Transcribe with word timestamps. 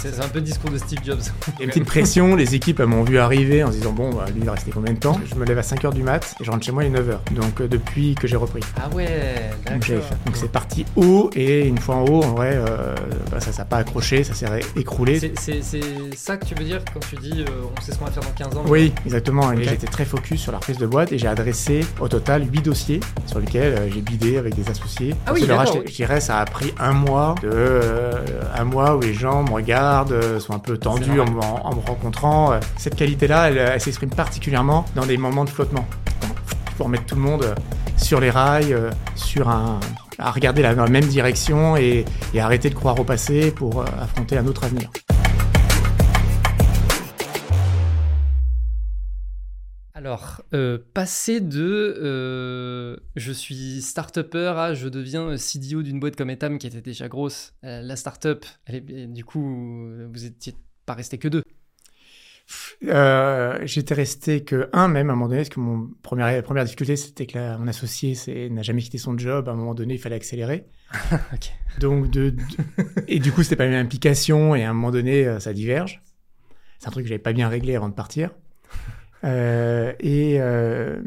C'est 0.00 0.20
un 0.22 0.28
peu 0.28 0.38
le 0.38 0.44
discours 0.44 0.70
de 0.70 0.78
Steve 0.78 1.00
Jobs. 1.04 1.18
Il 1.54 1.58
y 1.58 1.62
a 1.62 1.64
une 1.64 1.70
petite 1.70 1.84
pression, 1.84 2.36
les 2.36 2.54
équipes 2.54 2.80
m'ont 2.80 3.02
vu 3.02 3.18
arriver 3.18 3.64
en 3.64 3.68
se 3.72 3.76
disant 3.78 3.92
bon, 3.92 4.10
bah, 4.14 4.26
lui 4.32 4.40
il 4.40 4.44
va 4.44 4.52
rester 4.52 4.70
combien 4.70 4.92
de 4.92 4.98
temps? 4.98 5.18
Je 5.28 5.34
me 5.34 5.44
lève 5.44 5.58
à 5.58 5.62
5h 5.62 5.92
du 5.92 6.02
mat 6.04 6.34
et 6.40 6.44
je 6.44 6.50
rentre 6.50 6.64
chez 6.64 6.70
moi 6.72 6.84
à 6.84 6.86
9h. 6.86 7.18
Donc 7.34 7.60
euh, 7.60 7.66
depuis 7.68 8.14
que 8.14 8.28
j'ai 8.28 8.36
repris. 8.36 8.60
Ah 8.80 8.88
ouais, 8.94 9.06
d'accord. 9.66 9.96
donc 10.24 10.36
c'est 10.36 10.50
parti 10.52 10.86
haut 10.96 11.30
et 11.34 11.66
une 11.66 11.78
fois 11.78 11.96
en 11.96 12.04
haut, 12.04 12.22
en 12.22 12.34
vrai, 12.34 12.52
euh, 12.54 12.94
bah, 13.30 13.40
ça 13.40 13.50
s'est 13.52 13.64
pas 13.64 13.78
accroché, 13.78 14.22
ça 14.22 14.34
s'est 14.34 14.46
écroulé. 14.76 15.18
C'est- 15.38 15.62
ça 16.16 16.36
que 16.36 16.44
tu 16.44 16.54
veux 16.54 16.64
dire 16.64 16.80
quand 16.92 17.00
tu 17.00 17.16
dis 17.16 17.40
euh, 17.46 17.50
on 17.76 17.80
sait 17.80 17.92
ce 17.92 17.98
qu'on 17.98 18.04
va 18.04 18.10
faire 18.10 18.22
dans 18.22 18.30
15 18.50 18.56
ans? 18.56 18.64
Oui, 18.68 18.92
exactement. 19.04 19.50
J'étais 19.60 19.86
très 19.86 20.04
focus 20.04 20.40
sur 20.42 20.52
la 20.52 20.58
reprise 20.58 20.78
de 20.78 20.86
boîte 20.86 21.12
et 21.12 21.18
j'ai 21.18 21.26
adressé 21.28 21.84
au 22.00 22.08
total 22.08 22.44
8 22.50 22.62
dossiers 22.62 23.00
sur 23.26 23.40
lesquels 23.40 23.74
euh, 23.74 23.88
j'ai 23.92 24.00
bidé 24.00 24.36
avec 24.38 24.54
des 24.54 24.68
associés. 24.70 25.14
Ah 25.26 25.32
oui. 25.34 25.44
Je 25.86 25.92
dirais 25.92 26.20
ça 26.20 26.38
a 26.38 26.44
pris 26.44 26.72
un 26.78 26.92
mois, 26.92 27.34
de, 27.42 27.80
un 28.54 28.64
mois 28.64 28.96
où 28.96 29.00
les 29.00 29.14
gens 29.14 29.42
me 29.42 29.50
regardent, 29.50 29.87
euh, 30.12 30.38
sont 30.40 30.54
un 30.54 30.58
peu 30.58 30.76
tendus 30.78 31.04
C'est 31.14 31.20
en, 31.20 31.24
normal. 31.24 31.44
en- 31.64 31.68
en 31.70 31.74
me 31.76 31.80
rencontrant. 31.80 32.52
Euh, 32.52 32.60
Cette 32.76 32.96
qualité-là, 32.96 33.48
elle, 33.48 33.58
elle 33.58 33.80
s'exprime 33.80 34.10
particulièrement 34.10 34.84
dans 34.94 35.06
des 35.06 35.16
moments 35.16 35.44
de 35.44 35.50
flottement. 35.50 35.84
Pour 36.76 36.86
remettre 36.86 37.06
tout 37.06 37.14
le 37.16 37.20
monde 37.22 37.42
euh, 37.44 37.54
sur 37.96 38.20
les 38.20 38.30
rails, 38.30 38.72
euh, 38.72 38.90
sur 39.16 39.48
un, 39.48 39.80
à 40.18 40.30
regarder 40.30 40.62
la, 40.62 40.74
dans 40.74 40.84
la 40.84 40.90
même 40.90 41.06
direction 41.06 41.76
et, 41.76 42.04
et 42.34 42.40
arrêter 42.40 42.70
de 42.70 42.74
croire 42.74 42.98
au 43.00 43.04
passé 43.04 43.50
pour 43.50 43.80
euh, 43.80 43.84
affronter 44.00 44.38
un 44.38 44.46
autre 44.46 44.64
avenir. 44.64 44.88
Alors, 49.98 50.42
euh, 50.54 50.78
passer 50.94 51.40
de 51.40 51.96
euh, 52.00 52.96
je 53.16 53.32
suis 53.32 53.82
start-upper 53.82 54.52
à 54.56 54.72
je 54.72 54.86
deviens 54.86 55.36
CDO 55.36 55.82
d'une 55.82 55.98
boîte 55.98 56.14
comme 56.14 56.30
Etam 56.30 56.58
qui 56.58 56.68
était 56.68 56.80
déjà 56.80 57.08
grosse. 57.08 57.52
Euh, 57.64 57.82
la 57.82 57.96
start-up, 57.96 58.46
elle 58.66 58.76
est- 58.76 59.06
du 59.08 59.24
coup, 59.24 59.88
euh, 59.88 60.06
vous 60.12 60.24
étiez 60.24 60.54
pas 60.86 60.94
resté 60.94 61.18
que 61.18 61.26
deux. 61.26 61.42
Euh, 62.84 63.58
J'étais 63.64 63.94
resté 63.94 64.44
que 64.44 64.70
un 64.72 64.86
même 64.86 65.10
à 65.10 65.14
un 65.14 65.16
moment 65.16 65.26
donné, 65.30 65.40
parce 65.40 65.48
que 65.48 65.58
mon 65.58 65.90
première, 66.04 66.28
la 66.30 66.42
première 66.42 66.62
difficulté, 66.62 66.94
c'était 66.94 67.26
que 67.26 67.56
mon 67.58 67.66
associé 67.66 68.14
n'a 68.50 68.62
jamais 68.62 68.82
quitté 68.82 68.98
son 68.98 69.18
job. 69.18 69.48
À 69.48 69.50
un 69.50 69.56
moment 69.56 69.74
donné, 69.74 69.94
il 69.94 70.00
fallait 70.00 70.14
accélérer. 70.14 70.68
Donc, 71.80 72.08
de, 72.08 72.30
de- 72.30 72.36
et 73.08 73.18
du 73.18 73.32
coup, 73.32 73.42
c'était 73.42 73.56
pas 73.56 73.66
une 73.66 73.74
implication, 73.74 74.54
et 74.54 74.62
à 74.62 74.70
un 74.70 74.74
moment 74.74 74.92
donné, 74.92 75.26
euh, 75.26 75.40
ça 75.40 75.52
diverge. 75.52 76.04
C'est 76.78 76.86
un 76.86 76.92
truc 76.92 77.02
que 77.02 77.08
j'avais 77.08 77.18
pas 77.18 77.32
bien 77.32 77.48
réglé 77.48 77.74
avant 77.74 77.88
de 77.88 77.94
partir. 77.94 78.30
Euh, 79.24 79.92
et, 80.00 80.36
euh, 80.40 81.00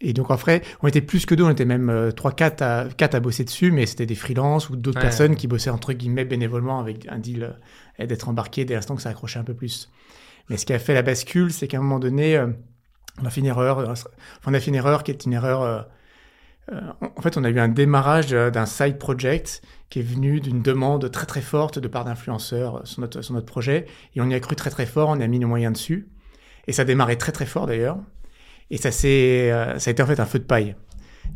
et 0.00 0.12
donc, 0.12 0.30
en 0.30 0.34
vrai, 0.36 0.62
on 0.82 0.88
était 0.88 1.00
plus 1.00 1.26
que 1.26 1.34
deux, 1.34 1.44
on 1.44 1.50
était 1.50 1.64
même 1.64 1.88
euh, 1.88 2.10
trois, 2.10 2.32
quatre 2.32 2.62
à, 2.62 2.86
quatre 2.96 3.14
à 3.14 3.20
bosser 3.20 3.44
dessus, 3.44 3.70
mais 3.70 3.86
c'était 3.86 4.06
des 4.06 4.14
freelances 4.16 4.68
ou 4.70 4.76
d'autres 4.76 4.98
Ouais. 4.98 5.02
personnes 5.02 5.36
qui 5.36 5.46
bossaient 5.46 5.70
entre 5.70 5.92
guillemets 5.92 6.24
bénévolement 6.24 6.80
avec 6.80 7.06
un 7.08 7.18
deal 7.18 7.54
euh, 8.00 8.06
d'être 8.06 8.28
embarqué 8.28 8.64
dès 8.64 8.74
l'instant 8.74 8.96
que 8.96 9.02
ça 9.02 9.10
accrochait 9.10 9.38
un 9.38 9.44
peu 9.44 9.54
plus. 9.54 9.90
Mais 10.50 10.56
ce 10.56 10.66
qui 10.66 10.72
a 10.72 10.78
fait 10.78 10.94
la 10.94 11.02
bascule, 11.02 11.52
c'est 11.52 11.68
qu'à 11.68 11.78
un 11.78 11.82
moment 11.82 12.00
donné, 12.00 12.36
euh, 12.36 12.48
on 13.20 13.24
a 13.26 13.30
fait 13.30 13.40
une 13.40 13.46
erreur. 13.46 13.78
euh, 13.78 13.94
on 14.46 14.54
a 14.54 14.60
fait 14.60 14.68
une 14.70 14.74
erreur 14.74 15.04
qui 15.04 15.12
est 15.12 15.24
une 15.24 15.32
erreur. 15.32 15.62
euh, 15.62 15.82
euh, 16.72 16.80
en 17.16 17.20
fait, 17.22 17.36
on 17.36 17.44
a 17.44 17.50
eu 17.50 17.58
un 17.58 17.68
démarrage 17.68 18.32
euh, 18.32 18.50
d'un 18.50 18.66
side 18.66 18.98
project 18.98 19.62
qui 19.90 19.98
est 20.00 20.02
venu 20.02 20.40
d'une 20.40 20.62
demande 20.62 21.10
très 21.10 21.26
très 21.26 21.40
forte 21.40 21.78
de 21.78 21.88
part 21.88 22.04
d'influenceurs 22.04 22.76
euh, 22.76 22.84
sur 22.84 23.00
notre, 23.00 23.22
sur 23.22 23.34
notre 23.34 23.46
projet. 23.46 23.86
Et 24.16 24.20
on 24.20 24.28
y 24.28 24.34
a 24.34 24.40
cru 24.40 24.56
très 24.56 24.70
très 24.70 24.86
fort, 24.86 25.08
on 25.10 25.20
a 25.20 25.26
mis 25.26 25.38
nos 25.38 25.48
moyens 25.48 25.72
dessus. 25.74 26.08
Et 26.68 26.72
ça 26.72 26.82
a 26.82 26.84
démarré 26.84 27.16
très 27.18 27.32
très 27.32 27.46
fort 27.46 27.66
d'ailleurs. 27.66 27.98
Et 28.70 28.76
ça, 28.76 28.90
s'est, 28.90 29.50
euh, 29.52 29.78
ça 29.78 29.90
a 29.90 29.92
été 29.92 30.02
en 30.02 30.06
fait 30.06 30.20
un 30.20 30.24
feu 30.26 30.38
de 30.38 30.44
paille. 30.44 30.76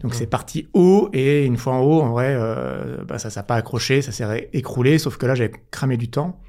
Donc 0.01 0.13
Mm. 0.13 0.15
c'est 0.15 0.27
parti 0.27 0.69
haut 0.75 1.09
et 1.13 1.45
une 1.45 1.57
fois 1.57 1.75
en 1.75 1.81
haut, 1.81 2.01
en 2.03 2.11
vrai, 2.11 2.35
euh, 2.37 3.05
bah, 3.05 3.19
ça 3.19 3.31
s'est 3.31 3.43
pas 3.43 3.57
accroché, 3.57 4.03
ça 4.03 4.13
s'est 4.13 4.49
écroulé. 4.53 4.99
Sauf 4.99 5.17
que 5.17 5.27
là, 5.27 5.35
j'avais 5.35 5.53
cramé 5.71 5.97
du 5.97 6.09
temps. 6.11 6.41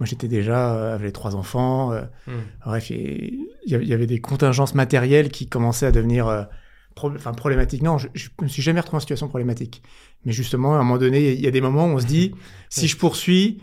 Moi, 0.00 0.06
j'étais 0.06 0.28
déjà, 0.28 0.74
euh, 0.74 0.98
j'avais 0.98 1.12
trois 1.12 1.36
enfants. 1.36 1.92
euh, 1.92 2.02
Hmm. 2.26 2.40
Bref, 2.66 2.90
il 2.90 3.46
y, 3.66 3.74
avait- 3.74 3.84
il 3.84 3.88
y 3.88 3.94
avait 3.94 4.06
des 4.06 4.20
contingences 4.20 4.74
matérielles 4.74 5.30
qui 5.30 5.48
commençaient 5.48 5.86
à 5.86 5.92
devenir 5.92 6.26
euh, 6.28 6.42
enfin, 6.96 7.32
problématiques. 7.32 7.82
Non, 7.82 7.98
je, 7.98 8.08
je 8.14 8.28
me 8.40 8.48
suis 8.48 8.62
jamais 8.62 8.80
retrouvé 8.80 8.96
en 8.96 9.00
situation 9.00 9.28
problématique. 9.28 9.82
Mais 10.24 10.32
justement, 10.32 10.74
à 10.74 10.78
un 10.78 10.82
moment 10.82 10.98
donné, 10.98 11.32
il 11.32 11.40
y 11.40 11.46
a 11.46 11.50
des 11.50 11.60
moments 11.60 11.86
où 11.86 11.90
on 11.90 11.98
se 12.00 12.06
dit, 12.06 12.34
si 12.68 12.88
je 12.88 12.96
poursuis, 12.96 13.62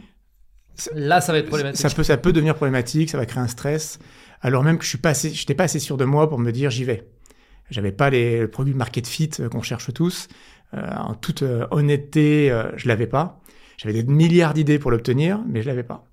Là, 0.95 1.19
ça 1.19 1.33
va 1.33 1.39
être 1.39 1.47
problématique. 1.47 1.81
ça 1.81 1.89
peut, 1.93 2.03
ça 2.03 2.15
peut 2.15 2.31
devenir 2.31 2.55
problématique, 2.55 3.09
ça 3.09 3.17
va 3.17 3.25
créer 3.25 3.43
un 3.43 3.47
stress. 3.47 3.99
Alors 4.41 4.63
même 4.63 4.77
que 4.77 4.83
je 4.83 4.89
suis 4.89 4.97
pas 4.97 5.09
assez, 5.09 5.31
j'étais 5.31 5.55
pas 5.55 5.65
assez 5.65 5.79
sûr 5.79 5.97
de 5.97 6.05
moi 6.05 6.29
pour 6.29 6.39
me 6.39 6.51
dire 6.51 6.69
j'y 6.69 6.83
vais. 6.83 7.09
J'avais 7.69 7.91
pas 7.91 8.09
les, 8.09 8.39
le 8.41 8.47
produit 8.49 8.73
market 8.73 9.07
fit 9.07 9.29
euh, 9.39 9.49
qu'on 9.49 9.61
cherche 9.61 9.93
tous. 9.93 10.27
Euh, 10.73 10.87
en 10.97 11.13
toute 11.15 11.43
euh, 11.43 11.67
honnêteté, 11.71 12.51
euh, 12.51 12.71
je 12.77 12.87
l'avais 12.87 13.07
pas. 13.07 13.41
J'avais 13.77 13.93
des 13.93 14.03
milliards 14.03 14.53
d'idées 14.53 14.79
pour 14.79 14.91
l'obtenir, 14.91 15.43
mais 15.47 15.61
je 15.61 15.67
l'avais 15.67 15.83
pas. 15.83 16.05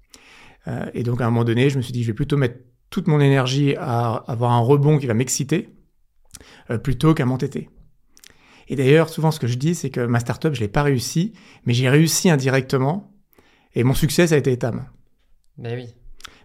Euh, 0.68 0.86
et 0.94 1.02
donc 1.02 1.20
à 1.20 1.26
un 1.26 1.30
moment 1.30 1.44
donné, 1.44 1.70
je 1.70 1.76
me 1.76 1.82
suis 1.82 1.92
dit 1.92 2.02
je 2.02 2.08
vais 2.08 2.14
plutôt 2.14 2.36
mettre 2.36 2.58
toute 2.90 3.08
mon 3.08 3.20
énergie 3.20 3.74
à 3.76 4.14
avoir 4.28 4.52
un 4.52 4.60
rebond 4.60 4.98
qui 4.98 5.06
va 5.06 5.14
m'exciter 5.14 5.70
euh, 6.70 6.78
plutôt 6.78 7.14
qu'à 7.14 7.26
m'entêter. 7.26 7.68
Et 8.68 8.76
d'ailleurs, 8.76 9.08
souvent 9.08 9.30
ce 9.30 9.38
que 9.38 9.46
je 9.46 9.56
dis, 9.56 9.74
c'est 9.74 9.90
que 9.90 10.00
ma 10.00 10.20
startup, 10.20 10.54
je 10.54 10.60
l'ai 10.60 10.68
pas 10.68 10.82
réussi, 10.82 11.32
mais 11.64 11.72
j'ai 11.72 11.88
réussi 11.88 12.30
indirectement. 12.30 13.12
Et 13.74 13.84
mon 13.84 13.94
succès, 13.94 14.26
ça 14.26 14.34
a 14.34 14.38
été 14.38 14.52
Etam. 14.52 14.86
Ben 15.58 15.74
oui. 15.76 15.94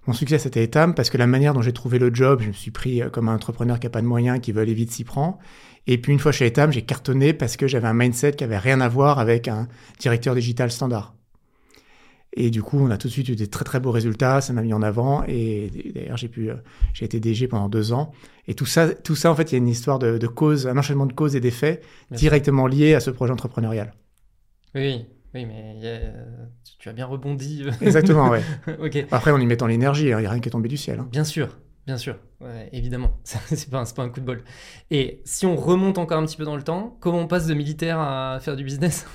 Mon 0.07 0.13
succès, 0.13 0.39
c'était 0.39 0.63
Etam 0.63 0.95
parce 0.95 1.09
que 1.09 1.17
la 1.17 1.27
manière 1.27 1.53
dont 1.53 1.61
j'ai 1.61 1.73
trouvé 1.73 1.99
le 1.99 2.13
job, 2.13 2.41
je 2.41 2.47
me 2.47 2.53
suis 2.53 2.71
pris 2.71 3.01
euh, 3.01 3.09
comme 3.09 3.29
un 3.29 3.35
entrepreneur 3.35 3.79
qui 3.79 3.85
n'a 3.85 3.91
pas 3.91 4.01
de 4.01 4.07
moyens, 4.07 4.39
qui 4.39 4.51
veut 4.51 4.61
aller 4.61 4.73
vite, 4.73 4.91
s'y 4.91 5.03
prend. 5.03 5.37
Et 5.87 5.99
puis 5.99 6.11
une 6.11 6.19
fois 6.19 6.31
chez 6.31 6.47
Etam, 6.47 6.71
j'ai 6.71 6.81
cartonné 6.81 7.33
parce 7.33 7.55
que 7.55 7.67
j'avais 7.67 7.87
un 7.87 7.93
mindset 7.93 8.33
qui 8.33 8.43
avait 8.43 8.57
rien 8.57 8.81
à 8.81 8.89
voir 8.89 9.19
avec 9.19 9.47
un 9.47 9.67
directeur 9.99 10.33
digital 10.33 10.71
standard. 10.71 11.13
Et 12.33 12.49
du 12.49 12.63
coup, 12.63 12.79
on 12.79 12.89
a 12.89 12.97
tout 12.97 13.09
de 13.09 13.13
suite 13.13 13.27
eu 13.29 13.35
des 13.35 13.47
très 13.47 13.65
très 13.65 13.79
beaux 13.79 13.91
résultats, 13.91 14.39
ça 14.39 14.53
m'a 14.53 14.61
mis 14.61 14.73
en 14.73 14.81
avant. 14.81 15.23
Et 15.27 15.69
d'ailleurs, 15.93 16.17
j'ai 16.17 16.29
pu, 16.29 16.49
euh, 16.49 16.55
j'ai 16.93 17.05
été 17.05 17.19
DG 17.19 17.47
pendant 17.47 17.67
deux 17.67 17.91
ans. 17.91 18.13
Et 18.47 18.55
tout 18.55 18.65
ça, 18.65 18.89
tout 18.89 19.15
ça, 19.15 19.29
en 19.29 19.35
fait, 19.35 19.51
il 19.51 19.55
y 19.55 19.55
a 19.55 19.57
une 19.57 19.67
histoire 19.67 19.99
de, 19.99 20.17
de 20.17 20.27
cause, 20.27 20.65
un 20.65 20.77
enchaînement 20.77 21.05
de 21.05 21.13
causes 21.13 21.35
et 21.35 21.41
d'effets 21.41 21.81
directement 22.09 22.67
liés 22.67 22.93
à 22.93 23.01
ce 23.01 23.11
projet 23.11 23.33
entrepreneurial. 23.33 23.93
Oui, 24.73 25.05
oui, 25.33 25.45
mais 25.45 25.87
a- 25.87 26.13
tu 26.79 26.89
as 26.89 26.93
bien 26.93 27.05
rebondi. 27.05 27.65
Exactement, 27.81 28.29
ouais. 28.29 28.41
Après, 29.11 29.31
en 29.31 29.39
y 29.39 29.45
mettant 29.45 29.67
l'énergie, 29.67 30.11
hein, 30.13 30.17
il 30.19 30.21
n'y 30.21 30.27
a 30.27 30.31
rien 30.31 30.39
qui 30.39 30.49
est 30.49 30.51
tombé 30.51 30.69
du 30.69 30.77
ciel. 30.77 30.99
hein. 30.99 31.07
Bien 31.11 31.23
sûr, 31.23 31.57
bien 31.87 31.97
sûr, 31.97 32.17
Ouais, 32.41 32.69
évidemment. 32.73 33.11
c'est 33.23 33.69
pas, 33.69 33.83
pas 33.95 34.03
un 34.03 34.09
coup 34.09 34.19
de 34.19 34.25
bol. 34.25 34.43
Et 34.89 35.21
si 35.25 35.45
on 35.45 35.55
remonte 35.55 35.97
encore 35.97 36.17
un 36.19 36.25
petit 36.25 36.37
peu 36.37 36.43
dans 36.45 36.55
le 36.55 36.63
temps, 36.63 36.97
comment 36.99 37.19
on 37.19 37.27
passe 37.27 37.47
de 37.47 37.53
militaire 37.53 37.99
à 37.99 38.39
faire 38.41 38.55
du 38.55 38.63
business? 38.63 39.05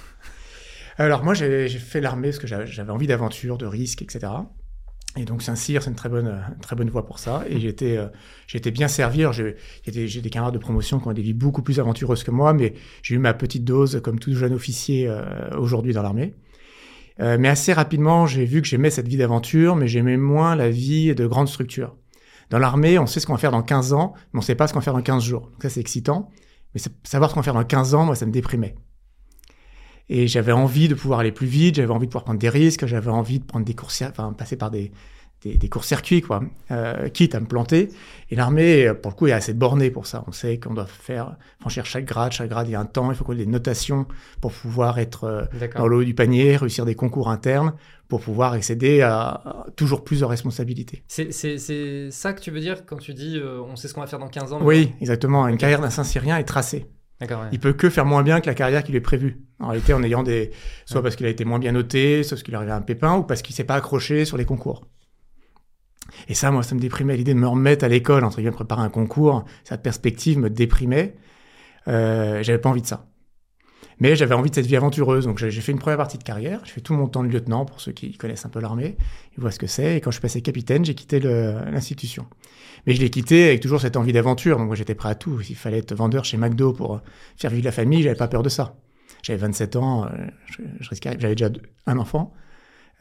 Alors 0.99 1.23
moi, 1.25 1.35
j'ai 1.35 1.69
fait 1.69 2.01
l'armée 2.01 2.29
parce 2.29 2.39
que 2.39 2.47
j'avais 2.47 2.91
envie 2.91 3.07
d'aventure, 3.07 3.59
de 3.59 3.67
risque, 3.67 4.01
etc. 4.03 4.33
Et 5.19 5.25
donc 5.25 5.43
Saint-Cyr, 5.43 5.83
c'est 5.83 5.89
une 5.91 5.97
très 5.97 6.11
bonne, 6.11 6.27
une 6.27 6.61
très 6.61 6.77
bonne 6.77 6.91
voie 6.91 7.07
pour 7.07 7.19
ça. 7.19 7.45
Et 7.49 7.59
j'étais, 7.59 7.97
euh, 7.97 8.07
j'étais 8.47 8.71
bien 8.71 8.87
servi. 8.89 9.25
J'ai 9.33 9.57
des- 9.91 10.09
j'ai 10.09 10.21
des 10.21 10.29
camarades 10.31 10.53
de 10.55 10.59
promotion 10.59 11.01
qui 11.01 11.09
ont 11.09 11.13
des 11.13 11.23
vies 11.23 11.33
beaucoup 11.33 11.63
plus 11.63 11.81
aventureuses 11.81 12.23
que 12.23 12.31
moi, 12.31 12.53
mais 12.53 12.75
j'ai 13.03 13.15
eu 13.15 13.19
ma 13.19 13.33
petite 13.33 13.65
dose, 13.65 14.01
comme 14.05 14.19
tout 14.19 14.35
jeune 14.35 14.53
officier 14.53 15.09
euh, 15.09 15.23
aujourd'hui 15.59 15.95
dans 15.95 16.03
l'armée. 16.03 16.35
Euh, 17.21 17.39
mais 17.41 17.49
assez 17.49 17.73
rapidement, 17.73 18.27
j'ai 18.27 18.45
vu 18.45 18.61
que 18.61 18.69
j'aimais 18.69 18.91
cette 18.91 19.09
vie 19.09 19.17
d'aventure, 19.17 19.75
mais 19.75 19.89
j'aimais 19.89 20.19
moins 20.19 20.55
la 20.55 20.69
vie 20.69 21.15
de 21.15 21.27
grande 21.27 21.49
structure. 21.49 21.97
Dans 22.51 22.59
l'armée, 22.59 22.99
on 22.99 23.07
sait 23.07 23.19
ce 23.19 23.27
qu'on 23.27 23.33
va 23.33 23.39
faire 23.39 23.51
dans 23.53 23.63
15 23.63 23.95
ans, 23.95 24.13
mais 24.35 24.39
on 24.39 24.43
sait 24.43 24.55
pas 24.55 24.69
ce 24.69 24.75
qu'on 24.75 24.81
va 24.81 24.85
faire 24.85 24.93
dans 24.93 25.01
15 25.03 25.25
jours. 25.25 25.49
Donc 25.53 25.63
ça, 25.63 25.71
c'est 25.71 25.81
excitant. 25.81 26.31
Mais 26.75 26.81
sa- 26.81 26.91
savoir 27.05 27.31
ce 27.31 27.35
qu'on 27.35 27.41
va 27.41 27.45
faire 27.45 27.55
dans 27.55 27.65
15 27.65 27.95
ans, 27.95 28.05
moi, 28.05 28.15
ça 28.15 28.27
me 28.27 28.33
déprimait. 28.33 28.75
Et 30.09 30.29
j'avais 30.29 30.53
envie 30.53 30.89
de 30.89 30.95
pouvoir 30.95 31.21
aller 31.21 31.33
plus 31.33 31.47
vite, 31.49 31.77
j'avais 31.77 31.91
envie 31.93 32.07
de 32.07 32.11
pouvoir 32.11 32.25
prendre 32.25 32.39
des 32.39 32.49
risques, 32.49 32.87
j'avais 32.87 33.11
envie 33.11 33.41
de 33.41 33.45
prendre 33.45 33.65
des 33.65 33.75
courses, 33.75 34.03
enfin, 34.03 34.33
passer 34.33 34.57
par 34.57 34.71
des, 34.71 34.93
des, 35.43 35.57
des 35.57 35.69
courts-circuits, 35.69 36.21
quoi, 36.23 36.43
euh, 36.71 37.09
quitte 37.09 37.35
à 37.35 37.41
me 37.41 37.47
planter. 37.47 37.89
Et 38.31 38.37
l'armée, 38.37 38.93
pour 39.03 39.11
le 39.11 39.17
coup, 39.17 39.27
est 39.27 39.33
assez 39.33 39.53
bornée 39.53 39.91
pour 39.91 40.07
ça. 40.07 40.25
On 40.29 40.33
sait 40.33 40.59
qu'on 40.59 40.75
doit 40.75 40.87
faire, 40.87 41.37
franchir 41.61 41.85
chaque 41.87 42.05
grade, 42.05 42.31
chaque 42.33 42.49
grade, 42.51 42.69
il 42.69 42.73
y 42.73 42.75
a 42.77 42.81
un 42.81 42.87
temps, 42.87 43.11
il 43.11 43.17
faut 43.17 43.25
qu'on 43.25 43.33
ait 43.33 43.37
des 43.39 43.47
notations 43.47 44.07
pour 44.41 44.53
pouvoir 44.53 44.99
être 45.01 45.25
euh, 45.25 45.45
dans 45.81 45.89
le 45.89 45.97
haut 45.97 46.05
du 46.05 46.15
panier, 46.15 46.57
réussir 46.57 46.85
des 46.85 46.95
concours 46.95 47.29
internes, 47.29 47.75
pour 48.09 48.21
pouvoir 48.21 48.53
accéder 48.53 49.03
à, 49.03 49.13
à 49.29 49.67
toujours 49.75 50.05
plus 50.05 50.21
de 50.21 50.25
responsabilités. 50.25 51.03
C'est 51.09 51.33
c'est- 51.33 51.59
c'est 51.59 52.13
ça 52.13 52.33
que 52.33 52.41
tu 52.41 52.53
veux 52.53 52.61
dire 52.61 52.87
quand 52.87 52.99
tu 52.99 53.13
dis 53.13 53.37
euh, 53.39 53.61
on 53.61 53.75
sait 53.75 53.89
ce 53.89 53.95
qu'on 53.95 54.03
va 54.03 54.07
faire 54.07 54.21
dans 54.21 54.29
15 54.29 54.53
ans 54.53 54.61
Oui, 54.63 54.93
exactement. 55.01 55.49
Une 55.49 55.57
carrière 55.59 55.81
d'un 55.81 55.91
Saint-Syrien 55.91 56.39
est 56.39 56.45
tracée. 56.45 56.87
Ouais. 57.21 57.29
Il 57.53 57.61
peut 57.61 57.73
que 57.73 57.89
faire 57.89 58.05
moins 58.05 58.23
bien 58.23 58.41
que 58.41 58.47
la 58.47 58.55
carrière 58.55 58.85
qu'il 58.85 58.95
est 58.95 59.01
prévue. 59.01 59.41
En 59.59 59.69
réalité, 59.69 59.95
en 59.95 60.03
ayant 60.03 60.23
des, 60.23 60.51
soit 60.85 61.03
parce 61.03 61.17
qu'il 61.17 61.25
a 61.27 61.31
été 61.31 61.45
moins 61.45 61.59
bien 61.59 61.73
noté, 61.73 62.23
soit 62.23 62.37
parce 62.37 62.43
qu'il 62.43 62.55
a 62.55 62.59
arrivé 62.59 62.73
un 62.73 62.83
pépin, 62.83 63.17
ou 63.17 63.23
parce 63.23 63.41
qu'il 63.41 63.55
s'est 63.55 63.65
pas 63.65 63.75
accroché 63.75 64.27
sur 64.27 64.37
les 64.37 64.45
concours. 64.45 64.85
Et 66.29 66.35
ça, 66.35 66.51
moi, 66.51 66.63
ça 66.63 66.75
me 66.75 66.81
déprimait. 66.81 67.17
L'idée 67.17 67.35
de 67.35 67.39
me 67.39 67.49
remettre 67.49 67.85
à 67.85 67.89
l'école, 67.89 68.25
entre 68.25 68.37
guillemets, 68.37 68.53
préparer 68.53 68.83
un 68.83 68.91
concours, 68.91 69.45
cette 69.65 69.83
perspective 69.83 70.39
me 70.39 70.51
déprimait. 70.51 71.17
Euh, 71.89 72.43
j'avais 72.43 72.59
pas 72.59 72.69
envie 72.69 72.83
de 72.83 72.87
ça. 72.87 73.07
Mais 73.99 74.15
j'avais 74.15 74.35
envie 74.35 74.51
de 74.51 74.55
cette 74.55 74.67
vie 74.67 74.77
aventureuse. 74.77 75.25
Donc, 75.25 75.39
j'ai 75.39 75.61
fait 75.63 75.73
une 75.73 75.79
première 75.79 75.97
partie 75.97 76.19
de 76.19 76.23
carrière. 76.23 76.61
J'ai 76.65 76.73
fait 76.73 76.81
tout 76.83 76.93
mon 76.93 77.09
temps 77.09 77.25
de 77.25 77.29
lieutenant, 77.29 77.65
pour 77.65 77.81
ceux 77.81 77.93
qui 77.93 78.17
connaissent 78.19 78.45
un 78.45 78.51
peu 78.51 78.61
l'armée. 78.61 78.97
Ils 79.37 79.41
voient 79.41 79.51
ce 79.51 79.59
que 79.59 79.67
c'est. 79.67 79.97
Et 79.97 80.01
quand 80.03 80.11
je 80.11 80.17
suis 80.17 80.23
passé 80.23 80.43
capitaine, 80.43 80.85
j'ai 80.85 80.95
quitté 80.95 81.19
l'institution. 81.19 82.27
Mais 82.87 82.95
je 82.95 83.01
l'ai 83.01 83.11
quitté 83.11 83.49
avec 83.49 83.61
toujours 83.61 83.81
cette 83.81 83.97
envie 83.97 84.13
d'aventure. 84.13 84.59
Donc, 84.59 84.69
moi, 84.69 84.77
j'étais 84.77 84.95
prêt 84.95 85.09
à 85.11 85.15
tout. 85.15 85.41
S'il 85.43 85.57
fallait 85.57 85.79
être 85.79 85.95
vendeur 85.95 86.25
chez 86.25 86.37
McDo 86.37 86.73
pour 86.73 87.01
faire 87.37 87.51
vivre 87.51 87.65
la 87.65 87.73
famille, 87.73 88.03
j'avais 88.03 88.15
pas 88.17 88.29
peur 88.29 88.43
de 88.43 88.49
ça. 88.49 88.77
J'avais 89.23 89.39
27 89.41 89.77
ans, 89.77 90.05
euh, 90.05 90.09
je, 90.47 90.63
je 90.81 90.89
risquais- 90.91 91.17
j'avais 91.19 91.35
déjà 91.35 91.51
un 91.87 91.99
enfant. 91.99 92.33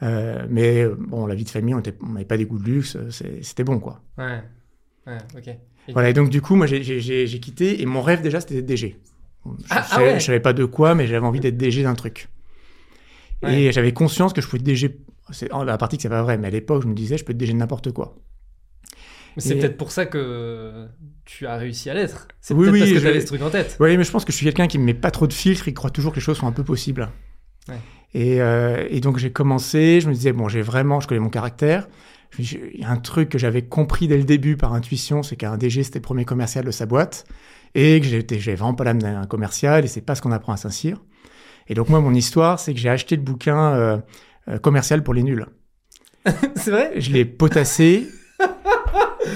Euh, 0.02 0.44
mais 0.50 0.82
euh, 0.82 0.96
bon, 0.98 1.26
la 1.26 1.34
vie 1.34 1.44
de 1.44 1.48
famille, 1.50 1.74
on 1.74 1.82
n'avait 2.12 2.24
pas 2.24 2.36
des 2.36 2.46
goûts 2.46 2.58
de 2.58 2.64
luxe, 2.64 2.96
euh, 2.96 3.10
c'était 3.42 3.64
bon, 3.64 3.78
quoi. 3.78 4.02
Ouais. 4.18 4.42
Ouais, 5.06 5.18
ok. 5.36 5.48
Et- 5.88 5.92
Voilà, 5.92 6.10
et 6.10 6.12
donc 6.12 6.30
du 6.30 6.42
coup, 6.42 6.56
moi, 6.56 6.66
j'ai- 6.66 6.82
quitté, 7.40 7.80
et 7.80 7.86
mon 7.86 8.02
rêve 8.02 8.20
déjà, 8.22 8.40
c'était 8.40 8.56
d'être 8.56 8.66
DG. 8.66 8.96
Je, 9.46 9.50
Ah, 9.70 9.76
ah 9.78 9.82
savais- 9.84 10.04
ouais. 10.14 10.20
je 10.20 10.24
savais 10.26 10.40
pas 10.40 10.52
de 10.52 10.64
quoi, 10.64 10.96
mais 10.96 11.06
j'avais 11.06 11.24
envie 11.24 11.38
d'être 11.38 11.56
DG 11.56 11.84
d'un 11.84 11.94
truc. 11.94 12.28
Ouais. 13.44 13.54
Et 13.62 13.72
j'avais 13.72 13.92
conscience 13.92 14.32
que 14.32 14.40
je 14.40 14.46
pouvais 14.48 14.58
être 14.58 14.64
DG. 14.66 14.98
C'est 15.30 15.48
la 15.50 15.78
partie 15.78 15.96
que 15.96 16.02
c'est 16.02 16.08
pas 16.08 16.22
vrai, 16.22 16.36
mais 16.38 16.48
à 16.48 16.50
l'époque, 16.50 16.82
je 16.82 16.88
me 16.88 16.94
disais, 16.94 17.16
je 17.16 17.24
peux 17.24 17.30
être 17.32 17.38
DG 17.38 17.52
de 17.52 17.58
n'importe 17.58 17.92
quoi. 17.92 18.16
C'est 19.38 19.56
Et- 19.56 19.58
peut-être 19.60 19.76
pour 19.76 19.90
ça 19.92 20.06
que 20.06 20.86
tu 21.24 21.46
as 21.46 21.56
réussi 21.56 21.90
à 21.90 21.94
l'être. 21.94 22.28
C'est 22.40 22.54
Oui, 22.54 22.60
peut-être 22.64 22.72
oui, 22.74 22.78
parce 22.80 22.90
que 22.92 22.96
je- 22.96 23.02
tu 23.02 23.08
avais 23.08 23.20
ce 23.20 23.26
truc 23.26 23.42
en 23.42 23.50
tête. 23.50 23.76
Oui, 23.80 23.96
mais 23.96 24.04
je 24.04 24.10
pense 24.10 24.24
que 24.24 24.32
je 24.32 24.36
suis 24.36 24.46
quelqu'un 24.46 24.66
qui 24.66 24.78
ne 24.78 24.84
met 24.84 24.94
pas 24.94 25.10
trop 25.10 25.26
de 25.26 25.32
filtres, 25.32 25.68
il 25.68 25.74
croit 25.74 25.90
toujours 25.90 26.12
que 26.12 26.16
les 26.16 26.22
choses 26.22 26.38
sont 26.38 26.46
un 26.46 26.52
peu 26.52 26.64
possibles. 26.64 27.08
Ouais. 27.68 27.74
Et, 28.14 28.40
euh, 28.40 28.86
et 28.88 29.00
donc 29.00 29.18
j'ai 29.18 29.30
commencé, 29.32 30.00
je 30.00 30.08
me 30.08 30.14
disais, 30.14 30.32
bon, 30.32 30.48
j'ai 30.48 30.62
vraiment, 30.62 31.00
je 31.00 31.08
connais 31.08 31.20
mon 31.20 31.28
caractère. 31.28 31.88
Il 32.38 32.80
y 32.80 32.84
a 32.84 32.90
un 32.90 32.96
truc 32.96 33.28
que 33.28 33.38
j'avais 33.38 33.62
compris 33.62 34.08
dès 34.08 34.16
le 34.16 34.24
début 34.24 34.56
par 34.56 34.72
intuition, 34.72 35.22
c'est 35.22 35.36
qu'un 35.36 35.56
DG, 35.56 35.82
c'était 35.82 35.98
le 35.98 36.02
premier 36.02 36.24
commercial 36.24 36.64
de 36.64 36.70
sa 36.70 36.86
boîte. 36.86 37.24
Et 37.74 38.00
que 38.00 38.06
j'étais, 38.06 38.38
j'avais 38.38 38.56
vraiment 38.56 38.74
pas 38.74 38.84
l'âme 38.84 39.02
d'un 39.02 39.26
commercial, 39.26 39.84
et 39.84 39.88
c'est 39.88 40.00
pas 40.00 40.14
ce 40.14 40.22
qu'on 40.22 40.32
apprend 40.32 40.52
à 40.54 40.56
Saint-Cyr. 40.56 41.02
Et 41.68 41.74
donc 41.74 41.88
moi, 41.90 42.00
mon 42.00 42.14
histoire, 42.14 42.58
c'est 42.58 42.72
que 42.72 42.80
j'ai 42.80 42.88
acheté 42.88 43.16
le 43.16 43.22
bouquin 43.22 43.72
euh, 43.74 43.98
euh, 44.48 44.58
commercial 44.58 45.02
pour 45.02 45.12
les 45.12 45.22
nuls. 45.22 45.44
c'est 46.56 46.70
vrai? 46.70 46.92
Je 47.00 47.10
l'ai 47.12 47.24
potassé. 47.24 48.06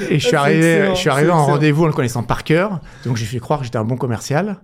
Et 0.08 0.19
je 0.19 0.26
suis 0.26 0.37
arrivé, 0.37 0.88
je 0.91 0.94
suis 0.94 1.11
arrivé 1.11 1.31
en 1.31 1.44
rendez-vous 1.47 1.85
en 1.85 1.87
le 1.87 1.93
connaissant 1.93 2.23
par 2.23 2.44
cœur. 2.44 2.81
Donc 3.05 3.17
j'ai 3.17 3.26
fait 3.26 3.38
croire 3.38 3.61
que 3.61 3.64
j'étais 3.64 3.79
un 3.79 3.85
bon 3.85 3.97
commercial. 3.97 4.61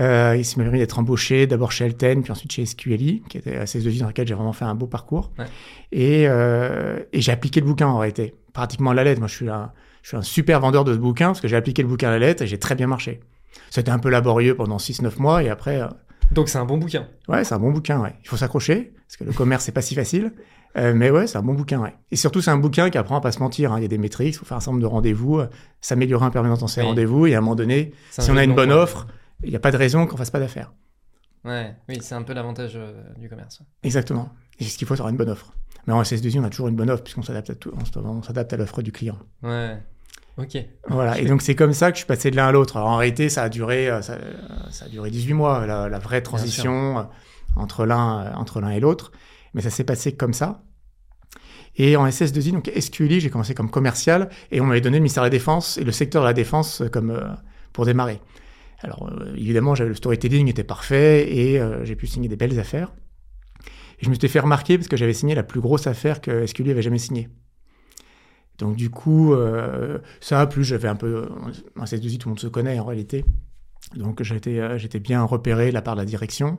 Euh, 0.00 0.34
il 0.38 0.44
s'est 0.44 0.56
permis 0.56 0.78
d'être 0.78 0.98
embauché 0.98 1.46
d'abord 1.46 1.70
chez 1.70 1.84
Elten, 1.84 2.22
puis 2.22 2.32
ensuite 2.32 2.50
chez 2.52 2.64
SQLI, 2.64 3.22
qui 3.28 3.36
était 3.38 3.56
à 3.56 3.66
16 3.66 3.84
de 3.84 3.90
dans 4.00 4.06
laquelle 4.06 4.26
j'ai 4.26 4.34
vraiment 4.34 4.54
fait 4.54 4.64
un 4.64 4.74
beau 4.74 4.86
parcours. 4.86 5.32
Ouais. 5.38 5.44
Et, 5.92 6.26
euh, 6.28 7.00
et 7.12 7.20
j'ai 7.20 7.32
appliqué 7.32 7.60
le 7.60 7.66
bouquin 7.66 7.88
en 7.88 7.98
réalité, 7.98 8.34
pratiquement 8.54 8.90
à 8.90 8.94
la 8.94 9.04
lettre. 9.04 9.20
Moi, 9.20 9.28
je 9.28 9.34
suis 9.34 9.50
un, 9.50 9.70
je 10.02 10.08
suis 10.08 10.16
un 10.16 10.22
super 10.22 10.60
vendeur 10.60 10.84
de 10.84 10.94
ce 10.94 10.98
bouquin 10.98 11.26
parce 11.26 11.40
que 11.42 11.48
j'ai 11.48 11.56
appliqué 11.56 11.82
le 11.82 11.88
bouquin 11.88 12.08
à 12.08 12.12
la 12.12 12.18
lettre 12.18 12.42
et 12.42 12.46
j'ai 12.46 12.58
très 12.58 12.74
bien 12.74 12.86
marché. 12.86 13.20
C'était 13.68 13.90
un 13.90 13.98
peu 13.98 14.08
laborieux 14.08 14.54
pendant 14.54 14.78
6-9 14.78 15.18
mois 15.20 15.42
et 15.42 15.50
après, 15.50 15.82
euh, 15.82 15.88
Donc 16.30 16.48
c'est 16.48 16.58
un 16.58 16.64
bon 16.64 16.78
bouquin. 16.78 17.06
Ouais, 17.28 17.44
c'est 17.44 17.54
un 17.54 17.58
bon 17.58 17.70
bouquin, 17.70 18.00
ouais. 18.00 18.14
Il 18.24 18.28
faut 18.28 18.38
s'accrocher, 18.38 18.92
parce 19.06 19.18
que 19.18 19.24
le 19.24 19.32
commerce, 19.32 19.64
c'est 19.64 19.72
pas 19.72 19.82
si 19.82 19.94
facile. 19.94 20.32
Euh, 20.78 20.94
mais 20.94 21.10
ouais, 21.10 21.26
c'est 21.26 21.36
un 21.36 21.42
bon 21.42 21.52
bouquin, 21.54 21.80
ouais. 21.80 21.94
Et 22.10 22.16
surtout, 22.16 22.40
c'est 22.40 22.50
un 22.50 22.56
bouquin 22.56 22.88
qui 22.88 22.96
apprend 22.98 23.16
à 23.16 23.20
pas 23.20 23.32
se 23.32 23.40
mentir. 23.40 23.72
hein. 23.72 23.78
Il 23.78 23.82
y 23.82 23.84
a 23.84 23.88
des 23.88 23.98
métriques, 23.98 24.34
il 24.34 24.38
faut 24.38 24.46
faire 24.46 24.56
un 24.56 24.60
certain 24.60 24.72
nombre 24.72 24.82
de 24.82 24.86
rendez-vous, 24.86 25.38
euh, 25.40 25.48
s'améliorer 25.80 26.24
en 26.24 26.30
permanence 26.30 26.60
dans 26.60 26.66
Oui. 26.82 26.88
rendez-vous, 26.88 27.26
et 27.26 27.34
à 27.34 27.38
un 27.38 27.40
moment 27.42 27.54
donné, 27.56 27.92
si 28.10 28.30
on 28.30 28.36
a 28.36 28.44
une 28.44 28.54
bonne 28.54 28.70
quoi. 28.70 28.82
offre, 28.82 29.06
il 29.42 29.50
n'y 29.50 29.56
a 29.56 29.60
pas 29.60 29.70
de 29.70 29.76
raison 29.76 30.06
qu'on 30.06 30.16
fasse 30.16 30.30
pas 30.30 30.40
d'affaires. 30.40 30.72
Ouais, 31.44 31.74
oui, 31.88 31.98
c'est 32.00 32.14
un 32.14 32.22
peu 32.22 32.32
l'avantage 32.32 32.72
euh, 32.76 32.92
du 33.18 33.28
commerce. 33.28 33.60
Exactement. 33.82 34.30
Et 34.60 34.64
ce 34.64 34.78
qu'il 34.78 34.86
faut, 34.86 34.94
c'est 34.94 35.00
avoir 35.00 35.10
une 35.10 35.16
bonne 35.16 35.28
offre. 35.30 35.52
Mais 35.86 35.92
en 35.92 36.00
SS2I, 36.02 36.38
on 36.38 36.44
a 36.44 36.50
toujours 36.50 36.68
une 36.68 36.76
bonne 36.76 36.88
offre, 36.90 37.02
puisqu'on 37.02 37.22
s'adapte 37.22 37.50
à 37.50 37.54
tout, 37.56 37.72
on 37.96 38.22
s'adapte 38.22 38.52
à 38.52 38.56
l'offre 38.56 38.80
du 38.82 38.92
client. 38.92 39.18
Ouais. 39.42 39.76
Ok. 40.38 40.56
Voilà. 40.88 41.18
Et 41.18 41.26
donc, 41.26 41.42
c'est 41.42 41.54
comme 41.56 41.72
ça 41.74 41.90
que 41.90 41.96
je 41.96 42.02
suis 42.02 42.06
passé 42.06 42.30
de 42.30 42.36
l'un 42.36 42.46
à 42.46 42.52
l'autre. 42.52 42.76
En 42.78 42.96
réalité, 42.96 43.28
ça 43.28 43.42
a 43.42 43.48
duré, 43.48 43.88
ça, 44.00 44.16
ça 44.70 44.84
a 44.86 44.88
duré 44.88 45.10
18 45.10 45.34
mois, 45.34 45.66
la, 45.66 45.88
la 45.90 45.98
vraie 45.98 46.22
transition 46.22 47.06
entre 47.56 47.84
l'un, 47.84 48.32
entre 48.36 48.60
l'un 48.60 48.70
et 48.70 48.80
l'autre. 48.80 49.10
Mais 49.54 49.62
ça 49.62 49.70
s'est 49.70 49.84
passé 49.84 50.12
comme 50.16 50.32
ça. 50.32 50.64
Et 51.76 51.96
en 51.96 52.06
SS2I, 52.06 52.52
donc 52.52 52.70
SQLI, 52.78 53.20
j'ai 53.20 53.30
commencé 53.30 53.54
comme 53.54 53.70
commercial 53.70 54.28
et 54.50 54.60
on 54.60 54.66
m'avait 54.66 54.80
donné 54.80 54.98
le 54.98 55.02
ministère 55.02 55.22
de 55.22 55.26
la 55.26 55.30
Défense 55.30 55.78
et 55.78 55.84
le 55.84 55.92
secteur 55.92 56.22
de 56.22 56.26
la 56.26 56.34
défense 56.34 56.82
euh, 56.82 56.88
comme 56.88 57.10
euh, 57.10 57.22
pour 57.72 57.86
démarrer. 57.86 58.20
Alors 58.80 59.08
euh, 59.10 59.34
évidemment, 59.36 59.74
j'avais 59.74 59.88
le 59.88 59.94
storytelling 59.94 60.48
était 60.48 60.64
parfait 60.64 61.34
et 61.34 61.60
j'ai 61.84 61.96
pu 61.96 62.06
signer 62.06 62.28
des 62.28 62.36
belles 62.36 62.58
affaires. 62.58 62.92
Et 64.00 64.04
je 64.04 64.10
me 64.10 64.14
suis 64.14 64.28
fait 64.28 64.40
remarquer 64.40 64.76
parce 64.76 64.88
que 64.88 64.96
j'avais 64.96 65.14
signé 65.14 65.34
la 65.34 65.44
plus 65.44 65.60
grosse 65.60 65.86
affaire 65.86 66.20
que 66.20 66.46
SQLI 66.46 66.72
avait 66.72 66.82
jamais 66.82 66.98
signée. 66.98 67.28
Donc 68.58 68.76
du 68.76 68.90
coup, 68.90 69.34
ça, 70.20 70.46
plus 70.46 70.64
j'avais 70.64 70.88
un 70.88 70.96
peu... 70.96 71.28
En 71.78 71.84
SS2I, 71.84 72.18
tout 72.18 72.28
le 72.28 72.32
monde 72.32 72.40
se 72.40 72.48
connaît 72.48 72.78
en 72.78 72.84
réalité. 72.84 73.24
Donc 73.94 74.22
j'étais 74.22 75.00
bien 75.00 75.22
repéré 75.22 75.68
de 75.68 75.74
la 75.74 75.82
part 75.82 75.94
de 75.94 76.00
la 76.00 76.04
direction. 76.04 76.58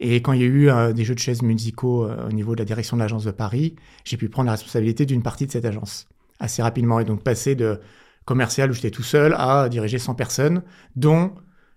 Et 0.00 0.22
quand 0.22 0.32
il 0.32 0.40
y 0.40 0.44
a 0.44 0.46
eu 0.46 0.70
euh, 0.70 0.92
des 0.92 1.04
jeux 1.04 1.14
de 1.14 1.20
chaises 1.20 1.42
musicaux 1.42 2.04
euh, 2.04 2.28
au 2.28 2.32
niveau 2.32 2.54
de 2.54 2.60
la 2.60 2.64
direction 2.64 2.96
de 2.96 3.02
l'agence 3.02 3.24
de 3.24 3.30
Paris, 3.30 3.74
j'ai 4.04 4.16
pu 4.16 4.28
prendre 4.28 4.46
la 4.46 4.52
responsabilité 4.52 5.06
d'une 5.06 5.22
partie 5.22 5.46
de 5.46 5.52
cette 5.52 5.64
agence 5.64 6.08
assez 6.38 6.62
rapidement 6.62 7.00
et 7.00 7.04
donc 7.04 7.24
passer 7.24 7.56
de 7.56 7.80
commercial 8.24 8.70
où 8.70 8.74
j'étais 8.74 8.90
tout 8.90 9.02
seul 9.02 9.34
à 9.36 9.68
diriger 9.68 9.98
100 9.98 10.14
personnes, 10.14 10.62
dont, 10.94 11.32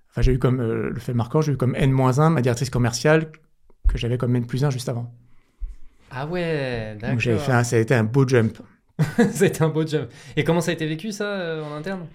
enfin 0.10 0.22
j'ai 0.22 0.34
eu 0.34 0.40
comme, 0.40 0.60
euh, 0.60 0.90
le 0.92 1.00
fait 1.00 1.14
marquant, 1.14 1.42
j'ai 1.42 1.54
eu 1.54 1.58
comme 1.58 1.76
N-1 1.76 2.30
ma 2.30 2.42
directrice 2.42 2.70
commerciale 2.70 3.32
que 3.88 3.98
j'avais 3.98 4.18
comme 4.18 4.36
N 4.36 4.46
plus 4.46 4.64
1 4.64 4.70
juste 4.70 4.88
avant. 4.88 5.12
Ah 6.12 6.28
ouais, 6.28 6.94
d'accord. 6.96 7.12
Donc 7.12 7.20
j'avais 7.22 7.40
fait 7.40 7.54
un, 7.54 7.64
ça 7.64 7.78
a 7.78 7.80
été 7.80 7.96
un 7.96 8.04
beau 8.04 8.28
jump. 8.28 8.58
C'était 9.32 9.64
un 9.64 9.70
beau 9.70 9.88
jump. 9.88 10.10
Et 10.36 10.44
comment 10.44 10.62
ça 10.62 10.72
a 10.72 10.74
été 10.74 10.86
vécu 10.86 11.12
ça 11.12 11.64
en 11.64 11.74
interne? 11.74 12.06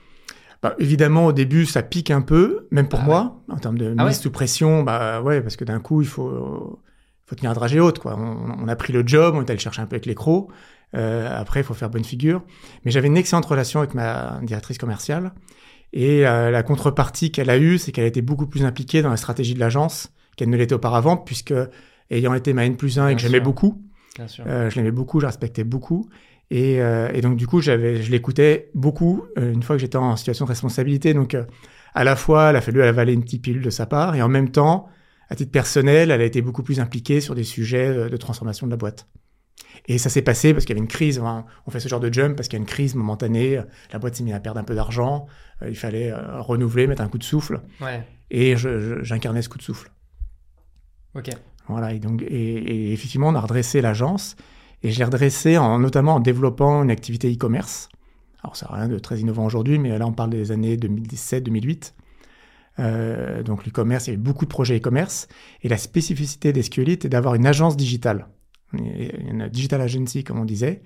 Bah, 0.62 0.74
évidemment, 0.78 1.26
au 1.26 1.32
début, 1.32 1.66
ça 1.66 1.82
pique 1.82 2.10
un 2.10 2.22
peu, 2.22 2.66
même 2.70 2.88
pour 2.88 3.00
Ah 3.02 3.04
moi, 3.06 3.42
en 3.48 3.56
termes 3.56 3.78
de 3.78 3.88
mise 3.88 3.96
Ah 3.98 4.04
ouais 4.06 4.12
sous 4.12 4.30
pression. 4.30 4.82
Bah 4.82 5.20
ouais, 5.22 5.40
parce 5.40 5.56
que 5.56 5.64
d'un 5.64 5.80
coup, 5.80 6.00
il 6.02 6.08
faut, 6.08 6.80
faut 7.26 7.34
tenir 7.36 7.50
la 7.50 7.54
dragée 7.54 7.80
haute. 7.80 7.98
Quoi. 7.98 8.16
On, 8.18 8.64
on 8.64 8.68
a 8.68 8.76
pris 8.76 8.92
le 8.92 9.06
job, 9.06 9.34
on 9.36 9.42
est 9.42 9.50
allé 9.50 9.58
chercher 9.58 9.82
un 9.82 9.86
peu 9.86 9.94
avec 9.96 10.06
les 10.06 10.14
crocs. 10.14 10.48
Euh, 10.94 11.28
après, 11.38 11.60
il 11.60 11.64
faut 11.64 11.74
faire 11.74 11.90
bonne 11.90 12.04
figure. 12.04 12.42
Mais 12.84 12.90
j'avais 12.90 13.08
une 13.08 13.16
excellente 13.16 13.44
relation 13.46 13.80
avec 13.80 13.94
ma 13.94 14.40
directrice 14.42 14.78
commerciale. 14.78 15.32
Et 15.92 16.26
euh, 16.26 16.50
la 16.50 16.62
contrepartie 16.62 17.30
qu'elle 17.30 17.50
a 17.50 17.58
eue, 17.58 17.78
c'est 17.78 17.92
qu'elle 17.92 18.04
a 18.04 18.08
été 18.08 18.22
beaucoup 18.22 18.46
plus 18.46 18.64
impliquée 18.64 19.02
dans 19.02 19.10
la 19.10 19.16
stratégie 19.16 19.54
de 19.54 19.60
l'agence 19.60 20.10
qu'elle 20.36 20.50
ne 20.50 20.56
l'était 20.56 20.74
auparavant, 20.74 21.16
puisque 21.16 21.54
ayant 22.10 22.34
été 22.34 22.52
ma 22.52 22.64
N 22.66 22.76
plus 22.76 22.98
1 22.98 23.08
et 23.08 23.14
que 23.16 23.20
j'aimais 23.20 23.40
beaucoup, 23.40 23.82
Bien 24.16 24.28
sûr. 24.28 24.44
euh, 24.46 24.68
je 24.70 24.76
l'aimais 24.76 24.90
beaucoup, 24.90 25.18
je 25.20 25.24
la 25.24 25.28
respectais 25.30 25.64
beaucoup. 25.64 26.08
Et, 26.50 26.80
euh, 26.80 27.10
et 27.12 27.20
donc, 27.20 27.36
du 27.36 27.46
coup, 27.46 27.60
j'avais, 27.60 28.02
je 28.02 28.10
l'écoutais 28.10 28.70
beaucoup 28.74 29.24
euh, 29.38 29.52
une 29.52 29.62
fois 29.62 29.76
que 29.76 29.80
j'étais 29.80 29.96
en 29.98 30.16
situation 30.16 30.44
de 30.44 30.50
responsabilité. 30.50 31.12
Donc, 31.14 31.34
euh, 31.34 31.44
à 31.94 32.04
la 32.04 32.14
fois, 32.16 32.50
il 32.52 32.56
a 32.56 32.60
fallu 32.60 32.82
avaler 32.82 33.12
une 33.14 33.22
petite 33.24 33.42
pilule 33.42 33.62
de 33.62 33.70
sa 33.70 33.86
part, 33.86 34.14
et 34.14 34.22
en 34.22 34.28
même 34.28 34.50
temps, 34.50 34.88
à 35.28 35.34
titre 35.34 35.50
personnel, 35.50 36.10
elle 36.10 36.20
a 36.20 36.24
été 36.24 36.42
beaucoup 36.42 36.62
plus 36.62 36.78
impliquée 36.78 37.20
sur 37.20 37.34
des 37.34 37.42
sujets 37.44 37.88
euh, 37.88 38.08
de 38.08 38.16
transformation 38.16 38.66
de 38.66 38.70
la 38.70 38.76
boîte. 38.76 39.08
Et 39.88 39.98
ça 39.98 40.08
s'est 40.10 40.22
passé 40.22 40.52
parce 40.52 40.64
qu'il 40.64 40.74
y 40.74 40.78
avait 40.78 40.84
une 40.84 40.88
crise. 40.88 41.18
hein. 41.18 41.44
On 41.66 41.70
fait 41.70 41.80
ce 41.80 41.88
genre 41.88 42.00
de 42.00 42.12
jump 42.12 42.36
parce 42.36 42.48
qu'il 42.48 42.56
y 42.58 42.60
a 42.60 42.62
une 42.62 42.66
crise 42.66 42.94
momentanée. 42.94 43.60
La 43.92 43.98
boîte 43.98 44.14
s'est 44.16 44.24
mise 44.24 44.34
à 44.34 44.40
perdre 44.40 44.58
un 44.60 44.64
peu 44.64 44.74
d'argent. 44.74 45.26
Euh, 45.62 45.68
il 45.68 45.76
fallait 45.76 46.10
euh, 46.12 46.40
renouveler, 46.40 46.86
mettre 46.86 47.02
un 47.02 47.08
coup 47.08 47.18
de 47.18 47.24
souffle. 47.24 47.60
Ouais, 47.80 48.02
Et 48.30 48.56
j'incarnais 48.56 49.42
ce 49.42 49.48
coup 49.48 49.58
de 49.58 49.62
souffle. 49.62 49.90
ok. 51.14 51.30
Voilà, 51.68 51.92
et 51.92 51.98
donc, 51.98 52.22
et, 52.22 52.26
et 52.26 52.92
effectivement, 52.92 53.28
on 53.28 53.34
a 53.34 53.40
redressé 53.40 53.80
l'agence, 53.80 54.36
et 54.86 54.90
je 54.92 54.98
l'ai 54.98 55.04
redressée 55.04 55.58
en, 55.58 55.80
notamment 55.80 56.14
en 56.14 56.20
développant 56.20 56.84
une 56.84 56.92
activité 56.92 57.32
e-commerce. 57.32 57.88
Alors, 58.44 58.54
ça 58.54 58.68
n'a 58.70 58.76
rien 58.76 58.88
de 58.88 58.98
très 59.00 59.18
innovant 59.18 59.44
aujourd'hui, 59.44 59.80
mais 59.80 59.98
là, 59.98 60.06
on 60.06 60.12
parle 60.12 60.30
des 60.30 60.52
années 60.52 60.76
2017-2008. 60.76 61.92
Euh, 62.78 63.42
donc, 63.42 63.66
l'e-commerce, 63.66 64.06
il 64.06 64.10
y 64.10 64.12
avait 64.12 64.22
beaucoup 64.22 64.44
de 64.44 64.50
projets 64.50 64.76
e-commerce, 64.76 65.26
et 65.62 65.68
la 65.68 65.76
spécificité 65.76 66.52
d'SQLite 66.52 67.04
était 67.04 67.08
d'avoir 67.08 67.34
une 67.34 67.46
agence 67.46 67.76
digitale, 67.76 68.28
une 68.72 69.48
digital 69.48 69.80
agency, 69.80 70.22
comme 70.22 70.38
on 70.38 70.44
disait, 70.44 70.82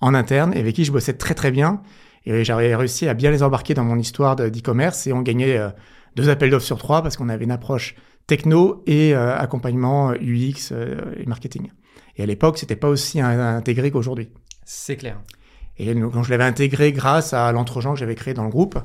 en 0.00 0.14
interne, 0.14 0.54
et 0.54 0.60
avec 0.60 0.74
qui 0.74 0.84
je 0.86 0.92
bossais 0.92 1.12
très 1.12 1.34
très 1.34 1.50
bien, 1.50 1.82
et 2.24 2.44
j'avais 2.44 2.74
réussi 2.74 3.06
à 3.06 3.12
bien 3.12 3.30
les 3.30 3.42
embarquer 3.42 3.74
dans 3.74 3.84
mon 3.84 3.98
histoire 3.98 4.34
de- 4.34 4.48
d'e-commerce, 4.48 5.06
et 5.06 5.12
on 5.12 5.20
gagnait 5.20 5.58
euh, 5.58 5.68
deux 6.16 6.30
appels 6.30 6.48
d'offres 6.48 6.64
sur 6.64 6.78
trois, 6.78 7.02
parce 7.02 7.18
qu'on 7.18 7.28
avait 7.28 7.44
une 7.44 7.50
approche 7.50 7.96
techno 8.26 8.82
et 8.86 9.14
euh, 9.14 9.36
accompagnement 9.36 10.10
euh, 10.10 10.16
UX 10.20 10.70
euh, 10.72 11.14
et 11.16 11.26
marketing. 11.26 11.70
Et 12.16 12.22
à 12.22 12.26
l'époque, 12.26 12.58
c'était 12.58 12.76
pas 12.76 12.88
aussi 12.88 13.20
in- 13.20 13.56
intégré 13.56 13.90
qu'aujourd'hui. 13.90 14.28
C'est 14.64 14.96
clair. 14.96 15.20
Et 15.78 15.94
donc, 15.94 16.22
je 16.22 16.30
l'avais 16.30 16.44
intégré 16.44 16.92
grâce 16.92 17.32
à 17.32 17.50
l'entregent 17.52 17.94
que 17.94 17.98
j'avais 17.98 18.14
créé 18.14 18.34
dans 18.34 18.44
le 18.44 18.50
groupe. 18.50 18.78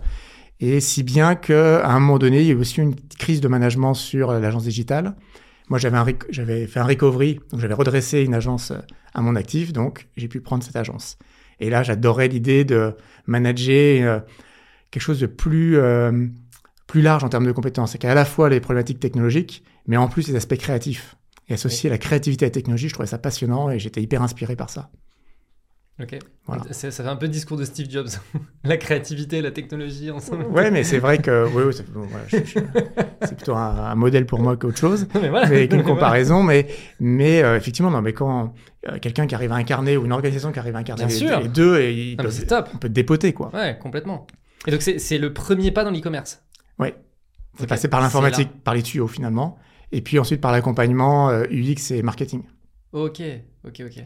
Et 0.60 0.80
si 0.80 1.04
bien 1.04 1.36
qu'à 1.36 1.86
un 1.88 2.00
moment 2.00 2.18
donné, 2.18 2.42
il 2.42 2.48
y 2.48 2.50
a 2.50 2.54
eu 2.54 2.58
aussi 2.58 2.82
une 2.82 2.96
crise 3.20 3.42
de 3.42 3.48
management 3.48 3.94
sur 3.94 4.32
l'agence 4.32 4.64
digitale. 4.64 5.16
Moi, 5.70 5.80
j'avais, 5.80 6.66
fait 6.66 6.80
un 6.80 6.86
recovery, 6.86 7.40
donc 7.52 7.60
j'avais 7.60 7.74
redressé 7.74 8.22
une 8.22 8.34
agence 8.34 8.72
à 9.14 9.22
mon 9.22 9.36
actif, 9.36 9.74
donc 9.74 10.08
j'ai 10.16 10.30
pu 10.30 10.40
prendre 10.40 10.64
cette 10.64 10.78
agence. 10.78 11.18
Et 11.60 11.70
là, 11.70 11.84
j'adorais 11.84 12.30
l'idée 12.30 12.64
de 12.64 12.96
manager 13.26 14.08
euh, 14.08 14.20
quelque 14.92 15.04
chose 15.04 15.20
de 15.20 15.28
plus, 15.28 15.78
euh, 15.78 16.28
plus 16.88 17.02
large 17.02 17.24
en 17.24 17.30
termes 17.30 17.46
de 17.46 17.52
compétences. 17.52 17.92
C'est 17.92 17.98
qu'à 17.98 18.14
la 18.16 18.26
fois 18.26 18.50
les 18.50 18.60
problématiques 18.60 19.00
technologiques, 19.00 19.64
mais 19.86 19.98
en 19.98 20.08
plus 20.08 20.28
les 20.28 20.36
aspects 20.36 20.58
créatifs. 20.58 21.16
Et 21.50 21.54
associer 21.54 21.90
la 21.90 21.98
créativité 21.98 22.46
à 22.46 22.48
la 22.48 22.52
technologie, 22.52 22.90
je 22.90 22.94
trouvais 22.94 23.08
ça 23.08 23.18
passionnant 23.18 23.70
et 23.70 23.80
j'étais 23.80 24.02
hyper 24.02 24.22
inspiré 24.22 24.56
par 24.58 24.70
ça. 24.70 24.90
Ok. 26.00 26.20
Voilà. 26.46 26.64
Ça 26.72 26.92
fait 26.92 27.08
un 27.08 27.16
peu 27.16 27.26
le 27.26 27.32
discours 27.32 27.58
de 27.58 27.66
Steve 27.66 27.90
Jobs. 27.90 28.10
la 28.64 28.78
créativité, 28.78 29.42
la 29.42 29.50
technologie 29.50 30.12
ensemble. 30.12 30.46
Ouais, 30.46 30.70
mais 30.70 30.84
c'est 30.84 31.00
vrai 31.00 31.18
que 31.18 31.48
oui, 31.48 31.64
oui, 31.68 31.74
c'est 31.74 31.92
bon, 31.92 32.02
voilà, 32.02 32.26
plutôt 33.36 33.56
un, 33.56 33.92
un 33.92 33.96
modèle 33.96 34.28
pour 34.28 34.40
moi 34.40 34.58
qu'autre 34.58 34.78
chose, 34.78 35.08
mais 35.16 35.30
voilà. 35.30 35.48
mais 35.48 35.56
avec 35.56 35.72
une 35.72 35.78
Mais 35.78 35.84
voilà. 35.84 35.96
comparaison. 35.96 36.44
Mais, 36.44 36.68
mais 37.00 37.42
euh, 37.42 37.58
effectivement, 37.58 37.90
non, 37.90 38.02
mais 38.02 38.14
quand 38.14 38.54
euh, 38.88 39.00
quelqu'un 39.00 39.26
qui 39.26 39.34
arrive 39.34 39.52
à 39.52 39.56
incarner 39.56 39.98
ou 39.98 40.06
une 40.06 40.12
organisation 40.12 40.52
qui 40.52 40.60
arrive 40.60 40.76
à 40.76 40.80
incarner 40.80 41.08
les, 41.08 41.48
deux, 41.48 41.80
et 41.80 42.16
c'est 42.30 42.46
top. 42.46 42.70
on 42.76 42.78
peut 42.78 42.90
te 42.90 42.94
dépoter 42.94 43.34
quoi. 43.34 43.50
Ouais, 43.54 43.78
complètement. 43.82 44.28
Et 44.68 44.72
donc 44.72 44.82
c'est 44.82 45.18
le 45.18 45.34
premier 45.34 45.72
pas 45.72 45.84
dans 45.84 45.92
l'e-commerce. 45.92 46.44
Ouais. 46.80 46.96
C'est 47.58 47.68
passé 47.68 47.88
par 47.88 48.02
l'informatique, 48.02 48.50
par 48.64 48.74
les 48.74 48.84
tuyaux 48.84 49.08
finalement, 49.08 49.58
et 49.92 50.02
puis 50.02 50.20
ensuite 50.20 50.42
par 50.42 50.52
l'accompagnement 50.52 51.30
euh, 51.30 51.46
UX 51.50 51.92
et 51.92 52.04
marketing. 52.04 52.44
Ok, 52.94 53.22
ok, 53.66 53.82
ok. 53.86 54.04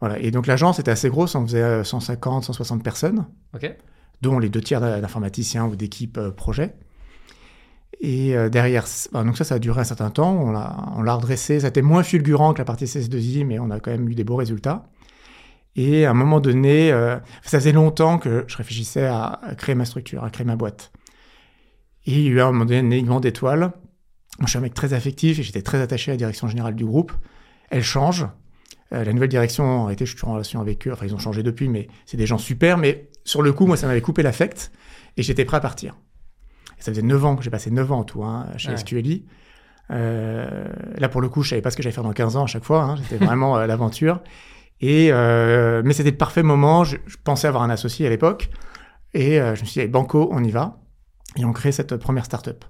Voilà. 0.00 0.18
Et 0.18 0.30
donc 0.30 0.46
l'agence 0.46 0.78
était 0.78 0.90
assez 0.90 1.08
grosse, 1.08 1.34
on 1.34 1.46
faisait 1.46 1.84
150, 1.84 2.44
160 2.44 2.82
personnes, 2.82 3.26
dont 4.22 4.38
les 4.38 4.48
deux 4.48 4.60
tiers 4.60 4.80
d'informaticiens 4.80 5.66
ou 5.66 5.76
d'équipes 5.76 6.18
euh, 6.18 6.30
projet. 6.30 6.74
Et 8.00 8.34
euh, 8.34 8.48
derrière, 8.48 8.86
donc 9.12 9.36
ça, 9.36 9.44
ça 9.44 9.56
a 9.56 9.58
duré 9.58 9.80
un 9.80 9.84
certain 9.84 10.10
temps. 10.10 10.32
On 10.32 10.50
l'a, 10.50 10.74
on 10.96 11.02
l'a 11.02 11.14
redressé. 11.14 11.60
Ça 11.60 11.66
a 11.66 11.68
été 11.68 11.82
moins 11.82 12.02
fulgurant 12.02 12.54
que 12.54 12.58
la 12.58 12.64
partie 12.64 12.86
CS2I, 12.86 13.44
mais 13.44 13.58
on 13.58 13.70
a 13.70 13.78
quand 13.78 13.90
même 13.90 14.08
eu 14.08 14.14
des 14.14 14.24
beaux 14.24 14.36
résultats. 14.36 14.88
Et 15.76 16.06
à 16.06 16.10
un 16.10 16.14
moment 16.14 16.40
donné, 16.40 16.90
euh, 16.92 17.16
ça 17.42 17.58
faisait 17.58 17.72
longtemps 17.72 18.18
que 18.18 18.44
je 18.48 18.56
réfléchissais 18.56 19.06
à 19.06 19.40
créer 19.56 19.74
ma 19.74 19.84
structure, 19.84 20.24
à 20.24 20.30
créer 20.30 20.46
ma 20.46 20.56
boîte. 20.56 20.92
Et 22.10 22.14
il 22.14 22.22
y 22.22 22.26
a 22.28 22.30
eu 22.30 22.40
à 22.40 22.46
un 22.46 22.52
moment 22.52 22.64
donné 22.64 22.80
un 22.80 22.90
alignement 22.90 23.20
d'étoiles. 23.20 23.72
Je 24.40 24.46
suis 24.46 24.58
un 24.58 24.62
mec 24.62 24.74
très 24.74 24.92
affectif 24.94 25.38
et 25.38 25.42
j'étais 25.42 25.62
très 25.62 25.80
attaché 25.80 26.10
à 26.10 26.14
la 26.14 26.18
direction 26.18 26.48
générale 26.48 26.74
du 26.74 26.84
groupe. 26.84 27.12
Elle 27.70 27.82
change. 27.82 28.26
Euh, 28.92 29.04
la 29.04 29.12
nouvelle 29.12 29.28
direction, 29.28 29.64
en 29.64 29.84
réalité, 29.84 30.06
je 30.06 30.16
suis 30.16 30.26
en 30.26 30.32
relation 30.32 30.60
avec 30.60 30.86
eux. 30.88 30.92
Enfin, 30.92 31.06
ils 31.06 31.14
ont 31.14 31.18
changé 31.18 31.42
depuis, 31.42 31.68
mais 31.68 31.88
c'est 32.06 32.16
des 32.16 32.26
gens 32.26 32.38
super. 32.38 32.78
Mais 32.78 33.08
sur 33.24 33.42
le 33.42 33.52
coup, 33.52 33.66
moi, 33.66 33.76
ça 33.76 33.86
m'avait 33.86 34.00
coupé 34.00 34.22
l'affect 34.22 34.72
et 35.16 35.22
j'étais 35.22 35.44
prêt 35.44 35.58
à 35.58 35.60
partir. 35.60 35.96
Et 36.78 36.82
ça 36.82 36.90
faisait 36.90 37.02
9 37.02 37.24
ans 37.24 37.36
que 37.36 37.42
j'ai 37.44 37.50
passé 37.50 37.70
9 37.70 37.92
ans 37.92 37.98
en 38.00 38.04
tout 38.04 38.24
hein, 38.24 38.46
chez 38.56 38.70
Ouais. 38.70 38.76
SQLI. 38.76 39.26
Euh, 39.90 40.64
là, 40.98 41.08
pour 41.08 41.20
le 41.20 41.28
coup, 41.28 41.42
je 41.42 41.50
savais 41.50 41.62
pas 41.62 41.70
ce 41.70 41.76
que 41.76 41.82
j'allais 41.82 41.94
faire 41.94 42.04
dans 42.04 42.12
15 42.12 42.36
ans 42.36 42.44
à 42.44 42.46
chaque 42.46 42.64
fois. 42.64 42.82
Hein, 42.82 42.96
J'étais 42.96 43.24
vraiment 43.24 43.56
à 43.56 43.66
l'aventure. 43.66 44.20
Et 44.80 45.08
euh, 45.12 45.82
mais 45.84 45.92
c'était 45.92 46.10
le 46.10 46.16
parfait 46.16 46.42
moment. 46.42 46.84
Je, 46.84 46.96
je 47.06 47.16
pensais 47.22 47.46
avoir 47.46 47.62
un 47.62 47.70
associé 47.70 48.06
à 48.06 48.10
l'époque. 48.10 48.50
Et 49.12 49.40
euh, 49.40 49.54
je 49.54 49.60
me 49.60 49.66
suis 49.66 49.74
dit, 49.74 49.80
allez, 49.80 49.88
banco, 49.88 50.28
on 50.32 50.42
y 50.42 50.50
va. 50.50 50.79
Et 51.36 51.44
on 51.44 51.52
crée 51.52 51.72
cette 51.72 51.96
première 51.96 52.24
startup. 52.24 52.64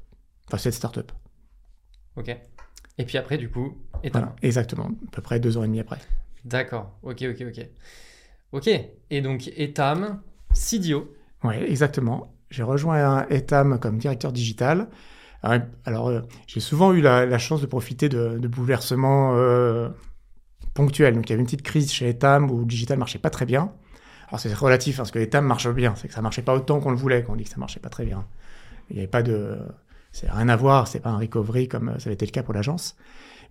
Enfin, 0.49 0.59
cette 0.59 0.75
startup. 0.75 1.13
Ok. 2.17 2.37
Et 2.99 3.05
puis 3.05 3.17
après, 3.19 3.39
du 3.39 3.49
coup, 3.49 3.79
état. 4.03 4.19
Voilà, 4.19 4.37
exactement. 4.43 4.87
À 4.87 5.11
peu 5.13 5.23
près 5.23 5.41
deux 5.41 5.57
ans 5.57 5.63
et 5.63 5.67
demi 5.67 5.81
après. 5.81 5.99
D'accord. 6.45 6.99
Ok, 7.03 7.23
ok, 7.23 7.47
ok. 7.49 7.67
Ok. 8.53 8.69
Et 9.11 9.21
donc, 9.23 9.51
Etam, 9.57 10.21
CDO. 10.53 11.13
Oui, 11.45 11.55
exactement. 11.55 12.35
J'ai 12.51 12.63
rejoint 12.63 13.27
Etam 13.29 13.79
comme 13.79 13.99
directeur 13.99 14.33
digital. 14.33 14.89
Alors, 15.43 15.67
alors, 15.87 16.09
euh, 16.09 16.21
j'ai 16.47 16.61
souvent 16.61 16.93
eu 16.93 17.01
la, 17.01 17.25
la 17.25 17.39
chance 17.39 17.61
de 17.63 17.67
profiter 17.67 18.09
de, 18.09 18.39
de 18.39 18.49
bouleversements 18.49 19.33
euh, 19.37 19.89
ponctuels. 20.75 21.15
Donc, 21.15 21.29
il 21.29 21.31
y 21.31 21.33
avait 21.33 21.41
une 21.41 21.47
petite 21.47 21.63
crise 21.63 21.91
chez 21.93 22.09
Etam 22.11 22.51
où 22.51 22.59
le 22.59 22.65
digital 22.67 22.99
marchait 22.99 23.19
pas 23.19 23.31
très 23.31 23.47
bien. 23.47 23.73
Alors, 24.29 24.41
c'est 24.41 24.53
relatif, 24.53 24.97
hein, 24.97 24.99
parce 24.99 25.11
que 25.11 25.19
Etam 25.21 25.47
marche 25.47 25.69
bien. 25.69 25.95
C'est 25.97 26.09
que 26.09 26.15
ça 26.15 26.21
marchait 26.23 26.43
pas 26.43 26.55
autant 26.55 26.81
qu'on 26.81 26.91
le 26.91 26.97
voulait, 26.97 27.23
qu'on 27.23 27.37
dit 27.37 27.45
que 27.45 27.51
ça 27.51 27.57
marchait 27.57 27.81
pas 27.81 27.89
très 27.89 28.05
bien. 28.05 28.27
Il 28.91 28.95
n'y 28.95 28.99
avait 29.01 29.09
pas 29.09 29.23
de... 29.23 29.59
C'est 30.13 30.31
rien 30.31 30.49
à 30.49 30.57
voir, 30.57 30.89
c'est 30.89 31.01
pas 31.01 31.11
un 31.11 31.19
recovery 31.19 31.69
comme 31.69 31.95
ça 31.99 32.07
avait 32.07 32.15
été 32.15 32.27
le 32.27 32.33
cas 32.33 32.43
pour 32.43 32.53
l'agence. 32.53 32.97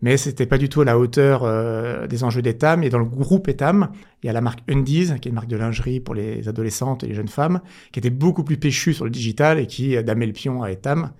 Mais 0.01 0.15
c'était 0.15 0.45
pas 0.45 0.57
du 0.57 0.69
tout 0.69 0.81
à 0.81 0.85
la 0.85 0.97
hauteur 0.97 1.43
euh, 1.43 2.07
des 2.07 2.23
enjeux 2.23 2.41
d'Etam. 2.41 2.83
Et 2.83 2.89
dans 2.89 2.99
le 2.99 3.05
groupe 3.05 3.47
Etam, 3.47 3.91
il 4.23 4.27
y 4.27 4.29
a 4.29 4.33
la 4.33 4.41
marque 4.41 4.59
Undies, 4.69 5.07
qui 5.21 5.27
est 5.27 5.31
une 5.31 5.35
marque 5.35 5.49
de 5.49 5.57
lingerie 5.57 5.99
pour 5.99 6.15
les 6.15 6.47
adolescentes 6.47 7.03
et 7.03 7.07
les 7.07 7.15
jeunes 7.15 7.27
femmes, 7.27 7.61
qui 7.91 7.99
était 7.99 8.09
beaucoup 8.09 8.43
plus 8.43 8.57
péchue 8.57 8.93
sur 8.93 9.05
le 9.05 9.11
digital 9.11 9.59
et 9.59 9.67
qui 9.67 9.95
euh, 9.95 10.03
damait 10.03 10.27
le 10.27 10.33
pion 10.33 10.63
à 10.63 10.71
Etam 10.71 11.11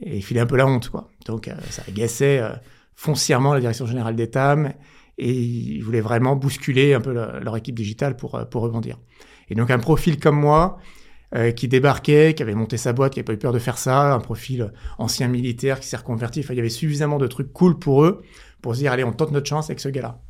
et 0.00 0.16
il 0.16 0.22
filait 0.22 0.40
un 0.40 0.46
peu 0.46 0.56
la 0.56 0.66
honte, 0.66 0.88
quoi. 0.88 1.10
Donc 1.26 1.48
euh, 1.48 1.54
ça 1.70 1.82
agaçait 1.86 2.38
euh, 2.38 2.50
foncièrement 2.94 3.54
la 3.54 3.60
direction 3.60 3.86
générale 3.86 4.16
d'Etam 4.16 4.72
et 5.18 5.32
ils 5.32 5.80
voulaient 5.80 6.00
vraiment 6.00 6.34
bousculer 6.34 6.94
un 6.94 7.00
peu 7.00 7.12
le- 7.12 7.40
leur 7.40 7.56
équipe 7.56 7.74
digitale 7.74 8.16
pour, 8.16 8.36
euh, 8.36 8.44
pour 8.44 8.62
rebondir. 8.62 8.98
Et 9.48 9.54
donc 9.54 9.70
un 9.70 9.78
profil 9.78 10.18
comme 10.18 10.38
moi, 10.38 10.78
euh, 11.34 11.50
qui 11.52 11.68
débarquait, 11.68 12.34
qui 12.34 12.42
avait 12.42 12.54
monté 12.54 12.76
sa 12.76 12.92
boîte, 12.92 13.14
qui 13.14 13.18
n'avait 13.18 13.24
pas 13.26 13.32
eu 13.32 13.38
peur 13.38 13.52
de 13.52 13.58
faire 13.58 13.78
ça, 13.78 14.12
un 14.12 14.20
profil 14.20 14.72
ancien 14.98 15.28
militaire 15.28 15.80
qui 15.80 15.88
s'est 15.88 15.96
reconverti, 15.96 16.40
enfin, 16.40 16.54
il 16.54 16.56
y 16.58 16.60
avait 16.60 16.68
suffisamment 16.68 17.18
de 17.18 17.26
trucs 17.26 17.52
cool 17.52 17.78
pour 17.78 18.04
eux 18.04 18.22
pour 18.60 18.74
se 18.74 18.80
dire, 18.80 18.92
allez, 18.92 19.04
on 19.04 19.12
tente 19.12 19.32
notre 19.32 19.48
chance 19.48 19.70
avec 19.70 19.80
ce 19.80 19.88
gars-là. 19.88 20.20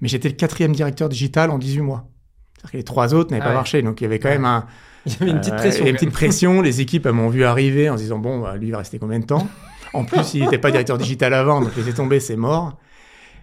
Mais 0.00 0.08
j'étais 0.08 0.28
le 0.28 0.34
quatrième 0.34 0.72
directeur 0.72 1.08
digital 1.08 1.50
en 1.50 1.58
18 1.58 1.80
mois. 1.82 2.08
C'est-à-dire 2.56 2.70
que 2.72 2.76
les 2.78 2.84
trois 2.84 3.14
autres 3.14 3.30
n'avaient 3.30 3.42
Ah 3.42 3.44
pas 3.44 3.50
ouais. 3.50 3.56
marché, 3.56 3.82
donc 3.82 4.00
il 4.00 4.04
y 4.04 4.06
avait 4.06 4.18
quand 4.18 4.28
même 4.28 4.44
un, 4.44 4.66
Il 5.06 5.12
y 5.12 5.16
avait 5.22 5.30
une 5.30 5.38
petite 5.40 5.54
euh, 5.54 5.56
pression. 5.56 5.80
il 5.82 5.84
y 5.84 5.88
a 5.88 5.90
une 5.90 5.96
petite 5.96 6.12
pression. 6.12 6.60
Les 6.62 6.80
équipes 6.80 7.06
m'ont 7.06 7.28
vu 7.28 7.44
arriver 7.44 7.88
en 7.88 7.96
se 7.96 8.02
disant 8.02 8.18
bon, 8.18 8.40
bah, 8.40 8.56
lui 8.56 8.68
il 8.68 8.70
va 8.70 8.78
rester 8.78 8.98
combien 8.98 9.18
de 9.18 9.24
temps? 9.26 9.46
En 9.92 10.04
plus, 10.04 10.34
il 10.34 10.42
n'était 10.42 10.58
pas 10.58 10.70
directeur 10.70 10.98
digital 10.98 11.34
avant, 11.34 11.60
donc 11.60 11.74
laissez 11.76 11.94
tomber, 11.94 12.20
c'est 12.20 12.36
mort. 12.36 12.78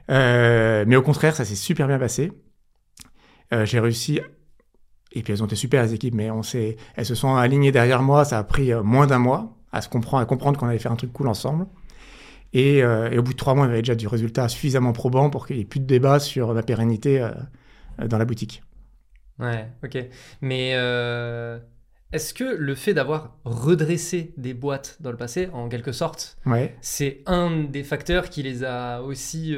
Euh, 0.09 0.85
mais 0.87 0.95
au 0.95 1.01
contraire, 1.01 1.35
ça 1.35 1.43
s'est 1.43 1.55
super 1.55 1.87
bien 1.87 1.99
passé. 1.99 2.31
Euh, 3.53 3.65
J'ai 3.65 3.79
réussi. 3.79 4.21
Et 5.17 5.23
puis 5.23 5.33
elles 5.33 5.41
ont 5.43 5.47
été 5.47 5.55
super 5.55 5.83
les 5.83 5.93
équipes, 5.93 6.13
mais 6.15 6.29
on 6.31 6.43
s'est, 6.43 6.77
elles 6.95 7.05
se 7.05 7.15
sont 7.15 7.35
alignées 7.35 7.71
derrière 7.71 8.01
moi. 8.03 8.23
Ça 8.25 8.37
a 8.37 8.43
pris 8.43 8.71
euh, 8.71 8.83
moins 8.83 9.07
d'un 9.07 9.19
mois 9.19 9.55
à 9.71 9.81
se 9.81 9.89
comprendre, 9.89 10.21
à 10.21 10.25
comprendre 10.25 10.57
qu'on 10.59 10.67
allait 10.67 10.79
faire 10.79 10.91
un 10.91 10.95
truc 10.95 11.11
cool 11.13 11.27
ensemble. 11.27 11.65
Et, 12.53 12.81
euh, 12.83 13.09
et 13.11 13.17
au 13.17 13.23
bout 13.23 13.33
de 13.33 13.37
trois 13.37 13.55
mois, 13.55 13.65
il 13.65 13.69
y 13.69 13.71
avait 13.73 13.81
déjà 13.81 13.95
du 13.95 14.07
résultat 14.07 14.47
suffisamment 14.47 14.93
probant 14.93 15.29
pour 15.29 15.45
qu'il 15.47 15.57
n'y 15.57 15.63
ait 15.63 15.65
plus 15.65 15.79
de 15.81 15.85
débat 15.85 16.19
sur 16.19 16.53
ma 16.53 16.63
pérennité 16.63 17.19
euh, 17.21 17.31
euh, 18.01 18.07
dans 18.07 18.17
la 18.17 18.25
boutique. 18.25 18.63
Ouais, 19.39 19.67
ok. 19.83 19.97
Mais 20.41 20.71
euh, 20.75 21.59
est-ce 22.13 22.33
que 22.33 22.43
le 22.45 22.73
fait 22.73 22.93
d'avoir 22.93 23.35
redressé 23.43 24.33
des 24.37 24.53
boîtes 24.53 24.97
dans 25.01 25.11
le 25.11 25.17
passé, 25.17 25.49
en 25.51 25.67
quelque 25.67 25.91
sorte, 25.91 26.37
Ouais. 26.45 26.75
c'est 26.81 27.21
un 27.25 27.63
des 27.63 27.83
facteurs 27.83 28.29
qui 28.29 28.43
les 28.43 28.63
a 28.63 29.01
aussi 29.01 29.53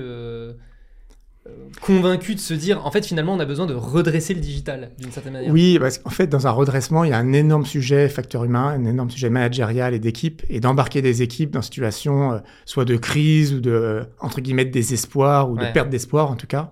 convaincus 1.82 2.36
de 2.36 2.42
se 2.42 2.54
dire, 2.54 2.86
en 2.86 2.92
fait, 2.92 3.06
finalement, 3.06 3.34
on 3.34 3.40
a 3.40 3.46
besoin 3.46 3.66
de 3.66 3.74
redresser 3.74 4.34
le 4.34 4.42
digital, 4.42 4.92
d'une 5.00 5.12
certaine 5.12 5.34
manière. 5.34 5.52
Oui, 5.52 5.78
parce 5.80 5.98
qu'en 5.98 6.10
fait, 6.10 6.28
dans 6.28 6.46
un 6.48 6.52
redressement, 6.52 7.04
il 7.04 7.12
y 7.12 7.14
a 7.14 7.18
un 7.18 7.32
énorme 7.34 7.66
sujet 7.66 8.10
facteur 8.10 8.44
humain, 8.44 8.68
un 8.68 8.86
énorme 8.86 9.10
sujet 9.10 9.30
managérial 9.30 9.94
et 9.94 10.00
d'équipe, 10.00 10.44
et 10.50 10.60
d'embarquer 10.60 11.02
des 11.02 11.22
équipes 11.22 11.52
dans 11.52 11.60
une 11.60 11.64
situation 11.64 12.34
euh, 12.34 12.40
soit 12.66 12.86
de 12.86 12.98
crise 12.98 13.54
ou 13.54 13.62
de, 13.62 13.72
euh, 13.72 14.04
entre 14.20 14.42
guillemets, 14.42 14.66
de 14.66 14.72
désespoir 14.72 15.50
ou 15.50 15.56
Ouais. 15.58 15.68
de 15.68 15.72
perte 15.72 15.90
d'espoir 15.90 16.30
en 16.32 16.36
tout 16.36 16.48
cas. 16.48 16.72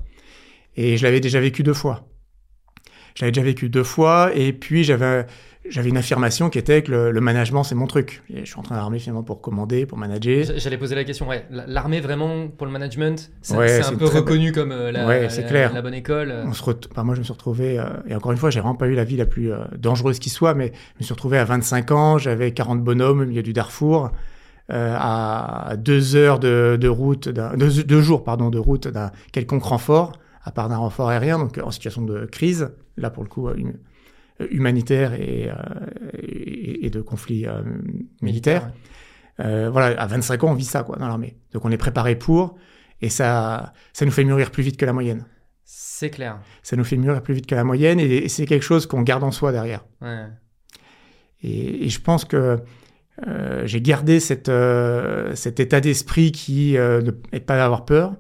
Et 0.75 0.97
je 0.97 1.03
l'avais 1.03 1.19
déjà 1.19 1.39
vécu 1.39 1.63
deux 1.63 1.73
fois. 1.73 2.05
Je 3.15 3.23
l'avais 3.23 3.31
déjà 3.31 3.43
vécu 3.43 3.69
deux 3.69 3.83
fois, 3.83 4.31
et 4.35 4.53
puis 4.53 4.83
j'avais 4.83 5.25
j'avais 5.69 5.89
une 5.89 5.97
affirmation 5.97 6.49
qui 6.49 6.57
était 6.59 6.81
que 6.83 6.91
le, 6.91 7.11
le 7.11 7.21
management, 7.21 7.63
c'est 7.63 7.75
mon 7.75 7.87
truc. 7.87 8.23
Et 8.29 8.39
je 8.41 8.45
suis 8.45 8.59
en 8.59 8.61
train 8.63 8.75
d'armer 8.75 8.99
finalement 8.99 9.23
pour 9.23 9.41
commander, 9.41 9.85
pour 9.85 9.97
manager. 9.97 10.45
J'allais 10.57 10.77
poser 10.77 10.95
la 10.95 11.03
question, 11.03 11.27
ouais. 11.27 11.45
L'armée, 11.49 11.99
vraiment, 12.01 12.47
pour 12.47 12.65
le 12.67 12.73
management, 12.73 13.31
Ouais, 13.51 13.67
c'est 13.67 13.85
un 13.85 13.91
une 13.91 13.97
peu 13.97 14.05
très 14.05 14.19
reconnu 14.19 14.51
comme 14.51 14.71
euh, 14.71 14.91
la, 14.91 15.05
Ouais, 15.07 15.27
la- 15.27 15.43
clair. 15.43 15.73
la 15.73 15.81
bonne 15.81 15.93
école. 15.93 16.31
euh. 16.31 16.43
On 16.45 16.53
se 16.53 16.63
ret- 16.63 16.75
enfin, 16.91 17.03
moi, 17.03 17.15
je 17.15 17.19
me 17.19 17.23
suis 17.23 17.33
retrouvé, 17.33 17.79
euh, 17.79 17.85
et 18.07 18.15
encore 18.15 18.31
une 18.31 18.37
fois, 18.37 18.49
j'ai 18.49 18.59
vraiment 18.59 18.75
pas 18.75 18.87
eu 18.87 18.95
la 18.95 19.03
vie 19.03 19.17
la 19.17 19.25
plus 19.25 19.51
euh, 19.51 19.59
dangereuse 19.77 20.19
qui 20.19 20.29
soit, 20.29 20.53
mais 20.53 20.71
je 20.95 20.99
me 21.01 21.03
suis 21.05 21.13
retrouvé 21.13 21.37
à 21.37 21.43
25 21.45 21.91
ans, 21.91 22.17
j'avais 22.17 22.51
40 22.51 22.83
bonhommes 22.83 23.21
au 23.21 23.25
milieu 23.25 23.43
du 23.43 23.53
Darfour, 23.53 24.11
euh, 24.71 24.95
à 24.99 25.75
deux 25.77 26.15
heures 26.15 26.39
de, 26.39 26.77
de 26.79 26.87
route, 26.87 27.29
deux, 27.29 27.83
deux 27.83 28.01
jours, 28.01 28.23
pardon, 28.23 28.49
de 28.49 28.59
route 28.59 28.87
d'un 28.87 29.11
quelconque 29.31 29.63
renfort, 29.63 30.11
à 30.43 30.51
part 30.51 30.69
d'un 30.69 30.77
renfort 30.77 31.09
aérien, 31.09 31.39
donc 31.39 31.57
en 31.63 31.71
situation 31.71 32.01
de 32.01 32.25
crise, 32.25 32.69
là 32.97 33.09
pour 33.09 33.23
le 33.23 33.29
coup, 33.29 33.47
euh, 33.47 33.55
hum- 34.39 34.47
humanitaire 34.51 35.13
et, 35.13 35.49
euh, 35.49 35.53
et, 36.21 36.85
et 36.85 36.89
de 36.89 37.01
conflit 37.01 37.45
euh, 37.45 37.61
militaire. 38.21 38.71
Euh, 39.39 39.69
voilà, 39.69 39.99
à 40.01 40.07
25 40.07 40.43
ans, 40.43 40.51
on 40.51 40.55
vit 40.55 40.63
ça, 40.65 40.83
quoi, 40.83 40.95
dans 40.97 41.07
l'armée. 41.07 41.37
Donc 41.53 41.63
on 41.65 41.71
est 41.71 41.77
préparé 41.77 42.15
pour, 42.15 42.57
et 43.01 43.09
ça, 43.09 43.73
ça 43.93 44.05
nous 44.05 44.11
fait 44.11 44.23
mûrir 44.23 44.49
plus 44.51 44.63
vite 44.63 44.77
que 44.77 44.85
la 44.85 44.93
moyenne 44.93 45.25
C'est 45.63 46.09
clair. 46.09 46.39
ça 46.63 46.75
nous 46.75 46.83
fait 46.83 46.97
mûrir 46.97 47.21
plus 47.21 47.35
vite 47.35 47.45
que 47.45 47.53
la 47.55 47.63
moyenne 47.63 47.99
et, 47.99 48.05
et 48.17 48.29
c'est 48.29 48.45
quelque 48.47 48.63
chose 48.63 48.87
qu'on 48.87 49.03
garde 49.03 49.23
en 49.23 49.31
soi 49.31 49.51
derrière. 49.51 49.85
Ouais. 50.01 50.25
Et, 51.43 51.87
je 51.89 52.01
pense 52.01 52.25
que 52.25 52.59
euh, 53.27 53.61
j'ai 53.65 53.81
gardé 53.81 54.19
cette, 54.19 54.49
euh, 54.49 55.35
cet 55.35 55.59
état 55.59 55.81
d'esprit 55.81 56.31
qui 56.31 56.77
euh, 56.77 57.01
ne 57.01 57.11
pas 57.39 57.57
d'avoir 57.57 57.85
peur, 57.85 58.15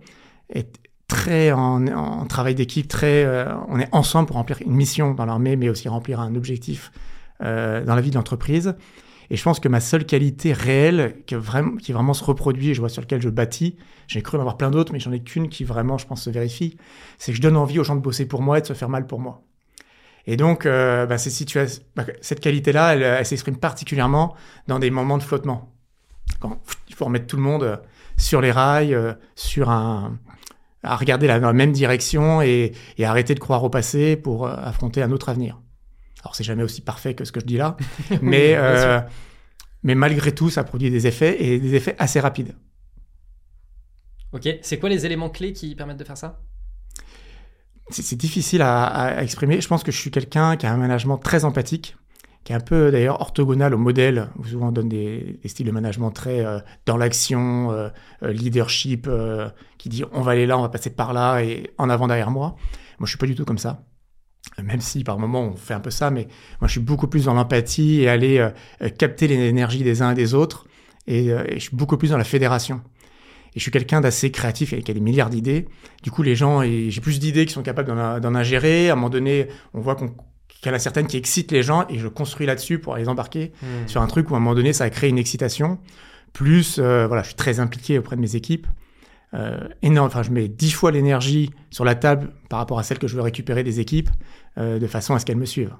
est 0.53 0.77
très 1.07 1.51
en, 1.51 1.87
en 1.87 2.25
travail 2.25 2.55
d'équipe, 2.55 2.87
très 2.87 3.23
euh, 3.23 3.53
on 3.69 3.79
est 3.79 3.89
ensemble 3.93 4.27
pour 4.27 4.35
remplir 4.35 4.57
une 4.61 4.75
mission 4.75 5.13
dans 5.13 5.25
l'armée, 5.25 5.55
mais 5.55 5.69
aussi 5.69 5.87
remplir 5.87 6.19
un 6.19 6.35
objectif 6.35 6.91
euh, 7.41 7.83
dans 7.83 7.95
la 7.95 8.01
vie 8.01 8.09
de 8.09 8.15
l'entreprise. 8.15 8.75
Et 9.29 9.35
je 9.35 9.43
pense 9.43 9.59
que 9.59 9.67
ma 9.67 9.81
seule 9.81 10.05
qualité 10.05 10.53
réelle, 10.53 11.15
qui, 11.25 11.35
vraiment, 11.35 11.75
qui 11.75 11.91
vraiment 11.91 12.13
se 12.13 12.23
reproduit, 12.23 12.69
et 12.69 12.73
je 12.73 12.79
vois 12.79 12.89
sur 12.89 13.01
lequel 13.01 13.21
je 13.21 13.29
bâtis, 13.29 13.75
j'ai 14.07 14.21
cru 14.21 14.37
en 14.37 14.39
avoir 14.39 14.57
plein 14.57 14.71
d'autres, 14.71 14.93
mais 14.93 14.99
j'en 14.99 15.11
ai 15.11 15.21
qu'une 15.21 15.49
qui 15.49 15.65
vraiment, 15.65 15.97
je 15.97 16.07
pense, 16.07 16.23
se 16.23 16.29
vérifie, 16.29 16.77
c'est 17.17 17.31
que 17.31 17.37
je 17.37 17.41
donne 17.41 17.57
envie 17.57 17.79
aux 17.79 17.83
gens 17.83 17.95
de 17.95 18.01
bosser 18.01 18.25
pour 18.25 18.41
moi 18.41 18.57
et 18.57 18.61
de 18.61 18.67
se 18.67 18.73
faire 18.73 18.89
mal 18.89 19.05
pour 19.05 19.19
moi. 19.19 19.43
Et 20.27 20.35
donc, 20.35 20.65
euh, 20.65 21.05
bah, 21.05 21.15
bah, 21.95 22.03
cette 22.21 22.39
qualité-là, 22.39 22.93
elle, 22.93 23.03
elle 23.03 23.25
s'exprime 23.25 23.57
particulièrement 23.57 24.35
dans 24.67 24.79
des 24.79 24.91
moments 24.91 25.17
de 25.17 25.23
flottement. 25.23 25.73
Quand 26.39 26.59
il 26.89 26.95
faut 26.95 27.05
remettre 27.05 27.27
tout 27.27 27.37
le 27.37 27.41
monde 27.41 27.63
euh, 27.63 27.77
sur 28.17 28.41
les 28.41 28.51
rails, 28.51 28.93
euh, 28.93 29.13
sur 29.35 29.69
un, 29.69 30.17
à 30.83 30.95
regarder 30.95 31.27
la, 31.27 31.39
dans 31.39 31.47
la 31.47 31.53
même 31.53 31.71
direction 31.71 32.41
et, 32.41 32.71
et 32.97 33.05
arrêter 33.05 33.33
de 33.35 33.39
croire 33.39 33.63
au 33.63 33.69
passé 33.69 34.15
pour 34.15 34.47
euh, 34.47 34.55
affronter 34.57 35.01
un 35.01 35.11
autre 35.11 35.29
avenir. 35.29 35.59
Alors, 36.23 36.35
c'est 36.35 36.43
jamais 36.43 36.63
aussi 36.63 36.81
parfait 36.81 37.13
que 37.15 37.25
ce 37.25 37.31
que 37.31 37.39
je 37.39 37.45
dis 37.45 37.57
là, 37.57 37.77
mais, 38.21 38.53
euh, 38.55 38.99
mais 39.83 39.95
malgré 39.95 40.33
tout, 40.33 40.49
ça 40.49 40.63
produit 40.63 40.89
des 40.91 41.07
effets 41.07 41.43
et 41.43 41.59
des 41.59 41.75
effets 41.75 41.95
assez 41.99 42.19
rapides. 42.19 42.55
Ok. 44.33 44.47
C'est 44.61 44.77
quoi 44.79 44.89
les 44.89 45.05
éléments 45.05 45.29
clés 45.29 45.53
qui 45.53 45.73
permettent 45.75 45.97
de 45.97 46.03
faire 46.03 46.17
ça? 46.17 46.41
C'est 47.89 48.17
difficile 48.17 48.61
à, 48.61 48.83
à- 48.83 49.17
à 49.19 49.23
exprimer. 49.23 49.61
Je 49.61 49.67
pense 49.69 49.83
que 49.83 49.91
je 49.93 49.97
suis 49.97 50.11
quelqu'un 50.11 50.57
qui 50.57 50.65
a 50.65 50.73
un 50.73 50.77
management 50.77 51.17
très 51.17 51.45
empathique, 51.45 51.95
qui 52.47 52.53
est 52.53 52.55
un 52.55 52.61
peu 52.61 52.91
d'ailleurs 52.91 53.19
orthogonal 53.19 53.73
au 53.73 53.77
modèle, 53.77 54.29
souvent 54.49 54.69
on 54.69 54.71
donne 54.71 54.87
des, 54.87 55.37
styles 55.43 55.65
de 55.65 55.71
management 55.71 56.11
très 56.11 56.45
euh, 56.45 56.59
dans 56.85 56.95
l'action, 56.95 57.73
euh, 57.73 57.89
euh, 58.23 58.31
leadership, 58.31 59.09
qui 59.77 59.89
dit 59.89 60.05
on 60.13 60.21
va 60.21 60.31
aller 60.31 60.45
là, 60.45 60.57
on 60.57 60.61
va 60.61 60.69
passer 60.69 60.89
par 60.89 61.11
là 61.11 61.41
et 61.41 61.69
en 61.77 61.89
avant 61.89 62.07
derrière 62.07 62.31
moi. 62.31 62.55
Moi, 62.99 63.05
je 63.05 63.07
suis 63.07 63.17
pas 63.17 63.25
du 63.25 63.35
tout 63.35 63.43
comme 63.43 63.57
ça. 63.57 63.83
Même 64.63 64.79
si 64.79 65.03
par 65.03 65.19
moments 65.19 65.41
on 65.41 65.55
fait 65.57 65.73
un 65.73 65.81
peu 65.81 65.89
ça, 65.89 66.09
mais 66.09 66.29
moi 66.61 66.69
je 66.69 66.71
suis 66.71 66.79
beaucoup 66.79 67.09
plus 67.09 67.25
dans 67.25 67.33
l'empathie 67.33 68.03
et 68.03 68.07
aller 68.07 68.49
capter 68.97 69.27
l'énergie 69.27 69.83
des 69.83 70.01
uns 70.01 70.11
et 70.11 70.15
des 70.15 70.33
autres. 70.33 70.67
Et, 71.05 71.27
je 71.53 71.59
suis 71.59 71.75
beaucoup 71.75 71.97
plus 71.97 72.11
dans 72.11 72.17
la 72.17 72.23
fédération. 72.23 72.79
Et 73.55 73.59
je 73.59 73.61
suis 73.61 73.71
quelqu'un 73.71 73.99
d'assez 73.99 74.31
créatif 74.31 74.71
et 74.71 74.81
qui 74.83 74.91
a 74.91 74.93
des 74.93 75.01
milliards 75.01 75.29
d'idées. 75.29 75.67
Du 76.01 76.11
coup, 76.11 76.23
les 76.23 76.35
gens, 76.37 76.61
j'ai 76.63 77.01
plus 77.01 77.19
d'idées 77.19 77.45
qui 77.45 77.51
sont 77.51 77.61
capables 77.61 77.89
d'en 78.21 78.35
ingérer. 78.35 78.89
À 78.89 78.93
un 78.93 78.95
moment 78.95 79.09
donné, 79.09 79.49
on 79.73 79.81
voit 79.81 79.95
qu'on 79.95 80.15
qu'il 80.61 80.71
y 80.71 80.73
en 80.73 80.75
a 80.75 80.79
certaines 80.79 81.07
qui 81.07 81.17
excitent 81.17 81.51
les 81.51 81.63
gens 81.63 81.85
et 81.89 81.99
je 81.99 82.07
construis 82.07 82.45
là-dessus 82.45 82.79
pour 82.79 82.95
les 82.95 83.09
embarquer 83.09 83.51
hmm. 83.61 83.87
sur 83.87 84.01
un 84.01 84.07
truc 84.07 84.29
où 84.31 84.33
à 84.33 84.37
un 84.37 84.39
moment 84.39 84.55
donné 84.55 84.73
ça 84.73 84.85
a 84.85 84.89
créé 84.89 85.09
une 85.09 85.17
excitation. 85.17 85.79
Plus, 86.33 86.77
euh, 86.77 87.07
voilà, 87.07 87.23
je 87.23 87.27
suis 87.27 87.35
très 87.35 87.59
impliqué 87.59 87.97
auprès 87.97 88.15
de 88.15 88.21
mes 88.21 88.35
équipes. 88.35 88.67
Euh, 89.33 89.57
énorme, 89.81 90.07
enfin, 90.07 90.23
je 90.23 90.31
mets 90.31 90.47
dix 90.47 90.71
fois 90.71 90.91
l'énergie 90.91 91.51
sur 91.69 91.83
la 91.83 91.95
table 91.95 92.31
par 92.49 92.59
rapport 92.59 92.79
à 92.79 92.83
celle 92.83 92.99
que 92.99 93.07
je 93.07 93.15
veux 93.15 93.21
récupérer 93.21 93.63
des 93.63 93.79
équipes 93.79 94.09
euh, 94.57 94.79
de 94.79 94.87
façon 94.87 95.15
à 95.15 95.19
ce 95.19 95.25
qu'elles 95.25 95.37
me 95.37 95.45
suivent. 95.45 95.75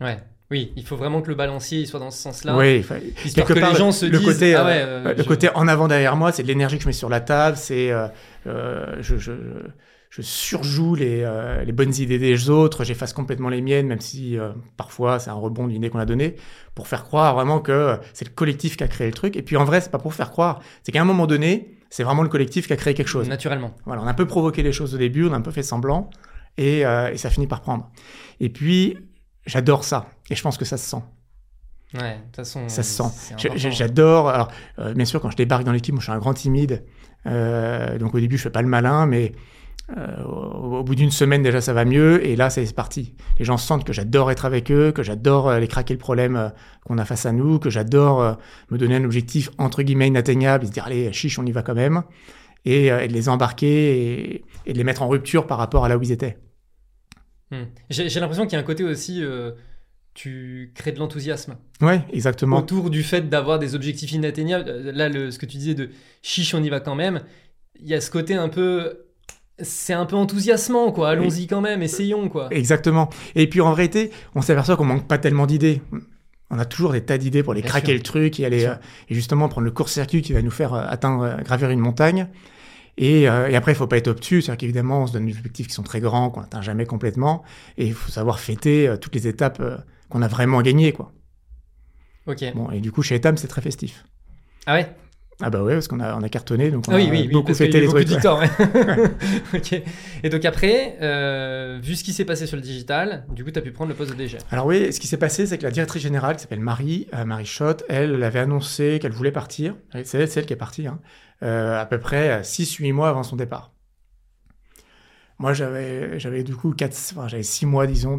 Ouais. 0.00 0.18
Oui, 0.50 0.72
il 0.74 0.84
faut 0.84 0.96
vraiment 0.96 1.22
que 1.22 1.28
le 1.28 1.36
balancier 1.36 1.86
soit 1.86 2.00
dans 2.00 2.10
ce 2.10 2.20
sens-là. 2.20 2.56
Oui, 2.56 2.84
quelque 3.32 3.52
que 3.52 3.60
part, 3.60 3.70
les 3.70 3.78
gens 3.78 3.92
se 3.92 4.06
le 4.06 4.18
disent, 4.18 4.26
côté, 4.26 4.56
ah 4.56 4.64
ouais, 4.64 5.14
le 5.14 5.22
côté 5.22 5.48
en 5.54 5.68
avant 5.68 5.86
derrière 5.86 6.16
moi, 6.16 6.32
c'est 6.32 6.42
de 6.42 6.48
l'énergie 6.48 6.76
que 6.76 6.82
je 6.82 6.88
mets 6.88 6.92
sur 6.92 7.08
la 7.08 7.20
table, 7.20 7.56
c'est 7.56 7.92
je, 8.44 9.16
je, 9.16 9.30
je 10.10 10.22
surjoue 10.22 10.96
les, 10.96 11.22
euh, 11.22 11.64
les, 11.64 11.70
bonnes 11.70 11.94
idées 11.94 12.18
des 12.18 12.50
autres, 12.50 12.82
j'efface 12.82 13.12
complètement 13.12 13.48
les 13.48 13.62
miennes, 13.62 13.86
même 13.86 14.00
si 14.00 14.36
euh, 14.36 14.50
parfois 14.76 15.20
c'est 15.20 15.30
un 15.30 15.34
rebond 15.34 15.68
d'une 15.68 15.76
idée 15.76 15.88
qu'on 15.88 16.00
a 16.00 16.04
donnée, 16.04 16.34
pour 16.74 16.88
faire 16.88 17.04
croire 17.04 17.36
vraiment 17.36 17.60
que 17.60 17.96
c'est 18.12 18.26
le 18.26 18.34
collectif 18.34 18.76
qui 18.76 18.82
a 18.82 18.88
créé 18.88 19.06
le 19.06 19.12
truc. 19.12 19.36
Et 19.36 19.42
puis 19.42 19.56
en 19.56 19.64
vrai, 19.64 19.80
c'est 19.80 19.90
pas 19.90 19.98
pour 19.98 20.12
faire 20.12 20.32
croire, 20.32 20.60
c'est 20.82 20.90
qu'à 20.90 21.00
un 21.00 21.04
moment 21.04 21.28
donné, 21.28 21.76
c'est 21.90 22.02
vraiment 22.02 22.24
le 22.24 22.28
collectif 22.28 22.66
qui 22.66 22.72
a 22.72 22.76
créé 22.76 22.92
quelque 22.92 23.08
chose. 23.08 23.28
Naturellement. 23.28 23.72
Voilà, 23.86 24.02
on 24.02 24.06
a 24.06 24.10
un 24.10 24.14
peu 24.14 24.26
provoqué 24.26 24.64
les 24.64 24.72
choses 24.72 24.96
au 24.96 24.98
début, 24.98 25.26
on 25.26 25.32
a 25.32 25.36
un 25.36 25.42
peu 25.42 25.52
fait 25.52 25.62
semblant, 25.62 26.10
et, 26.58 26.84
euh, 26.84 27.12
et 27.12 27.16
ça 27.16 27.30
finit 27.30 27.46
par 27.46 27.60
prendre. 27.60 27.88
Et 28.40 28.48
puis, 28.48 28.98
j'adore 29.46 29.84
ça, 29.84 30.08
et 30.28 30.34
je 30.34 30.42
pense 30.42 30.58
que 30.58 30.64
ça 30.64 30.76
se 30.76 30.90
sent. 30.90 31.02
Ouais, 31.94 32.16
de 32.16 32.22
toute 32.24 32.36
façon. 32.36 32.68
Ça 32.68 32.82
se 32.82 33.02
sent. 33.02 33.36
J'adore. 33.56 34.28
Alors, 34.28 34.48
bien 34.94 35.04
sûr, 35.04 35.20
quand 35.20 35.30
je 35.30 35.36
débarque 35.36 35.64
dans 35.64 35.72
l'équipe, 35.72 35.94
moi, 35.94 36.00
je 36.00 36.04
suis 36.04 36.12
un 36.12 36.18
grand 36.18 36.34
timide. 36.34 36.84
donc, 37.24 38.14
au 38.14 38.20
début, 38.20 38.38
je 38.38 38.42
fais 38.42 38.50
pas 38.50 38.62
le 38.62 38.68
malin, 38.68 39.06
mais 39.06 39.32
euh, 39.96 40.22
au, 40.22 40.84
bout 40.84 40.94
d'une 40.94 41.10
semaine 41.10 41.42
déjà 41.42 41.60
ça 41.60 41.72
va 41.72 41.84
mieux 41.84 42.24
et 42.24 42.36
là 42.36 42.50
c'est 42.50 42.72
parti. 42.74 43.14
Les 43.38 43.44
gens 43.44 43.56
sentent 43.56 43.84
que 43.84 43.92
j'adore 43.92 44.30
être 44.30 44.44
avec 44.44 44.70
eux, 44.70 44.92
que 44.92 45.02
j'adore 45.02 45.48
euh, 45.48 45.58
les 45.58 45.68
craquer 45.68 45.94
le 45.94 45.98
problème 45.98 46.36
euh, 46.36 46.48
qu'on 46.84 46.98
a 46.98 47.04
face 47.04 47.26
à 47.26 47.32
nous, 47.32 47.58
que 47.58 47.70
j'adore 47.70 48.38
me 48.70 48.78
donner 48.78 48.96
un 48.96 49.04
objectif 49.04 49.50
entre 49.58 49.82
guillemets 49.82 50.08
inatteignable, 50.08 50.64
et 50.64 50.66
se 50.68 50.72
dire 50.72 50.84
allez 50.86 51.12
chiche 51.12 51.38
on 51.38 51.46
y 51.46 51.52
va 51.52 51.62
quand 51.62 51.74
même 51.74 52.02
et, 52.64 52.86
et 52.86 53.08
de 53.08 53.12
les 53.12 53.28
embarquer 53.28 54.44
et, 54.66 54.72
de 54.72 54.78
les 54.78 54.84
mettre 54.84 55.02
en 55.02 55.08
rupture 55.08 55.46
par 55.46 55.58
rapport 55.58 55.84
à 55.84 55.88
là 55.88 55.98
où 55.98 56.02
ils 56.02 56.12
étaient. 56.12 56.38
Hmm. 57.50 57.64
J'ai 57.88 58.20
l'impression 58.20 58.44
qu'il 58.44 58.52
y 58.52 58.56
a 58.56 58.60
un 58.60 58.64
côté 58.64 58.84
aussi 58.84 59.24
tu 60.14 60.72
crées 60.74 60.92
de 60.92 60.98
l'enthousiasme. 60.98 61.56
Ouais, 61.80 62.02
exactement. 62.12 62.58
Autour 62.58 62.90
du 62.90 63.02
fait 63.02 63.28
d'avoir 63.28 63.58
des 63.58 63.74
objectifs 63.74 64.12
inatteignables. 64.12 64.68
Là, 64.90 65.08
le, 65.08 65.30
ce 65.30 65.38
que 65.38 65.46
tu 65.46 65.56
disais 65.56 65.74
de 65.74 65.90
chiche, 66.20 66.52
on 66.52 66.62
y 66.62 66.68
va 66.68 66.80
quand 66.80 66.94
même. 66.94 67.22
Il 67.80 67.88
y 67.88 67.94
a 67.94 68.00
ce 68.00 68.10
côté 68.10 68.34
un 68.34 68.48
peu 68.48 69.09
c'est 69.62 69.92
un 69.92 70.06
peu 70.06 70.16
enthousiasmant, 70.16 70.92
quoi. 70.92 71.10
Allons-y 71.10 71.46
quand 71.46 71.60
même, 71.60 71.82
essayons, 71.82 72.28
quoi. 72.28 72.48
Exactement. 72.50 73.10
Et 73.34 73.48
puis 73.48 73.60
en 73.60 73.72
réalité, 73.72 74.10
on 74.34 74.42
s'aperçoit 74.42 74.76
qu'on 74.76 74.84
manque 74.84 75.06
pas 75.06 75.18
tellement 75.18 75.46
d'idées. 75.46 75.82
On 76.50 76.58
a 76.58 76.64
toujours 76.64 76.92
des 76.92 77.00
tas 77.00 77.16
d'idées 77.18 77.42
pour 77.42 77.54
les 77.54 77.62
craquer 77.62 77.94
le 77.94 78.02
truc 78.02 78.40
et 78.40 78.44
aller 78.44 78.66
euh, 78.66 78.74
et 79.08 79.14
justement 79.14 79.48
prendre 79.48 79.64
le 79.64 79.70
court-circuit 79.70 80.20
qui 80.20 80.32
va 80.32 80.42
nous 80.42 80.50
faire 80.50 80.74
euh, 80.74 80.84
atteindre, 80.88 81.22
euh, 81.22 81.36
gravir 81.42 81.70
une 81.70 81.78
montagne. 81.78 82.28
Et, 82.96 83.22
et 83.22 83.26
après, 83.28 83.72
il 83.72 83.74
faut 83.74 83.86
pas 83.86 83.96
être 83.96 84.08
obtus, 84.08 84.42
c'est-à-dire 84.42 84.58
qu'évidemment, 84.58 85.04
on 85.04 85.06
se 85.06 85.14
donne 85.14 85.24
des 85.24 85.38
objectifs 85.38 85.68
qui 85.68 85.72
sont 85.72 85.82
très 85.82 86.00
grands, 86.00 86.28
qu'on 86.28 86.40
n'atteint 86.40 86.60
jamais 86.60 86.84
complètement, 86.84 87.42
et 87.78 87.86
il 87.86 87.94
faut 87.94 88.10
savoir 88.10 88.40
fêter 88.40 88.92
toutes 89.00 89.14
les 89.14 89.26
étapes 89.26 89.62
qu'on 90.10 90.20
a 90.20 90.28
vraiment 90.28 90.60
gagnées, 90.60 90.92
quoi. 90.92 91.10
Ok. 92.26 92.44
Bon, 92.54 92.70
et 92.70 92.80
du 92.80 92.92
coup, 92.92 93.00
chez 93.02 93.14
Etam, 93.14 93.38
c'est 93.38 93.48
très 93.48 93.62
festif. 93.62 94.04
Ah 94.66 94.74
ouais? 94.74 94.94
Ah 95.42 95.48
bah 95.48 95.62
ouais, 95.62 95.74
parce 95.74 95.88
qu'on 95.88 96.00
a, 96.00 96.14
on 96.16 96.22
a 96.22 96.28
cartonné, 96.28 96.70
donc 96.70 96.84
on 96.88 96.92
ah 96.92 96.96
oui, 96.96 97.08
a 97.08 97.10
oui, 97.10 97.28
beaucoup 97.28 97.54
fêté 97.54 97.80
les 97.80 97.88
trucs. 97.88 98.08
ok. 99.54 99.82
Et 100.22 100.28
donc 100.28 100.44
après, 100.44 100.98
euh, 101.00 101.78
vu 101.82 101.96
ce 101.96 102.04
qui 102.04 102.12
s'est 102.12 102.26
passé 102.26 102.46
sur 102.46 102.56
le 102.56 102.62
digital, 102.62 103.24
du 103.30 103.42
coup, 103.42 103.50
tu 103.50 103.58
as 103.58 103.62
pu 103.62 103.72
prendre 103.72 103.88
le 103.88 103.96
poste 103.96 104.10
de 104.10 104.16
DG. 104.16 104.38
Alors 104.50 104.66
oui, 104.66 104.92
ce 104.92 105.00
qui 105.00 105.06
s'est 105.06 105.16
passé, 105.16 105.46
c'est 105.46 105.56
que 105.56 105.62
la 105.62 105.70
directrice 105.70 106.02
générale, 106.02 106.36
qui 106.36 106.42
s'appelle 106.42 106.60
Marie, 106.60 107.08
euh, 107.14 107.24
Marie 107.24 107.46
Schott, 107.46 107.84
elle, 107.88 108.22
avait 108.22 108.40
annoncé 108.40 108.98
qu'elle 109.00 109.12
voulait 109.12 109.32
partir. 109.32 109.76
C'est 110.04 110.18
elle, 110.36 110.46
qui 110.46 110.52
est 110.52 110.56
partie, 110.56 110.86
hein, 110.86 111.00
euh, 111.42 111.80
à 111.80 111.86
peu 111.86 111.98
près 111.98 112.42
6-8 112.42 112.92
mois 112.92 113.08
avant 113.08 113.22
son 113.22 113.36
départ. 113.36 113.72
Moi, 115.38 115.54
j'avais, 115.54 116.18
j'avais 116.18 116.42
du 116.42 116.54
coup 116.54 116.72
4, 116.72 116.94
enfin, 117.12 117.28
j'avais 117.28 117.42
6 117.42 117.64
mois, 117.64 117.86
disons, 117.86 118.18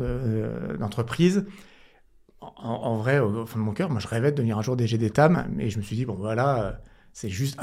d'entreprise. 0.80 1.46
en, 2.40 2.48
en, 2.58 2.98
vrai, 2.98 3.20
au, 3.20 3.46
fond 3.46 3.60
de 3.60 3.64
mon 3.64 3.74
cœur, 3.74 3.92
moi, 3.92 4.00
je 4.00 4.08
rêvais 4.08 4.32
de 4.32 4.38
devenir 4.38 4.58
un 4.58 4.64
jour 4.64 4.76
DG 4.76 4.98
d'État, 4.98 5.30
mais 5.30 5.70
je 5.70 5.78
me 5.78 5.84
suis 5.84 5.96
dit, 5.96 6.06
bon, 6.06 6.16
voilà 6.16 6.82
c'est 7.14 7.30
juste 7.30 7.60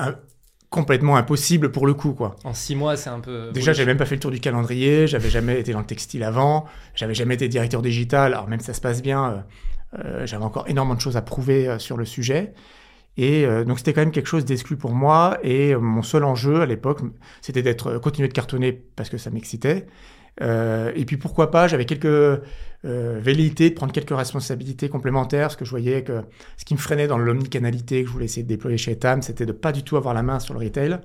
complètement 0.70 1.16
impossible 1.16 1.72
pour 1.72 1.86
le 1.86 1.94
coup 1.94 2.12
quoi. 2.12 2.36
En 2.44 2.54
six 2.54 2.76
mois, 2.76 2.96
c'est 2.96 3.10
un 3.10 3.20
peu. 3.20 3.50
Déjà, 3.52 3.72
j'avais 3.72 3.86
même 3.86 3.96
pas 3.96 4.06
fait 4.06 4.16
le 4.16 4.20
tour 4.20 4.30
du 4.30 4.40
calendrier, 4.40 5.06
j'avais 5.06 5.30
jamais 5.30 5.60
été 5.60 5.72
dans 5.72 5.80
le 5.80 5.86
textile 5.86 6.22
avant, 6.22 6.66
j'avais 6.94 7.14
jamais 7.14 7.34
été 7.34 7.48
directeur 7.48 7.82
digital. 7.82 8.34
Alors 8.34 8.48
même 8.48 8.60
si 8.60 8.66
ça 8.66 8.74
se 8.74 8.80
passe 8.80 9.02
bien, 9.02 9.24
euh, 9.24 9.38
euh, 10.04 10.26
j'avais 10.26 10.44
encore 10.44 10.68
énormément 10.68 10.94
de 10.94 11.00
choses 11.00 11.16
à 11.16 11.22
prouver 11.22 11.68
euh, 11.68 11.78
sur 11.78 11.96
le 11.96 12.04
sujet. 12.04 12.52
Et 13.20 13.44
donc 13.66 13.78
c'était 13.78 13.92
quand 13.92 14.02
même 14.02 14.12
quelque 14.12 14.28
chose 14.28 14.44
d'exclu 14.44 14.76
pour 14.76 14.92
moi. 14.92 15.38
Et 15.42 15.74
mon 15.74 16.02
seul 16.02 16.22
enjeu 16.22 16.60
à 16.60 16.66
l'époque, 16.66 17.00
c'était 17.40 17.62
d'être 17.62 17.98
continuer 17.98 18.28
de 18.28 18.32
cartonner 18.32 18.70
parce 18.94 19.08
que 19.08 19.18
ça 19.18 19.30
m'excitait. 19.30 19.88
Et 20.40 21.04
puis 21.06 21.16
pourquoi 21.16 21.50
pas, 21.50 21.68
j'avais 21.68 21.84
quelques 21.84 22.40
euh, 22.84 23.18
velléité 23.20 23.70
de 23.70 23.74
prendre 23.74 23.92
quelques 23.92 24.16
responsabilités 24.16 24.88
complémentaires, 24.88 25.48
parce 25.48 25.56
que 25.56 25.64
je 25.64 25.70
voyais 25.70 26.04
que 26.04 26.22
ce 26.56 26.64
qui 26.64 26.74
me 26.74 26.78
freinait 26.78 27.08
dans 27.08 27.18
l'omnicanalité 27.18 28.02
que 28.02 28.08
je 28.08 28.12
voulais 28.12 28.26
essayer 28.26 28.44
de 28.44 28.48
déployer 28.48 28.78
chez 28.78 28.92
Etam, 28.92 29.20
c'était 29.20 29.46
de 29.46 29.52
pas 29.52 29.72
du 29.72 29.82
tout 29.82 29.96
avoir 29.96 30.14
la 30.14 30.22
main 30.22 30.38
sur 30.38 30.54
le 30.54 30.60
retail. 30.60 31.00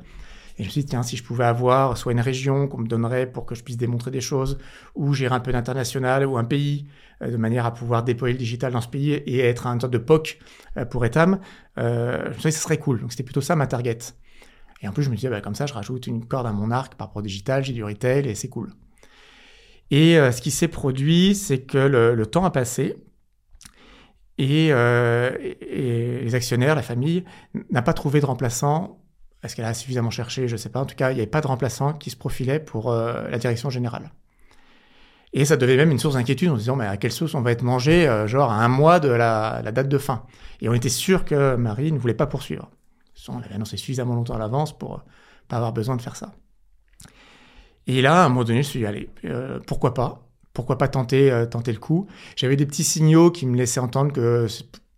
Et 0.59 0.63
je 0.63 0.67
me 0.67 0.71
suis 0.71 0.81
dit, 0.81 0.87
tiens, 0.87 1.01
si 1.01 1.17
je 1.17 1.23
pouvais 1.23 1.45
avoir 1.45 1.97
soit 1.97 2.11
une 2.11 2.19
région 2.19 2.67
qu'on 2.67 2.77
me 2.77 2.87
donnerait 2.87 3.25
pour 3.25 3.47
que 3.47 3.55
je 3.55 3.63
puisse 3.63 3.77
démontrer 3.77 4.11
des 4.11 4.21
choses, 4.21 4.59
ou 4.93 5.13
gérer 5.13 5.33
un 5.33 5.39
peu 5.39 5.51
d'international, 5.51 6.27
ou 6.27 6.37
un 6.37 6.43
pays, 6.43 6.85
euh, 7.23 7.31
de 7.31 7.37
manière 7.37 7.65
à 7.65 7.73
pouvoir 7.73 8.03
déployer 8.03 8.33
le 8.33 8.39
digital 8.39 8.71
dans 8.71 8.81
ce 8.81 8.87
pays 8.87 9.13
et 9.13 9.39
être 9.39 9.65
un 9.65 9.79
sorte 9.79 9.93
de 9.93 9.97
POC 9.97 10.37
euh, 10.77 10.85
pour 10.85 11.03
Etam, 11.05 11.39
euh, 11.79 12.25
je 12.25 12.29
me 12.29 12.33
suis 12.33 12.49
dit, 12.49 12.55
ce 12.55 12.61
serait 12.61 12.77
cool. 12.77 13.01
Donc 13.01 13.11
c'était 13.11 13.23
plutôt 13.23 13.41
ça 13.41 13.55
ma 13.55 13.65
target. 13.65 13.97
Et 14.83 14.87
en 14.87 14.91
plus, 14.91 15.01
je 15.01 15.09
me 15.09 15.15
disais, 15.15 15.29
bah, 15.29 15.41
comme 15.41 15.55
ça, 15.55 15.65
je 15.65 15.73
rajoute 15.73 16.05
une 16.05 16.23
corde 16.27 16.45
à 16.45 16.51
mon 16.51 16.69
arc 16.69 16.93
par 16.95 17.07
rapport 17.07 17.21
au 17.21 17.25
digital, 17.25 17.63
j'ai 17.63 17.73
du 17.73 17.83
retail 17.83 18.27
et 18.27 18.35
c'est 18.35 18.49
cool. 18.49 18.69
Et 19.93 20.17
euh, 20.17 20.31
ce 20.31 20.41
qui 20.41 20.49
s'est 20.49 20.69
produit, 20.69 21.35
c'est 21.35 21.59
que 21.59 21.77
le, 21.77 22.25
temps 22.25 22.45
a 22.45 22.49
passé 22.49 22.95
euh, 24.41 25.37
et, 25.39 26.19
les 26.23 26.33
actionnaires, 26.33 26.73
la 26.73 26.81
famille, 26.81 27.23
n'a 27.69 27.83
pas 27.83 27.93
trouvé 27.93 28.19
de 28.19 28.25
remplaçant. 28.25 28.97
Est-ce 29.43 29.55
qu'elle 29.55 29.65
a 29.65 29.73
suffisamment 29.75 30.09
cherché? 30.09 30.47
Je 30.47 30.53
ne 30.53 30.57
sais 30.57 30.69
pas. 30.69 30.79
En 30.79 30.87
tout 30.87 30.95
cas, 30.95 31.11
il 31.11 31.13
n'y 31.13 31.19
avait 31.19 31.29
pas 31.29 31.41
de 31.41 31.47
remplaçant 31.47 31.93
qui 31.93 32.09
se 32.09 32.15
profilait 32.15 32.59
pour 32.59 32.91
euh, 32.91 33.29
la 33.29 33.37
direction 33.37 33.69
générale. 33.69 34.11
Et 35.31 35.45
ça 35.45 35.57
devait 35.57 35.77
même 35.77 35.91
une 35.91 35.99
source 35.99 36.15
d'inquiétude 36.15 36.49
en 36.49 36.55
se 36.55 36.61
disant, 36.61 36.75
mais 36.75 36.87
à 36.87 36.97
quelle 36.97 37.11
sauce 37.11 37.35
on 37.35 37.41
va 37.41 37.51
être 37.51 37.61
mangé, 37.61 38.07
genre 38.25 38.51
à 38.51 38.65
un 38.65 38.69
mois 38.69 38.99
de 38.99 39.09
la, 39.09 39.61
date 39.61 39.89
de 39.89 39.97
fin? 39.99 40.25
Et 40.61 40.69
on 40.69 40.73
était 40.73 40.89
sûr 40.89 41.23
que 41.23 41.55
Marie 41.55 41.91
ne 41.91 41.99
voulait 41.99 42.15
pas 42.15 42.27
poursuivre. 42.27 42.71
On 43.27 43.37
l'avait 43.37 43.53
annoncé 43.53 43.77
suffisamment 43.77 44.15
longtemps 44.15 44.35
à 44.35 44.39
l'avance 44.39 44.75
pour 44.75 45.03
pas 45.47 45.57
avoir 45.57 45.71
besoin 45.71 45.97
de 45.97 46.01
faire 46.01 46.15
ça. 46.15 46.33
Et 47.87 48.01
là, 48.01 48.23
à 48.23 48.25
un 48.25 48.29
moment 48.29 48.43
donné, 48.43 48.63
je 48.63 48.67
me 48.67 48.71
suis 48.71 48.79
dit, 48.79 48.85
allez, 48.85 49.09
euh, 49.25 49.59
pourquoi 49.65 49.93
pas? 49.93 50.27
Pourquoi 50.53 50.77
pas 50.77 50.87
tenter, 50.87 51.31
euh, 51.31 51.45
tenter 51.45 51.71
le 51.71 51.79
coup? 51.79 52.07
J'avais 52.35 52.55
des 52.55 52.65
petits 52.65 52.83
signaux 52.83 53.31
qui 53.31 53.45
me 53.45 53.57
laissaient 53.57 53.79
entendre 53.79 54.13
que 54.13 54.47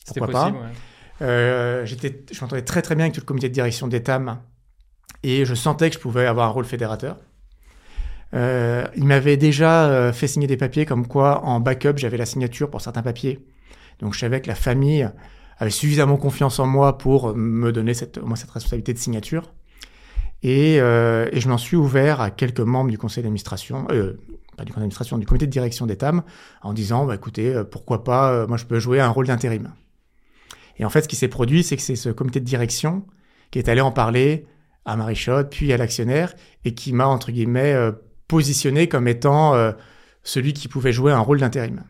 pourquoi 0.06 0.28
pas. 0.28 0.54
Euh, 1.22 1.86
je 1.86 2.42
m'entendais 2.42 2.64
très 2.64 2.82
très 2.82 2.96
bien 2.96 3.06
avec 3.06 3.16
tout 3.16 3.22
le 3.22 3.26
comité 3.26 3.48
de 3.48 3.54
direction 3.54 3.88
d'ETAM 3.88 4.40
et 5.24 5.46
je 5.46 5.56
sentais 5.56 5.90
que 5.90 5.96
je 5.96 6.02
pouvais 6.02 6.26
avoir 6.26 6.50
un 6.50 6.52
rôle 6.52 6.66
fédérateur. 6.66 7.18
il 8.34 9.06
m'avait 9.06 9.38
déjà 9.38 10.12
fait 10.12 10.28
signer 10.28 10.48
des 10.48 10.58
papiers 10.58 10.86
comme 10.86 11.08
quoi 11.08 11.42
en 11.46 11.62
backup 11.62 11.94
j'avais 11.96 12.18
la 12.18 12.26
signature 12.26 12.70
pour 12.70 12.82
certains 12.82 13.02
papiers. 13.02 13.40
Donc 14.00 14.14
je 14.14 14.20
savais 14.20 14.42
que 14.42 14.50
la 14.50 14.56
famille 14.56 15.10
avait 15.58 15.72
suffisamment 15.72 16.18
confiance 16.18 16.60
en 16.60 16.68
moi 16.68 16.98
pour 16.98 17.34
me 17.34 17.72
donner 17.72 17.94
cette, 17.94 18.18
au 18.18 18.26
moins 18.26 18.36
cette 18.36 18.52
responsabilité 18.52 18.92
de 18.94 19.00
signature. 19.00 19.54
Euh, 20.44 21.30
et, 21.32 21.40
je 21.40 21.50
m'en 21.50 21.58
suis 21.58 21.76
ouvert 21.76 22.22
à 22.22 22.30
quelques 22.30 22.60
membres 22.60 22.92
du 22.92 22.98
conseil 22.98 23.24
d'administration, 23.24 23.88
euh, 23.90 24.20
pas 24.58 24.64
du 24.64 24.72
conseil 24.72 24.82
d'administration, 24.82 25.18
du 25.18 25.26
comité 25.26 25.48
de 25.48 25.52
direction 25.52 25.86
d'ETAM, 25.86 26.24
en 26.62 26.74
disant, 26.74 27.06
bah, 27.06 27.16
écoutez, 27.16 27.54
euh, 27.54 27.64
pourquoi 27.64 28.04
pas, 28.04 28.46
moi 28.48 28.58
je 28.58 28.66
peux 28.66 28.80
jouer 28.80 29.00
un 29.00 29.10
rôle 29.10 29.28
d'intérim. 29.28 29.74
Et 30.78 30.86
en 30.86 30.90
fait, 30.90 31.04
ce 31.04 31.08
qui 31.08 31.16
s'est 31.16 31.30
produit, 31.30 31.64
c'est 31.64 31.78
que 31.78 31.82
c'est 31.82 31.96
ce 31.96 32.10
comité 32.10 32.40
de 32.40 32.46
direction 32.46 33.06
qui 33.50 33.60
est 33.60 33.70
allé 33.70 33.82
en 33.82 33.92
parler 33.92 34.46
à 34.84 34.96
Marichot, 34.96 35.46
puis 35.46 35.74
à 35.74 35.78
l'actionnaire, 35.78 36.36
et 36.64 36.76
qui 36.76 36.94
m'a, 36.94 37.08
entre 37.08 37.32
guillemets, 37.32 37.76
positionné 38.28 38.88
comme 38.88 39.08
étant 39.08 39.54
celui 40.24 40.54
qui 40.54 40.68
pouvait 40.68 40.92
jouer 40.92 41.12
un 41.12 41.20
rôle 41.20 41.40
d'intérim. 41.40 41.84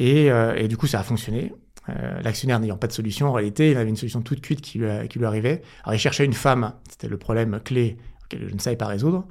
Euh, 0.00 0.54
et, 0.56 0.68
du 0.68 0.76
coup, 0.76 0.86
ça 0.86 1.00
a 1.00 1.02
fonctionné. 1.02 1.52
Euh, 1.88 2.20
L'actionnaire 2.22 2.60
n'ayant 2.60 2.76
pas 2.76 2.86
de 2.86 2.92
solution, 2.92 3.28
en 3.28 3.32
réalité, 3.32 3.70
il 3.72 3.76
avait 3.76 3.90
une 3.90 3.96
solution 3.96 4.22
toute 4.22 4.40
cuite 4.40 4.60
qui 4.60 4.78
lui, 4.78 5.08
qui 5.08 5.18
lui 5.18 5.26
arrivait. 5.26 5.62
Alors, 5.84 5.94
il 5.94 5.98
cherchait 5.98 6.24
une 6.24 6.32
femme. 6.32 6.74
C'était 6.88 7.08
le 7.08 7.18
problème 7.18 7.60
clé 7.64 7.96
que 8.28 8.36
je 8.48 8.54
ne 8.54 8.58
savais 8.58 8.76
pas 8.76 8.86
résoudre. 8.86 9.26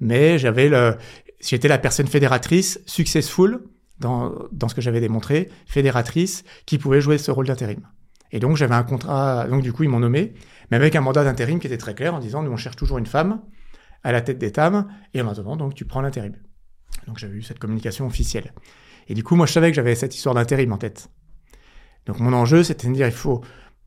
Mais 0.00 0.38
j'avais 0.38 0.68
le, 0.68 0.96
j'étais 1.40 1.68
la 1.68 1.78
personne 1.78 2.06
fédératrice, 2.06 2.80
successful, 2.86 3.62
dans, 3.98 4.32
dans 4.50 4.68
ce 4.68 4.74
que 4.74 4.80
j'avais 4.80 5.00
démontré, 5.00 5.48
fédératrice, 5.66 6.44
qui 6.66 6.78
pouvait 6.78 7.00
jouer 7.00 7.18
ce 7.18 7.30
rôle 7.30 7.46
d'intérim. 7.46 7.80
Et 8.32 8.40
donc, 8.40 8.56
j'avais 8.56 8.74
un 8.74 8.82
contrat, 8.82 9.46
donc 9.48 9.62
du 9.62 9.72
coup, 9.72 9.82
ils 9.82 9.88
m'ont 9.88 10.00
nommé, 10.00 10.32
mais 10.70 10.76
avec 10.78 10.96
un 10.96 11.02
mandat 11.02 11.22
d'intérim 11.22 11.60
qui 11.60 11.66
était 11.66 11.78
très 11.78 11.94
clair 11.94 12.14
en 12.14 12.18
disant, 12.18 12.42
nous, 12.42 12.50
on 12.50 12.56
cherche 12.56 12.76
toujours 12.76 12.98
une 12.98 13.06
femme 13.06 13.42
à 14.02 14.10
la 14.10 14.22
tête 14.22 14.38
d'État, 14.38 14.86
et 15.14 15.22
maintenant, 15.22 15.56
donc, 15.56 15.74
tu 15.74 15.84
prends 15.84 16.00
l'intérim. 16.00 16.34
Donc, 17.06 17.18
j'avais 17.18 17.36
eu 17.36 17.42
cette 17.42 17.58
communication 17.58 18.06
officielle. 18.06 18.52
Et 19.08 19.14
du 19.14 19.22
coup, 19.22 19.36
moi, 19.36 19.46
je 19.46 19.52
savais 19.52 19.70
que 19.70 19.76
j'avais 19.76 19.94
cette 19.94 20.14
histoire 20.16 20.34
d'intérim 20.34 20.72
en 20.72 20.78
tête. 20.78 21.08
Donc, 22.06 22.20
mon 22.20 22.32
enjeu, 22.32 22.62
c'était 22.62 22.88
de 22.88 22.92
dire, 22.92 23.06
il 23.06 23.12
faut, 23.12 23.42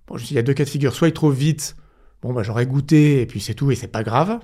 bon, 0.07 0.17
il 0.17 0.33
y 0.33 0.37
a 0.37 0.41
deux 0.41 0.53
cas 0.53 0.63
de 0.63 0.69
figure. 0.69 0.93
Soit 0.93 1.09
il 1.09 1.13
trouve 1.13 1.35
vite, 1.35 1.75
bon, 2.21 2.33
bah, 2.33 2.43
j'aurais 2.43 2.65
goûté, 2.65 3.21
et 3.21 3.25
puis 3.25 3.39
c'est 3.39 3.53
tout, 3.53 3.71
et 3.71 3.75
c'est 3.75 3.87
pas 3.87 4.03
grave. 4.03 4.39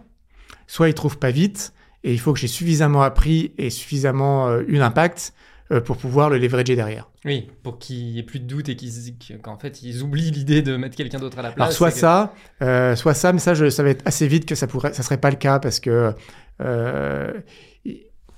Soit 0.67 0.89
il 0.89 0.93
trouve 0.93 1.17
pas 1.17 1.31
vite, 1.31 1.73
et 2.03 2.13
il 2.13 2.19
faut 2.19 2.33
que 2.33 2.39
j'ai 2.39 2.47
suffisamment 2.47 3.01
appris 3.01 3.53
et 3.57 3.69
suffisamment 3.69 4.47
euh, 4.47 4.63
eu 4.67 4.77
d'impact 4.77 5.33
euh, 5.71 5.79
pour 5.79 5.95
pouvoir 5.95 6.29
le 6.29 6.37
leverager 6.37 6.75
derrière. 6.75 7.09
Oui, 7.23 7.49
pour 7.63 7.79
qu'il 7.79 8.11
n'y 8.11 8.19
ait 8.19 8.23
plus 8.23 8.39
de 8.39 8.45
doute 8.45 8.67
et 8.67 8.75
qu'en 9.41 9.57
fait 9.57 9.83
ils 9.83 10.01
oublient 10.01 10.31
l'idée 10.31 10.61
de 10.61 10.75
mettre 10.75 10.97
quelqu'un 10.97 11.19
d'autre 11.19 11.39
à 11.39 11.43
la 11.43 11.51
place. 11.51 11.63
Alors 11.63 11.71
soit 11.71 11.91
ça, 11.91 12.33
euh, 12.61 12.95
soit 12.97 13.13
ça, 13.13 13.31
mais 13.31 13.39
ça, 13.39 13.53
je 13.53 13.69
savais 13.69 13.97
assez 14.03 14.27
vite 14.27 14.45
que 14.45 14.55
ça 14.55 14.67
pourrait, 14.67 14.93
ça 14.93 15.01
serait 15.01 15.19
pas 15.19 15.29
le 15.29 15.37
cas 15.37 15.59
parce 15.59 15.79
que 15.79 16.13
euh, 16.61 17.31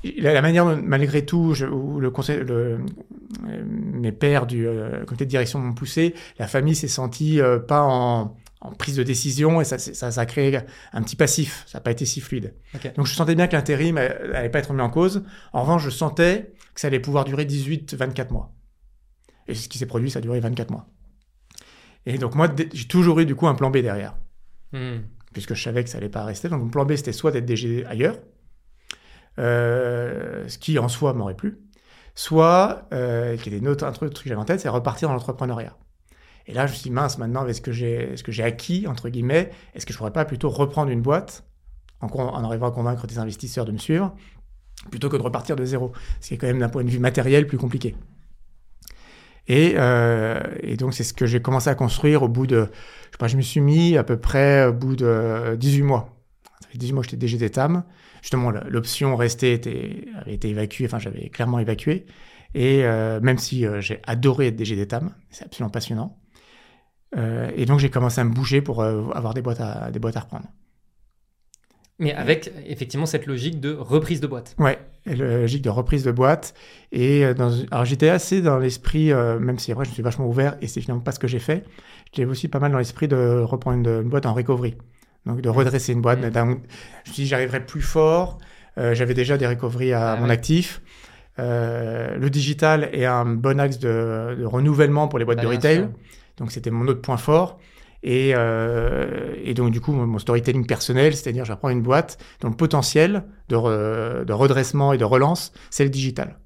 la, 0.04 0.42
manière 0.42 0.66
malgré 0.66 1.26
tout, 1.26 1.54
je, 1.54 1.66
où 1.66 2.00
le 2.00 2.12
conseil, 2.12 2.40
le, 2.40 2.80
mes 3.44 4.12
pères 4.12 4.46
du 4.46 4.68
euh, 4.68 5.04
comité 5.06 5.26
de 5.26 5.30
direction 5.30 5.60
m'ont 5.60 5.74
poussé, 5.74 6.14
la 6.40 6.48
famille 6.48 6.76
s'est 6.76 6.88
sentie 6.88 7.40
euh, 7.40 7.60
pas 7.60 7.84
en, 7.84 8.36
en, 8.62 8.72
prise 8.74 8.98
de 8.98 9.04
décision 9.04 9.62
et 9.62 9.64
ça, 9.64 9.78
ça, 9.78 10.12
ça, 10.12 10.22
a 10.22 10.26
créé 10.26 10.60
un 10.92 11.02
petit 11.02 11.16
passif. 11.16 11.64
Ça 11.68 11.78
n'a 11.78 11.82
pas 11.82 11.92
été 11.92 12.06
si 12.06 12.22
fluide. 12.22 12.54
Okay. 12.76 12.92
Donc 12.96 13.08
je 13.08 13.14
sentais 13.14 13.36
bien 13.36 13.48
que 13.48 13.56
l'intérim 13.56 13.96
n'allait 13.96 14.50
pas 14.50 14.60
être 14.60 14.74
mis 14.74 14.82
en 14.82 14.90
cause. 14.90 15.24
En 15.54 15.62
revanche, 15.62 15.84
je 15.84 15.90
sentais 15.90 16.54
que 16.74 16.82
ça 16.82 16.88
allait 16.88 17.00
pouvoir 17.00 17.24
durer 17.26 17.46
18-24 17.46 18.32
mois. 18.32 18.52
Et 19.48 19.56
ce 19.56 19.68
qui 19.70 19.78
s'est 19.78 19.86
produit, 19.86 20.10
ça 20.10 20.20
a 20.20 20.22
duré 20.22 20.40
24 20.40 20.72
mois. 20.72 20.88
Et 22.06 22.18
donc 22.18 22.36
moi, 22.36 22.50
j'ai 22.74 22.88
toujours 22.88 23.20
eu 23.20 23.26
du 23.26 23.36
coup 23.36 23.48
un 23.48 23.56
plan 23.56 23.70
B 23.70 23.78
derrière. 23.78 24.16
Hmm. 24.72 25.00
Puisque 25.32 25.54
je 25.54 25.64
savais 25.64 25.84
que 25.84 25.90
ça 25.90 25.98
allait 25.98 26.10
pas 26.10 26.26
rester. 26.26 26.50
Donc 26.50 26.62
mon 26.62 26.70
plan 26.70 26.86
B, 26.86 26.96
c'était 26.96 27.14
soit 27.14 27.32
d'être 27.32 27.46
DG 27.46 27.86
ailleurs, 27.86 28.18
euh, 29.40 30.48
ce 30.48 30.58
qui 30.58 30.78
en 30.80 30.88
soi 30.88 31.14
m'aurait 31.14 31.36
plu, 31.36 31.60
soit, 32.16 32.88
euh, 32.94 33.38
qui 33.38 33.50
était 33.50 33.58
une 33.58 33.68
autre, 33.68 33.86
un 33.86 33.92
truc 33.92 34.14
que 34.14 34.30
j'avais 34.30 34.40
en 34.40 34.46
tête, 34.46 34.60
c'est 34.60 34.70
repartir 34.70 35.08
dans 35.08 35.14
l'entrepreneuriat. 35.14 35.76
Et 36.46 36.54
là, 36.54 36.68
je 36.68 36.72
me 36.72 36.76
suis 36.76 36.84
dit, 36.84 36.92
mince, 36.92 37.18
maintenant, 37.18 37.42
avec 37.42 37.56
ce 37.56 37.62
que 37.62 37.72
j'ai, 37.72 38.44
acquis, 38.44 38.86
entre 38.88 39.10
guillemets, 39.10 39.52
est-ce 39.76 39.86
que 39.86 39.94
je 39.94 39.98
pourrais 39.98 40.12
pas 40.12 40.26
plutôt 40.26 40.50
reprendre 40.50 40.92
une 40.92 41.02
boîte 41.02 41.46
en, 42.02 42.08
en 42.08 42.44
arrivant 42.44 42.68
à 42.68 42.72
convaincre 42.72 43.08
des 43.08 43.18
investisseurs 43.18 43.66
de 43.66 43.72
me 43.72 43.78
suivre 43.78 44.14
plutôt 44.90 45.10
que 45.10 45.18
de 45.18 45.22
repartir 45.22 45.56
de 45.56 45.66
zéro, 45.66 45.94
ce 46.20 46.30
qui 46.30 46.34
est 46.34 46.38
quand 46.38 46.48
même 46.48 46.60
d'un 46.60 46.70
point 46.70 46.84
de 46.84 46.90
vue 46.90 47.00
matériel 47.00 47.48
plus 47.48 47.58
compliqué. 47.58 47.96
Et, 49.48 49.74
euh, 49.78 50.40
donc 50.78 50.94
c'est 50.94 51.04
ce 51.04 51.14
que 51.14 51.26
j'ai 51.26 51.42
commencé 51.42 51.70
à 51.70 51.76
construire 51.76 52.24
au 52.24 52.28
bout 52.28 52.48
de, 52.48 52.70
je 53.06 53.12
sais 53.12 53.18
pas, 53.20 53.28
je 53.28 53.38
me 53.38 53.42
suis 53.42 53.60
mis 53.60 53.98
à 53.98 54.04
peu 54.04 54.18
près 54.18 54.66
au 54.66 54.74
bout 54.74 54.96
de 54.96 55.56
18 55.58 55.82
mois. 55.84 56.10
Ça 56.62 56.70
fait 56.70 56.78
18 56.78 56.94
mois 56.94 57.04
que 57.04 57.10
j'étais 57.10 57.18
DG 57.18 57.38
d'Etam. 57.38 57.84
Justement, 58.24 58.52
l'option 58.52 59.18
restée 59.18 59.52
était, 59.52 60.06
avait 60.16 60.36
été 60.36 60.48
évacuée, 60.48 60.86
enfin 60.86 60.98
j'avais 60.98 61.28
clairement 61.28 61.60
évacué. 61.60 62.06
Et 62.56 62.86
euh, 62.86 63.20
même 63.20 63.38
si 63.38 63.66
euh, 63.66 63.82
j'ai 63.82 64.00
adoré 64.08 64.48
être 64.48 64.56
DG 64.56 64.78
d'Etam, 64.78 65.14
c'est 65.30 65.44
absolument 65.44 65.70
passionnant. 65.70 66.18
Euh, 67.18 67.52
et 67.54 67.66
donc 67.66 67.80
j'ai 67.80 67.90
commencé 67.90 68.22
à 68.22 68.24
me 68.24 68.34
bouger 68.34 68.62
pour 68.62 68.82
avoir 68.82 69.34
des 69.34 69.42
boîtes 69.42 69.60
à, 69.60 69.92
des 69.92 70.00
boîtes 70.00 70.16
à 70.16 70.22
reprendre. 70.22 70.46
Mais 72.00 72.14
avec 72.14 72.50
effectivement 72.66 73.06
cette 73.06 73.26
logique 73.26 73.60
de 73.60 73.74
reprise 73.74 74.22
de 74.22 74.28
boîte. 74.28 74.56
Ouais, 74.58 74.80
la 75.06 75.16
logique 75.16 75.62
de 75.62 75.70
reprise 75.70 76.06
de 76.06 76.12
boîte. 76.12 76.54
Et 76.94 77.34
dans, 77.34 77.52
alors 77.72 77.84
j'étais 77.84 78.08
assez 78.08 78.42
dans 78.42 78.58
l'esprit, 78.58 79.12
euh, 79.12 79.38
même 79.38 79.60
si 79.60 79.74
après 79.74 79.84
je 79.84 79.90
me 79.90 79.94
suis 79.96 80.04
vachement 80.04 80.28
ouvert 80.28 80.56
et 80.62 80.68
c'est 80.68 80.80
finalement 80.80 81.04
pas 81.04 81.12
ce 81.12 81.20
que 81.20 81.28
j'ai 81.28 81.40
fait, 81.40 81.66
j'étais 82.06 82.24
aussi 82.24 82.48
pas 82.48 82.60
mal 82.60 82.72
dans 82.72 82.78
l'esprit 82.78 83.10
de 83.10 83.42
reprendre 83.42 83.78
une, 83.80 84.04
une, 84.04 84.10
boîte 84.10 84.26
en 84.26 84.34
recovery. 84.34 84.76
Donc 85.26 85.42
de 85.42 85.50
redresser 85.50 85.94
une 85.94 86.02
boîte. 86.02 86.20
Mmh. 86.20 86.32
Je 86.34 86.42
me 86.42 86.56
suis 87.06 87.24
dit 87.24 87.28
j'arriverai 87.28 87.66
plus 87.66 87.82
fort. 87.82 88.40
Euh, 88.78 88.96
J'avais 88.96 89.14
déjà 89.14 89.38
des 89.38 89.48
recoveries 89.48 89.94
à 89.94 90.14
ah, 90.14 90.16
mon 90.18 90.26
ouais. 90.26 90.32
actif. 90.32 90.82
Euh, 91.40 92.18
le 92.18 92.30
digital 92.30 92.90
est 92.92 93.06
un 93.06 93.26
bon 93.26 93.60
axe 93.60 93.80
de, 93.80 94.36
de 94.38 94.46
renouvellement 94.46 95.08
pour 95.08 95.20
les 95.20 95.26
boîtes 95.26 95.38
bah, 95.38 95.44
de 95.44 95.48
retail. 95.48 95.78
Sûr. 95.78 95.90
Donc 96.38 96.52
c'était 96.52 96.72
mon 96.72 96.88
autre 96.88 97.02
point 97.02 97.18
fort. 97.18 97.60
Et, 98.06 98.34
euh, 98.36 99.34
et, 99.42 99.54
donc, 99.54 99.72
du 99.72 99.80
coup, 99.80 99.94
mon 99.94 100.20
storytelling 100.20 100.66
personnel, 100.66 101.16
c'est-à-dire 101.16 101.46
j'apprends 101.46 101.70
une 101.70 101.82
boîte 101.82 102.18
dont 102.42 102.50
le 102.50 102.56
potentiel 102.56 103.24
de, 103.48 103.56
re, 103.56 104.26
de 104.26 104.34
redressement 104.34 104.92
et 104.92 104.98
de 104.98 105.06
relance, 105.06 105.54
c'est 105.70 105.86
le 105.86 105.90
digital. 105.90 106.38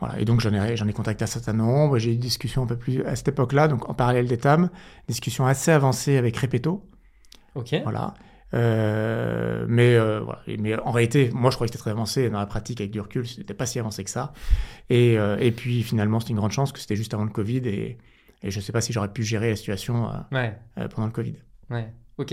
Voilà. 0.00 0.18
Et 0.18 0.24
donc, 0.24 0.40
j'en 0.40 0.52
ai, 0.52 0.76
j'en 0.76 0.88
ai 0.88 0.92
contacté 0.92 1.22
un 1.22 1.28
certain 1.28 1.52
nombre. 1.52 1.98
J'ai 1.98 2.10
eu 2.10 2.14
des 2.14 2.18
discussions 2.18 2.64
un 2.64 2.66
peu 2.66 2.76
plus 2.76 3.04
à 3.04 3.14
cette 3.14 3.28
époque-là, 3.28 3.68
donc 3.68 3.88
en 3.88 3.94
parallèle 3.94 4.26
des 4.26 4.38
TAM, 4.38 4.68
discussions 5.06 5.46
assez 5.46 5.70
avancées 5.70 6.16
avec 6.16 6.36
Repeto. 6.36 6.87
Ok. 7.58 7.74
Voilà. 7.82 8.14
Euh, 8.54 9.66
mais, 9.68 9.94
euh, 9.94 10.20
voilà. 10.20 10.40
mais 10.58 10.78
en 10.78 10.90
réalité, 10.90 11.30
moi, 11.34 11.50
je 11.50 11.56
croyais 11.56 11.68
que 11.68 11.72
c'était 11.72 11.82
très 11.82 11.90
avancé. 11.90 12.30
Dans 12.30 12.38
la 12.38 12.46
pratique, 12.46 12.80
avec 12.80 12.92
du 12.92 13.00
recul, 13.00 13.26
c'était 13.26 13.52
pas 13.52 13.66
si 13.66 13.78
avancé 13.78 14.04
que 14.04 14.10
ça. 14.10 14.32
Et, 14.90 15.18
euh, 15.18 15.36
et 15.40 15.50
puis, 15.50 15.82
finalement, 15.82 16.20
c'était 16.20 16.30
une 16.30 16.38
grande 16.38 16.52
chance 16.52 16.72
que 16.72 16.78
c'était 16.78 16.96
juste 16.96 17.12
avant 17.14 17.24
le 17.24 17.30
Covid 17.30 17.68
et 17.68 17.98
et 18.44 18.52
je 18.52 18.60
sais 18.60 18.70
pas 18.70 18.80
si 18.80 18.92
j'aurais 18.92 19.12
pu 19.12 19.24
gérer 19.24 19.50
la 19.50 19.56
situation 19.56 20.12
ouais. 20.30 20.56
pendant 20.94 21.06
le 21.06 21.12
Covid. 21.12 21.34
Ouais, 21.70 21.92
ok. 22.18 22.32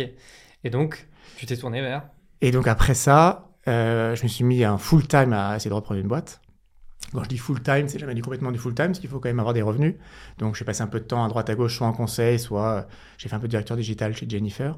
Et 0.63 0.69
donc, 0.69 1.07
tu 1.35 1.47
t'es 1.47 1.57
tourné 1.57 1.81
vers? 1.81 2.03
Et 2.41 2.51
donc, 2.51 2.67
après 2.67 2.93
ça, 2.93 3.49
je 3.65 4.21
me 4.21 4.27
suis 4.27 4.43
mis 4.43 4.63
un 4.63 4.77
full-time 4.77 5.33
à 5.33 5.55
essayer 5.55 5.69
de 5.69 5.73
reprendre 5.73 5.99
une 5.99 6.07
boîte. 6.07 6.41
Quand 7.11 7.23
je 7.23 7.29
dis 7.29 7.39
full-time, 7.39 7.87
c'est 7.87 7.97
jamais 7.97 8.13
dit 8.13 8.21
complètement 8.21 8.51
du 8.51 8.59
full-time, 8.59 8.89
parce 8.89 8.99
qu'il 8.99 9.09
faut 9.09 9.19
quand 9.19 9.29
même 9.29 9.39
avoir 9.39 9.55
des 9.55 9.63
revenus. 9.63 9.95
Donc, 10.37 10.53
j'ai 10.53 10.63
passé 10.63 10.83
un 10.83 10.87
peu 10.87 10.99
de 10.99 11.05
temps 11.05 11.25
à 11.25 11.27
droite 11.27 11.49
à 11.49 11.55
gauche, 11.55 11.75
soit 11.75 11.87
en 11.87 11.93
conseil, 11.93 12.37
soit 12.37 12.87
j'ai 13.17 13.27
fait 13.27 13.35
un 13.35 13.39
peu 13.39 13.47
de 13.47 13.51
directeur 13.51 13.75
digital 13.75 14.15
chez 14.15 14.29
Jennifer. 14.29 14.77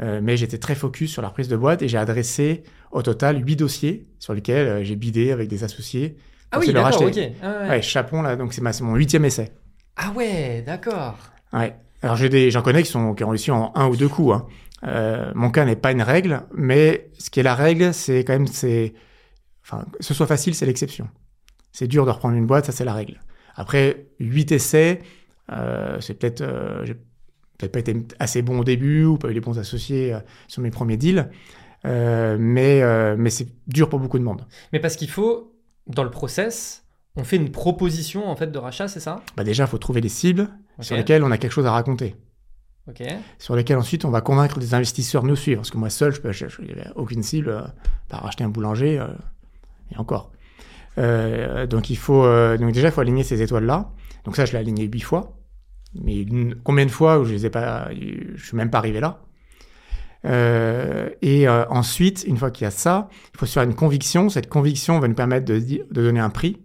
Euh, 0.00 0.20
mais 0.22 0.36
j'étais 0.36 0.58
très 0.58 0.74
focus 0.74 1.10
sur 1.10 1.22
la 1.22 1.28
reprise 1.28 1.48
de 1.48 1.56
boîte 1.56 1.80
et 1.80 1.88
j'ai 1.88 1.96
adressé 1.96 2.64
au 2.90 3.02
total 3.02 3.42
huit 3.42 3.56
dossiers 3.56 4.06
sur 4.18 4.34
lesquels 4.34 4.66
euh, 4.66 4.84
j'ai 4.84 4.94
bidé 4.94 5.32
avec 5.32 5.48
des 5.48 5.64
associés. 5.64 6.16
Ah 6.52 6.58
oui, 6.58 6.72
d'accord, 6.72 7.02
ok. 7.02 7.18
Ah 7.42 7.60
ouais. 7.62 7.68
ouais, 7.68 7.82
Chapon, 7.82 8.22
là, 8.22 8.36
donc 8.36 8.52
c'est 8.52 8.62
mon 8.82 8.94
huitième 8.94 9.24
essai. 9.24 9.52
Ah 9.96 10.12
ouais, 10.14 10.62
d'accord. 10.66 11.16
Ouais. 11.52 11.74
Alors 12.02 12.16
j'ai 12.16 12.28
des, 12.28 12.50
j'en 12.50 12.60
connais 12.60 12.82
qui 12.82 12.90
sont 12.90 13.14
qui 13.14 13.24
ont 13.24 13.30
réussi 13.30 13.50
en 13.50 13.72
un 13.74 13.88
ou 13.88 13.96
deux 13.96 14.08
coups. 14.08 14.34
Hein. 14.34 14.46
Euh, 14.84 15.32
mon 15.34 15.50
cas 15.50 15.64
n'est 15.64 15.76
pas 15.76 15.92
une 15.92 16.02
règle, 16.02 16.42
mais 16.54 17.10
ce 17.18 17.30
qui 17.30 17.40
est 17.40 17.42
la 17.42 17.54
règle, 17.54 17.94
c'est 17.94 18.22
quand 18.22 18.34
même 18.34 18.46
c'est, 18.46 18.92
enfin, 19.62 19.86
que 19.98 20.04
ce 20.04 20.12
soit 20.12 20.26
facile, 20.26 20.54
c'est 20.54 20.66
l'exception. 20.66 21.08
C'est 21.72 21.88
dur 21.88 22.04
de 22.04 22.10
reprendre 22.10 22.36
une 22.36 22.46
boîte, 22.46 22.66
ça 22.66 22.72
c'est 22.72 22.84
la 22.84 22.92
règle. 22.92 23.20
Après 23.54 24.06
huit 24.20 24.52
essais, 24.52 25.00
c'est 26.00 26.14
peut-être, 26.18 26.44
peut-être 27.58 27.72
pas 27.72 27.80
été 27.80 27.96
assez 28.18 28.42
bon 28.42 28.60
au 28.60 28.64
début 28.64 29.04
ou 29.04 29.18
pas 29.18 29.28
eu 29.28 29.32
les 29.32 29.40
bons 29.40 29.58
associés 29.58 30.14
euh, 30.14 30.20
sur 30.48 30.62
mes 30.62 30.70
premiers 30.70 30.96
deals, 30.96 31.30
euh, 31.84 32.36
mais 32.38 32.82
mais 33.16 33.30
c'est 33.30 33.48
dur 33.66 33.88
pour 33.88 34.00
beaucoup 34.00 34.18
de 34.18 34.24
monde. 34.24 34.46
Mais 34.72 34.80
parce 34.80 34.96
qu'il 34.96 35.10
faut 35.10 35.52
dans 35.86 36.04
le 36.04 36.10
process 36.10 36.86
on 37.16 37.24
fait 37.24 37.36
une 37.36 37.50
proposition 37.50 38.28
en 38.28 38.36
fait 38.36 38.48
de 38.52 38.58
rachat, 38.58 38.88
c'est 38.88 39.00
ça? 39.00 39.22
Bah 39.36 39.44
Déjà, 39.44 39.64
il 39.64 39.68
faut 39.68 39.78
trouver 39.78 40.00
des 40.00 40.10
cibles 40.10 40.50
okay. 40.74 40.86
sur 40.86 40.96
lesquelles 40.96 41.24
on 41.24 41.30
a 41.30 41.38
quelque 41.38 41.52
chose 41.52 41.66
à 41.66 41.72
raconter. 41.72 42.14
Okay. 42.88 43.16
Sur 43.38 43.56
lesquelles 43.56 43.78
ensuite 43.78 44.04
on 44.04 44.10
va 44.10 44.20
convaincre 44.20 44.60
des 44.60 44.74
investisseurs 44.74 45.22
de 45.22 45.28
nous 45.28 45.36
suivre. 45.36 45.60
Parce 45.60 45.70
que 45.70 45.78
moi 45.78 45.90
seul, 45.90 46.12
je 46.12 46.20
n'avais 46.20 46.90
aucune 46.94 47.22
cible, 47.22 47.48
euh, 47.48 47.62
par 48.08 48.22
racheter 48.22 48.44
un 48.44 48.48
boulanger, 48.48 48.98
euh, 49.00 49.08
et 49.92 49.98
encore. 49.98 50.30
Euh, 50.98 51.66
donc 51.66 51.90
il 51.90 51.96
faut, 51.96 52.24
euh, 52.24 52.56
donc 52.56 52.72
déjà 52.72 52.88
il 52.88 52.92
faut 52.92 53.00
aligner 53.00 53.24
ces 53.24 53.42
étoiles-là. 53.42 53.90
Donc 54.24 54.36
ça, 54.36 54.44
je 54.44 54.52
l'ai 54.52 54.58
aligné 54.58 54.84
huit 54.84 55.00
fois. 55.00 55.36
Mais 56.02 56.22
une, 56.22 56.56
combien 56.62 56.86
de 56.86 56.90
fois 56.90 57.18
où 57.18 57.24
je 57.24 57.32
les 57.32 57.46
ai 57.46 57.50
pas, 57.50 57.88
je 57.92 58.44
suis 58.44 58.56
même 58.56 58.70
pas 58.70 58.78
arrivé 58.78 59.00
là. 59.00 59.22
Euh, 60.24 61.10
et 61.22 61.48
euh, 61.48 61.64
ensuite, 61.68 62.24
une 62.26 62.36
fois 62.36 62.50
qu'il 62.50 62.64
y 62.64 62.68
a 62.68 62.70
ça, 62.70 63.08
il 63.34 63.38
faut 63.38 63.46
se 63.46 63.52
faire 63.52 63.62
une 63.62 63.74
conviction. 63.74 64.28
Cette 64.28 64.48
conviction 64.48 64.98
va 64.98 65.08
nous 65.08 65.14
permettre 65.14 65.44
de, 65.44 65.58
de 65.58 65.84
donner 65.92 66.20
un 66.20 66.30
prix. 66.30 66.58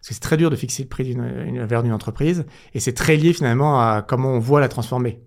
Parce 0.00 0.08
que 0.08 0.14
c'est 0.14 0.20
très 0.20 0.36
dur 0.36 0.50
de 0.50 0.56
fixer 0.56 0.82
le 0.82 0.88
prix 0.88 1.04
d'une 1.04 1.64
valeur 1.64 1.82
d'une 1.82 1.92
entreprise. 1.92 2.46
Et 2.74 2.80
c'est 2.80 2.92
très 2.92 3.16
lié 3.16 3.32
finalement 3.32 3.80
à 3.80 4.02
comment 4.02 4.32
on 4.32 4.38
voit 4.38 4.60
la 4.60 4.68
transformer. 4.68 5.20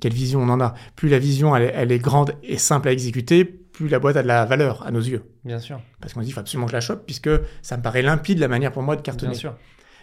Quelle 0.00 0.14
vision 0.14 0.40
on 0.40 0.48
en 0.48 0.60
a. 0.60 0.74
Plus 0.94 1.08
la 1.08 1.18
vision 1.18 1.56
elle 1.56 1.64
est, 1.64 1.72
elle 1.74 1.92
est 1.92 1.98
grande 1.98 2.34
et 2.42 2.58
simple 2.58 2.88
à 2.88 2.92
exécuter, 2.92 3.44
plus 3.44 3.88
la 3.88 3.98
boîte 3.98 4.16
a 4.16 4.22
de 4.22 4.28
la 4.28 4.44
valeur 4.44 4.86
à 4.86 4.90
nos 4.90 5.00
yeux. 5.00 5.22
Bien 5.44 5.58
sûr. 5.58 5.80
Parce 6.00 6.12
qu'on 6.12 6.20
se 6.20 6.24
dit, 6.24 6.30
il 6.30 6.34
faut 6.34 6.40
absolument 6.40 6.66
que 6.66 6.72
je 6.72 6.76
la 6.76 6.80
chope, 6.80 7.04
puisque 7.06 7.30
ça 7.62 7.76
me 7.76 7.82
paraît 7.82 8.02
limpide 8.02 8.38
la 8.38 8.48
manière 8.48 8.72
pour 8.72 8.82
moi 8.82 8.96
de 8.96 9.02
cartonner. 9.02 9.32
Bien 9.32 9.38
sûr. 9.38 9.54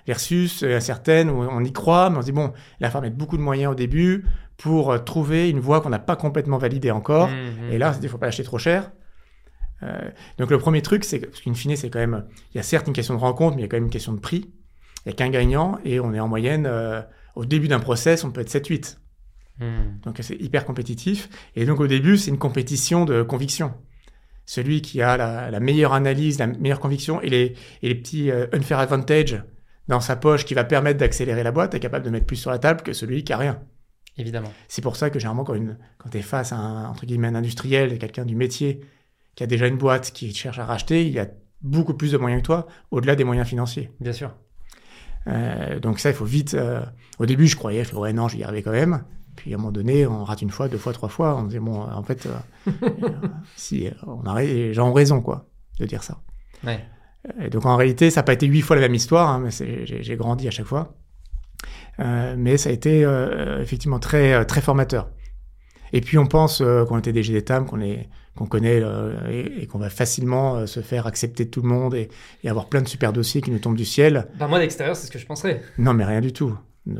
Versus 0.05 0.63
euh, 0.63 0.79
certaines 0.79 1.29
où 1.29 1.43
on 1.43 1.63
y 1.63 1.71
croit, 1.71 2.09
mais 2.09 2.17
on 2.17 2.21
se 2.21 2.25
dit, 2.25 2.31
bon, 2.31 2.51
il 2.79 2.83
va 2.83 2.89
falloir 2.89 3.03
mettre 3.03 3.15
beaucoup 3.15 3.37
de 3.37 3.41
moyens 3.41 3.71
au 3.71 3.75
début 3.75 4.25
pour 4.57 4.91
euh, 4.91 4.97
trouver 4.97 5.49
une 5.49 5.59
voie 5.59 5.81
qu'on 5.81 5.89
n'a 5.89 5.99
pas 5.99 6.15
complètement 6.15 6.57
validée 6.57 6.91
encore. 6.91 7.29
Mmh, 7.29 7.71
et 7.71 7.77
là, 7.77 7.93
il 7.97 8.03
ne 8.03 8.09
faut 8.09 8.17
pas 8.17 8.25
l'acheter 8.25 8.43
trop 8.43 8.57
cher. 8.57 8.91
Euh, 9.81 10.09
donc 10.37 10.51
le 10.51 10.57
premier 10.57 10.81
truc, 10.81 11.03
c'est 11.03 11.19
parce 11.19 11.41
qu'in 11.41 11.53
fine, 11.53 11.75
c'est 11.75 11.89
quand 11.89 11.99
même, 11.99 12.25
il 12.53 12.57
y 12.57 12.59
a 12.59 12.63
certes 12.63 12.87
une 12.87 12.93
question 12.93 13.15
de 13.15 13.19
rencontre, 13.19 13.55
mais 13.55 13.61
il 13.61 13.65
y 13.65 13.67
a 13.67 13.69
quand 13.69 13.77
même 13.77 13.85
une 13.85 13.89
question 13.89 14.13
de 14.13 14.19
prix. 14.19 14.51
Il 15.05 15.09
n'y 15.09 15.13
a 15.13 15.15
qu'un 15.15 15.29
gagnant 15.29 15.79
et 15.83 15.99
on 15.99 16.13
est 16.13 16.19
en 16.19 16.27
moyenne, 16.27 16.69
au 17.35 17.43
début 17.43 17.67
d'un 17.67 17.79
process, 17.79 18.23
on 18.23 18.31
peut 18.31 18.39
être 18.39 18.49
7-8. 18.49 18.97
Hmm. 19.59 19.99
Donc 20.03 20.17
c'est 20.21 20.35
hyper 20.35 20.65
compétitif. 20.65 21.29
Et 21.55 21.65
donc 21.65 21.79
au 21.79 21.87
début, 21.87 22.17
c'est 22.17 22.31
une 22.31 22.37
compétition 22.37 23.05
de 23.05 23.21
conviction. 23.21 23.73
Celui 24.45 24.81
qui 24.81 25.01
a 25.01 25.15
la, 25.15 25.51
la 25.51 25.59
meilleure 25.59 25.93
analyse, 25.93 26.39
la 26.39 26.47
meilleure 26.47 26.79
conviction 26.79 27.21
et 27.21 27.29
les, 27.29 27.55
et 27.81 27.89
les 27.89 27.95
petits 27.95 28.29
euh, 28.29 28.47
unfair 28.51 28.79
advantage 28.79 29.41
dans 29.87 29.99
sa 29.99 30.15
poche 30.15 30.45
qui 30.45 30.53
va 30.53 30.63
permettre 30.63 30.99
d'accélérer 30.99 31.43
la 31.43 31.51
boîte 31.51 31.73
est 31.73 31.79
capable 31.79 32.05
de 32.05 32.09
mettre 32.09 32.25
plus 32.25 32.37
sur 32.37 32.51
la 32.51 32.59
table 32.59 32.81
que 32.81 32.93
celui 32.93 33.23
qui 33.23 33.33
a 33.33 33.37
rien. 33.37 33.61
Évidemment. 34.17 34.51
C'est 34.67 34.81
pour 34.81 34.95
ça 34.95 35.09
que 35.09 35.19
généralement, 35.19 35.43
quand, 35.43 35.55
une, 35.55 35.77
quand 35.97 36.09
tu 36.09 36.17
es 36.19 36.21
face 36.21 36.51
à 36.51 36.57
un, 36.57 36.85
entre 36.89 37.05
guillemets, 37.05 37.27
un 37.27 37.35
industriel, 37.35 37.97
quelqu'un 37.97 38.25
du 38.25 38.35
métier 38.35 38.81
qui 39.35 39.43
a 39.43 39.47
déjà 39.47 39.67
une 39.67 39.77
boîte 39.77 40.11
qui 40.11 40.33
cherche 40.33 40.59
à 40.59 40.65
racheter, 40.65 41.05
il 41.05 41.11
y 41.11 41.19
a 41.19 41.27
beaucoup 41.61 41.95
plus 41.95 42.11
de 42.11 42.17
moyens 42.17 42.41
que 42.41 42.45
toi, 42.45 42.67
au-delà 42.91 43.15
des 43.15 43.23
moyens 43.23 43.47
financiers. 43.47 43.89
Bien 43.99 44.13
sûr. 44.13 44.35
Euh, 45.27 45.79
donc 45.79 45.99
ça, 45.99 46.09
il 46.09 46.15
faut 46.15 46.25
vite... 46.25 46.53
euh, 46.53 46.81
Au 47.17 47.25
début, 47.25 47.47
je 47.47 47.55
croyais, 47.55 47.83
je 47.83 47.93
me 47.93 47.99
ouais, 47.99 48.13
non, 48.13 48.27
je 48.27 48.35
vais 48.35 48.41
y 48.41 48.43
arriver 48.43 48.61
quand 48.61 48.71
même. 48.71 49.03
Puis 49.35 49.51
à 49.51 49.55
un 49.55 49.57
moment 49.57 49.71
donné, 49.71 50.05
on 50.05 50.23
rate 50.23 50.43
une 50.43 50.51
fois, 50.51 50.67
deux 50.67 50.77
fois, 50.77 50.93
trois 50.93 51.09
fois. 51.09 51.35
On 51.35 51.43
disait, 51.45 51.59
bon, 51.59 51.81
en 51.81 52.03
fait, 52.03 52.27
euh, 52.27 52.71
euh, 52.83 53.09
si, 53.55 53.89
on 54.05 54.21
a, 54.27 54.41
les 54.43 54.73
gens 54.73 54.89
ont 54.89 54.93
raison, 54.93 55.21
quoi, 55.21 55.47
de 55.79 55.85
dire 55.87 56.03
ça. 56.03 56.21
Ouais. 56.63 56.85
Et 57.41 57.49
donc 57.49 57.65
en 57.65 57.75
réalité, 57.75 58.09
ça 58.09 58.19
n'a 58.21 58.23
pas 58.23 58.33
été 58.33 58.47
huit 58.47 58.61
fois 58.61 58.75
la 58.75 58.81
même 58.81 58.95
histoire, 58.95 59.29
hein, 59.29 59.41
mais 59.43 59.49
j'ai 59.85 60.15
grandi 60.15 60.47
à 60.47 60.51
chaque 60.51 60.65
fois. 60.65 60.95
Euh, 61.99 62.35
mais 62.37 62.57
ça 62.57 62.69
a 62.69 62.73
été 62.73 63.05
euh, 63.05 63.61
effectivement 63.61 63.99
très, 63.99 64.33
euh, 64.33 64.43
très 64.43 64.61
formateur. 64.61 65.09
Et 65.93 66.01
puis 66.01 66.17
on 66.17 66.25
pense 66.25 66.59
euh, 66.61 66.85
qu'on 66.85 66.97
était 66.97 67.13
des 67.13 67.23
GDTAM, 67.23 67.65
qu'on 67.65 67.81
est 67.81 68.09
qu'on 68.35 68.47
connaît 68.47 68.79
euh, 68.81 69.13
et, 69.29 69.61
et 69.61 69.67
qu'on 69.67 69.77
va 69.77 69.91
facilement 69.91 70.55
euh, 70.55 70.65
se 70.65 70.79
faire 70.79 71.05
accepter 71.05 71.45
de 71.45 71.51
tout 71.51 71.61
le 71.61 71.67
monde 71.67 71.93
et, 71.93 72.09
et 72.43 72.49
avoir 72.49 72.67
plein 72.67 72.81
de 72.81 72.87
super 72.87 73.13
dossiers 73.13 73.41
qui 73.41 73.51
nous 73.51 73.59
tombent 73.59 73.77
du 73.77 73.85
ciel. 73.85 74.27
Bah, 74.39 74.47
moi, 74.47 74.57
d'extérieur, 74.57 74.95
c'est 74.95 75.05
ce 75.05 75.11
que 75.11 75.19
je 75.19 75.27
penserais. 75.27 75.61
Non, 75.77 75.93
mais 75.93 76.03
rien 76.03 76.19
du 76.19 76.33
tout. 76.33 76.57
Euh, 76.89 76.93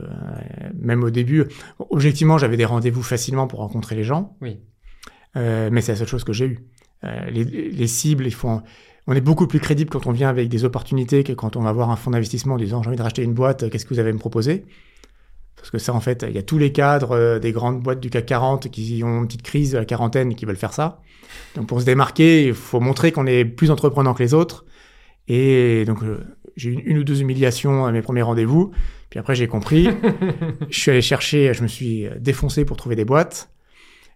même 0.79 1.03
au 1.03 1.09
début, 1.09 1.45
objectivement, 1.89 2.37
j'avais 2.37 2.55
des 2.55 2.65
rendez-vous 2.65 3.01
facilement 3.01 3.47
pour 3.47 3.59
rencontrer 3.59 3.95
les 3.95 4.03
gens. 4.03 4.37
Oui. 4.41 4.59
Euh, 5.35 5.69
mais 5.71 5.81
c'est 5.81 5.93
la 5.93 5.97
seule 5.97 6.07
chose 6.07 6.23
que 6.23 6.33
j'ai 6.33 6.45
eue. 6.45 6.59
Euh, 7.03 7.25
les, 7.31 7.43
les 7.43 7.87
cibles, 7.87 8.27
il 8.27 8.33
faut, 8.33 8.61
on 9.07 9.13
est 9.13 9.21
beaucoup 9.21 9.47
plus 9.47 9.59
crédible 9.59 9.89
quand 9.89 10.07
on 10.07 10.11
vient 10.11 10.29
avec 10.29 10.49
des 10.49 10.63
opportunités 10.65 11.23
que 11.23 11.33
quand 11.33 11.55
on 11.55 11.61
va 11.61 11.71
voir 11.71 11.89
un 11.89 11.95
fonds 11.95 12.11
d'investissement 12.11 12.55
en 12.55 12.57
disant 12.57 12.81
j'ai 12.81 12.89
envie 12.89 12.97
de 12.97 13.03
racheter 13.03 13.23
une 13.23 13.33
boîte, 13.33 13.69
qu'est-ce 13.69 13.85
que 13.85 13.93
vous 13.93 13.99
allez 13.99 14.13
me 14.13 14.19
proposer? 14.19 14.65
Parce 15.55 15.71
que 15.71 15.77
ça, 15.77 15.93
en 15.93 15.99
fait, 15.99 16.25
il 16.27 16.35
y 16.35 16.37
a 16.37 16.43
tous 16.43 16.57
les 16.57 16.71
cadres 16.71 17.11
euh, 17.11 17.39
des 17.39 17.51
grandes 17.51 17.81
boîtes 17.81 17.99
du 17.99 18.09
CAC 18.09 18.25
40 18.25 18.69
qui 18.69 19.01
ont 19.03 19.19
une 19.19 19.27
petite 19.27 19.43
crise 19.43 19.71
de 19.71 19.77
la 19.77 19.85
quarantaine 19.85 20.31
et 20.31 20.35
qui 20.35 20.45
veulent 20.45 20.57
faire 20.57 20.73
ça. 20.73 21.01
Donc 21.55 21.67
pour 21.67 21.79
se 21.79 21.85
démarquer, 21.85 22.47
il 22.47 22.53
faut 22.53 22.79
montrer 22.79 23.11
qu'on 23.11 23.25
est 23.27 23.45
plus 23.45 23.71
entreprenant 23.71 24.13
que 24.13 24.23
les 24.23 24.33
autres. 24.33 24.65
Et 25.27 25.85
donc 25.85 26.03
euh, 26.03 26.19
j'ai 26.57 26.69
eu 26.69 26.73
une, 26.73 26.81
une 26.85 26.97
ou 26.97 27.03
deux 27.03 27.21
humiliations 27.21 27.85
à 27.85 27.91
mes 27.91 28.01
premiers 28.01 28.23
rendez-vous. 28.23 28.71
Puis 29.09 29.19
après 29.19 29.35
j'ai 29.35 29.47
compris. 29.47 29.87
je 30.69 30.79
suis 30.79 30.91
allé 30.91 31.01
chercher, 31.01 31.53
je 31.53 31.63
me 31.63 31.67
suis 31.67 32.07
défoncé 32.19 32.65
pour 32.65 32.77
trouver 32.77 32.95
des 32.95 33.05
boîtes. 33.05 33.49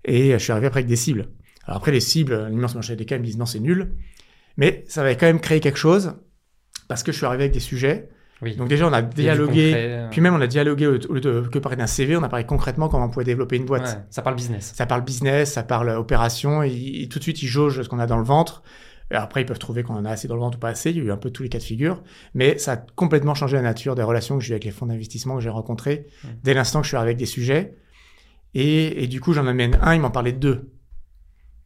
Et 0.05 0.31
je 0.31 0.37
suis 0.37 0.51
arrivé 0.51 0.67
après 0.67 0.79
avec 0.79 0.89
des 0.89 0.95
cibles. 0.95 1.27
Alors 1.65 1.77
après, 1.77 1.91
les 1.91 1.99
cibles, 1.99 2.47
l'immense 2.49 2.75
majorité 2.75 3.03
des 3.03 3.05
cas, 3.05 3.17
ils 3.17 3.21
me 3.21 3.25
disent 3.25 3.37
non, 3.37 3.45
c'est 3.45 3.59
nul. 3.59 3.91
Mais 4.57 4.83
ça 4.87 5.03
va 5.03 5.13
quand 5.15 5.25
même 5.27 5.39
créer 5.39 5.59
quelque 5.59 5.77
chose 5.77 6.13
parce 6.87 7.03
que 7.03 7.11
je 7.11 7.17
suis 7.17 7.25
arrivé 7.25 7.43
avec 7.43 7.53
des 7.53 7.59
sujets. 7.59 8.09
Oui. 8.41 8.55
Donc 8.55 8.67
déjà, 8.69 8.87
on 8.87 8.93
a 8.93 8.99
Il 9.01 9.07
dialogué. 9.09 9.63
concret, 9.71 9.87
euh, 9.89 10.07
Puis 10.11 10.21
même, 10.21 10.35
on 10.35 10.41
a 10.41 10.47
dialogué 10.47 10.85
au 10.87 10.91
lieu 11.13 11.21
de 11.21 11.41
que 11.51 11.57
parler 11.59 11.75
d'un 11.77 11.87
CV, 11.87 12.15
on 12.17 12.23
a 12.23 12.29
parlé 12.29 12.45
concrètement 12.45 12.87
comment 12.87 13.05
on 13.05 13.09
pouvait 13.09 13.25
développer 13.25 13.55
une 13.57 13.65
boîte. 13.65 13.83
ouais, 13.83 14.03
ça 14.11 14.21
parle 14.21 14.35
business. 14.35 14.73
Ça 14.75 14.85
parle 14.85 15.03
business, 15.03 15.53
ça 15.53 15.63
parle 15.63 15.89
opération, 15.89 16.61
et, 16.61 16.71
et 17.01 17.07
tout 17.09 17.17
de 17.17 17.23
suite, 17.23 17.41
ils 17.41 17.47
jaugent 17.47 17.81
ce 17.81 17.89
qu'on 17.89 17.97
a 17.99 18.05
dans 18.05 18.17
le 18.17 18.23
ventre. 18.23 18.61
Et 19.09 19.15
après, 19.15 19.41
ils 19.41 19.45
peuvent 19.45 19.57
trouver 19.57 19.81
qu'on 19.83 19.95
en 19.95 20.05
a 20.05 20.11
assez 20.11 20.27
dans 20.27 20.35
le 20.35 20.41
ventre 20.41 20.57
ou 20.57 20.59
pas 20.59 20.69
assez. 20.69 20.91
Il 20.91 20.97
y 20.97 20.99
a 20.99 21.03
eu 21.03 21.11
un 21.11 21.17
peu 21.17 21.31
tous 21.31 21.41
les 21.41 21.49
cas 21.49 21.57
de 21.59 21.63
figure. 21.63 22.03
Mais 22.35 22.57
ça 22.57 22.73
a 22.73 22.77
complètement 22.77 23.33
changé 23.35 23.55
la 23.55 23.63
nature 23.63 23.95
des 23.95 24.03
relations 24.03 24.37
que 24.37 24.43
j'ai 24.43 24.51
eues 24.51 24.53
avec 24.53 24.65
les 24.65 24.71
fonds 24.71 24.85
d'investissement 24.85 25.35
que 25.35 25.41
j'ai 25.41 25.49
rencontrés 25.49 26.05
Mm. 26.23 26.27
dès 26.43 26.53
l'instant 26.53 26.81
que 26.81 26.85
je 26.85 26.89
suis 26.89 26.97
arrivé 26.97 27.11
avec 27.11 27.17
des 27.17 27.25
sujets. 27.25 27.75
Et, 28.53 29.03
et 29.03 29.07
du 29.07 29.19
coup, 29.21 29.33
j'en 29.33 29.47
amène 29.47 29.77
un, 29.81 29.95
ils 29.95 30.01
m'en 30.01 30.11
parlaient 30.11 30.31
de 30.33 30.39
deux. 30.39 30.69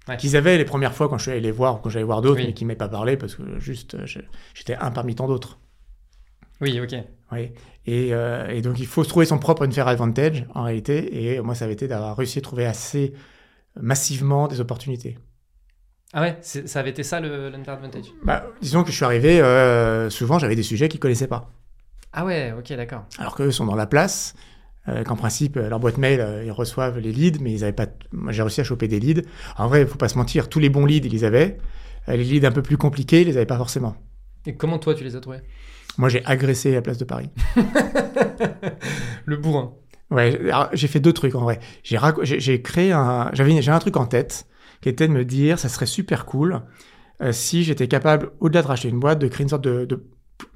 Ouais. 0.07 0.17
Qu'ils 0.17 0.35
avaient 0.35 0.57
les 0.57 0.65
premières 0.65 0.93
fois 0.93 1.07
quand 1.09 1.17
je 1.17 1.23
suis 1.23 1.31
allé 1.31 1.41
les 1.41 1.51
voir 1.51 1.75
ou 1.75 1.77
quand 1.77 1.89
j'allais 1.89 2.03
voir 2.05 2.21
d'autres, 2.21 2.41
Oui. 2.41 2.47
mais 2.47 2.53
qui 2.53 2.63
ne 2.63 2.69
m'avaient 2.69 2.77
pas 2.77 2.89
parlé 2.89 3.17
parce 3.17 3.35
que 3.35 3.59
juste, 3.59 3.93
euh, 3.95 4.05
j'étais 4.55 4.75
un 4.75 4.89
parmi 4.91 5.13
tant 5.15 5.27
d'autres. 5.27 5.59
Oui, 6.59 6.79
ok. 6.79 6.95
Oui. 7.31 7.51
Et, 7.85 8.09
euh, 8.13 8.47
et 8.49 8.61
donc, 8.61 8.79
il 8.79 8.87
faut 8.87 9.03
se 9.03 9.09
trouver 9.09 9.25
son 9.25 9.37
propre 9.39 9.63
unfair 9.65 9.87
advantage, 9.87 10.45
en 10.55 10.63
réalité. 10.63 11.33
Et 11.33 11.39
moi, 11.41 11.55
ça 11.55 11.65
avait 11.65 11.73
été 11.73 11.87
d'avoir 11.87 12.17
réussi 12.17 12.39
à 12.39 12.41
trouver 12.41 12.65
assez 12.65 13.13
massivement 13.79 14.47
des 14.47 14.59
opportunités. 14.59 15.17
Ah 16.13 16.21
ouais, 16.21 16.37
ça 16.41 16.79
avait 16.79 16.89
été 16.89 17.03
ça 17.03 17.19
l'unfair 17.21 17.75
advantage? 17.75 18.05
Bah, 18.23 18.45
disons 18.61 18.83
que 18.83 18.91
je 18.91 18.95
suis 18.95 19.05
arrivé, 19.05 19.39
euh, 19.39 20.09
souvent, 20.09 20.39
j'avais 20.39 20.55
des 20.55 20.63
sujets 20.63 20.89
qu'ils 20.89 20.99
connaissaient 20.99 21.27
pas. 21.27 21.51
Ah 22.11 22.25
ouais, 22.25 22.53
ok, 22.57 22.73
d'accord. 22.73 23.05
Alors 23.17 23.35
qu'eux 23.35 23.51
sont 23.51 23.65
dans 23.65 23.75
la 23.75 23.87
place, 23.87 24.35
euh, 24.87 25.03
qu'en 25.03 25.15
principe, 25.15 25.57
euh, 25.57 25.69
leur 25.69 25.79
boîte 25.79 25.97
mail, 25.97 26.19
euh, 26.21 26.43
ils 26.45 26.51
reçoivent 26.51 26.97
les 26.99 27.11
leads, 27.11 27.39
mais 27.41 27.51
ils 27.51 27.63
avaient 27.63 27.73
pas. 27.73 27.87
J'ai 28.29 28.41
réussi 28.41 28.61
à 28.61 28.63
choper 28.63 28.87
des 28.87 28.99
leads. 28.99 29.21
En 29.57 29.67
vrai, 29.67 29.81
il 29.81 29.87
faut 29.87 29.97
pas 29.97 30.09
se 30.09 30.17
mentir, 30.17 30.49
tous 30.49 30.59
les 30.59 30.69
bons 30.69 30.85
leads, 30.85 31.05
ils 31.07 31.11
les 31.11 31.23
avaient. 31.23 31.57
Euh, 32.09 32.15
les 32.15 32.23
leads 32.23 32.47
un 32.47 32.51
peu 32.51 32.61
plus 32.63 32.77
compliqués, 32.77 33.21
ils 33.21 33.27
les 33.27 33.37
avaient 33.37 33.45
pas 33.45 33.57
forcément. 33.57 33.95
Et 34.45 34.55
comment 34.55 34.79
toi 34.79 34.95
tu 34.95 35.03
les 35.03 35.15
as 35.15 35.19
trouvés? 35.19 35.41
Moi, 35.97 36.09
j'ai 36.09 36.25
agressé 36.25 36.71
la 36.71 36.81
place 36.81 36.97
de 36.97 37.05
Paris. 37.05 37.29
Le 39.25 39.37
bourrin. 39.37 39.73
Ouais, 40.09 40.39
j'ai 40.73 40.87
fait 40.87 40.99
deux 40.99 41.13
trucs 41.13 41.35
en 41.35 41.41
vrai. 41.41 41.59
J'ai 41.83 41.97
rac- 41.97 42.61
créé 42.61 42.91
un, 42.91 43.29
j'avais 43.33 43.61
j'ai 43.61 43.71
un 43.71 43.79
truc 43.79 43.95
en 43.97 44.05
tête 44.05 44.45
qui 44.81 44.89
était 44.89 45.07
de 45.07 45.13
me 45.13 45.23
dire, 45.23 45.57
ça 45.59 45.69
serait 45.69 45.85
super 45.85 46.25
cool 46.25 46.61
si 47.31 47.63
j'étais 47.63 47.87
capable, 47.87 48.31
au-delà 48.39 48.63
de 48.63 48.67
racheter 48.67 48.89
une 48.89 48.99
boîte, 48.99 49.19
de 49.19 49.27
créer 49.27 49.43
une 49.43 49.49
sorte 49.49 49.63
de- 49.63 49.87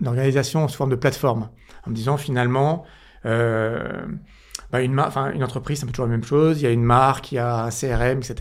d'organisation 0.02 0.68
sous 0.68 0.76
forme 0.78 0.90
de 0.90 0.96
plateforme, 0.96 1.50
en 1.86 1.92
me 1.92 1.96
disant 1.96 2.18
finalement, 2.18 2.84
euh, 3.26 4.06
bah, 4.72 4.82
une, 4.82 5.00
entreprise, 5.00 5.80
c'est 5.80 5.84
un 5.86 5.88
peu 5.88 5.94
toujours 5.94 6.08
la 6.08 6.12
même 6.12 6.24
chose. 6.24 6.62
Il 6.62 6.64
y 6.64 6.68
a 6.68 6.72
une 6.72 6.84
marque, 6.84 7.32
il 7.32 7.36
y 7.36 7.38
a 7.38 7.66
un 7.66 7.70
CRM, 7.70 8.18
etc. 8.18 8.36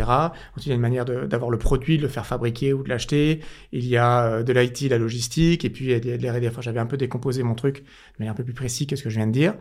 Ensuite, 0.51 0.67
il 0.67 0.69
y 0.69 0.73
a 0.73 0.75
une 0.75 0.81
manière 0.81 1.05
d'avoir 1.05 1.51
le 1.51 1.59
produit, 1.59 1.97
de 1.97 2.03
le 2.03 2.09
faire 2.09 2.27
fabriquer 2.27 2.73
ou 2.73 2.83
de 2.83 2.89
l'acheter. 2.89 3.41
Il 3.73 3.87
y 3.87 3.97
a 3.97 4.25
euh, 4.25 4.43
de 4.43 4.53
l'IT, 4.53 4.83
la 4.91 4.99
logistique, 4.99 5.65
et 5.65 5.71
puis 5.71 5.87
il 5.87 5.91
y 5.91 5.95
a 5.95 6.01
de 6.01 6.27
l'R&D. 6.27 6.51
J'avais 6.61 6.81
un 6.81 6.87
peu 6.87 6.97
décomposé 6.97 7.43
mon 7.43 7.55
truc 7.55 7.83
de 7.83 7.85
manière 8.19 8.33
un 8.33 8.37
peu 8.37 8.45
plus 8.45 8.55
précise 8.55 8.87
que 8.87 8.97
ce 8.97 9.03
que 9.03 9.11
je 9.11 9.17
viens 9.17 9.27
de 9.27 9.33
dire. 9.33 9.55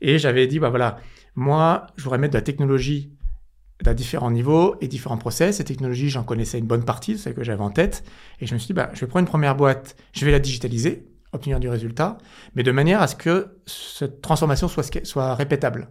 Et 0.00 0.18
j'avais 0.18 0.46
dit, 0.46 0.58
bah 0.58 0.70
voilà, 0.70 0.98
moi, 1.34 1.86
je 1.96 2.04
voudrais 2.04 2.18
mettre 2.18 2.32
de 2.32 2.38
la 2.38 2.42
technologie 2.42 3.12
à 3.84 3.94
différents 3.94 4.30
niveaux 4.30 4.76
et 4.80 4.88
différents 4.88 5.18
process. 5.18 5.58
Ces 5.58 5.64
technologies, 5.64 6.08
j'en 6.08 6.24
connaissais 6.24 6.58
une 6.58 6.66
bonne 6.66 6.84
partie, 6.84 7.18
c'est 7.18 7.30
ce 7.30 7.34
que 7.34 7.44
j'avais 7.44 7.62
en 7.62 7.70
tête. 7.70 8.04
Et 8.40 8.46
je 8.46 8.54
me 8.54 8.58
suis 8.58 8.68
dit, 8.68 8.72
bah, 8.72 8.90
je 8.94 9.00
vais 9.00 9.06
prendre 9.06 9.20
une 9.20 9.28
première 9.28 9.54
boîte, 9.54 9.96
je 10.12 10.24
vais 10.24 10.32
la 10.32 10.38
digitaliser, 10.38 11.06
obtenir 11.36 11.60
du 11.60 11.68
résultat, 11.68 12.18
mais 12.54 12.62
de 12.62 12.72
manière 12.72 13.00
à 13.00 13.06
ce 13.06 13.16
que 13.16 13.58
cette 13.66 14.20
transformation 14.20 14.68
soit, 14.68 15.34
répétable. 15.34 15.88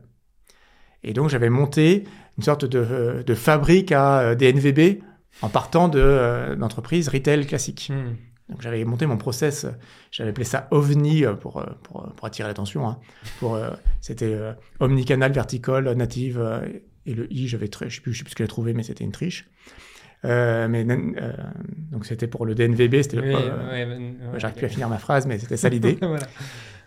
Et 1.03 1.13
donc, 1.13 1.29
j'avais 1.29 1.49
monté 1.49 2.03
une 2.37 2.43
sorte 2.43 2.65
de, 2.65 3.23
de 3.25 3.35
fabrique 3.35 3.91
à 3.91 4.19
euh, 4.19 4.35
des 4.35 4.51
NVB 4.51 5.01
en 5.41 5.49
partant 5.49 5.87
de, 5.87 5.99
euh, 5.99 6.55
d'entreprises 6.55 7.07
retail 7.09 7.45
classiques. 7.45 7.91
Hmm. 7.93 8.15
Donc 8.49 8.61
j'avais 8.61 8.85
monté 8.85 9.07
mon 9.07 9.17
process, 9.17 9.65
j'avais 10.11 10.29
appelé 10.29 10.45
ça 10.45 10.67
OVNI 10.69 11.25
euh, 11.25 11.33
pour, 11.33 11.65
pour, 11.81 12.13
pour 12.15 12.27
attirer 12.27 12.47
l'attention. 12.47 12.87
Hein. 12.87 12.99
Pour, 13.39 13.59
c'était 14.01 14.37
Omnicanal, 14.79 15.31
Vertical, 15.31 15.91
Native, 15.93 16.61
et 17.07 17.13
le 17.13 17.31
I, 17.33 17.47
j'avais 17.47 17.69
je 17.71 17.95
sais 17.95 18.01
plus, 18.01 18.13
je 18.13 18.19
sais 18.19 18.23
plus 18.23 18.31
ce 18.31 18.35
qu'elle 18.35 18.45
a 18.45 18.47
trouvé, 18.47 18.73
mais 18.73 18.83
c'était 18.83 19.03
une 19.03 19.11
triche. 19.11 19.49
Euh, 20.25 20.67
mais, 20.67 20.85
euh, 20.89 21.33
donc 21.91 22.05
c'était 22.05 22.27
pour 22.27 22.45
le 22.45 22.55
DNVB, 22.55 23.01
c'était 23.01 23.19
Oui, 23.19 23.27
ouais, 23.27 23.35
euh, 23.35 23.71
ouais, 23.71 23.85
ouais, 23.85 24.39
J'arrive 24.39 24.57
plus 24.57 24.65
à 24.65 24.69
finir 24.69 24.89
ma 24.89 24.97
phrase, 24.97 25.27
mais 25.27 25.37
c'était 25.37 25.57
ça 25.57 25.69
l'idée. 25.69 25.97
voilà. 26.01 26.25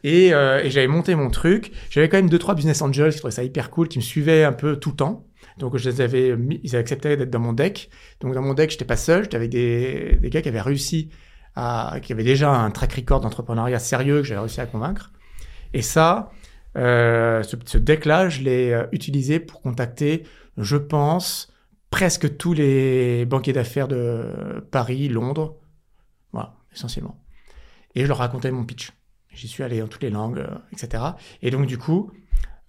Et, 0.04 0.28
et 0.28 0.70
j'avais 0.70 0.86
monté 0.86 1.14
mon 1.14 1.30
truc. 1.30 1.72
J'avais 1.90 2.08
quand 2.08 2.16
même 2.16 2.30
deux 2.30 2.38
trois 2.38 2.54
business 2.54 2.82
angels 2.82 3.12
qui 3.12 3.18
trouvaient 3.18 3.32
ça 3.32 3.44
hyper 3.44 3.70
cool, 3.70 3.88
qui 3.88 3.98
me 3.98 4.02
suivaient 4.02 4.44
un 4.44 4.52
peu 4.52 4.76
tout 4.76 4.90
le 4.90 4.96
temps. 4.96 5.26
Donc 5.58 5.76
je 5.76 5.90
les 5.90 6.00
avais 6.00 6.36
mis, 6.36 6.60
ils 6.62 6.70
avaient 6.70 6.80
accepté 6.80 7.16
d'être 7.16 7.30
dans 7.30 7.40
mon 7.40 7.52
deck. 7.52 7.90
Donc 8.20 8.34
dans 8.34 8.42
mon 8.42 8.54
deck, 8.54 8.70
j'étais 8.70 8.84
pas 8.84 8.96
seul, 8.96 9.24
j'étais 9.24 9.36
avec 9.36 9.50
des, 9.50 10.16
des 10.20 10.30
gars 10.30 10.40
qui 10.40 10.48
avaient 10.48 10.60
réussi 10.60 11.10
à, 11.56 11.98
qui 12.00 12.12
avaient 12.12 12.24
déjà 12.24 12.50
un 12.52 12.70
track 12.70 12.92
record 12.92 13.20
d'entrepreneuriat 13.20 13.80
sérieux 13.80 14.18
que 14.18 14.26
j'avais 14.26 14.40
réussi 14.40 14.60
à 14.60 14.66
convaincre. 14.66 15.12
Et 15.74 15.82
ça, 15.82 16.30
euh, 16.76 17.42
ce, 17.42 17.56
ce 17.64 17.78
deck-là, 17.78 18.28
je 18.28 18.42
l'ai 18.42 18.80
utilisé 18.92 19.40
pour 19.40 19.60
contacter, 19.60 20.22
je 20.56 20.76
pense, 20.76 21.52
presque 21.90 22.36
tous 22.36 22.52
les 22.52 23.24
banquiers 23.26 23.52
d'affaires 23.52 23.88
de 23.88 24.64
Paris, 24.70 25.08
Londres, 25.08 25.56
voilà, 26.32 26.54
essentiellement. 26.74 27.20
Et 27.94 28.02
je 28.02 28.06
leur 28.06 28.18
racontais 28.18 28.50
mon 28.50 28.64
pitch. 28.64 28.92
J'y 29.30 29.48
suis 29.48 29.62
allé 29.62 29.80
dans 29.80 29.88
toutes 29.88 30.02
les 30.02 30.10
langues, 30.10 30.38
euh, 30.38 30.58
etc. 30.72 31.02
Et 31.42 31.50
donc, 31.50 31.66
du 31.66 31.78
coup, 31.78 32.10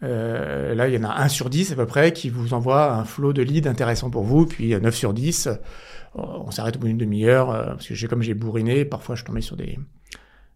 euh, 0.01 0.73
là, 0.75 0.87
il 0.87 0.93
y 0.93 0.97
en 0.97 1.03
a 1.03 1.21
un 1.21 1.27
sur 1.27 1.49
10 1.49 1.73
à 1.73 1.75
peu 1.75 1.85
près 1.85 2.13
qui 2.13 2.29
vous 2.29 2.53
envoie 2.53 2.93
un 2.93 3.03
flot 3.03 3.33
de 3.33 3.41
leads 3.41 3.67
intéressant 3.67 4.09
pour 4.09 4.23
vous. 4.23 4.45
Puis 4.45 4.73
euh, 4.73 4.79
9 4.79 4.95
sur 4.95 5.13
10, 5.13 5.47
euh, 5.47 5.55
on 6.15 6.51
s'arrête 6.51 6.77
au 6.77 6.79
bout 6.79 6.87
d'une 6.87 6.97
demi-heure. 6.97 7.47
parce 7.47 7.87
que 7.87 7.95
j'ai, 7.95 8.07
comme 8.07 8.21
j'ai 8.21 8.33
bourriné, 8.33 8.85
parfois 8.85 9.15
je 9.15 9.23
tombais 9.23 9.41
sur 9.41 9.55
des, 9.55 9.77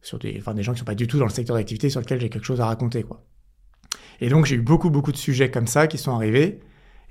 sur 0.01 0.17
des, 0.19 0.37
enfin, 0.39 0.53
des 0.53 0.63
gens 0.63 0.73
qui 0.73 0.79
sont 0.79 0.85
pas 0.85 0.95
du 0.95 1.07
tout 1.07 1.19
dans 1.19 1.25
le 1.25 1.31
secteur 1.31 1.55
d'activité 1.55 1.89
sur 1.89 1.99
lequel 1.99 2.21
j'ai 2.21 2.29
quelque 2.29 2.45
chose 2.45 2.61
à 2.61 2.65
raconter. 2.65 3.03
Quoi. 3.03 3.23
Et 4.21 4.29
donc, 4.29 4.45
j'ai 4.45 4.55
eu 4.55 4.61
beaucoup, 4.61 4.89
beaucoup 4.89 5.11
de 5.11 5.17
sujets 5.17 5.51
comme 5.51 5.67
ça 5.67 5.87
qui 5.87 5.97
sont 5.97 6.13
arrivés. 6.13 6.61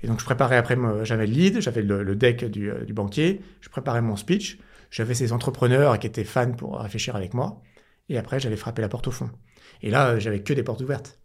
Et 0.03 0.07
donc, 0.07 0.19
je 0.19 0.25
préparais 0.25 0.57
après, 0.57 0.77
j'avais 1.03 1.25
le 1.25 1.33
lead, 1.33 1.61
j'avais 1.61 1.81
le, 1.81 2.03
le 2.03 2.15
deck 2.15 2.45
du, 2.45 2.69
euh, 2.69 2.83
du 2.85 2.93
banquier, 2.93 3.41
je 3.61 3.69
préparais 3.69 4.01
mon 4.01 4.15
speech. 4.17 4.59
j'avais 4.91 5.13
ces 5.15 5.31
entrepreneurs 5.33 5.97
qui 5.97 6.05
étaient 6.07 6.23
fans 6.25 6.51
pour 6.51 6.77
réfléchir 6.79 7.15
avec 7.15 7.33
moi. 7.33 7.61
Et 8.09 8.17
après, 8.17 8.39
j'allais 8.39 8.57
frapper 8.57 8.81
la 8.81 8.89
porte 8.89 9.07
au 9.07 9.11
fond. 9.11 9.29
Et 9.81 9.89
là, 9.89 10.09
euh, 10.09 10.19
j'avais 10.19 10.41
que 10.41 10.53
des 10.53 10.61
portes 10.63 10.81
ouvertes. 10.81 11.19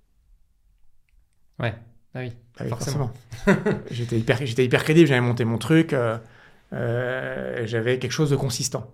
Ouais, 1.58 1.74
ah 2.14 2.20
oui, 2.20 2.32
Ah 2.58 2.62
oui, 2.64 2.68
forcément. 2.70 3.10
j'étais 3.90 4.18
hyper, 4.18 4.38
j'étais 4.46 4.64
hyper 4.64 4.84
crédible, 4.84 5.08
j'avais 5.08 5.20
monté 5.20 5.44
mon 5.44 5.58
truc, 5.58 5.92
euh, 5.92 6.16
euh, 6.72 7.62
j'avais 7.66 7.98
quelque 7.98 8.12
chose 8.12 8.30
de 8.30 8.36
consistant. 8.36 8.92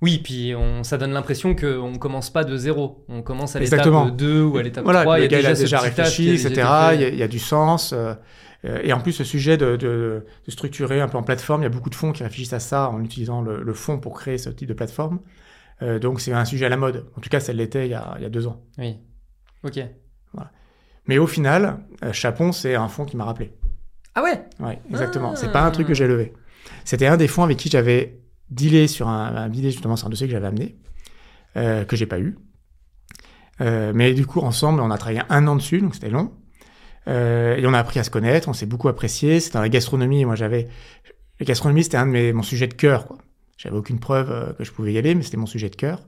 Oui, 0.00 0.20
puis 0.22 0.54
on, 0.54 0.84
ça 0.84 0.96
donne 0.96 1.12
l'impression 1.12 1.54
qu'on 1.56 1.90
ne 1.90 1.98
commence 1.98 2.30
pas 2.30 2.44
de 2.44 2.56
zéro. 2.56 3.04
On 3.08 3.20
commence 3.22 3.56
à 3.56 3.58
l'étape 3.58 3.80
Exactement. 3.80 4.08
2 4.08 4.42
ou 4.44 4.56
à 4.56 4.62
l'étape 4.62 4.84
Voilà, 4.84 5.02
3. 5.02 5.18
le 5.18 5.24
il 5.24 5.32
y 5.32 5.34
a 5.34 5.40
gars 5.40 5.40
il 5.40 5.46
a 5.46 5.54
déjà 5.54 5.80
réfléchi, 5.80 6.26
déjà 6.30 6.48
etc. 6.48 6.68
Il 6.94 7.00
y, 7.00 7.04
a, 7.04 7.08
il 7.08 7.16
y 7.16 7.22
a 7.22 7.28
du 7.28 7.40
sens. 7.40 7.92
euh, 7.92 8.14
et 8.82 8.92
en 8.92 9.00
plus, 9.00 9.12
ce 9.12 9.24
sujet 9.24 9.56
de, 9.56 9.76
de- 9.76 10.26
de 10.46 10.50
structurer 10.50 11.00
un 11.00 11.08
peu 11.08 11.16
en 11.18 11.22
plateforme, 11.22 11.62
il 11.62 11.64
y 11.64 11.66
a 11.66 11.70
beaucoup 11.70 11.90
de 11.90 11.94
fonds 11.94 12.12
qui 12.12 12.22
réfléchissent 12.22 12.52
à 12.52 12.60
ça 12.60 12.88
en 12.90 13.02
utilisant 13.02 13.40
le, 13.42 13.62
le 13.62 13.74
fonds 13.74 13.98
pour 13.98 14.14
créer 14.14 14.38
ce 14.38 14.50
type 14.50 14.68
de 14.68 14.74
plateforme. 14.74 15.20
Euh, 15.82 15.98
donc, 15.98 16.20
c'est 16.20 16.32
un 16.32 16.44
sujet 16.44 16.66
à 16.66 16.68
la 16.68 16.76
mode. 16.76 17.06
En 17.16 17.20
tout 17.20 17.28
cas, 17.30 17.40
ça 17.40 17.52
l'était 17.52 17.86
il, 17.86 17.90
y 17.90 17.94
a- 17.94 18.14
il 18.16 18.22
y 18.22 18.26
a 18.26 18.30
deux 18.30 18.46
ans. 18.46 18.62
Oui. 18.78 18.96
Ok. 19.64 19.80
Mais 21.06 21.16
au 21.16 21.26
final, 21.26 21.78
euh, 22.04 22.12
Chapon, 22.12 22.52
c'est 22.52 22.74
un 22.74 22.88
fonds 22.88 23.06
qui 23.06 23.16
m'a 23.16 23.24
rappelé. 23.24 23.52
Ah 24.14 24.22
ouais? 24.22 24.44
Ouais, 24.60 24.78
exactement. 24.90 25.30
Ah. 25.32 25.36
C'est 25.36 25.50
pas 25.52 25.62
un 25.64 25.70
truc 25.70 25.86
que 25.86 25.94
j'ai 25.94 26.06
levé. 26.06 26.34
C'était 26.84 27.06
un 27.06 27.16
des 27.16 27.28
fonds 27.28 27.44
avec 27.44 27.56
qui 27.56 27.70
j'avais 27.70 28.20
dealé 28.50 28.86
sur 28.88 29.08
un, 29.08 29.34
un 29.34 29.48
dealé 29.48 29.70
justement 29.70 29.96
sur 29.96 30.06
un 30.06 30.10
dossier 30.10 30.26
que 30.26 30.32
j'avais 30.32 30.48
amené, 30.48 30.76
euh, 31.56 31.84
que 31.86 31.96
j'ai 31.96 32.04
pas 32.04 32.18
eu. 32.18 32.36
Euh, 33.62 33.92
mais 33.94 34.12
du 34.12 34.26
coup, 34.26 34.40
ensemble, 34.40 34.80
on 34.80 34.90
a 34.90 34.98
travaillé 34.98 35.22
un 35.30 35.46
an 35.46 35.56
dessus, 35.56 35.80
donc 35.80 35.94
c'était 35.94 36.10
long. 36.10 36.32
Euh, 37.08 37.56
et 37.56 37.66
on 37.66 37.72
a 37.74 37.78
appris 37.78 37.98
à 37.98 38.04
se 38.04 38.10
connaître, 38.10 38.48
on 38.48 38.52
s'est 38.52 38.66
beaucoup 38.66 38.88
apprécié. 38.88 39.40
C'était 39.40 39.54
dans 39.54 39.62
la 39.62 39.68
gastronomie. 39.68 40.24
Moi, 40.24 40.34
j'avais 40.36 40.68
la 41.40 41.46
gastronomie, 41.46 41.82
c'était 41.84 41.96
un 41.96 42.06
de 42.06 42.10
mes 42.12 42.32
mon 42.32 42.42
sujet 42.42 42.66
de 42.66 42.74
cœur. 42.74 43.06
Quoi. 43.06 43.18
J'avais 43.56 43.76
aucune 43.76 43.98
preuve 43.98 44.30
euh, 44.30 44.52
que 44.52 44.64
je 44.64 44.72
pouvais 44.72 44.92
y 44.92 44.98
aller, 44.98 45.14
mais 45.14 45.22
c'était 45.22 45.36
mon 45.38 45.46
sujet 45.46 45.70
de 45.70 45.76
cœur. 45.76 46.04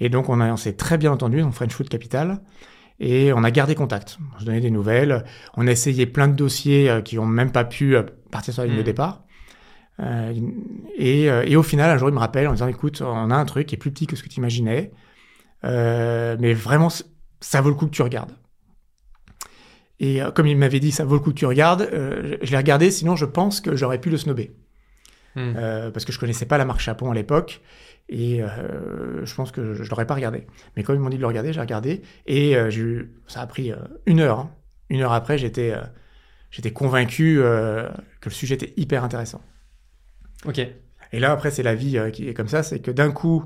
Et 0.00 0.08
donc, 0.08 0.28
on, 0.28 0.40
a- 0.40 0.50
on 0.52 0.56
s'est 0.56 0.72
très 0.72 0.96
bien 0.98 1.12
entendu 1.12 1.40
dans 1.42 1.52
French 1.52 1.72
Food 1.72 1.88
Capital. 1.88 2.40
Et 3.00 3.32
on 3.32 3.42
a 3.44 3.50
gardé 3.50 3.74
contact. 3.74 4.18
On 4.36 4.40
se 4.40 4.44
donnait 4.44 4.60
des 4.60 4.70
nouvelles. 4.70 5.24
On 5.56 5.66
a 5.66 5.70
essayé 5.70 6.06
plein 6.06 6.28
de 6.28 6.34
dossiers 6.34 6.88
euh, 6.88 7.00
qui 7.02 7.18
ont 7.18 7.26
même 7.26 7.50
pas 7.52 7.64
pu 7.64 7.96
partir 8.30 8.54
sur 8.54 8.62
la 8.62 8.68
ligne 8.68 8.76
de 8.76 8.82
Mm. 8.82 8.84
départ. 8.84 9.24
Et, 10.98 11.24
et 11.26 11.56
au 11.56 11.62
final, 11.62 11.90
un 11.90 11.96
jour, 11.96 12.08
il 12.08 12.14
me 12.14 12.18
rappelle 12.18 12.48
en 12.48 12.52
disant 12.52 12.66
Écoute, 12.68 13.02
on 13.02 13.30
a 13.30 13.34
un 13.36 13.44
truc 13.44 13.66
qui 13.66 13.74
est 13.74 13.78
plus 13.78 13.92
petit 13.92 14.06
que 14.06 14.16
ce 14.16 14.22
que 14.22 14.28
tu 14.28 14.38
imaginais. 14.38 14.90
Mais 15.62 16.54
vraiment, 16.54 16.88
ça 17.40 17.60
vaut 17.60 17.68
le 17.68 17.74
coup 17.74 17.86
que 17.86 17.90
tu 17.94 18.02
regardes. 18.02 18.32
Et 20.02 20.20
euh, 20.20 20.30
comme 20.32 20.48
il 20.48 20.58
m'avait 20.58 20.80
dit, 20.80 20.90
ça 20.90 21.04
vaut 21.04 21.14
le 21.14 21.20
coup 21.20 21.30
que 21.30 21.38
tu 21.38 21.46
regardes, 21.46 21.82
euh, 21.92 22.36
je 22.42 22.50
l'ai 22.50 22.56
regardé, 22.56 22.90
sinon 22.90 23.14
je 23.16 23.24
pense 23.24 23.60
que 23.60 23.76
j'aurais 23.76 24.00
pu 24.00 24.10
le 24.10 24.18
snobber. 24.18 24.52
Hmm. 25.36 25.54
Euh, 25.56 25.90
parce 25.90 26.04
que 26.04 26.12
je 26.12 26.18
connaissais 26.18 26.44
pas 26.44 26.58
la 26.58 26.64
marque 26.66 26.80
Chapon 26.80 27.10
à 27.10 27.14
l'époque. 27.14 27.62
Et 28.08 28.42
euh, 28.42 29.24
je 29.24 29.34
pense 29.34 29.52
que 29.52 29.72
je, 29.74 29.84
je 29.84 29.88
l'aurais 29.88 30.06
pas 30.06 30.14
regardé. 30.14 30.46
Mais 30.76 30.82
comme 30.82 30.96
ils 30.96 30.98
m'ont 30.98 31.08
dit 31.08 31.16
de 31.16 31.20
le 31.22 31.26
regarder, 31.28 31.52
j'ai 31.52 31.60
regardé. 31.60 32.02
Et 32.26 32.52
eu- 32.54 33.12
ça 33.28 33.40
a 33.40 33.46
pris 33.46 33.72
une 34.04 34.20
heure. 34.20 34.40
hein. 34.40 34.50
Une 34.90 35.00
heure 35.00 35.12
après, 35.12 35.38
j'étais 35.38 35.72
j'étais 36.50 36.72
convaincu 36.72 37.36
que 37.36 38.28
le 38.28 38.30
sujet 38.30 38.56
était 38.56 38.74
hyper 38.76 39.04
intéressant. 39.04 39.40
Ok. 40.44 40.58
Et 41.12 41.20
là, 41.20 41.30
après, 41.30 41.50
c'est 41.50 41.62
la 41.62 41.74
vie 41.74 41.96
qui 42.12 42.28
est 42.28 42.34
comme 42.34 42.48
ça. 42.48 42.62
C'est 42.62 42.80
que 42.80 42.90
d'un 42.90 43.12
coup, 43.12 43.44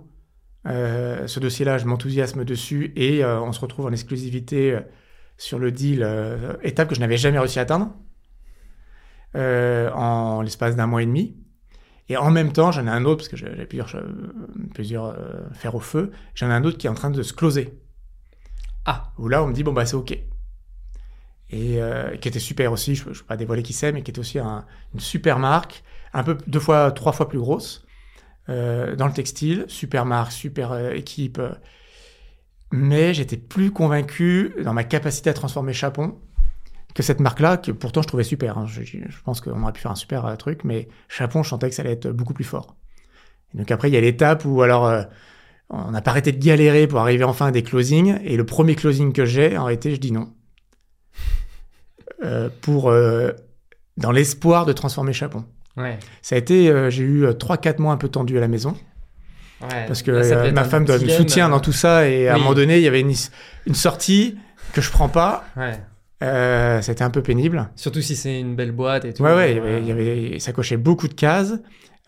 ce 0.64 1.38
dossier-là, 1.38 1.78
je 1.78 1.84
m'enthousiasme 1.84 2.44
dessus 2.44 2.92
et 2.96 3.24
on 3.24 3.52
se 3.52 3.60
retrouve 3.60 3.86
en 3.86 3.92
exclusivité 3.92 4.76
sur 5.38 5.58
le 5.58 5.70
deal, 5.70 6.02
euh, 6.02 6.54
étape 6.62 6.88
que 6.88 6.94
je 6.94 7.00
n'avais 7.00 7.16
jamais 7.16 7.38
réussi 7.38 7.58
à 7.58 7.62
atteindre, 7.62 7.94
euh, 9.34 9.90
en 9.92 10.42
l'espace 10.42 10.76
d'un 10.76 10.86
mois 10.86 11.02
et 11.02 11.06
demi. 11.06 11.36
Et 12.08 12.16
en 12.16 12.30
même 12.30 12.52
temps, 12.52 12.70
j'en 12.72 12.86
ai 12.86 12.90
un 12.90 13.04
autre, 13.04 13.18
parce 13.18 13.28
que 13.28 13.36
j'ai 13.36 13.66
plusieurs, 13.66 13.94
plusieurs 14.74 15.06
euh, 15.06 15.48
fers 15.52 15.74
au 15.74 15.80
feu, 15.80 16.12
j'en 16.34 16.48
ai 16.48 16.52
un 16.52 16.64
autre 16.64 16.78
qui 16.78 16.86
est 16.86 16.90
en 16.90 16.94
train 16.94 17.10
de 17.10 17.22
se 17.22 17.32
closer. 17.32 17.78
Ah. 18.84 19.12
Où 19.18 19.28
là, 19.28 19.42
on 19.42 19.48
me 19.48 19.52
dit, 19.52 19.64
bon, 19.64 19.72
bah, 19.72 19.84
c'est 19.86 19.96
OK. 19.96 20.12
Et 21.50 21.82
euh, 21.82 22.16
qui 22.16 22.28
était 22.28 22.38
super 22.40 22.72
aussi, 22.72 22.94
je 22.94 23.08
ne 23.08 23.12
peux 23.12 23.24
pas 23.24 23.36
dévoiler 23.36 23.62
qui 23.62 23.72
c'est, 23.72 23.92
mais 23.92 24.02
qui 24.02 24.10
est 24.10 24.18
aussi 24.18 24.38
un- 24.38 24.64
une 24.94 25.00
super 25.00 25.38
marque, 25.38 25.82
un 26.12 26.22
peu 26.22 26.38
deux 26.46 26.60
fois, 26.60 26.90
trois 26.92 27.12
fois 27.12 27.28
plus 27.28 27.38
grosse, 27.38 27.84
dans 28.48 29.06
le 29.08 29.12
textile, 29.12 29.64
super 29.66 30.06
marque, 30.06 30.30
super 30.30 30.90
équipe. 30.92 31.40
Mais 32.72 33.14
j'étais 33.14 33.36
plus 33.36 33.70
convaincu 33.70 34.54
dans 34.64 34.72
ma 34.72 34.84
capacité 34.84 35.30
à 35.30 35.34
transformer 35.34 35.72
Chapon 35.72 36.16
que 36.94 37.02
cette 37.02 37.20
marque-là, 37.20 37.58
que 37.58 37.72
pourtant 37.72 38.00
je 38.02 38.08
trouvais 38.08 38.24
super. 38.24 38.56
hein. 38.58 38.66
Je, 38.66 38.82
je 38.82 39.22
pense 39.24 39.40
qu'on 39.40 39.62
aurait 39.62 39.72
pu 39.72 39.82
faire 39.82 39.90
un 39.90 39.96
super 39.96 40.24
euh, 40.24 40.34
truc, 40.36 40.64
mais 40.64 40.88
Chapon, 41.08 41.42
je 41.42 41.50
sentais 41.50 41.68
que 41.68 41.74
ça 41.74 41.82
allait 41.82 41.92
être 41.92 42.08
beaucoup 42.08 42.32
plus 42.32 42.44
fort. 42.44 42.74
Et 43.54 43.58
donc 43.58 43.70
après, 43.70 43.90
il 43.90 43.94
y 43.94 43.96
a 43.98 44.00
l'étape 44.00 44.44
où 44.46 44.62
alors 44.62 44.86
euh, 44.86 45.02
on 45.68 45.90
n'a 45.90 46.00
pas 46.00 46.12
arrêté 46.12 46.32
de 46.32 46.42
galérer 46.42 46.86
pour 46.86 47.00
arriver 47.00 47.24
enfin 47.24 47.46
à 47.46 47.50
des 47.50 47.62
closings, 47.62 48.18
et 48.24 48.36
le 48.36 48.46
premier 48.46 48.74
closing 48.74 49.12
que 49.12 49.26
j'ai, 49.26 49.58
en 49.58 49.64
réalité, 49.64 49.94
je 49.94 50.00
dis 50.00 50.12
non. 50.12 50.32
Euh, 52.24 52.48
pour 52.62 52.90
dans 53.96 54.10
l'espoir 54.10 54.64
de 54.64 54.72
transformer 54.72 55.12
Chapon. 55.12 55.44
Ouais. 55.76 55.98
Ça 56.22 56.34
a 56.34 56.38
été, 56.38 56.90
j'ai 56.90 57.02
eu 57.02 57.26
3-4 57.26 57.80
mois 57.80 57.92
un 57.92 57.96
peu 57.98 58.08
tendus 58.08 58.38
à 58.38 58.40
la 58.40 58.48
maison. 58.48 58.74
Ouais. 59.62 59.86
Parce 59.86 60.02
que 60.02 60.10
Là, 60.10 60.18
euh, 60.20 60.52
ma 60.52 60.64
femme 60.64 60.84
doit 60.84 60.96
me 60.96 61.00
dilemme, 61.00 61.16
soutient 61.16 61.46
euh, 61.48 61.50
dans 61.50 61.60
tout 61.60 61.72
ça 61.72 62.08
et 62.08 62.28
à 62.28 62.34
un 62.34 62.38
moment 62.38 62.54
donné, 62.54 62.76
il 62.76 62.82
y 62.82 62.88
avait 62.88 63.00
une, 63.00 63.14
une 63.66 63.74
sortie 63.74 64.36
que 64.74 64.80
je 64.82 64.90
prends 64.90 65.08
pas. 65.08 65.44
Ouais. 65.56 65.80
Euh, 66.22 66.82
C'était 66.82 67.04
un 67.04 67.10
peu 67.10 67.22
pénible. 67.22 67.68
Surtout 67.76 68.00
si 68.02 68.16
c'est 68.16 68.38
une 68.40 68.54
belle 68.56 68.72
boîte 68.72 69.04
et 69.06 69.12
tout. 69.14 69.22
Ouais, 69.22 69.34
ouais, 69.34 69.52
il 69.52 69.56
y 69.56 69.60
avait, 69.60 69.80
il 69.80 69.86
y 69.88 69.92
avait- 69.92 70.38
ça 70.40 70.52
cochait 70.52 70.76
beaucoup 70.76 71.08
de 71.08 71.14
cases. 71.14 71.54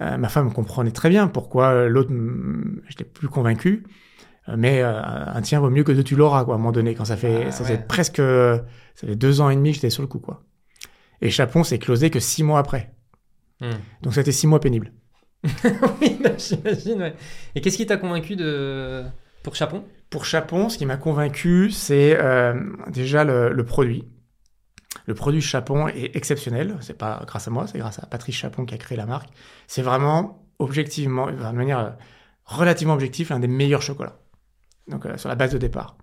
Euh, 0.01 0.17
ma 0.17 0.29
femme 0.29 0.53
comprenait 0.53 0.91
très 0.93 1.09
bien 1.09 1.27
pourquoi 1.27 1.69
euh, 1.71 1.89
l'autre, 1.89 2.11
mm, 2.13 2.83
je 2.85 2.89
n'étais 2.93 3.05
plus 3.05 3.29
convaincu. 3.29 3.85
Euh, 4.49 4.55
Mais 4.57 4.81
euh, 4.83 5.01
un 5.03 5.41
tien 5.43 5.59
vaut 5.61 5.71
mieux 5.71 5.85
que 5.85 5.93
deux, 5.93 6.05
tu 6.05 6.17
l'auras, 6.17 6.45
quoi, 6.45 6.55
à 6.55 6.57
un 6.57 6.59
moment 6.59 6.73
donné, 6.73 6.95
quand 6.95 7.05
ça 7.05 7.17
fait, 7.17 7.47
Ah, 7.49 7.51
ça 7.51 7.65
ouais. 7.65 7.71
fait 7.71 7.87
presque, 7.89 8.17
ça 8.19 9.07
fait 9.07 9.17
deux 9.17 9.41
ans 9.41 9.51
et 9.51 9.57
demi 9.57 9.71
que 9.71 9.77
j'étais 9.77 9.91
sur 9.91 10.03
le 10.03 10.09
coup, 10.09 10.21
quoi. 10.21 10.43
Et 11.21 11.31
Chapon 11.31 11.65
s'est 11.65 11.79
closé 11.79 12.11
que 12.11 12.21
six 12.21 12.43
mois 12.45 12.59
après. 12.61 12.93
Hmm. 13.61 13.71
Donc 14.03 14.15
c'était 14.15 14.31
six 14.33 14.47
mois 14.47 14.61
pénibles. 14.61 14.93
oui, 16.01 16.19
bah, 16.23 16.31
j'imagine, 16.37 17.01
ouais. 17.01 17.15
Et 17.55 17.61
qu'est-ce 17.61 17.77
qui 17.77 17.87
t'a 17.87 17.97
convaincu 17.97 18.37
de... 18.37 19.05
pour 19.43 19.55
Chapon? 19.55 19.85
Pour 20.11 20.25
Chapon, 20.25 20.69
ce 20.69 20.79
qui 20.79 20.87
m'a 20.87 20.97
convaincu, 20.97 21.71
c'est 21.71 22.17
euh, 22.19 22.61
déjà 22.89 23.25
le, 23.25 23.65
produit. 23.65 24.05
Le 25.07 25.15
produit 25.15 25.41
Chapon 25.41 25.89
est 25.89 26.17
exceptionnel. 26.17 26.77
C'est 26.81 26.97
pas 26.97 27.23
grâce 27.27 27.47
à 27.47 27.51
moi, 27.51 27.67
c'est 27.67 27.79
grâce 27.79 28.03
à 28.03 28.07
Patrice 28.07 28.37
Chapon 28.37 28.65
qui 28.65 28.75
a 28.75 28.79
créé 28.79 28.97
la 28.97 29.07
marque. 29.07 29.29
C'est 29.67 29.83
vraiment 29.83 30.47
objectivement, 30.59 31.31
de 31.31 31.57
manière 31.57 31.79
euh, 31.79 31.91
relativement 32.45 32.95
objective, 32.95 33.31
l'un 33.31 33.39
des 33.39 33.49
meilleurs 33.49 33.83
chocolats. 33.83 34.19
Donc 34.89 35.07
euh, 35.07 35.17
sur 35.19 35.29
la 35.29 35.35
base 35.35 35.53
de 35.53 35.59
départ. 35.59 35.97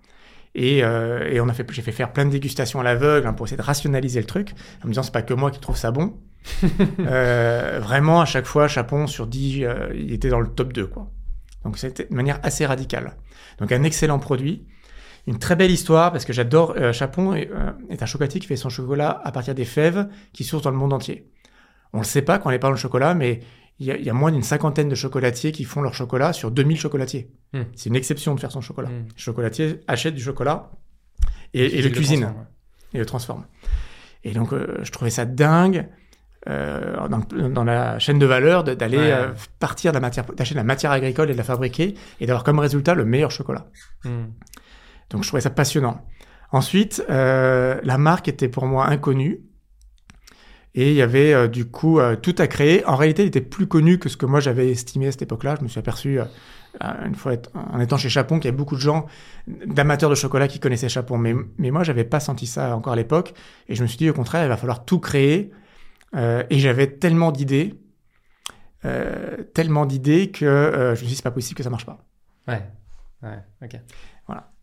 Et, 0.58 0.78
et 0.78 1.42
on 1.42 1.50
a 1.50 1.54
fait, 1.54 1.70
j'ai 1.74 1.82
fait 1.82 1.92
faire 1.92 2.14
plein 2.14 2.24
de 2.24 2.30
dégustations 2.30 2.80
à 2.80 2.84
l'aveugle 2.84 3.28
hein, 3.28 3.34
pour 3.34 3.46
essayer 3.46 3.58
de 3.58 3.62
rationaliser 3.62 4.22
le 4.22 4.26
truc, 4.26 4.52
en 4.82 4.86
me 4.88 4.94
disant 4.94 5.04
c'est 5.04 5.12
pas 5.12 5.22
que 5.22 5.34
moi 5.34 5.52
qui 5.52 5.60
trouve 5.60 5.76
ça 5.76 5.92
bon. 5.92 6.18
Euh, 7.00 7.80
vraiment, 7.82 8.22
à 8.22 8.26
chaque 8.26 8.46
fois, 8.46 8.68
Chapon 8.68 9.08
sur 9.08 9.28
10, 9.28 9.64
euh, 9.64 9.90
il 9.94 10.14
était 10.14 10.30
dans 10.30 10.40
le 10.40 10.48
top 10.48 10.74
2, 10.74 10.88
quoi. 10.88 11.12
Donc 11.64 11.78
c'était 11.78 12.06
de 12.06 12.14
manière 12.14 12.40
assez 12.44 12.66
radicale. 12.66 13.16
Donc 13.60 13.72
un 13.72 13.84
excellent 13.84 14.20
produit, 14.20 14.66
une 15.28 15.40
très 15.40 15.56
belle 15.56 15.72
histoire 15.72 16.12
parce 16.12 16.26
que 16.26 16.34
j'adore 16.34 16.76
euh, 16.78 16.94
Chapon 16.94 17.34
est, 17.34 17.50
est 17.90 18.02
un 18.02 18.06
chocolatier 18.06 18.40
qui 18.40 18.48
fait 18.48 18.56
son 18.56 18.70
chocolat 18.70 19.22
à 19.24 19.32
partir 19.32 19.56
des 19.56 19.66
fèves 19.66 20.08
qui 20.34 20.44
sourcent 20.44 20.64
dans 20.64 20.72
le 20.72 20.78
monde 20.78 20.94
entier. 20.94 21.30
On 21.94 22.00
le 22.00 22.04
sait 22.04 22.22
pas 22.22 22.38
quand 22.38 22.50
on 22.50 22.52
est 22.52 22.60
parle 22.60 22.76
de 22.76 22.80
chocolat, 22.80 23.14
mais 23.16 23.42
il 23.80 23.88
y, 23.88 23.92
a, 23.92 23.98
il 23.98 24.06
y 24.06 24.10
a 24.10 24.14
moins 24.14 24.32
d'une 24.32 24.44
cinquantaine 24.44 24.90
de 24.90 24.96
chocolatiers 24.96 25.52
qui 25.52 25.64
font 25.64 25.82
leur 25.82 25.94
chocolat 25.94 26.34
sur 26.34 26.52
2000 26.52 26.80
chocolatiers. 26.80 27.32
Hmm. 27.54 27.64
C'est 27.76 27.90
une 27.90 27.96
exception 27.96 28.36
de 28.36 28.40
faire 28.40 28.52
son 28.52 28.62
chocolat. 28.62 28.90
Hmm. 28.90 29.08
Le 29.16 29.20
chocolatier 29.20 29.80
achète 29.88 30.16
du 30.16 30.22
chocolat 30.22 30.72
et, 31.54 31.82
le 31.82 31.90
cuisine 31.90 32.22
transforme, 32.22 32.46
et 32.94 32.98
le 32.98 33.06
transforme. 33.06 33.46
Et 34.24 34.32
donc, 34.32 34.54
euh, 34.54 34.78
je 34.82 34.92
trouvais 34.92 35.12
ça 35.12 35.26
dingue 35.26 35.88
euh, 36.48 37.08
dans, 37.08 37.50
dans 37.50 37.64
la 37.64 37.98
chaîne 38.00 38.20
de 38.20 38.26
valeur 38.26 38.64
d'aller 38.64 38.98
Ouais. 38.98 39.12
euh, 39.12 39.28
partir 39.60 39.92
de 39.92 39.96
la 39.96 40.02
matière, 40.02 40.26
d'acheter 40.26 40.54
de 40.54 40.60
la 40.60 40.64
matière 40.64 40.92
agricole 40.92 41.30
et 41.30 41.34
de 41.34 41.38
la 41.38 41.44
fabriquer 41.44 41.96
et 42.20 42.26
d'avoir 42.26 42.44
comme 42.44 42.60
résultat 42.60 42.94
le 42.94 43.06
meilleur 43.06 43.32
chocolat. 43.32 43.66
Hmm. 44.04 44.26
Donc, 45.10 45.24
je 45.24 45.28
trouvais 45.28 45.42
ça 45.42 45.50
passionnant. 45.50 46.06
Ensuite, 46.52 47.04
euh, 47.10 47.80
la 47.84 47.98
marque 47.98 48.28
était 48.28 48.50
pour 48.50 48.66
moi 48.66 48.88
inconnue. 48.88 49.42
Et 50.78 50.90
il 50.92 50.96
y 50.96 51.02
avait 51.02 51.48
du 51.48 51.64
coup 51.66 52.02
tout 52.22 52.36
à 52.38 52.48
créer. 52.48 52.86
En 52.86 52.98
réalité, 52.98 53.24
il 53.24 53.28
était 53.28 53.40
plus 53.40 53.66
connu 53.66 53.98
que 53.98 54.10
ce 54.10 54.18
que 54.18 54.26
moi 54.26 54.42
j'avais 54.42 54.70
estimé 54.70 55.08
à 55.08 55.12
cette 55.14 55.22
époque-là. 55.22 55.56
Je 55.58 55.64
me 55.64 55.70
suis 55.70 55.80
aperçu, 55.80 56.20
une 56.82 57.16
fois 57.16 57.32
en 57.54 57.80
étant 57.80 57.96
chez 57.96 58.10
Chapon, 58.10 58.40
qu'il 58.40 58.46
y 58.46 58.48
avait 58.50 58.58
beaucoup 58.58 58.76
de 58.76 58.82
gens, 58.82 59.06
d'amateurs 59.48 60.10
de 60.10 60.16
chocolat 60.16 60.50
qui 60.50 60.60
connaissaient 60.60 60.90
Chapon. 60.90 61.18
Mais, 61.18 61.34
mais 61.58 61.72
moi, 61.72 61.84
j'avais 61.84 62.04
pas 62.04 62.20
senti 62.20 62.46
ça 62.46 62.76
encore 62.76 62.92
à 62.92 62.98
l'époque. 62.98 63.34
Et 63.70 63.76
je 63.76 63.84
me 63.84 63.88
suis 63.88 63.98
dit, 63.98 64.10
au 64.10 64.14
contraire, 64.14 64.44
il 64.44 64.50
va 64.50 64.58
falloir 64.58 64.84
tout 64.84 65.00
créer. 65.00 65.50
Euh, 66.16 66.44
et 66.50 66.60
j'avais 66.60 66.88
tellement 66.88 67.32
d'idées, 67.32 67.76
euh, 68.86 69.38
tellement 69.54 69.86
d'idées 69.86 70.32
que 70.32 70.46
euh, 70.46 70.86
je 70.88 70.90
me 70.92 70.96
suis 70.96 71.08
dit, 71.08 71.16
c'est 71.16 71.24
pas 71.24 71.32
possible 71.32 71.58
que 71.58 71.64
ça 71.64 71.70
marche 71.70 71.86
pas. 71.86 72.06
Ouais. 72.48 72.62
Ouais, 73.24 73.40
ok. 73.64 73.80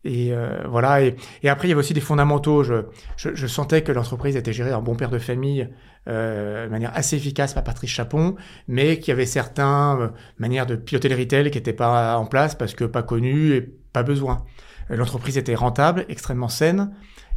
Et 0.04 0.32
euh, 0.32 0.64
voilà. 0.66 1.00
Et, 1.00 1.14
et, 1.44 1.48
après, 1.48 1.68
il 1.68 1.70
y 1.70 1.72
avait 1.72 1.78
aussi 1.78 1.94
des 1.94 2.00
fondamentaux. 2.00 2.64
Je, 2.64 2.86
je, 3.16 3.36
je 3.36 3.46
sentais 3.46 3.82
que 3.82 3.92
l'entreprise 3.92 4.34
était 4.34 4.52
gérée 4.52 4.74
en 4.74 4.82
bon 4.82 4.96
père 4.96 5.10
de 5.10 5.18
famille 5.18 5.68
de 6.06 6.68
manière 6.68 6.90
assez 6.96 7.14
efficace 7.14 7.54
par 7.54 7.62
Patrice 7.62 7.90
Chapon, 7.90 8.34
mais 8.66 8.98
qu'il 8.98 9.10
y 9.10 9.12
avait 9.12 9.26
certaines 9.26 10.10
manières 10.38 10.66
de 10.66 10.74
piloter 10.74 11.08
le 11.08 11.14
retail 11.14 11.48
qui 11.52 11.58
n'étaient 11.58 11.72
pas 11.72 12.16
en 12.18 12.26
place 12.26 12.56
parce 12.56 12.74
que 12.74 12.82
pas 12.82 13.04
connues 13.04 13.52
et 13.52 13.60
pas 13.60 14.02
besoin. 14.02 14.44
L'entreprise 14.88 15.38
était 15.38 15.54
rentable, 15.54 16.04
extrêmement 16.08 16.48
saine. 16.48 16.92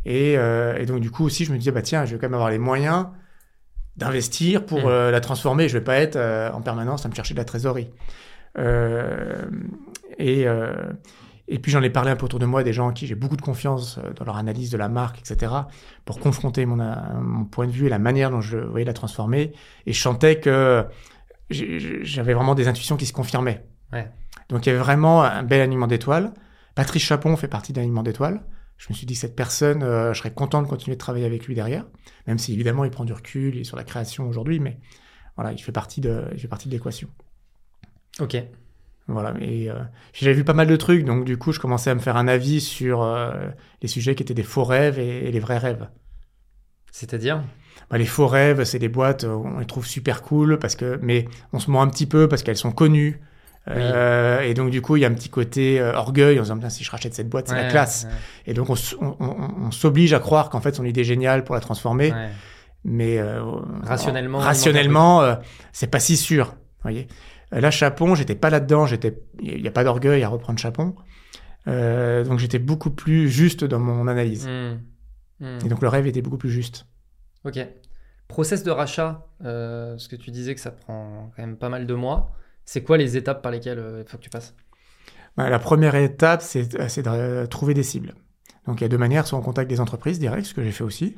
Et, 0.06 0.32
et, 0.34 0.86
donc, 0.88 1.02
du 1.02 1.12
coup, 1.12 1.26
aussi, 1.26 1.46
je 1.46 1.54
me 1.54 1.60
disais, 1.60 1.72
bah, 1.72 1.84
tiens, 1.84 2.06
je 2.06 2.16
vais 2.16 2.20
quand 2.20 2.26
même 2.26 2.34
avoir 2.34 2.50
les 2.50 2.58
moyens 2.58 3.06
d'investir 3.98 4.66
pour 4.66 4.80
mmh. 4.80 4.88
euh, 4.88 5.12
la 5.12 5.22
transformer. 5.22 5.70
Je 5.70 5.78
vais 5.78 5.84
pas 5.84 5.98
être 5.98 6.16
euh, 6.16 6.52
en 6.52 6.62
permanence 6.62 7.06
à 7.06 7.10
me 7.10 7.16
chercher 7.16 7.34
de 7.34 7.40
la 7.40 7.46
trésorerie. 7.46 7.90
et, 10.18 10.48
et 11.48 11.60
puis 11.60 11.72
j'en 11.72 11.84
ai 11.84 11.90
parlé 11.90 12.10
un 12.10 12.16
peu 12.16 12.26
autour 12.26 12.40
de 12.40 12.46
moi, 12.46 12.64
des 12.64 12.74
gens 12.74 12.88
en 12.88 12.94
qui 12.94 13.06
j'ai 13.06 13.16
beaucoup 13.16 13.38
de 13.38 13.42
confiance 13.42 14.00
euh, 14.00 14.14
dans 14.14 14.26
leur 14.26 14.38
analyse 14.38 14.72
de 14.72 14.78
la 14.78 14.90
marque, 14.90 15.20
etc., 15.20 15.54
pour 16.04 16.20
confronter 16.20 16.66
mon, 16.66 16.80
euh, 16.80 16.96
mon 17.22 17.46
point 17.46 17.68
de 17.68 17.72
vue 17.72 17.86
et 17.86 17.90
la 17.90 18.00
manière 18.00 18.32
dont 18.32 18.42
je 18.42 18.58
voyais 18.58 18.86
la 18.86 18.94
transformer. 18.94 19.54
Et 19.86 19.94
je 19.94 20.02
sentais 20.02 20.40
que 20.40 20.86
j'avais 21.50 22.34
vraiment 22.34 22.56
des 22.56 22.68
intuitions 22.68 22.98
qui 22.98 23.06
se 23.06 23.14
confirmaient. 23.14 23.64
Ouais. 23.94 24.10
Donc 24.50 24.66
il 24.66 24.70
y 24.70 24.72
avait 24.72 24.82
vraiment 24.82 25.24
un 25.24 25.44
bel 25.44 25.62
alignement 25.62 25.88
d'étoiles. 25.88 26.34
Patrice 26.74 27.04
Chapon 27.04 27.38
fait 27.38 27.48
partie 27.48 27.74
d'un 27.74 27.82
alignement 27.82 28.04
d'étoiles. 28.04 28.42
Je 28.78 28.88
me 28.90 28.94
suis 28.94 29.06
dit 29.06 29.14
que 29.14 29.20
cette 29.20 29.36
personne, 29.36 29.84
euh, 29.84 30.14
je 30.14 30.20
serais 30.20 30.34
content 30.34 30.62
de 30.62 30.68
continuer 30.68 30.96
de 30.96 31.00
travailler 31.00 31.26
avec 31.26 31.46
lui 31.48 31.56
derrière, 31.56 31.86
même 32.28 32.38
si 32.38 32.54
évidemment 32.54 32.84
il 32.86 32.92
prend 32.92 33.06
du 33.06 33.14
recul, 33.14 33.56
il 33.56 33.62
est 33.62 33.66
sur 33.66 33.78
la 33.78 33.84
création 33.84 34.28
aujourd'hui, 34.28 34.60
mais 34.60 34.80
voilà, 35.36 35.54
il 35.54 35.60
fait 35.60 35.72
partie 35.72 36.02
de, 36.02 36.26
il 36.34 36.40
fait 36.40 36.48
partie 36.48 36.68
de 36.68 36.74
l'équation. 36.74 37.08
Ok. 38.20 38.38
Voilà, 39.08 39.36
et 39.40 39.70
euh, 39.70 39.76
j'avais 40.14 40.34
vu 40.34 40.44
pas 40.44 40.54
mal 40.54 40.68
de 40.68 40.76
trucs, 40.76 41.06
donc 41.06 41.26
du 41.26 41.38
coup, 41.38 41.52
je 41.52 41.60
commençais 41.60 41.92
à 41.92 41.96
me 41.96 42.00
faire 42.00 42.18
un 42.18 42.28
avis 42.28 42.60
sur 42.60 43.04
euh, 43.04 43.50
les 43.82 43.88
sujets 43.88 44.16
qui 44.16 44.24
étaient 44.24 44.34
des 44.34 44.44
faux 44.44 44.64
rêves 44.64 44.98
et, 44.98 45.28
et 45.28 45.32
les 45.32 45.40
vrais 45.40 45.60
rêves. 45.60 45.88
C'est-à-dire? 46.92 47.44
Bah, 47.90 47.98
Les 47.98 48.06
faux 48.06 48.28
rêves, 48.28 48.64
c'est 48.64 48.80
des 48.80 48.90
boîtes, 48.90 49.26
on 49.26 49.60
les 49.60 49.66
trouve 49.66 49.86
super 49.86 50.22
cool, 50.22 50.58
parce 50.60 50.76
que, 50.76 50.98
mais 51.02 51.28
on 51.54 51.60
se 51.60 51.70
ment 51.70 51.82
un 51.82 51.88
petit 51.88 52.08
peu 52.08 52.28
parce 52.28 52.42
qu'elles 52.42 52.58
sont 52.58 52.72
connues. 52.72 53.22
Oui. 53.68 53.74
Euh, 53.78 54.42
et 54.42 54.54
donc, 54.54 54.70
du 54.70 54.82
coup, 54.82 54.96
il 54.96 55.02
y 55.02 55.06
a 55.06 55.08
un 55.08 55.14
petit 55.14 55.30
côté 55.30 55.80
euh, 55.80 55.94
orgueil 55.94 56.40
en 56.40 56.44
se 56.46 56.54
disant, 56.54 56.70
si 56.70 56.84
je 56.84 56.92
rachète 56.92 57.14
cette 57.14 57.30
boîte, 57.30 57.48
c'est 57.48 57.56
ouais, 57.56 57.64
la 57.64 57.70
classe. 57.70 58.06
Ouais. 58.06 58.52
Et 58.52 58.54
donc, 58.54 58.70
on, 58.70 58.76
on, 59.02 59.16
on, 59.20 59.68
on 59.68 59.72
s'oblige 59.72 60.14
à 60.14 60.20
croire 60.20 60.50
qu'en 60.50 60.62
fait, 60.62 60.76
son 60.76 60.86
idée 60.86 61.02
est 61.02 61.06
géniale 61.06 61.44
pour 61.44 61.56
la 61.56 61.62
transformer. 61.62 62.12
Ouais. 62.12 62.30
Mais 62.88 63.20
rationnellement, 63.82 64.38
rationnellement 64.38 65.38
c'est 65.72 65.88
pas 65.88 66.00
si 66.00 66.16
sûr. 66.18 66.56
voyez 66.84 67.08
Là, 67.52 67.72
Chapon, 67.72 68.14
j'étais 68.14 68.36
pas 68.36 68.52
là-dedans. 68.52 68.86
J'étais, 68.86 69.18
il 69.42 69.60
n'y 69.60 69.68
a 69.68 69.72
pas 69.72 69.84
d'orgueil 69.84 70.22
à 70.22 70.30
reprendre 70.30 70.60
Chapon. 70.60 70.94
Euh, 71.68 72.24
donc 72.24 72.38
j'étais 72.38 72.60
beaucoup 72.60 72.92
plus 72.92 73.28
juste 73.28 73.64
dans 73.64 73.80
mon 73.80 74.08
analyse. 74.08 74.48
Mmh. 74.48 74.80
Mmh. 75.40 75.58
Et 75.66 75.70
donc 75.70 75.82
le 75.82 75.88
rêve 75.88 76.06
était 76.06 76.22
beaucoup 76.22 76.38
plus 76.38 76.52
juste. 76.52 76.86
Ok. 77.44 77.58
Process 78.28 78.64
de 78.64 78.70
rachat, 78.70 79.26
euh, 79.44 79.94
parce 79.94 80.08
que 80.08 80.16
tu 80.16 80.30
disais 80.30 80.54
que 80.54 80.62
ça 80.62 80.70
prend 80.70 81.32
quand 81.36 81.42
même 81.42 81.58
pas 81.58 81.70
mal 81.70 81.88
de 81.88 81.94
mois. 81.96 82.36
C'est 82.66 82.84
quoi 82.84 82.98
les 82.98 83.16
étapes 83.18 83.42
par 83.42 83.52
lesquelles 83.52 83.78
il 83.78 83.82
euh, 83.82 84.06
faut 84.06 84.18
que 84.18 84.24
tu 84.24 84.30
passes? 84.30 84.56
Bah, 85.38 85.50
La 85.50 85.60
première 85.60 85.96
étape, 85.96 86.42
c'est 86.42 86.66
de 86.68 87.46
trouver 87.46 87.74
des 87.74 87.84
cibles. 87.84 88.14
Donc 88.68 88.82
il 88.82 88.84
y 88.84 88.86
a 88.86 88.90
deux 88.90 88.98
manières, 88.98 89.28
soit 89.28 89.38
en 89.38 89.42
contact 89.42 89.70
des 89.70 89.80
entreprises 89.80 90.20
directes, 90.20 90.48
ce 90.48 90.54
que 90.54 90.64
j'ai 90.64 90.72
fait 90.72 90.84
aussi, 90.84 91.16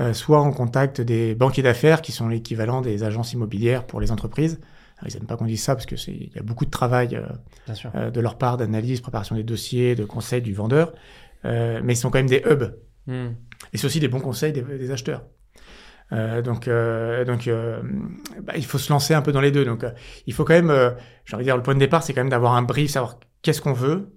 euh, 0.00 0.12
soit 0.12 0.40
en 0.40 0.52
contact 0.52 1.00
des 1.00 1.34
banquiers 1.34 1.62
d'affaires 1.62 2.02
qui 2.02 2.12
sont 2.12 2.28
l'équivalent 2.28 2.80
des 2.80 3.04
agences 3.04 3.32
immobilières 3.32 3.86
pour 3.86 4.00
les 4.00 4.10
entreprises. 4.10 4.60
Alors, 4.98 5.10
ils 5.10 5.16
n'aiment 5.16 5.26
pas 5.26 5.36
qu'on 5.36 5.46
dise 5.46 5.62
ça 5.62 5.74
parce 5.74 5.86
que 5.86 5.96
c'est 5.96 6.12
il 6.12 6.32
y 6.34 6.38
a 6.38 6.42
beaucoup 6.42 6.64
de 6.64 6.70
travail 6.70 7.16
euh, 7.94 8.10
de 8.10 8.20
leur 8.20 8.38
part 8.38 8.56
d'analyse, 8.56 9.00
préparation 9.00 9.36
des 9.36 9.44
dossiers, 9.44 9.94
de 9.94 10.04
conseils 10.04 10.42
du 10.42 10.54
vendeur, 10.54 10.92
euh, 11.44 11.80
mais 11.84 11.92
ils 11.94 11.96
sont 11.96 12.10
quand 12.10 12.18
même 12.18 12.28
des 12.28 12.42
hubs. 12.46 12.74
Mm. 13.06 13.28
Et 13.72 13.78
c'est 13.78 13.86
aussi 13.86 14.00
des 14.00 14.08
bons 14.08 14.20
conseils 14.20 14.52
des, 14.52 14.62
des 14.62 14.90
acheteurs. 14.90 15.24
Euh, 16.12 16.40
donc, 16.42 16.68
donc 16.68 17.48
bah, 18.42 18.52
il 18.56 18.64
faut 18.64 18.78
se 18.78 18.92
lancer 18.92 19.14
un 19.14 19.22
peu 19.22 19.32
dans 19.32 19.40
les 19.40 19.50
deux. 19.50 19.64
Donc, 19.64 19.84
il 20.26 20.32
faut 20.32 20.44
quand 20.44 20.54
même, 20.54 20.94
j'ai 21.24 21.34
envie 21.34 21.44
de 21.44 21.48
dire, 21.48 21.56
le 21.56 21.62
point 21.62 21.74
de 21.74 21.80
départ, 21.80 22.02
c'est 22.02 22.12
quand 22.12 22.20
même 22.20 22.30
d'avoir 22.30 22.54
un 22.54 22.62
brief, 22.62 22.90
savoir 22.90 23.18
qu'est-ce 23.42 23.60
qu'on 23.60 23.72
veut, 23.72 24.12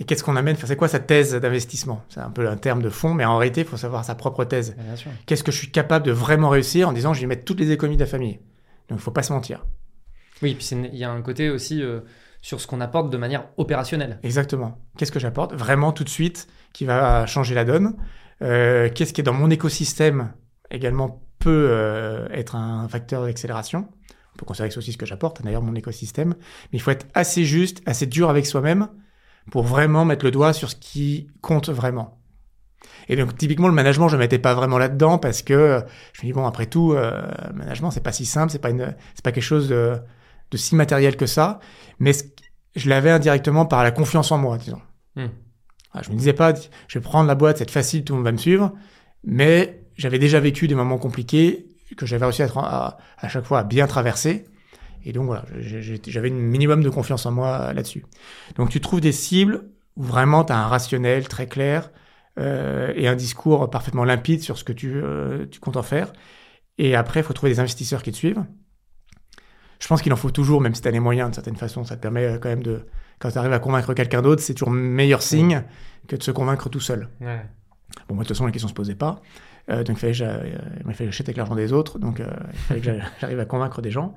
et 0.00 0.04
qu'est-ce 0.04 0.22
qu'on 0.22 0.36
amène 0.36 0.56
C'est 0.56 0.76
quoi 0.76 0.88
sa 0.88 1.00
thèse 1.00 1.34
d'investissement? 1.34 2.04
C'est 2.08 2.20
un 2.20 2.30
peu 2.30 2.48
un 2.48 2.56
terme 2.56 2.82
de 2.82 2.90
fond, 2.90 3.14
mais 3.14 3.24
en 3.24 3.36
réalité, 3.36 3.62
il 3.62 3.66
faut 3.66 3.76
savoir 3.76 4.04
sa 4.04 4.14
propre 4.14 4.44
thèse. 4.44 4.76
Qu'est-ce 5.26 5.42
que 5.42 5.50
je 5.50 5.58
suis 5.58 5.70
capable 5.70 6.06
de 6.06 6.12
vraiment 6.12 6.48
réussir 6.48 6.88
en 6.88 6.92
disant 6.92 7.14
je 7.14 7.20
vais 7.20 7.26
mettre 7.26 7.44
toutes 7.44 7.58
les 7.60 7.72
économies 7.72 7.96
de 7.96 8.02
la 8.02 8.08
famille? 8.08 8.38
Donc, 8.88 8.98
il 8.98 9.02
faut 9.02 9.10
pas 9.10 9.24
se 9.24 9.32
mentir. 9.32 9.66
Oui, 10.40 10.54
puis 10.54 10.66
il 10.70 10.96
y 10.96 11.04
a 11.04 11.10
un 11.10 11.20
côté 11.20 11.50
aussi 11.50 11.82
euh, 11.82 12.00
sur 12.40 12.60
ce 12.60 12.68
qu'on 12.68 12.80
apporte 12.80 13.10
de 13.10 13.16
manière 13.16 13.48
opérationnelle. 13.56 14.20
Exactement. 14.22 14.78
Qu'est-ce 14.96 15.10
que 15.10 15.18
j'apporte 15.18 15.52
vraiment 15.52 15.92
tout 15.92 16.04
de 16.04 16.08
suite 16.08 16.46
qui 16.72 16.84
va 16.84 17.26
changer 17.26 17.56
la 17.56 17.64
donne? 17.64 17.96
Euh, 18.40 18.88
Qu'est-ce 18.94 19.12
qui 19.12 19.20
est 19.20 19.24
dans 19.24 19.34
mon 19.34 19.50
écosystème 19.50 20.32
également 20.70 21.22
peut 21.38 21.68
euh, 21.70 22.28
être 22.30 22.56
un 22.56 22.88
facteur 22.88 23.24
d'accélération 23.24 23.88
On 24.34 24.38
peut 24.38 24.46
considérer 24.46 24.68
que 24.68 24.74
c'est 24.74 24.78
aussi 24.78 24.92
ce 24.92 24.98
que 24.98 25.06
j'apporte, 25.06 25.42
d'ailleurs, 25.42 25.62
mon 25.62 25.74
écosystème. 25.74 26.34
Mais 26.72 26.78
il 26.78 26.80
faut 26.80 26.90
être 26.90 27.06
assez 27.14 27.44
juste, 27.44 27.82
assez 27.86 28.06
dur 28.06 28.28
avec 28.30 28.46
soi-même 28.46 28.88
pour 29.50 29.62
vraiment 29.62 30.04
mettre 30.04 30.24
le 30.24 30.30
doigt 30.30 30.52
sur 30.52 30.70
ce 30.70 30.76
qui 30.76 31.28
compte 31.40 31.68
vraiment. 31.68 32.18
Et 33.08 33.16
donc 33.16 33.36
typiquement 33.36 33.68
le 33.68 33.74
management, 33.74 34.08
je 34.08 34.16
ne 34.16 34.20
mettais 34.20 34.38
pas 34.38 34.54
vraiment 34.54 34.78
là-dedans 34.78 35.18
parce 35.18 35.42
que 35.42 35.82
je 36.12 36.22
me 36.22 36.26
dis 36.26 36.32
bon 36.32 36.46
après 36.46 36.66
tout, 36.66 36.92
euh, 36.92 37.22
management 37.54 37.90
c'est 37.90 38.02
pas 38.02 38.12
si 38.12 38.24
simple, 38.24 38.52
c'est 38.52 38.60
pas 38.60 38.70
une, 38.70 38.94
c'est 39.14 39.24
pas 39.24 39.32
quelque 39.32 39.42
chose 39.42 39.68
de, 39.68 39.96
de, 40.50 40.56
si 40.56 40.76
matériel 40.76 41.16
que 41.16 41.26
ça, 41.26 41.58
mais 41.98 42.12
je 42.76 42.88
l'avais 42.88 43.10
indirectement 43.10 43.66
par 43.66 43.82
la 43.82 43.90
confiance 43.90 44.30
en 44.30 44.38
moi, 44.38 44.58
disons. 44.58 44.80
Mm. 45.16 45.26
Alors, 45.92 46.04
je 46.04 46.10
me 46.10 46.16
disais 46.16 46.34
pas, 46.34 46.52
je 46.86 46.98
vais 46.98 47.02
prendre 47.02 47.26
la 47.26 47.34
boîte, 47.34 47.58
c'est 47.58 47.70
facile, 47.70 48.04
tout 48.04 48.12
le 48.12 48.18
monde 48.18 48.26
va 48.26 48.32
me 48.32 48.36
suivre, 48.36 48.72
mais 49.24 49.87
j'avais 49.98 50.18
déjà 50.18 50.40
vécu 50.40 50.66
des 50.68 50.74
moments 50.74 50.96
compliqués 50.96 51.66
que 51.96 52.06
j'avais 52.06 52.24
réussi 52.24 52.42
à, 52.42 52.48
à, 52.56 52.98
à 53.18 53.28
chaque 53.28 53.44
fois 53.44 53.58
à 53.58 53.64
bien 53.64 53.86
traverser. 53.86 54.46
Et 55.04 55.12
donc 55.12 55.26
voilà, 55.26 55.44
j'avais 55.58 56.30
un 56.30 56.34
minimum 56.34 56.82
de 56.82 56.90
confiance 56.90 57.26
en 57.26 57.32
moi 57.32 57.72
là-dessus. 57.72 58.04
Donc 58.56 58.70
tu 58.70 58.80
trouves 58.80 59.00
des 59.00 59.12
cibles 59.12 59.64
où 59.96 60.02
vraiment 60.02 60.44
tu 60.44 60.52
as 60.52 60.58
un 60.58 60.66
rationnel 60.66 61.28
très 61.28 61.46
clair 61.46 61.90
euh, 62.38 62.92
et 62.94 63.08
un 63.08 63.14
discours 63.16 63.70
parfaitement 63.70 64.04
limpide 64.04 64.42
sur 64.42 64.58
ce 64.58 64.64
que 64.64 64.72
tu, 64.72 64.92
euh, 64.94 65.46
tu 65.50 65.60
comptes 65.60 65.76
en 65.76 65.82
faire. 65.82 66.12
Et 66.78 66.94
après, 66.94 67.20
il 67.20 67.22
faut 67.22 67.32
trouver 67.32 67.52
des 67.52 67.60
investisseurs 67.60 68.02
qui 68.02 68.12
te 68.12 68.16
suivent. 68.16 68.44
Je 69.80 69.86
pense 69.86 70.02
qu'il 70.02 70.12
en 70.12 70.16
faut 70.16 70.30
toujours, 70.30 70.60
même 70.60 70.74
si 70.74 70.82
tu 70.82 70.88
as 70.88 70.90
les 70.90 71.00
moyens, 71.00 71.30
de 71.30 71.34
certaine 71.34 71.56
façon, 71.56 71.84
ça 71.84 71.96
te 71.96 72.02
permet 72.02 72.24
euh, 72.24 72.38
quand 72.38 72.48
même 72.48 72.62
de... 72.62 72.86
Quand 73.18 73.30
tu 73.30 73.38
arrives 73.38 73.52
à 73.52 73.58
convaincre 73.58 73.94
quelqu'un 73.94 74.22
d'autre, 74.22 74.42
c'est 74.42 74.54
toujours 74.54 74.70
meilleur 74.70 75.22
signe 75.22 75.64
que 76.06 76.14
de 76.14 76.22
se 76.22 76.30
convaincre 76.30 76.68
tout 76.68 76.80
seul. 76.80 77.08
Ouais. 77.20 77.44
Bon, 78.08 78.14
moi, 78.14 78.22
de 78.22 78.28
toute 78.28 78.36
façon, 78.36 78.46
la 78.46 78.52
question 78.52 78.68
se 78.68 78.74
posait 78.74 78.94
pas. 78.94 79.20
Euh, 79.70 79.84
donc, 79.84 79.96
il 80.02 80.14
fallait, 80.14 80.52
il 80.86 80.94
fallait 80.94 80.94
que 80.96 81.04
j'achète 81.06 81.28
avec 81.28 81.36
l'argent 81.36 81.54
des 81.54 81.72
autres. 81.72 81.98
Donc, 81.98 82.20
euh, 82.20 82.26
il 82.52 82.58
fallait 82.58 82.80
que 82.80 82.90
j'arrive 83.20 83.40
à 83.40 83.44
convaincre 83.44 83.82
des 83.82 83.90
gens. 83.90 84.14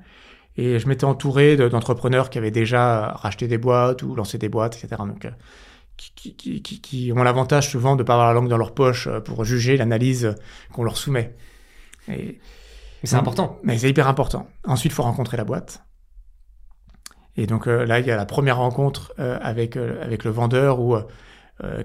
Et 0.56 0.78
je 0.78 0.86
m'étais 0.86 1.04
entouré 1.04 1.56
d'entrepreneurs 1.56 2.28
qui 2.28 2.38
avaient 2.38 2.50
déjà 2.50 3.12
racheté 3.12 3.48
des 3.48 3.58
boîtes 3.58 4.02
ou 4.02 4.14
lancé 4.14 4.36
des 4.36 4.48
boîtes, 4.48 4.76
etc. 4.76 5.02
Donc, 5.06 5.24
euh, 5.24 5.30
qui, 5.96 6.34
qui, 6.34 6.62
qui, 6.62 6.80
qui, 6.80 7.12
ont 7.12 7.22
l'avantage 7.22 7.70
souvent 7.70 7.96
de 7.96 8.02
ne 8.02 8.06
pas 8.06 8.14
avoir 8.14 8.28
la 8.28 8.34
langue 8.34 8.48
dans 8.48 8.58
leur 8.58 8.74
poche 8.74 9.08
pour 9.24 9.44
juger 9.44 9.76
l'analyse 9.76 10.34
qu'on 10.72 10.84
leur 10.84 10.96
soumet. 10.96 11.34
Et, 12.08 12.38
c'est 13.04 13.16
important. 13.16 13.58
Mais 13.62 13.78
c'est 13.78 13.90
hyper 13.90 14.08
important. 14.08 14.48
Ensuite, 14.64 14.92
il 14.92 14.94
faut 14.94 15.02
rencontrer 15.02 15.36
la 15.36 15.44
boîte. 15.44 15.82
Et 17.36 17.46
donc 17.46 17.66
euh, 17.66 17.86
là, 17.86 18.00
il 18.00 18.06
y 18.06 18.10
a 18.10 18.16
la 18.16 18.26
première 18.26 18.58
rencontre 18.58 19.12
euh, 19.18 19.38
avec, 19.40 19.76
euh, 19.76 20.02
avec 20.02 20.24
le 20.24 20.30
vendeur 20.30 20.80
où 20.80 20.96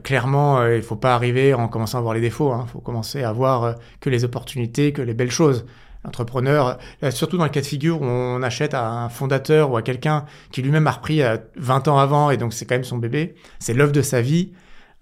clairement, 0.03 0.65
il 0.65 0.77
ne 0.77 0.81
faut 0.81 0.95
pas 0.95 1.13
arriver 1.13 1.53
en 1.53 1.67
commençant 1.67 1.99
à 1.99 2.01
voir 2.01 2.13
les 2.13 2.21
défauts. 2.21 2.51
Il 2.51 2.59
hein. 2.59 2.65
faut 2.71 2.79
commencer 2.79 3.23
à 3.23 3.31
voir 3.31 3.75
que 3.99 4.09
les 4.09 4.23
opportunités, 4.23 4.91
que 4.93 5.01
les 5.01 5.13
belles 5.13 5.31
choses 5.31 5.65
entrepreneur, 6.03 6.77
surtout 7.09 7.37
dans 7.37 7.43
le 7.43 7.49
cas 7.49 7.59
de 7.59 7.65
figure 7.65 8.01
où 8.01 8.05
on 8.05 8.41
achète 8.41 8.73
à 8.73 8.87
un 8.87 9.09
fondateur 9.09 9.71
ou 9.71 9.77
à 9.77 9.81
quelqu'un 9.81 10.25
qui 10.51 10.61
lui-même 10.61 10.87
a 10.87 10.91
repris 10.91 11.21
20 11.57 11.87
ans 11.89 11.97
avant 11.97 12.31
et 12.31 12.37
donc 12.37 12.53
c'est 12.53 12.65
quand 12.65 12.75
même 12.75 12.85
son 12.85 12.97
bébé, 12.97 13.35
c'est 13.59 13.73
l'œuvre 13.73 13.91
de 13.91 14.01
sa 14.01 14.21
vie, 14.21 14.53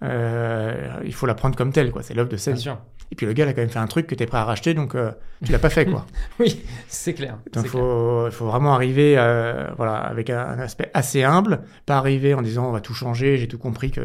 euh, 0.02 1.00
il 1.04 1.14
faut 1.14 1.26
la 1.26 1.34
prendre 1.34 1.56
comme 1.56 1.72
telle, 1.72 1.90
quoi. 1.90 2.02
C'est 2.02 2.14
l'œuvre 2.14 2.28
de 2.28 2.36
sa 2.36 2.50
Bien 2.50 2.56
vie. 2.56 2.62
sûr. 2.62 2.78
Et 3.12 3.14
puis 3.14 3.26
le 3.26 3.32
gars 3.32 3.44
il 3.44 3.48
a 3.48 3.52
quand 3.52 3.60
même 3.60 3.70
fait 3.70 3.78
un 3.78 3.86
truc 3.86 4.06
que 4.06 4.14
tu 4.14 4.22
es 4.22 4.26
prêt 4.26 4.38
à 4.38 4.44
racheter, 4.44 4.74
donc 4.74 4.94
euh, 4.94 5.12
tu 5.44 5.52
l'as 5.52 5.58
pas 5.58 5.70
fait, 5.70 5.86
quoi. 5.86 6.06
oui, 6.40 6.60
c'est 6.88 7.14
clair. 7.14 7.38
Donc 7.52 7.64
il 7.64 7.70
faut, 7.70 8.30
faut, 8.30 8.46
vraiment 8.46 8.74
arriver 8.74 9.16
euh, 9.16 9.68
voilà, 9.76 9.96
avec 9.96 10.30
un, 10.30 10.40
un, 10.40 10.58
aspect 10.58 10.90
assez 10.94 11.22
humble, 11.22 11.62
pas 11.86 11.96
arriver 11.98 12.34
en 12.34 12.42
disant 12.42 12.68
on 12.68 12.72
va 12.72 12.80
tout 12.80 12.94
changer, 12.94 13.36
j'ai 13.36 13.48
tout 13.48 13.58
compris, 13.58 13.90
que 13.90 14.00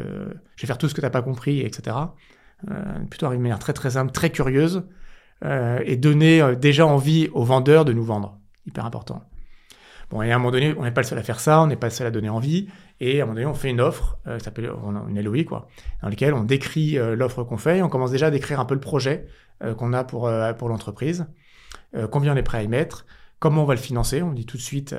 je 0.56 0.62
vais 0.62 0.68
faire 0.68 0.78
tout 0.78 0.88
ce 0.88 0.94
que 0.94 1.02
tu 1.02 1.06
n'as 1.06 1.12
pas 1.12 1.22
compris, 1.22 1.62
etc. 1.62 1.98
Euh, 2.70 2.76
plutôt 3.10 3.26
arriver 3.26 3.40
de 3.40 3.44
manière 3.44 3.60
très 3.60 3.74
très 3.74 3.98
humble, 3.98 4.12
très 4.12 4.30
curieuse, 4.30 4.84
euh, 5.44 5.80
et 5.84 5.98
donner 5.98 6.56
déjà 6.56 6.86
envie 6.86 7.30
aux 7.34 7.44
vendeurs 7.44 7.86
de 7.86 7.94
nous 7.94 8.04
vendre. 8.04 8.38
Hyper 8.68 8.86
important. 8.86 9.24
Bon, 10.12 10.22
et 10.22 10.32
à 10.32 10.36
un 10.36 10.38
moment 10.38 10.52
donné, 10.52 10.76
on 10.78 10.84
n'est 10.84 10.92
pas 10.92 11.02
le 11.02 11.08
seul 11.08 11.18
à 11.18 11.24
faire 11.24 11.40
ça, 11.40 11.62
on 11.62 11.68
n'est 11.68 11.78
pas 11.78 11.88
le 11.88 11.92
seul 11.92 12.06
à 12.06 12.12
donner 12.12 12.30
envie, 12.30 12.68
et 13.04 13.20
à 13.20 13.24
un 13.24 13.26
moment 13.26 13.34
donné, 13.34 13.48
on 13.48 13.56
fait 13.56 13.72
une 13.72 13.82
offre, 13.82 14.20
euh, 14.28 14.38
ça 14.38 14.46
s'appelle 14.46 14.72
une 15.10 15.20
LOI, 15.20 15.44
quoi, 15.44 15.68
dans 16.04 16.10
laquelle 16.10 16.36
on 16.36 16.44
décrit 16.44 17.00
euh, 17.00 17.16
l'offre 17.16 17.44
qu'on 17.44 17.58
fait, 17.58 17.80
et 17.80 17.84
on 17.84 17.90
commence 17.90 18.12
déjà 18.12 18.28
à 18.28 18.30
décrire 18.30 18.60
un 18.60 18.66
peu 18.66 18.76
le 18.76 18.80
projet 18.80 19.26
euh, 19.64 19.74
qu'on 19.74 19.92
a 19.92 20.04
pour, 20.04 20.28
euh, 20.28 20.54
pour 20.54 20.70
l'entreprise, 20.70 21.26
combien 22.12 22.34
on 22.34 22.38
est 22.38 22.44
prêt 22.44 22.60
à 22.60 22.64
y 22.64 22.68
mettre, 22.68 23.08
comment 23.40 23.64
on 23.64 23.66
va 23.66 23.74
le 23.74 23.80
financer, 23.80 24.22
on 24.22 24.32
dit 24.32 24.46
tout 24.46 24.56
de 24.56 24.62
suite, 24.62 24.96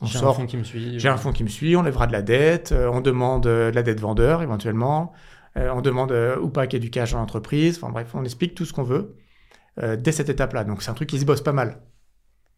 on 0.00 0.06
J'ai 0.06 0.18
un 0.18 0.32
fonds 0.32 0.46
qui 0.46 0.56
me 0.56 0.64
suit. 0.64 0.98
J'ai 0.98 1.08
un 1.08 1.16
fonds 1.16 1.32
qui 1.32 1.44
me 1.44 1.48
suit, 1.48 1.76
on 1.76 1.82
lèvera 1.82 2.08
de 2.08 2.12
la 2.12 2.22
dette, 2.22 2.72
on 2.72 3.00
demande 3.00 3.44
de 3.44 3.70
la 3.72 3.82
dette 3.84 4.00
vendeur 4.00 4.42
éventuellement, 4.42 5.12
on 5.54 5.80
demande 5.80 6.12
ou 6.42 6.48
pas 6.48 6.66
qu'il 6.66 6.78
y 6.78 6.82
ait 6.82 6.84
du 6.84 6.90
cash 6.90 7.12
dans 7.12 7.20
l'entreprise. 7.20 7.76
Enfin 7.76 7.92
bref, 7.92 8.08
on 8.14 8.24
explique 8.24 8.56
tout 8.56 8.64
ce 8.64 8.72
qu'on 8.72 8.82
veut 8.82 9.16
dès 9.76 10.10
cette 10.10 10.28
étape-là. 10.28 10.64
Donc 10.64 10.82
c'est 10.82 10.90
un 10.90 10.94
truc 10.94 11.08
qui 11.08 11.20
se 11.20 11.24
bosse 11.24 11.42
pas 11.42 11.52
mal. 11.52 11.82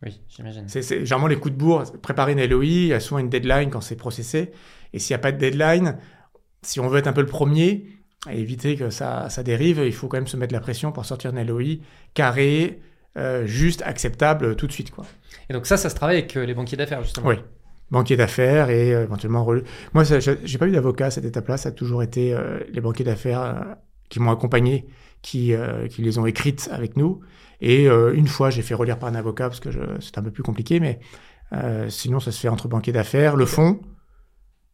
Oui, 0.03 0.21
j'imagine. 0.29 0.65
C'est 0.69 0.83
c'est- 0.83 1.01
généralement 1.01 1.27
les 1.27 1.37
coups 1.37 1.55
de 1.55 1.59
bourre. 1.59 1.85
Préparer 2.01 2.33
une 2.33 2.41
LOI, 2.47 2.65
il 2.65 2.87
y 2.87 2.93
a 2.95 3.01
souvent 3.01 3.19
une 3.19 3.29
deadline 3.29 3.69
quand 3.71 3.81
c'est 3.83 3.97
processé. 3.97 4.51
Et 4.93 4.99
s'il 4.99 5.13
n'y 5.15 5.17
a 5.17 5.23
pas 5.23 5.33
de 5.33 5.39
deadline, 5.39 5.99
si 6.63 6.81
on 6.81 6.89
veut 6.89 6.99
être 6.99 7.07
un 7.07 7.13
peu 7.13 7.21
le 7.21 7.27
premier 7.27 7.87
et 8.31 8.41
éviter 8.41 8.77
que 8.77 8.91
ça, 8.91 9.29
ça 9.31 9.43
dérive, 9.43 9.81
il 9.85 9.93
faut 9.93 10.09
quand 10.09 10.17
même 10.17 10.27
se 10.27 10.37
mettre 10.37 10.53
la 10.55 10.61
pression 10.61 10.91
pour 10.93 11.05
sortir 11.05 11.31
une 11.31 11.43
LOI 11.47 11.79
carrée, 12.15 12.81
euh, 13.19 13.45
juste, 13.47 13.83
acceptable 13.83 14.57
tout 14.57 14.67
de 14.67 14.73
suite. 14.73 14.91
Quoi. 14.91 15.05
Et 15.49 15.53
donc 15.53 15.67
ça, 15.67 15.77
ça 15.77 15.91
se 15.91 15.95
travaille 15.95 16.17
avec 16.19 16.37
euh, 16.37 16.45
les 16.47 16.55
banquiers 16.55 16.77
d'affaires, 16.77 17.03
justement. 17.03 17.29
Oui. 17.29 17.37
Banquier 17.91 18.17
d'affaires 18.17 18.71
et 18.71 18.95
euh, 18.95 19.03
éventuellement. 19.03 19.45
rel- 19.45 19.65
Moi, 19.95 20.05
ça, 20.05 20.21
je- 20.21 20.31
j'ai 20.45 20.59
pas 20.59 20.67
eu 20.69 20.71
d'avocat 20.73 21.07
à 21.07 21.11
cette 21.11 21.25
étape-là. 21.25 21.57
Ça 21.57 21.71
a 21.71 21.73
toujours 21.73 22.03
été 22.03 22.33
euh, 22.35 22.61
les 22.73 22.81
banquiers 22.81 23.05
d'affaires 23.05 23.77
qui 24.09 24.21
m'ont 24.21 24.31
accompagné, 24.31 24.87
qui, 25.23 25.53
qui 25.91 26.03
les 26.03 26.19
ont 26.19 26.27
écrites 26.27 26.69
avec 26.73 26.97
nous. 26.97 27.21
Et 27.61 27.89
euh, 27.89 28.15
une 28.15 28.27
fois, 28.27 28.51
j'ai 28.51 28.63
fait 28.63 28.75
relire 28.75 28.99
par 28.99 29.09
un 29.09 29.15
avocat 29.15 29.49
parce 29.49 29.61
que 29.61 29.69
c'est 30.01 30.17
un 30.19 30.23
peu 30.23 30.31
plus 30.31 30.43
compliqué, 30.43 30.81
mais 30.81 31.01
euh, 31.53 31.89
sinon, 31.91 32.21
ça 32.21 32.33
se 32.33 32.41
fait 32.41 32.49
entre 32.49 32.69
banquier 32.69 32.93
d'affaires, 32.93 33.37
le 33.37 33.47
fonds 33.47 33.81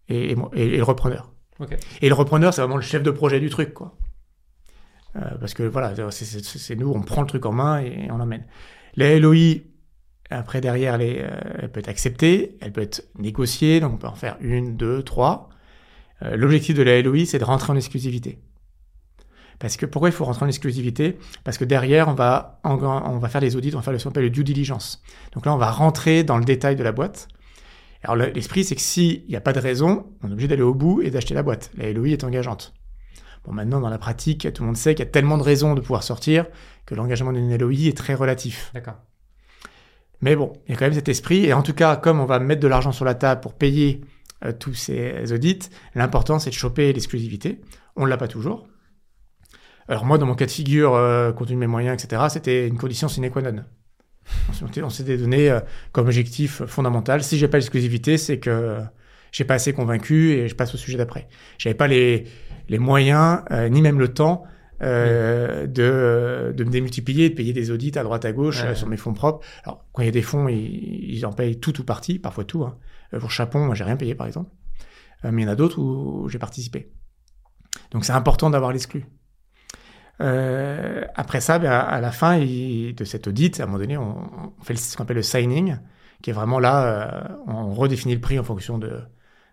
et, 0.09 0.33
et 0.33 0.37
et- 0.55 0.77
le 0.77 0.83
repreneur. 0.83 1.33
Ok. 1.59 1.77
Et 2.03 2.09
le 2.09 2.15
repreneur, 2.15 2.53
c'est 2.55 2.61
vraiment 2.61 2.77
le 2.77 2.83
chef 2.83 3.03
de 3.03 3.11
projet 3.11 3.41
du 3.41 3.49
truc, 3.51 3.73
quoi. 3.75 3.97
Euh, 5.17 5.21
parce 5.41 5.55
que 5.55 5.63
voilà, 5.63 5.95
c'est- 6.11 6.77
nous, 6.77 6.91
on 6.93 7.01
prend 7.03 7.23
le 7.23 7.27
truc 7.27 7.47
en 7.47 7.53
main 7.53 7.81
et 7.81 8.09
on 8.11 8.19
l'emmène. 8.19 8.45
La 8.95 9.19
LOI, 9.19 9.63
après 10.31 10.61
derrière, 10.61 10.95
elle, 10.97 11.03
est, 11.03 11.23
euh, 11.23 11.41
elle 11.61 11.73
peut 11.73 11.81
être 11.81 11.89
acceptée, 11.89 12.57
elle 12.61 12.73
peut 12.73 12.83
être 12.83 13.09
négociée, 13.19 13.81
donc 13.81 13.95
on 13.95 13.97
peut 13.97 14.07
en 14.07 14.15
faire 14.15 14.37
une, 14.41 14.77
deux, 14.77 15.03
trois. 15.03 15.49
Euh, 16.23 16.37
L'objectif 16.37 16.75
de 16.77 16.83
la 16.83 17.01
LOI, 17.03 17.25
c'est 17.27 17.39
de 17.39 17.45
rentrer 17.45 17.73
en 17.73 17.77
exclusivité. 17.77 18.39
Parce 19.59 19.77
que 19.77 19.87
pourquoi 19.87 20.09
il 20.11 20.13
faut 20.13 20.25
rentrer 20.25 20.45
en 20.45 20.49
exclusivité? 20.49 21.19
Parce 21.45 21.57
que 21.59 21.65
derrière, 21.65 22.09
on 22.09 22.15
va, 22.15 22.61
en- 22.63 22.77
on 22.83 23.19
va 23.19 23.29
faire 23.29 23.41
des 23.41 23.57
audits, 23.57 23.71
on 23.75 23.79
va 23.79 23.83
faire 23.83 23.99
ce 23.99 24.05
qu'on 24.05 24.11
appelle 24.11 24.25
le 24.25 24.31
due 24.31 24.45
diligence. 24.45 25.03
Donc 25.33 25.47
là, 25.47 25.55
on 25.55 25.59
va 25.59 25.71
rentrer 25.71 26.25
dans 26.25 26.37
le 26.39 26.45
détail 26.45 26.77
de 26.77 26.83
la 26.83 26.93
boîte. 26.93 27.29
Alors 28.03 28.17
le- 28.17 28.27
l'esprit, 28.31 28.65
c'est 28.65 28.75
que 28.75 28.81
s'il 28.83 29.25
n'y 29.29 29.37
a 29.37 29.41
pas 29.41 29.53
de 29.55 29.59
raison, 29.61 30.07
on 30.23 30.29
est 30.29 30.33
obligé 30.33 30.49
d'aller 30.49 30.63
au 30.63 30.75
bout 30.75 31.01
et 31.03 31.11
d'acheter 31.11 31.35
la 31.35 31.43
boîte. 31.43 31.71
La 31.77 31.91
LOI 31.91 32.09
est 32.09 32.25
engageante. 32.25 32.75
Bon, 33.45 33.53
maintenant, 33.53 33.81
dans 33.81 33.89
la 33.89 33.99
pratique, 33.99 34.53
tout 34.53 34.63
le 34.63 34.67
monde 34.67 34.77
sait 34.77 34.95
qu'il 34.95 35.05
y 35.05 35.09
a 35.09 35.11
tellement 35.11 35.39
de 35.39 35.43
raisons 35.43 35.75
de 35.75 35.81
pouvoir 35.81 36.03
sortir 36.03 36.47
que 36.85 36.95
l'engagement 36.95 37.33
d'une 37.33 37.57
LOI 37.57 37.87
est 37.89 37.97
très 37.97 38.15
relatif. 38.15 38.71
D'accord. 38.75 38.97
Mais 40.21 40.35
bon, 40.37 40.53
il 40.67 40.73
y 40.73 40.75
a 40.75 40.79
quand 40.79 40.85
même 40.87 40.95
cet 40.95 41.09
esprit. 41.09 41.45
Et 41.47 41.53
en 41.53 41.63
tout 41.63 41.75
cas, 41.75 41.97
comme 41.97 42.21
on 42.21 42.25
va 42.27 42.39
mettre 42.39 42.61
de 42.61 42.69
l'argent 42.69 42.93
sur 42.93 43.05
la 43.05 43.15
table 43.15 43.41
pour 43.41 43.55
payer 43.55 44.01
euh, 44.45 44.53
tous 44.53 44.75
ces 44.75 45.33
audits, 45.33 45.59
l'important, 45.95 46.39
c'est 46.39 46.51
de 46.51 46.55
choper 46.55 46.93
l'exclusivité. 46.93 47.61
On 47.97 48.05
ne 48.05 48.11
l'a 48.11 48.17
pas 48.17 48.29
toujours. 48.29 48.67
Alors 49.89 50.05
moi, 50.05 50.19
dans 50.19 50.27
mon 50.27 50.35
cas 50.35 50.47
de 50.47 50.51
figure, 50.51 50.95
euh, 50.95 51.33
compte 51.33 51.49
tenu 51.49 51.57
de 51.57 51.61
mes 51.61 51.67
moyens, 51.67 52.03
etc., 52.03 52.23
c'était 52.31 52.67
une 52.67 52.77
condition 52.79 53.09
sine 53.09 53.31
qua 53.31 53.43
non. 53.43 53.65
On 54.49 54.53
s'était- 54.53 54.83
On 54.83 54.91
s'était 54.91 55.17
donné 55.17 55.49
euh, 55.51 55.61
comme 55.93 56.07
objectif 56.07 56.65
fondamental, 56.67 57.23
si 57.23 57.39
j'ai 57.39 57.47
pas 57.49 57.59
l'exclusivité, 57.59 58.19
c'est 58.19 58.39
que 58.41 58.79
j'ai 59.31 59.45
pas 59.45 59.55
assez 59.55 59.73
convaincu 59.73 60.33
et 60.33 60.49
je 60.49 60.55
passe 60.57 60.75
au 60.75 60.79
sujet 60.79 60.99
d'après. 60.99 61.29
J'avais 61.59 61.75
pas 61.75 61.87
les, 61.87 62.25
les 62.69 62.79
moyens, 62.79 63.43
euh, 63.53 63.69
ni 63.69 63.81
même 63.83 64.01
le 64.01 64.09
temps 64.13 64.43
euh, 64.83 65.67
de, 65.69 66.53
de 66.53 66.65
me 66.65 66.71
démultiplier, 66.71 67.31
de 67.31 67.35
payer 67.35 67.53
des 67.53 67.71
audits 67.71 67.93
à 67.97 68.03
droite 68.03 68.25
à 68.25 68.33
gauche 68.33 68.63
Ouais. 68.63 68.71
euh, 68.71 68.75
sur 68.75 68.89
mes 68.89 68.97
fonds 68.97 69.15
propres. 69.15 69.47
Alors, 69.65 69.85
quand 69.93 70.03
il 70.03 70.07
y 70.07 70.09
a 70.09 70.13
des 70.13 70.23
fonds, 70.23 70.49
ils, 70.49 71.15
ils 71.15 71.25
en 71.25 71.33
payent 71.33 71.61
tout 71.61 71.81
ou 71.81 71.85
partie, 71.85 72.19
parfois 72.19 72.45
tout. 72.45 72.65
Hein. 72.65 72.77
Euh, 73.15 73.21
Pour 73.21 73.31
Chapon, 73.31 73.61
moi, 73.65 73.75
j'ai 73.77 73.85
rien 73.85 73.97
payé, 73.97 74.15
par 74.17 74.27
exemple. 74.27 74.51
Euh, 75.25 75.31
mais 75.33 75.43
il 75.43 75.45
y 75.45 75.49
en 75.49 75.53
a 75.53 75.57
d'autres 75.57 75.79
où 75.81 76.29
j'ai 76.29 76.39
participé. 76.39 76.91
Donc, 77.93 78.05
c'est 78.05 78.13
important 78.13 78.51
d'avoir 78.51 78.73
l'exclu. 78.73 79.07
Euh, 80.21 81.05
après 81.15 81.41
ça, 81.41 81.59
ben, 81.59 81.71
à, 81.71 82.01
la 82.01 82.11
fin 82.13 82.37
il- 82.39 82.95
de 82.95 83.05
cet 83.05 83.27
audit, 83.29 83.61
à 83.61 83.65
un 83.65 83.67
moment 83.67 83.79
donné, 83.79 83.97
on, 83.97 84.53
on 84.59 84.63
fait 84.63 84.77
ce 84.77 84.97
qu'on 84.97 85.05
appelle 85.05 85.17
le 85.17 85.23
signing, 85.23 85.77
qui 86.23 86.31
est 86.31 86.33
vraiment 86.33 86.59
là, 86.59 86.85
euh, 87.31 87.37
on 87.47 87.75
redéfinit 87.75 88.15
le 88.15 88.21
prix 88.21 88.39
en 88.39 88.45
fonction 88.45 88.79
de, 88.79 89.01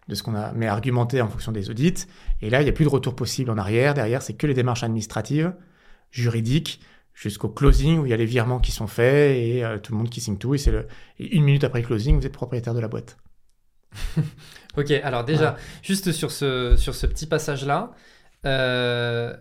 de 0.07 0.15
ce 0.15 0.23
qu'on 0.23 0.35
a, 0.35 0.53
mais 0.53 0.67
argumenté 0.67 1.21
en 1.21 1.27
fonction 1.27 1.51
des 1.51 1.69
audits. 1.69 2.05
Et 2.41 2.49
là, 2.49 2.61
il 2.61 2.63
n'y 2.65 2.69
a 2.69 2.73
plus 2.73 2.85
de 2.85 2.89
retour 2.89 3.15
possible 3.15 3.49
en 3.51 3.57
arrière. 3.57 3.93
Derrière, 3.93 4.21
c'est 4.21 4.33
que 4.33 4.47
les 4.47 4.53
démarches 4.53 4.83
administratives, 4.83 5.53
juridiques, 6.11 6.81
jusqu'au 7.13 7.49
closing 7.49 7.99
où 7.99 8.05
il 8.05 8.09
y 8.09 8.13
a 8.13 8.17
les 8.17 8.25
virements 8.25 8.59
qui 8.59 8.71
sont 8.71 8.87
faits 8.87 9.37
et 9.37 9.63
euh, 9.63 9.77
tout 9.79 9.91
le 9.91 9.97
monde 9.99 10.09
qui 10.09 10.21
signe 10.21 10.37
tout. 10.37 10.55
Et 10.55 10.57
c'est 10.57 10.71
le, 10.71 10.87
et 11.19 11.35
une 11.35 11.43
minute 11.43 11.63
après 11.63 11.81
le 11.81 11.87
closing, 11.87 12.17
vous 12.19 12.25
êtes 12.25 12.33
propriétaire 12.33 12.73
de 12.73 12.79
la 12.79 12.87
boîte. 12.87 13.17
Ok, 14.75 14.89
alors 14.91 15.23
déjà, 15.23 15.55
juste 15.83 16.11
sur 16.11 16.31
ce, 16.31 16.75
sur 16.77 16.95
ce 16.95 17.05
petit 17.05 17.27
passage-là, 17.27 17.91
euh, 18.45 19.35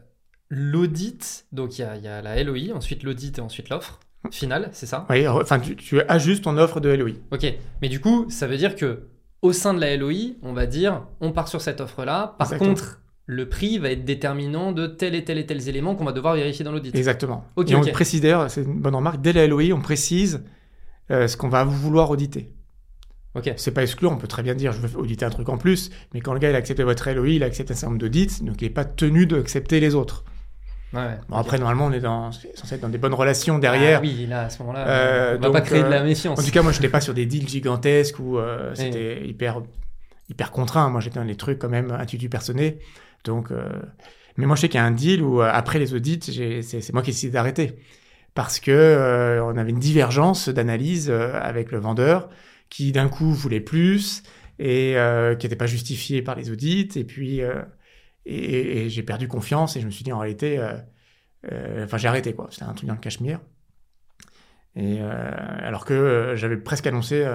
l'audit, 0.54 1.46
donc 1.50 1.78
il 1.78 1.80
y 1.80 1.84
a, 1.84 1.96
il 1.96 2.04
y 2.04 2.08
a 2.08 2.20
la 2.20 2.42
LOI, 2.44 2.74
ensuite 2.74 3.04
l'audit 3.04 3.38
et 3.38 3.40
ensuite 3.40 3.70
l'offre 3.70 3.98
finale, 4.30 4.68
c'est 4.72 4.84
ça? 4.84 5.06
Oui, 5.08 5.26
enfin, 5.26 5.58
tu, 5.58 5.74
tu 5.76 6.00
ajustes 6.02 6.44
ton 6.44 6.58
offre 6.58 6.78
de 6.78 6.90
LOI. 6.90 7.12
Ok, 7.30 7.46
mais 7.80 7.88
du 7.88 8.00
coup, 8.00 8.26
ça 8.28 8.46
veut 8.46 8.58
dire 8.58 8.76
que 8.76 9.04
au 9.40 9.54
sein 9.54 9.72
de 9.72 9.80
la 9.80 9.96
LOI, 9.96 10.34
on 10.42 10.52
va 10.52 10.66
dire, 10.66 11.06
on 11.22 11.32
part 11.32 11.48
sur 11.48 11.62
cette 11.62 11.80
offre-là. 11.80 12.36
Par 12.38 12.46
Exactement. 12.46 12.68
contre, 12.74 13.00
le 13.24 13.48
prix 13.48 13.78
va 13.78 13.90
être 13.90 14.04
déterminant 14.04 14.72
de 14.72 14.86
tel 14.86 15.14
et 15.14 15.24
tel 15.24 15.38
et 15.38 15.46
tels 15.46 15.70
éléments 15.70 15.94
qu'on 15.94 16.04
va 16.04 16.12
devoir 16.12 16.34
vérifier 16.34 16.66
dans 16.66 16.70
l'audit. 16.72 16.94
Exactement. 16.94 17.46
Ok, 17.56 17.70
et 17.70 17.74
on 17.74 17.80
le 17.80 17.90
précise 17.90 18.20
d'ailleurs, 18.20 18.50
c'est 18.50 18.62
une 18.62 18.78
bonne 18.78 18.94
remarque, 18.94 19.22
dès 19.22 19.32
la 19.32 19.46
LOI, 19.46 19.72
on 19.72 19.80
précise 19.80 20.44
euh, 21.10 21.26
ce 21.28 21.36
qu'on 21.38 21.48
va 21.48 21.64
vouloir 21.64 22.10
auditer. 22.10 22.52
Ok, 23.34 23.50
C'est 23.56 23.70
pas 23.70 23.82
exclu, 23.82 24.06
on 24.06 24.18
peut 24.18 24.28
très 24.28 24.42
bien 24.42 24.54
dire 24.54 24.72
je 24.72 24.86
veux 24.86 24.98
auditer 25.00 25.24
un 25.24 25.30
truc 25.30 25.48
en 25.48 25.56
plus, 25.56 25.88
mais 26.12 26.20
quand 26.20 26.34
le 26.34 26.38
gars 26.38 26.50
il 26.50 26.54
a 26.54 26.58
accepté 26.58 26.84
votre 26.84 27.10
LOI, 27.10 27.28
il 27.30 27.42
a 27.42 27.46
accepté 27.46 27.72
un 27.72 27.76
certain 27.76 27.92
nombre 27.92 28.00
d'audits, 28.02 28.42
donc 28.42 28.60
il 28.60 28.64
n'est 28.64 28.70
pas 28.70 28.84
tenu 28.84 29.24
d'accepter 29.24 29.80
les 29.80 29.94
autres. 29.94 30.24
Ouais. 30.92 31.18
Bon, 31.28 31.36
après, 31.36 31.58
normalement, 31.58 31.86
on 31.86 31.92
est 31.92 32.00
dans, 32.00 32.32
censé 32.32 32.74
être 32.74 32.80
dans 32.80 32.88
des 32.88 32.98
bonnes 32.98 33.14
relations 33.14 33.58
derrière. 33.58 33.98
Ah 33.98 34.02
oui, 34.02 34.26
là, 34.26 34.42
à 34.42 34.50
ce 34.50 34.58
moment-là, 34.60 34.86
Euh, 34.86 35.36
on 35.36 35.40
va 35.40 35.46
donc, 35.46 35.52
pas 35.54 35.60
créer 35.60 35.82
de 35.82 35.88
la 35.88 36.00
euh, 36.00 36.04
méfiance. 36.04 36.38
En 36.38 36.42
tout 36.42 36.50
cas, 36.50 36.62
moi, 36.62 36.72
je 36.72 36.78
n'étais 36.78 36.90
pas 36.90 37.00
sur 37.00 37.14
des 37.14 37.26
deals 37.26 37.48
gigantesques 37.48 38.18
où 38.18 38.38
euh, 38.38 38.72
c'était 38.74 39.26
hyper, 39.26 39.62
hyper 40.28 40.50
contraint. 40.50 40.88
Moi, 40.90 41.00
j'étais 41.00 41.18
dans 41.18 41.24
les 41.24 41.36
trucs 41.36 41.58
quand 41.58 41.68
même 41.68 41.90
intuitu 41.90 42.28
personné. 42.28 42.78
Donc, 43.24 43.50
euh, 43.50 43.68
mais 44.36 44.46
moi, 44.46 44.56
je 44.56 44.62
sais 44.62 44.68
qu'il 44.68 44.78
y 44.78 44.82
a 44.82 44.86
un 44.86 44.90
deal 44.92 45.22
où, 45.22 45.40
euh, 45.40 45.50
après 45.52 45.78
les 45.78 45.94
audits, 45.94 46.20
c'est 46.62 46.92
moi 46.92 47.02
qui 47.02 47.10
ai 47.10 47.12
décidé 47.12 47.32
d'arrêter. 47.32 47.76
Parce 48.34 48.60
que 48.60 49.40
on 49.44 49.58
avait 49.58 49.70
une 49.70 49.78
divergence 49.78 50.48
d'analyse 50.48 51.10
avec 51.10 51.70
le 51.70 51.78
vendeur 51.78 52.30
qui, 52.70 52.90
d'un 52.90 53.08
coup, 53.08 53.30
voulait 53.30 53.60
plus 53.60 54.22
et 54.58 54.96
qui 55.38 55.46
n'était 55.46 55.56
pas 55.56 55.66
justifié 55.66 56.22
par 56.22 56.34
les 56.34 56.50
audits. 56.50 56.88
Et 56.96 57.04
puis, 57.04 57.42
et, 58.26 58.84
et 58.84 58.90
j'ai 58.90 59.02
perdu 59.02 59.28
confiance 59.28 59.76
et 59.76 59.80
je 59.80 59.86
me 59.86 59.90
suis 59.90 60.04
dit, 60.04 60.12
en 60.12 60.18
réalité, 60.18 60.58
euh, 60.58 60.74
euh, 61.52 61.84
enfin, 61.84 61.96
j'ai 61.98 62.08
arrêté, 62.08 62.34
quoi. 62.34 62.48
C'était 62.50 62.64
un 62.64 62.74
truc 62.74 62.88
dans 62.88 62.94
le 62.94 63.00
cachemire. 63.00 63.40
Et 64.76 64.98
euh, 65.00 65.10
alors 65.60 65.84
que 65.84 66.32
j'avais 66.36 66.56
presque 66.56 66.86
annoncé, 66.86 67.26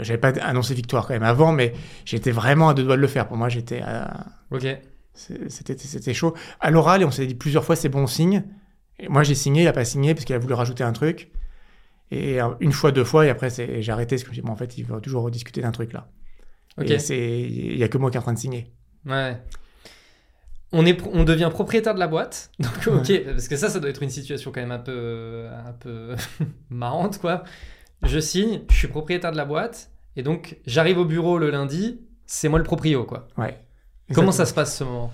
j'avais 0.00 0.18
pas 0.18 0.28
annoncé 0.42 0.74
victoire 0.74 1.06
quand 1.06 1.14
même 1.14 1.22
avant, 1.22 1.52
mais 1.52 1.72
j'étais 2.04 2.30
vraiment 2.30 2.68
à 2.68 2.74
deux 2.74 2.84
doigts 2.84 2.96
de 2.96 3.00
le 3.00 3.06
faire. 3.06 3.26
Pour 3.26 3.36
moi, 3.36 3.48
j'étais, 3.48 3.80
à- 3.80 4.26
Ok, 4.50 4.66
c'était, 5.14 5.78
c'était 5.78 6.14
chaud. 6.14 6.34
À 6.60 6.70
l'oral, 6.70 7.02
et 7.02 7.04
on 7.04 7.10
s'est 7.10 7.26
dit 7.26 7.34
plusieurs 7.34 7.64
fois, 7.64 7.76
c'est 7.76 7.88
bon 7.88 8.06
signe. 8.06 8.44
Et 8.98 9.08
moi, 9.08 9.22
j'ai 9.22 9.34
signé, 9.34 9.62
il 9.62 9.68
a 9.68 9.72
pas 9.72 9.84
signé 9.84 10.14
parce 10.14 10.24
qu'il 10.24 10.34
a 10.34 10.38
voulu 10.38 10.54
rajouter 10.54 10.84
un 10.84 10.92
truc. 10.92 11.30
Et 12.10 12.38
une 12.60 12.72
fois, 12.72 12.92
deux 12.92 13.04
fois, 13.04 13.26
et 13.26 13.30
après, 13.30 13.48
j'ai 13.50 13.90
arrêté 13.92 14.16
parce 14.16 14.24
que 14.24 14.26
je 14.26 14.30
me 14.30 14.34
suis 14.34 14.42
dit, 14.42 14.46
bon, 14.46 14.52
en 14.52 14.56
fait, 14.56 14.78
il 14.78 14.84
va 14.84 15.00
toujours 15.00 15.24
rediscuter 15.24 15.62
d'un 15.62 15.72
truc 15.72 15.92
là. 15.92 16.08
ok. 16.78 16.90
Et 16.90 16.98
c'est, 16.98 17.40
il 17.40 17.76
y 17.76 17.82
a 17.82 17.88
que 17.88 17.98
moi 17.98 18.10
qui 18.10 18.16
est 18.16 18.20
en 18.20 18.22
train 18.22 18.34
de 18.34 18.38
signer. 18.38 18.72
Ouais. 19.06 19.36
On, 20.72 20.84
est, 20.86 21.00
on 21.12 21.24
devient 21.24 21.50
propriétaire 21.52 21.94
de 21.94 22.00
la 22.00 22.08
boîte. 22.08 22.50
Donc, 22.58 22.86
ok, 22.86 23.24
parce 23.26 23.48
que 23.48 23.56
ça, 23.56 23.68
ça 23.68 23.80
doit 23.80 23.90
être 23.90 24.02
une 24.02 24.10
situation 24.10 24.52
quand 24.52 24.60
même 24.60 24.72
un 24.72 24.78
peu, 24.78 25.46
un 25.66 25.72
peu 25.72 26.14
marrante, 26.70 27.18
quoi. 27.18 27.44
Je 28.02 28.18
signe, 28.18 28.62
je 28.70 28.76
suis 28.76 28.88
propriétaire 28.88 29.32
de 29.32 29.36
la 29.36 29.44
boîte, 29.44 29.90
et 30.16 30.22
donc 30.22 30.58
j'arrive 30.66 30.98
au 30.98 31.04
bureau 31.06 31.38
le 31.38 31.50
lundi, 31.50 32.00
c'est 32.26 32.48
moi 32.48 32.58
le 32.58 32.64
proprio, 32.64 33.04
quoi. 33.04 33.28
Ouais. 33.38 33.58
Comment 34.12 34.32
ça 34.32 34.44
se 34.44 34.52
passe 34.52 34.76
ce 34.76 34.84
moment? 34.84 35.10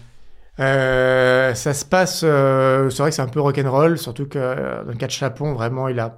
Euh, 0.59 1.55
ça 1.55 1.73
se 1.73 1.85
passe, 1.85 2.23
euh, 2.25 2.91
c'est 2.91 3.03
vrai 3.03 3.11
que 3.11 3.17
c'est 3.17 3.23
un 3.23 3.29
peu 3.29 3.41
rock'n'roll, 3.41 3.99
surtout 3.99 4.27
que 4.27 4.39
euh, 4.39 4.85
dans 4.85 4.91
le 4.91 4.97
cas 4.97 5.07
de 5.07 5.13
Chapon, 5.13 5.55
vraiment, 5.55 5.89
il 5.89 5.99
a, 6.01 6.17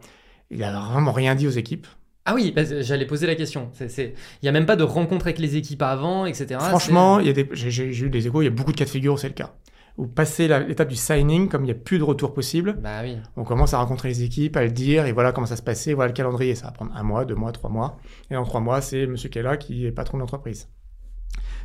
il 0.51 0.65
a 0.65 0.73
vraiment 0.73 1.13
rien 1.13 1.35
dit 1.35 1.47
aux 1.47 1.51
équipes. 1.51 1.87
Ah 2.25 2.35
oui, 2.35 2.53
bah, 2.55 2.63
j'allais 2.83 3.07
poser 3.07 3.27
la 3.27 3.35
question. 3.35 3.71
Il 3.81 4.13
n'y 4.43 4.49
a 4.49 4.53
même 4.53 4.67
pas 4.67 4.77
de 4.77 4.85
rencontre 4.85 5.27
avec 5.27 5.39
les 5.39 5.57
équipes 5.57 5.83
avant, 5.83 6.25
etc. 6.25 6.61
Franchement, 6.61 7.19
il 7.19 7.27
y 7.27 7.31
a 7.31 7.33
des, 7.33 7.49
j'ai, 7.53 7.85
eu 7.85 8.11
des 8.11 8.27
échos, 8.27 8.43
il 8.43 8.45
y 8.45 8.49
a 8.49 8.51
beaucoup 8.53 8.73
de 8.73 8.77
cas 8.77 8.85
de 8.85 8.91
figure 8.91 9.15
où 9.15 9.17
c'est 9.17 9.29
le 9.29 9.35
cas. 9.35 9.55
Où 9.99 10.07
passer 10.07 10.49
l'étape 10.49 10.89
du 10.89 10.97
signing, 10.97 11.49
comme 11.49 11.63
il 11.63 11.67
n'y 11.67 11.73
a 11.73 11.75
plus 11.75 11.99
de 11.99 12.05
retour 12.05 12.33
possible, 12.33 12.79
Bah 12.81 13.01
oui. 13.03 13.19
on 13.37 13.45
commence 13.45 13.75
à 13.75 13.79
rencontrer 13.79 14.09
les 14.09 14.23
équipes, 14.23 14.57
à 14.57 14.63
le 14.65 14.71
dire, 14.71 15.05
et 15.05 15.13
voilà 15.13 15.33
comment 15.33 15.47
ça 15.47 15.57
se 15.57 15.63
passait, 15.63 15.93
voilà 15.93 16.09
le 16.09 16.15
calendrier. 16.15 16.55
Ça 16.55 16.67
va 16.67 16.73
prendre 16.73 16.93
un 16.95 17.03
mois, 17.03 17.25
deux 17.25 17.35
mois, 17.35 17.53
trois 17.53 17.69
mois. 17.69 17.99
Et 18.31 18.35
dans 18.35 18.45
trois 18.45 18.61
mois, 18.61 18.81
c'est 18.81 19.07
monsieur 19.07 19.29
là, 19.43 19.57
qui 19.57 19.85
est 19.85 19.93
patron 19.93 20.17
de 20.17 20.23
l'entreprise. 20.23 20.69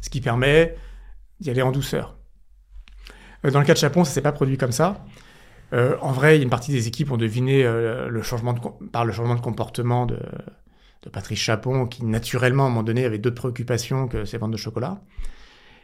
Ce 0.01 0.09
qui 0.09 0.21
permet 0.21 0.75
d'y 1.39 1.51
aller 1.51 1.61
en 1.61 1.71
douceur. 1.71 2.17
Euh, 3.45 3.51
Dans 3.51 3.59
le 3.59 3.65
cas 3.65 3.73
de 3.73 3.77
Chapon, 3.77 4.03
ça 4.03 4.11
s'est 4.11 4.21
pas 4.21 4.31
produit 4.31 4.57
comme 4.57 4.71
ça. 4.71 5.05
Euh, 5.73 5.97
en 6.01 6.11
vrai, 6.11 6.41
une 6.41 6.49
partie 6.49 6.71
des 6.71 6.87
équipes 6.87 7.11
ont 7.11 7.17
deviné 7.17 7.63
euh, 7.63 8.07
le 8.09 8.21
changement 8.21 8.53
de, 8.53 8.59
par 8.87 9.05
le 9.05 9.11
changement 9.11 9.35
de 9.35 9.41
comportement 9.41 10.05
de, 10.05 10.19
de 11.03 11.09
Patrice 11.09 11.39
Chapon, 11.39 11.87
qui 11.87 12.05
naturellement, 12.05 12.63
à 12.63 12.67
un 12.67 12.69
moment 12.69 12.83
donné, 12.83 13.05
avait 13.05 13.17
d'autres 13.17 13.35
préoccupations 13.35 14.07
que 14.07 14.25
ses 14.25 14.37
ventes 14.37 14.51
de 14.51 14.57
chocolat. 14.57 15.01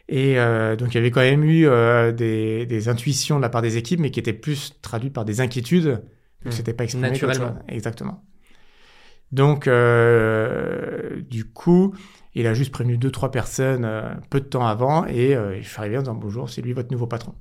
Et 0.09 0.39
euh, 0.39 0.75
donc, 0.75 0.93
il 0.93 0.95
y 0.95 0.97
avait 0.97 1.11
quand 1.11 1.21
même 1.21 1.43
eu 1.43 1.65
euh, 1.65 2.11
des, 2.11 2.65
des, 2.65 2.89
intuitions 2.89 3.38
de 3.38 3.41
la 3.41 3.49
part 3.49 3.61
des 3.61 3.77
équipes, 3.77 3.99
mais 3.99 4.11
qui 4.11 4.19
étaient 4.19 4.34
plus 4.34 4.79
traduites 4.81 5.13
par 5.13 5.25
des 5.25 5.41
inquiétudes, 5.41 6.03
que 6.41 6.49
mmh. 6.49 6.51
c'était 6.51 6.73
pas 6.73 6.84
exprimé 6.84 7.09
naturellement. 7.09 7.55
Exactement. 7.67 8.23
Donc, 9.34 9.67
euh, 9.67 11.19
du 11.23 11.45
coup, 11.45 11.95
il 12.36 12.45
a 12.45 12.53
juste 12.53 12.71
prévenu 12.71 12.97
deux, 12.97 13.09
trois 13.09 13.31
personnes 13.31 13.84
euh, 13.84 14.13
peu 14.29 14.39
de 14.39 14.45
temps 14.45 14.67
avant, 14.67 15.07
et 15.07 15.36
euh, 15.36 15.59
je 15.59 15.67
suis 15.67 15.79
arrivé 15.79 15.97
en 15.97 16.01
disant 16.01 16.13
bonjour, 16.13 16.51
c'est 16.51 16.61
lui 16.61 16.71
votre 16.73 16.91
nouveau 16.91 17.07
patron. 17.07 17.34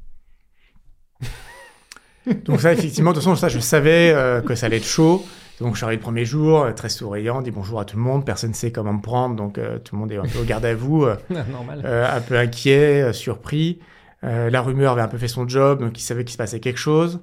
Donc 2.45 2.61
ça, 2.61 2.73
effectivement, 2.73 3.11
de 3.11 3.17
toute 3.17 3.25
façon, 3.25 3.37
ça, 3.37 3.49
je 3.49 3.59
savais 3.59 4.15
que 4.47 4.55
ça 4.55 4.67
allait 4.67 4.79
être 4.79 4.87
chaud. 4.87 5.25
Donc, 5.61 5.75
je 5.75 5.79
suis 5.79 5.85
arrivé 5.85 5.99
le 5.99 6.03
premier 6.03 6.25
jour, 6.25 6.67
très 6.75 6.89
souriant, 6.89 7.43
dit 7.43 7.51
bonjour 7.51 7.79
à 7.81 7.85
tout 7.85 7.97
le 7.97 8.03
monde. 8.03 8.25
Personne 8.25 8.51
ne 8.51 8.55
sait 8.55 8.73
comment 8.73 8.93
me 8.93 9.03
prendre, 9.03 9.37
donc 9.37 9.55
tout 9.85 9.95
le 9.95 9.99
monde 9.99 10.13
est 10.13 10.17
un 10.17 10.23
peu 10.23 10.41
au 10.41 10.45
garde 10.45 10.65
à 10.65 10.75
vous, 10.75 11.05
un 11.31 12.21
peu 12.21 12.37
inquiet, 12.37 13.13
surpris. 13.13 13.79
la 14.23 14.61
rumeur 14.63 14.93
avait 14.93 15.03
un 15.03 15.09
peu 15.09 15.19
fait 15.19 15.29
son 15.29 15.49
job, 15.49 15.81
donc 15.81 15.99
il 15.99 16.03
savait 16.03 16.25
qu'il 16.25 16.33
se 16.33 16.39
passait 16.39 16.61
quelque 16.61 16.79
chose. 16.79 17.21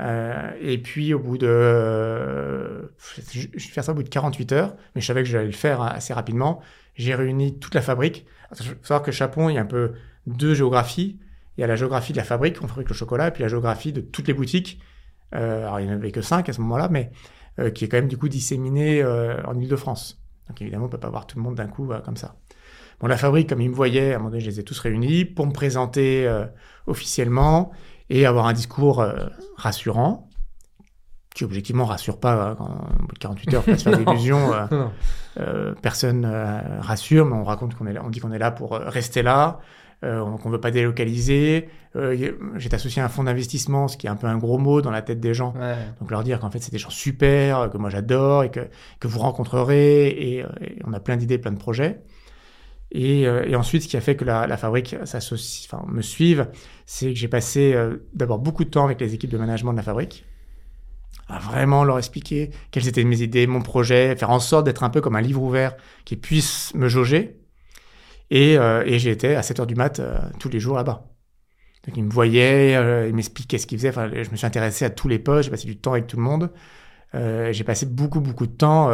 Euh, 0.00 0.50
et 0.60 0.78
puis 0.78 1.14
au 1.14 1.20
bout 1.20 1.38
de, 1.38 2.90
je 3.32 3.48
vais 3.48 3.58
faire 3.58 3.84
ça 3.84 3.92
au 3.92 3.94
bout 3.94 4.02
de 4.02 4.08
48 4.08 4.52
heures, 4.52 4.74
mais 4.94 5.00
je 5.00 5.06
savais 5.06 5.22
que 5.22 5.28
j'allais 5.28 5.46
le 5.46 5.52
faire 5.52 5.80
assez 5.80 6.12
rapidement. 6.12 6.60
J'ai 6.96 7.14
réuni 7.14 7.58
toute 7.58 7.74
la 7.74 7.82
fabrique. 7.82 8.26
Il 8.58 8.66
faut 8.66 8.74
savoir 8.82 9.02
que 9.02 9.12
Chapon, 9.12 9.48
il 9.48 9.54
y 9.54 9.58
a 9.58 9.62
un 9.62 9.66
peu 9.66 9.92
deux 10.26 10.54
géographies. 10.54 11.18
Il 11.56 11.60
y 11.60 11.64
a 11.64 11.66
la 11.66 11.76
géographie 11.76 12.12
de 12.12 12.18
la 12.18 12.24
fabrique, 12.24 12.56
on 12.62 12.68
fabrique 12.68 12.88
le 12.88 12.94
chocolat, 12.94 13.28
et 13.28 13.30
puis 13.30 13.42
la 13.42 13.48
géographie 13.48 13.92
de 13.92 14.00
toutes 14.00 14.28
les 14.28 14.34
boutiques. 14.34 14.80
Euh, 15.34 15.62
alors 15.62 15.80
il 15.80 15.86
n'y 15.86 15.92
en 15.92 15.96
avait 15.96 16.12
que 16.12 16.22
cinq 16.22 16.48
à 16.48 16.52
ce 16.52 16.60
moment-là, 16.60 16.88
mais 16.90 17.10
euh, 17.58 17.70
qui 17.70 17.84
est 17.84 17.88
quand 17.88 17.96
même 17.96 18.08
du 18.08 18.16
coup 18.16 18.28
disséminée 18.28 19.02
euh, 19.02 19.42
en 19.44 19.58
Ile-de-France. 19.58 20.20
Donc 20.48 20.60
évidemment, 20.60 20.86
on 20.86 20.88
peut 20.88 20.98
pas 20.98 21.10
voir 21.10 21.26
tout 21.26 21.38
le 21.38 21.42
monde 21.42 21.54
d'un 21.54 21.68
coup 21.68 21.90
comme 22.04 22.16
ça. 22.16 22.36
Bon, 23.00 23.06
la 23.06 23.16
fabrique, 23.16 23.48
comme 23.48 23.60
ils 23.60 23.70
me 23.70 23.74
voyaient, 23.74 24.12
à 24.12 24.16
un 24.16 24.18
moment 24.18 24.30
donné, 24.30 24.40
je 24.40 24.50
les 24.50 24.60
ai 24.60 24.64
tous 24.64 24.78
réunis 24.78 25.24
pour 25.24 25.46
me 25.46 25.52
présenter 25.52 26.30
officiellement 26.86 27.72
et 28.10 28.26
avoir 28.26 28.46
un 28.46 28.52
discours 28.52 29.00
euh, 29.00 29.26
rassurant, 29.56 30.28
qui 31.34 31.44
objectivement 31.44 31.84
rassure 31.84 32.20
pas 32.20 32.50
euh, 32.50 32.54
quand, 32.54 32.86
au 33.00 33.06
bout 33.06 33.14
de 33.14 33.18
48 33.18 33.54
heures, 33.54 33.64
pas 33.64 33.78
se 33.78 33.88
faire 33.88 33.98
d'illusions. 34.04 34.52
Euh, 35.38 35.74
personne 35.82 36.26
rassure, 36.80 37.26
mais 37.26 37.34
on 37.34 37.44
raconte 37.44 37.74
qu'on 37.74 37.86
est 37.86 37.92
là, 37.92 38.02
on 38.04 38.10
dit 38.10 38.20
qu'on 38.20 38.32
est 38.32 38.38
là 38.38 38.50
pour 38.50 38.72
rester 38.72 39.22
là, 39.22 39.58
qu'on 40.42 40.50
veut 40.50 40.60
pas 40.60 40.70
délocaliser. 40.70 41.68
J'ai 41.94 42.72
associé 42.72 43.00
un 43.00 43.08
fonds 43.08 43.24
d'investissement, 43.24 43.88
ce 43.88 43.96
qui 43.96 44.06
est 44.06 44.10
un 44.10 44.16
peu 44.16 44.26
un 44.26 44.38
gros 44.38 44.58
mot 44.58 44.82
dans 44.82 44.90
la 44.90 45.02
tête 45.02 45.20
des 45.20 45.34
gens. 45.34 45.54
Ouais. 45.58 45.76
Donc 46.00 46.10
leur 46.10 46.24
dire 46.24 46.40
qu'en 46.40 46.50
fait 46.50 46.58
c'est 46.60 46.72
des 46.72 46.78
gens 46.78 46.90
super, 46.90 47.70
que 47.70 47.78
moi 47.78 47.90
j'adore 47.90 48.44
et 48.44 48.50
que, 48.50 48.60
que 49.00 49.08
vous 49.08 49.20
rencontrerez, 49.20 50.08
et, 50.08 50.38
et 50.38 50.44
on 50.84 50.92
a 50.92 51.00
plein 51.00 51.16
d'idées, 51.16 51.38
plein 51.38 51.52
de 51.52 51.58
projets. 51.58 52.00
Et, 52.94 53.26
euh, 53.26 53.44
et, 53.44 53.56
ensuite, 53.56 53.82
ce 53.82 53.88
qui 53.88 53.96
a 53.96 54.00
fait 54.00 54.14
que 54.14 54.24
la, 54.24 54.46
la 54.46 54.56
fabrique 54.56 54.94
enfin, 55.02 55.84
me 55.88 56.00
suive, 56.00 56.48
c'est 56.86 57.08
que 57.08 57.18
j'ai 57.18 57.28
passé 57.28 57.74
euh, 57.74 58.06
d'abord 58.14 58.38
beaucoup 58.38 58.64
de 58.64 58.70
temps 58.70 58.84
avec 58.84 59.00
les 59.00 59.14
équipes 59.14 59.30
de 59.30 59.36
management 59.36 59.72
de 59.72 59.78
la 59.78 59.82
fabrique, 59.82 60.24
à 61.26 61.40
vraiment 61.40 61.82
leur 61.82 61.98
expliquer 61.98 62.50
quelles 62.70 62.86
étaient 62.86 63.02
mes 63.02 63.20
idées, 63.20 63.48
mon 63.48 63.62
projet, 63.62 64.14
faire 64.14 64.30
en 64.30 64.38
sorte 64.38 64.64
d'être 64.64 64.84
un 64.84 64.90
peu 64.90 65.00
comme 65.00 65.16
un 65.16 65.20
livre 65.20 65.42
ouvert 65.42 65.76
qui 66.04 66.14
puisse 66.14 66.72
me 66.74 66.88
jauger. 66.88 67.36
Et, 68.30 68.58
euh, 68.58 68.82
et 68.86 69.08
été 69.08 69.36
à 69.36 69.42
7 69.42 69.60
heures 69.60 69.66
du 69.66 69.74
mat 69.74 70.00
euh, 70.00 70.18
tous 70.38 70.48
les 70.48 70.58
jours 70.58 70.76
là-bas. 70.76 71.04
Donc 71.86 71.96
ils 71.96 72.04
me 72.04 72.10
voyaient, 72.10 72.74
euh, 72.74 73.06
ils 73.06 73.14
m'expliquaient 73.14 73.58
ce 73.58 73.66
qu'ils 73.66 73.78
faisaient. 73.78 73.90
Enfin, 73.90 74.08
je 74.10 74.30
me 74.30 74.36
suis 74.36 74.46
intéressé 74.46 74.84
à 74.84 74.90
tous 74.90 75.08
les 75.08 75.18
postes, 75.18 75.44
j'ai 75.44 75.50
passé 75.50 75.66
du 75.66 75.76
temps 75.76 75.92
avec 75.92 76.06
tout 76.06 76.16
le 76.16 76.22
monde. 76.22 76.50
j'ai 77.12 77.64
passé 77.64 77.86
beaucoup, 77.86 78.20
beaucoup 78.20 78.46
de 78.46 78.52
temps 78.52 78.90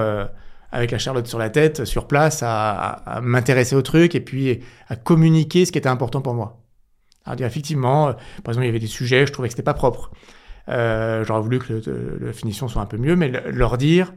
avec 0.72 0.90
la 0.90 0.98
Charlotte 0.98 1.26
sur 1.26 1.38
la 1.38 1.50
tête, 1.50 1.84
sur 1.84 2.06
place, 2.06 2.42
à, 2.42 3.20
m'intéresser 3.22 3.76
au 3.76 3.82
truc 3.82 4.14
et 4.14 4.20
puis 4.20 4.60
à 4.88 4.96
communiquer 4.96 5.64
ce 5.64 5.72
qui 5.72 5.78
était 5.78 5.88
important 5.88 6.20
pour 6.20 6.34
moi. 6.34 6.62
Alors 7.24 7.36
dire 7.36 7.46
effectivement, 7.46 8.08
euh, 8.08 8.12
par 8.42 8.52
exemple, 8.52 8.64
il 8.64 8.68
y 8.68 8.70
avait 8.70 8.78
des 8.78 8.86
sujets, 8.86 9.26
je 9.26 9.32
trouvais 9.32 9.48
que 9.48 9.52
c'était 9.52 9.62
pas 9.62 9.74
propre. 9.74 10.10
Euh, 10.68 11.24
J'aurais 11.24 11.42
voulu 11.42 11.58
que 11.58 11.72
le, 11.72 12.18
la 12.20 12.32
finition 12.32 12.68
soit 12.68 12.82
un 12.82 12.86
peu 12.86 12.96
mieux, 12.96 13.16
mais 13.16 13.28
leur 13.28 13.76
dire, 13.76 14.14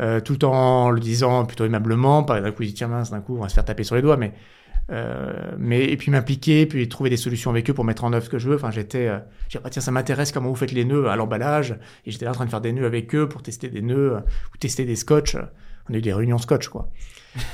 euh, 0.00 0.20
tout 0.20 0.44
en 0.44 0.90
le 0.90 1.00
disant 1.00 1.44
plutôt 1.44 1.64
aimablement, 1.64 2.22
pas 2.22 2.40
d'un 2.40 2.52
coup, 2.52 2.64
tiens 2.64 2.88
mince, 2.88 3.10
d'un 3.10 3.20
coup, 3.20 3.36
on 3.36 3.42
va 3.42 3.48
se 3.48 3.54
faire 3.54 3.64
taper 3.64 3.84
sur 3.84 3.96
les 3.96 4.02
doigts, 4.02 4.16
mais 4.16 4.32
euh, 4.90 5.52
mais 5.56 5.84
et 5.84 5.96
puis 5.96 6.10
m'impliquer, 6.10 6.66
puis 6.66 6.88
trouver 6.88 7.10
des 7.10 7.16
solutions 7.16 7.50
avec 7.50 7.70
eux 7.70 7.74
pour 7.74 7.84
mettre 7.84 8.02
en 8.02 8.12
œuvre 8.12 8.24
ce 8.24 8.30
que 8.30 8.38
je 8.38 8.48
veux. 8.48 8.56
Enfin, 8.56 8.72
j'étais, 8.72 9.06
euh, 9.06 9.18
j'ai 9.48 9.60
ah, 9.64 9.70
tiens, 9.70 9.82
ça 9.82 9.92
m'intéresse 9.92 10.32
comment 10.32 10.48
vous 10.48 10.56
faites 10.56 10.72
les 10.72 10.84
nœuds 10.84 11.08
à 11.08 11.16
l'emballage, 11.16 11.78
et 12.06 12.10
j'étais 12.10 12.24
là 12.24 12.32
en 12.32 12.34
train 12.34 12.46
de 12.46 12.50
faire 12.50 12.60
des 12.60 12.72
nœuds 12.72 12.86
avec 12.86 13.14
eux 13.14 13.28
pour 13.28 13.42
tester 13.42 13.68
des 13.68 13.82
nœuds 13.82 14.22
ou 14.52 14.56
tester 14.58 14.84
des 14.84 14.96
scotch 14.96 15.36
on 15.90 15.94
a 15.94 15.96
eu 15.98 16.00
des 16.00 16.12
réunions 16.12 16.38
scotch, 16.38 16.68
quoi. 16.68 16.88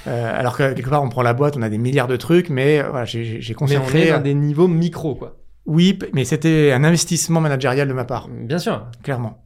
Euh, 0.07 0.33
alors 0.35 0.57
que 0.57 0.73
quelque 0.73 0.89
part, 0.89 1.03
on 1.03 1.11
prend 1.11 1.21
la 1.21 1.35
boîte, 1.35 1.59
on 1.59 1.63
a 1.63 1.69
des 1.69 1.77
milliards 1.77 2.07
de 2.07 2.17
trucs, 2.17 2.49
mais 2.49 2.79
euh, 2.79 2.89
voilà, 2.89 3.05
j'ai 3.05 3.55
concentré. 3.55 3.99
Mais 3.99 4.05
on 4.05 4.07
est 4.07 4.17
dans 4.17 4.23
des 4.23 4.35
niveaux 4.35 4.69
micro, 4.69 5.15
quoi. 5.15 5.37
Oui, 5.67 5.99
mais 6.15 6.25
c'était 6.25 6.73
un 6.73 6.83
investissement 6.83 7.43
managérial 7.43 7.87
de 7.87 7.93
ma 7.93 8.07
part. 8.07 8.29
Bien 8.29 8.59
sûr. 8.59 8.87
Clairement. 9.03 9.45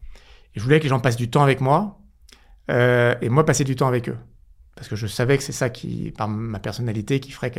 Et 0.55 0.61
je 0.61 0.63
voulais 0.63 0.79
que 0.79 0.85
les 0.85 0.89
gens 0.91 1.01
passent 1.01 1.17
du 1.17 1.29
temps 1.31 1.43
avec 1.43 1.61
moi, 1.61 1.99
euh, 2.71 3.15
et 3.21 3.29
moi 3.29 3.45
passer 3.45 3.65
du 3.65 3.77
temps 3.77 3.89
avec 3.89 4.09
eux. 4.09 4.17
Parce 4.77 4.89
que 4.89 4.97
je 4.97 5.07
savais 5.07 5.37
que 5.37 5.43
c'est 5.43 5.53
ça 5.53 5.69
qui, 5.69 6.13
par 6.17 6.29
ma 6.29 6.59
personnalité, 6.59 7.21
qui 7.21 7.33
ferait 7.33 7.51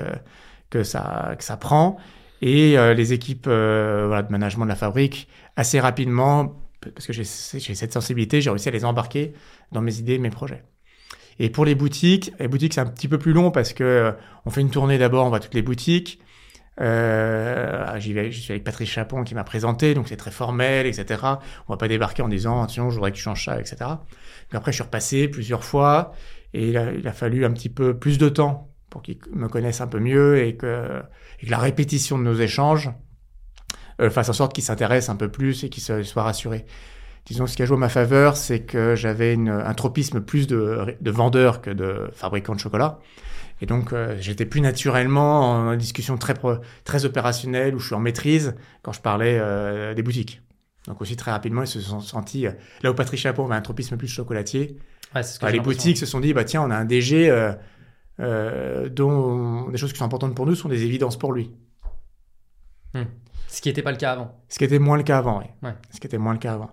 que, 0.69 0.83
ça, 0.83 1.37
prend. 1.59 1.97
Et 2.41 2.77
euh, 2.77 2.93
les 2.93 3.13
équipes 3.13 3.45
euh, 3.47 4.21
de 4.21 4.31
management 4.31 4.65
de 4.65 4.69
la 4.69 4.75
fabrique, 4.75 5.27
assez 5.55 5.79
rapidement, 5.79 6.55
parce 6.81 7.05
que 7.05 7.13
j'ai 7.13 7.23
cette 7.23 7.93
sensibilité, 7.93 8.41
j'ai 8.41 8.49
réussi 8.49 8.69
à 8.69 8.71
les 8.71 8.85
embarquer 8.85 9.33
dans 9.71 9.81
mes 9.81 9.99
idées, 9.99 10.17
mes 10.17 10.31
projets. 10.31 10.63
Et 11.37 11.49
pour 11.49 11.65
les 11.65 11.75
boutiques, 11.75 12.33
les 12.39 12.47
boutiques 12.47 12.73
c'est 12.73 12.81
un 12.81 12.87
petit 12.87 13.07
peu 13.07 13.17
plus 13.17 13.33
long 13.33 13.51
parce 13.51 13.73
que 13.73 14.13
on 14.45 14.49
fait 14.49 14.61
une 14.61 14.71
tournée 14.71 14.97
d'abord, 14.97 15.25
on 15.25 15.29
va 15.29 15.37
à 15.37 15.39
toutes 15.39 15.53
les 15.53 15.61
boutiques. 15.61 16.19
Euh, 16.79 17.99
j'y 17.99 18.13
vais, 18.13 18.31
avec 18.49 18.63
Patrice 18.63 18.89
Chapon 18.89 19.23
qui 19.23 19.35
m'a 19.35 19.43
présenté, 19.43 19.93
donc 19.93 20.07
c'est 20.07 20.17
très 20.17 20.31
formel, 20.31 20.87
etc. 20.87 21.19
On 21.67 21.73
va 21.73 21.77
pas 21.77 21.87
débarquer 21.87 22.23
en 22.23 22.29
disant 22.29 22.65
tiens, 22.65 22.89
je 22.89 22.95
voudrais 22.95 23.11
que 23.11 23.17
tu 23.17 23.21
changes 23.21 23.45
ça, 23.45 23.59
etc. 23.59 23.77
Donc 24.51 24.59
après, 24.59 24.71
je 24.71 24.77
suis 24.77 24.83
repassé 24.83 25.27
plusieurs 25.27 25.63
fois 25.63 26.13
et 26.53 26.69
il 26.69 26.77
a, 26.77 26.91
il 26.91 27.07
a 27.07 27.13
fallu 27.13 27.45
un 27.45 27.51
petit 27.51 27.69
peu 27.69 27.97
plus 27.97 28.17
de 28.17 28.29
temps 28.29 28.69
pour 28.89 29.01
qu'ils 29.01 29.19
me 29.33 29.47
connaissent 29.47 29.81
un 29.81 29.87
peu 29.87 29.99
mieux 29.99 30.43
et 30.43 30.55
que, 30.57 31.01
et 31.39 31.45
que 31.45 31.51
la 31.51 31.57
répétition 31.57 32.17
de 32.17 32.23
nos 32.23 32.35
échanges 32.35 32.91
euh, 34.01 34.09
fasse 34.09 34.29
en 34.29 34.33
sorte 34.33 34.53
qu'ils 34.53 34.63
s'intéressent 34.63 35.13
un 35.13 35.17
peu 35.17 35.29
plus 35.29 35.63
et 35.63 35.69
qu'ils 35.69 35.83
soient 36.05 36.23
rassurés 36.23 36.65
disons, 37.25 37.47
ce 37.47 37.55
qui 37.55 37.63
a 37.63 37.65
joué 37.65 37.77
à 37.77 37.79
ma 37.79 37.89
faveur, 37.89 38.37
c'est 38.37 38.61
que 38.61 38.95
j'avais 38.95 39.35
un 39.35 39.73
tropisme 39.73 40.21
plus 40.21 40.47
de, 40.47 40.95
de 40.99 41.11
vendeur 41.11 41.61
que 41.61 41.69
de 41.69 42.09
fabricant 42.13 42.55
de 42.55 42.59
chocolat. 42.59 42.99
Et 43.61 43.67
donc, 43.67 43.93
euh, 43.93 44.17
j'étais 44.19 44.45
plus 44.45 44.61
naturellement 44.61 45.51
en 45.51 45.75
discussion 45.75 46.17
très, 46.17 46.33
très 46.83 47.05
opérationnelle 47.05 47.75
où 47.75 47.79
je 47.79 47.87
suis 47.87 47.95
en 47.95 47.99
maîtrise 47.99 48.55
quand 48.81 48.91
je 48.91 49.01
parlais 49.01 49.37
euh, 49.39 49.93
des 49.93 50.01
boutiques. 50.01 50.41
Donc 50.87 51.01
aussi 51.01 51.15
très 51.15 51.31
rapidement, 51.31 51.61
ils 51.61 51.67
se 51.67 51.79
sont 51.79 51.99
sentis, 51.99 52.47
euh, 52.47 52.51
là 52.81 52.91
où 52.91 52.93
Patrick 52.95 53.19
Chapeau 53.19 53.43
avait 53.45 53.55
un 53.55 53.61
tropisme 53.61 53.97
plus 53.97 54.07
chocolatier, 54.07 54.77
ouais, 55.15 55.23
ce 55.23 55.39
que 55.39 55.45
bah, 55.45 55.51
les 55.51 55.59
boutiques 55.59 55.97
se 55.97 56.05
sont 56.05 56.19
dit, 56.19 56.33
bah 56.33 56.43
tiens, 56.43 56.63
on 56.63 56.71
a 56.71 56.75
un 56.75 56.85
DG 56.85 57.29
euh, 57.29 57.53
euh, 58.19 58.89
dont 58.89 59.69
des 59.69 59.77
choses 59.77 59.91
qui 59.93 59.99
sont 59.99 60.05
importantes 60.05 60.35
pour 60.35 60.45
nous 60.45 60.55
sont 60.55 60.69
des 60.69 60.83
évidences 60.83 61.17
pour 61.17 61.33
lui. 61.33 61.51
Hmm. 62.93 63.03
Ce 63.47 63.61
qui 63.61 63.69
n'était 63.69 63.81
pas 63.81 63.91
le 63.91 63.97
cas 63.97 64.13
avant. 64.13 64.39
Ce 64.47 64.57
qui 64.57 64.63
était 64.65 64.79
moins 64.79 64.97
le 64.97 65.03
cas 65.03 65.17
avant, 65.17 65.39
oui. 65.39 65.45
Ouais. 65.63 65.75
Ce 65.91 65.99
qui 65.99 66.07
était 66.07 66.17
moins 66.17 66.33
le 66.33 66.39
cas 66.39 66.53
avant. 66.53 66.71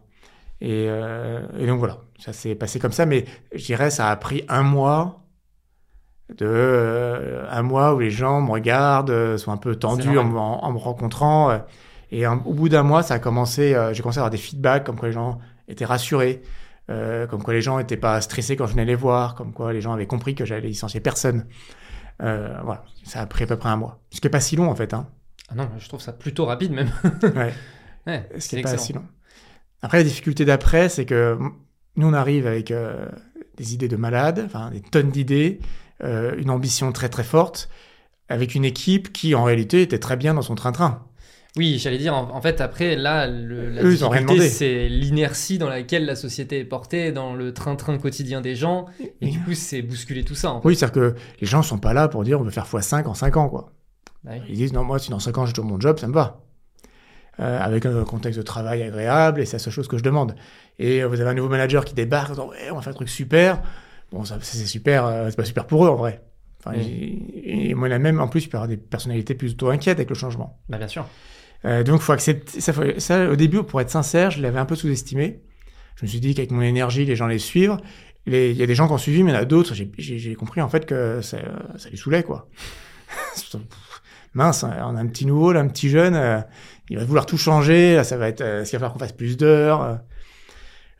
Et, 0.60 0.86
euh, 0.88 1.46
et 1.58 1.66
donc 1.66 1.78
voilà, 1.78 1.98
ça 2.18 2.32
s'est 2.32 2.54
passé 2.54 2.78
comme 2.78 2.92
ça, 2.92 3.06
mais 3.06 3.24
je 3.54 3.64
dirais 3.64 3.90
ça 3.90 4.10
a 4.10 4.16
pris 4.16 4.44
un 4.48 4.62
mois 4.62 5.24
de 6.36 6.46
euh, 6.46 7.46
un 7.48 7.62
mois 7.62 7.94
où 7.94 8.00
les 8.00 8.10
gens 8.10 8.40
me 8.40 8.50
regardent, 8.50 9.36
sont 9.36 9.52
un 9.52 9.56
peu 9.56 9.76
tendus 9.76 10.18
en, 10.18 10.34
en, 10.34 10.64
en, 10.64 10.72
me 10.72 10.78
rencontrant. 10.78 11.62
Euh, 12.12 12.16
et 12.16 12.24
un, 12.24 12.42
au 12.44 12.52
bout 12.52 12.68
d'un 12.68 12.82
mois, 12.82 13.02
ça 13.02 13.14
a 13.14 13.18
commencé, 13.18 13.74
euh, 13.74 13.92
j'ai 13.92 14.02
commencé 14.02 14.18
à 14.18 14.22
avoir 14.22 14.30
des 14.30 14.38
feedbacks 14.38 14.84
comme 14.84 14.98
quoi 14.98 15.08
les 15.08 15.14
gens 15.14 15.38
étaient 15.68 15.84
rassurés, 15.84 16.42
comme 16.88 17.42
quoi 17.42 17.52
les 17.52 17.60
gens 17.60 17.76
n'étaient 17.78 17.98
pas 17.98 18.18
stressés 18.22 18.56
quand 18.56 18.66
je 18.66 18.72
venais 18.72 18.86
les 18.86 18.94
voir, 18.94 19.34
comme 19.34 19.52
quoi 19.52 19.74
les 19.74 19.82
gens 19.82 19.92
avaient 19.92 20.06
compris 20.06 20.34
que 20.34 20.46
j'allais 20.46 20.68
licencier 20.68 21.00
personne. 21.00 21.46
voilà, 22.18 22.84
ça 23.04 23.20
a 23.20 23.26
pris 23.26 23.44
à 23.44 23.46
peu 23.46 23.56
près 23.56 23.68
un 23.68 23.76
mois. 23.76 24.00
Ce 24.10 24.20
qui 24.20 24.26
n'est 24.26 24.30
pas 24.30 24.40
si 24.40 24.56
long 24.56 24.70
en 24.70 24.74
fait. 24.74 24.94
Hein. 24.94 25.06
Ah 25.50 25.54
non, 25.54 25.68
je 25.78 25.86
trouve 25.86 26.00
ça 26.00 26.12
plutôt 26.12 26.46
rapide 26.46 26.72
même. 26.72 26.90
ouais. 27.22 27.52
ouais 28.06 28.28
Ce 28.38 28.48
qui 28.48 28.56
n'est 28.56 28.62
pas 28.62 28.78
si 28.78 28.94
long. 28.94 29.04
Après, 29.82 29.98
la 29.98 30.04
difficulté 30.04 30.44
d'après, 30.44 30.88
c'est 30.88 31.04
que 31.04 31.38
nous, 31.96 32.06
on 32.06 32.12
arrive 32.12 32.46
avec 32.46 32.70
euh, 32.70 33.08
des 33.56 33.74
idées 33.74 33.88
de 33.88 33.96
malades, 33.96 34.42
enfin 34.46 34.70
des 34.70 34.80
tonnes 34.80 35.10
d'idées, 35.10 35.60
euh, 36.02 36.34
une 36.38 36.50
ambition 36.50 36.92
très 36.92 37.08
très 37.08 37.24
forte, 37.24 37.68
avec 38.28 38.54
une 38.54 38.64
équipe 38.64 39.12
qui, 39.12 39.34
en 39.34 39.44
réalité, 39.44 39.82
était 39.82 39.98
très 39.98 40.16
bien 40.16 40.34
dans 40.34 40.42
son 40.42 40.54
train-train. 40.54 41.07
Oui, 41.58 41.78
j'allais 41.80 41.98
dire, 41.98 42.14
en, 42.14 42.30
en, 42.34 42.40
fait, 42.40 42.60
après, 42.60 42.94
là, 42.94 43.26
le, 43.26 43.68
la 43.68 43.82
Eux, 43.82 43.96
difficulté, 43.96 44.48
c'est 44.48 44.88
l'inertie 44.88 45.58
dans 45.58 45.68
laquelle 45.68 46.06
la 46.06 46.14
société 46.14 46.60
est 46.60 46.64
portée, 46.64 47.10
dans 47.10 47.34
le 47.34 47.52
train-train 47.52 47.98
quotidien 47.98 48.40
des 48.40 48.54
gens, 48.54 48.86
et, 49.00 49.12
et 49.20 49.30
du 49.30 49.40
coup, 49.40 49.54
c'est 49.54 49.82
bousculer 49.82 50.22
tout 50.22 50.36
ça. 50.36 50.52
En 50.52 50.60
oui, 50.62 50.76
c'est-à-dire 50.76 50.94
que 50.94 51.14
les 51.40 51.46
gens 51.48 51.62
sont 51.62 51.78
pas 51.78 51.92
là 51.92 52.06
pour 52.06 52.22
dire 52.22 52.40
on 52.40 52.44
veut 52.44 52.52
faire 52.52 52.64
x5 52.66 53.06
en 53.06 53.14
5 53.14 53.36
ans, 53.36 53.48
quoi. 53.48 53.72
Bah 54.22 54.30
oui. 54.34 54.46
Ils 54.50 54.56
disent 54.56 54.72
non, 54.72 54.84
moi, 54.84 55.00
si 55.00 55.10
dans 55.10 55.18
5 55.18 55.36
ans 55.36 55.46
j'ai 55.46 55.52
toujours 55.52 55.68
mon 55.68 55.80
job, 55.80 55.98
ça 55.98 56.06
me 56.06 56.12
va 56.14 56.40
euh, 57.40 57.60
avec 57.60 57.86
un 57.86 58.04
contexte 58.04 58.38
de 58.38 58.44
travail 58.44 58.82
agréable, 58.82 59.40
et 59.40 59.44
c'est 59.44 59.56
la 59.56 59.58
seule 59.60 59.72
chose 59.72 59.88
que 59.88 59.98
je 59.98 60.02
demande. 60.04 60.34
Et 60.78 61.02
euh, 61.02 61.06
vous 61.08 61.20
avez 61.20 61.30
un 61.30 61.34
nouveau 61.34 61.48
manager 61.48 61.84
qui 61.84 61.94
débarque 61.94 62.30
en 62.30 62.34
disant 62.34 62.48
ouais, 62.50 62.70
on 62.70 62.76
va 62.76 62.82
faire 62.82 62.92
un 62.92 62.94
truc 62.96 63.08
super. 63.08 63.62
Bon, 64.12 64.24
ça, 64.24 64.38
c'est 64.40 64.64
super, 64.66 65.06
euh, 65.06 65.26
c'est 65.30 65.36
pas 65.36 65.44
super 65.44 65.66
pour 65.66 65.84
eux 65.84 65.88
en 65.88 65.96
vrai. 65.96 66.22
Enfin, 66.60 66.76
Mm. 66.76 66.80
et, 66.80 67.70
et 67.70 67.74
moi, 67.74 67.88
là 67.88 67.98
même, 67.98 68.20
en 68.20 68.28
plus, 68.28 68.44
il 68.44 68.48
peut 68.48 68.56
y 68.56 68.58
avoir 68.58 68.68
des 68.68 68.76
personnalités 68.76 69.34
plutôt 69.34 69.70
inquiètes 69.70 69.98
avec 69.98 70.08
le 70.08 70.14
changement. 70.16 70.58
Bah, 70.68 70.78
bien 70.78 70.88
sûr. 70.88 71.06
Euh, 71.64 71.82
donc, 71.82 72.00
faut 72.00 72.12
accepter. 72.12 72.60
Ça, 72.60 72.72
faut- 72.72 72.98
ça, 72.98 73.28
au 73.30 73.36
début, 73.36 73.62
pour 73.62 73.80
être 73.80 73.90
sincère, 73.90 74.30
je 74.30 74.40
l'avais 74.40 74.58
un 74.58 74.64
peu 74.64 74.76
sous-estimé. 74.76 75.40
Je 75.96 76.04
me 76.04 76.08
suis 76.08 76.20
dit 76.20 76.34
qu'avec 76.34 76.50
mon 76.52 76.62
énergie, 76.62 77.04
les 77.04 77.16
gens 77.16 77.26
allaient 77.26 77.38
suivre. 77.38 77.78
Il 78.26 78.52
y 78.52 78.62
a 78.62 78.66
des 78.66 78.74
gens 78.74 78.86
qui 78.86 78.92
ont 78.92 78.98
suivi, 78.98 79.22
mais 79.22 79.32
il 79.32 79.34
y 79.34 79.38
en 79.38 79.40
a 79.40 79.44
d'autres. 79.44 79.74
J'ai- 79.74 80.34
compris 80.34 80.60
en 80.60 80.68
fait 80.68 80.84
que 80.86 81.20
ça, 81.22 81.38
ça 81.76 81.88
les 81.90 81.96
saoulait, 81.96 82.22
quoi. 82.22 82.48
Mince, 84.34 84.62
on 84.64 84.96
a 84.96 85.00
un 85.00 85.06
petit 85.06 85.26
nouveau, 85.26 85.52
là, 85.52 85.60
un 85.60 85.68
petit 85.68 85.88
jeune. 85.88 86.14
euh, 86.14 86.40
il 86.90 86.98
va 86.98 87.04
vouloir 87.04 87.26
tout 87.26 87.38
changer. 87.38 87.94
Là, 87.96 88.04
ça 88.04 88.16
va 88.16 88.28
être. 88.28 88.40
Euh, 88.42 88.58
va 88.60 88.64
falloir 88.66 88.92
qu'on 88.92 88.98
fasse 88.98 89.12
plus 89.12 89.36
d'heures 89.36 89.82
euh. 89.82 89.94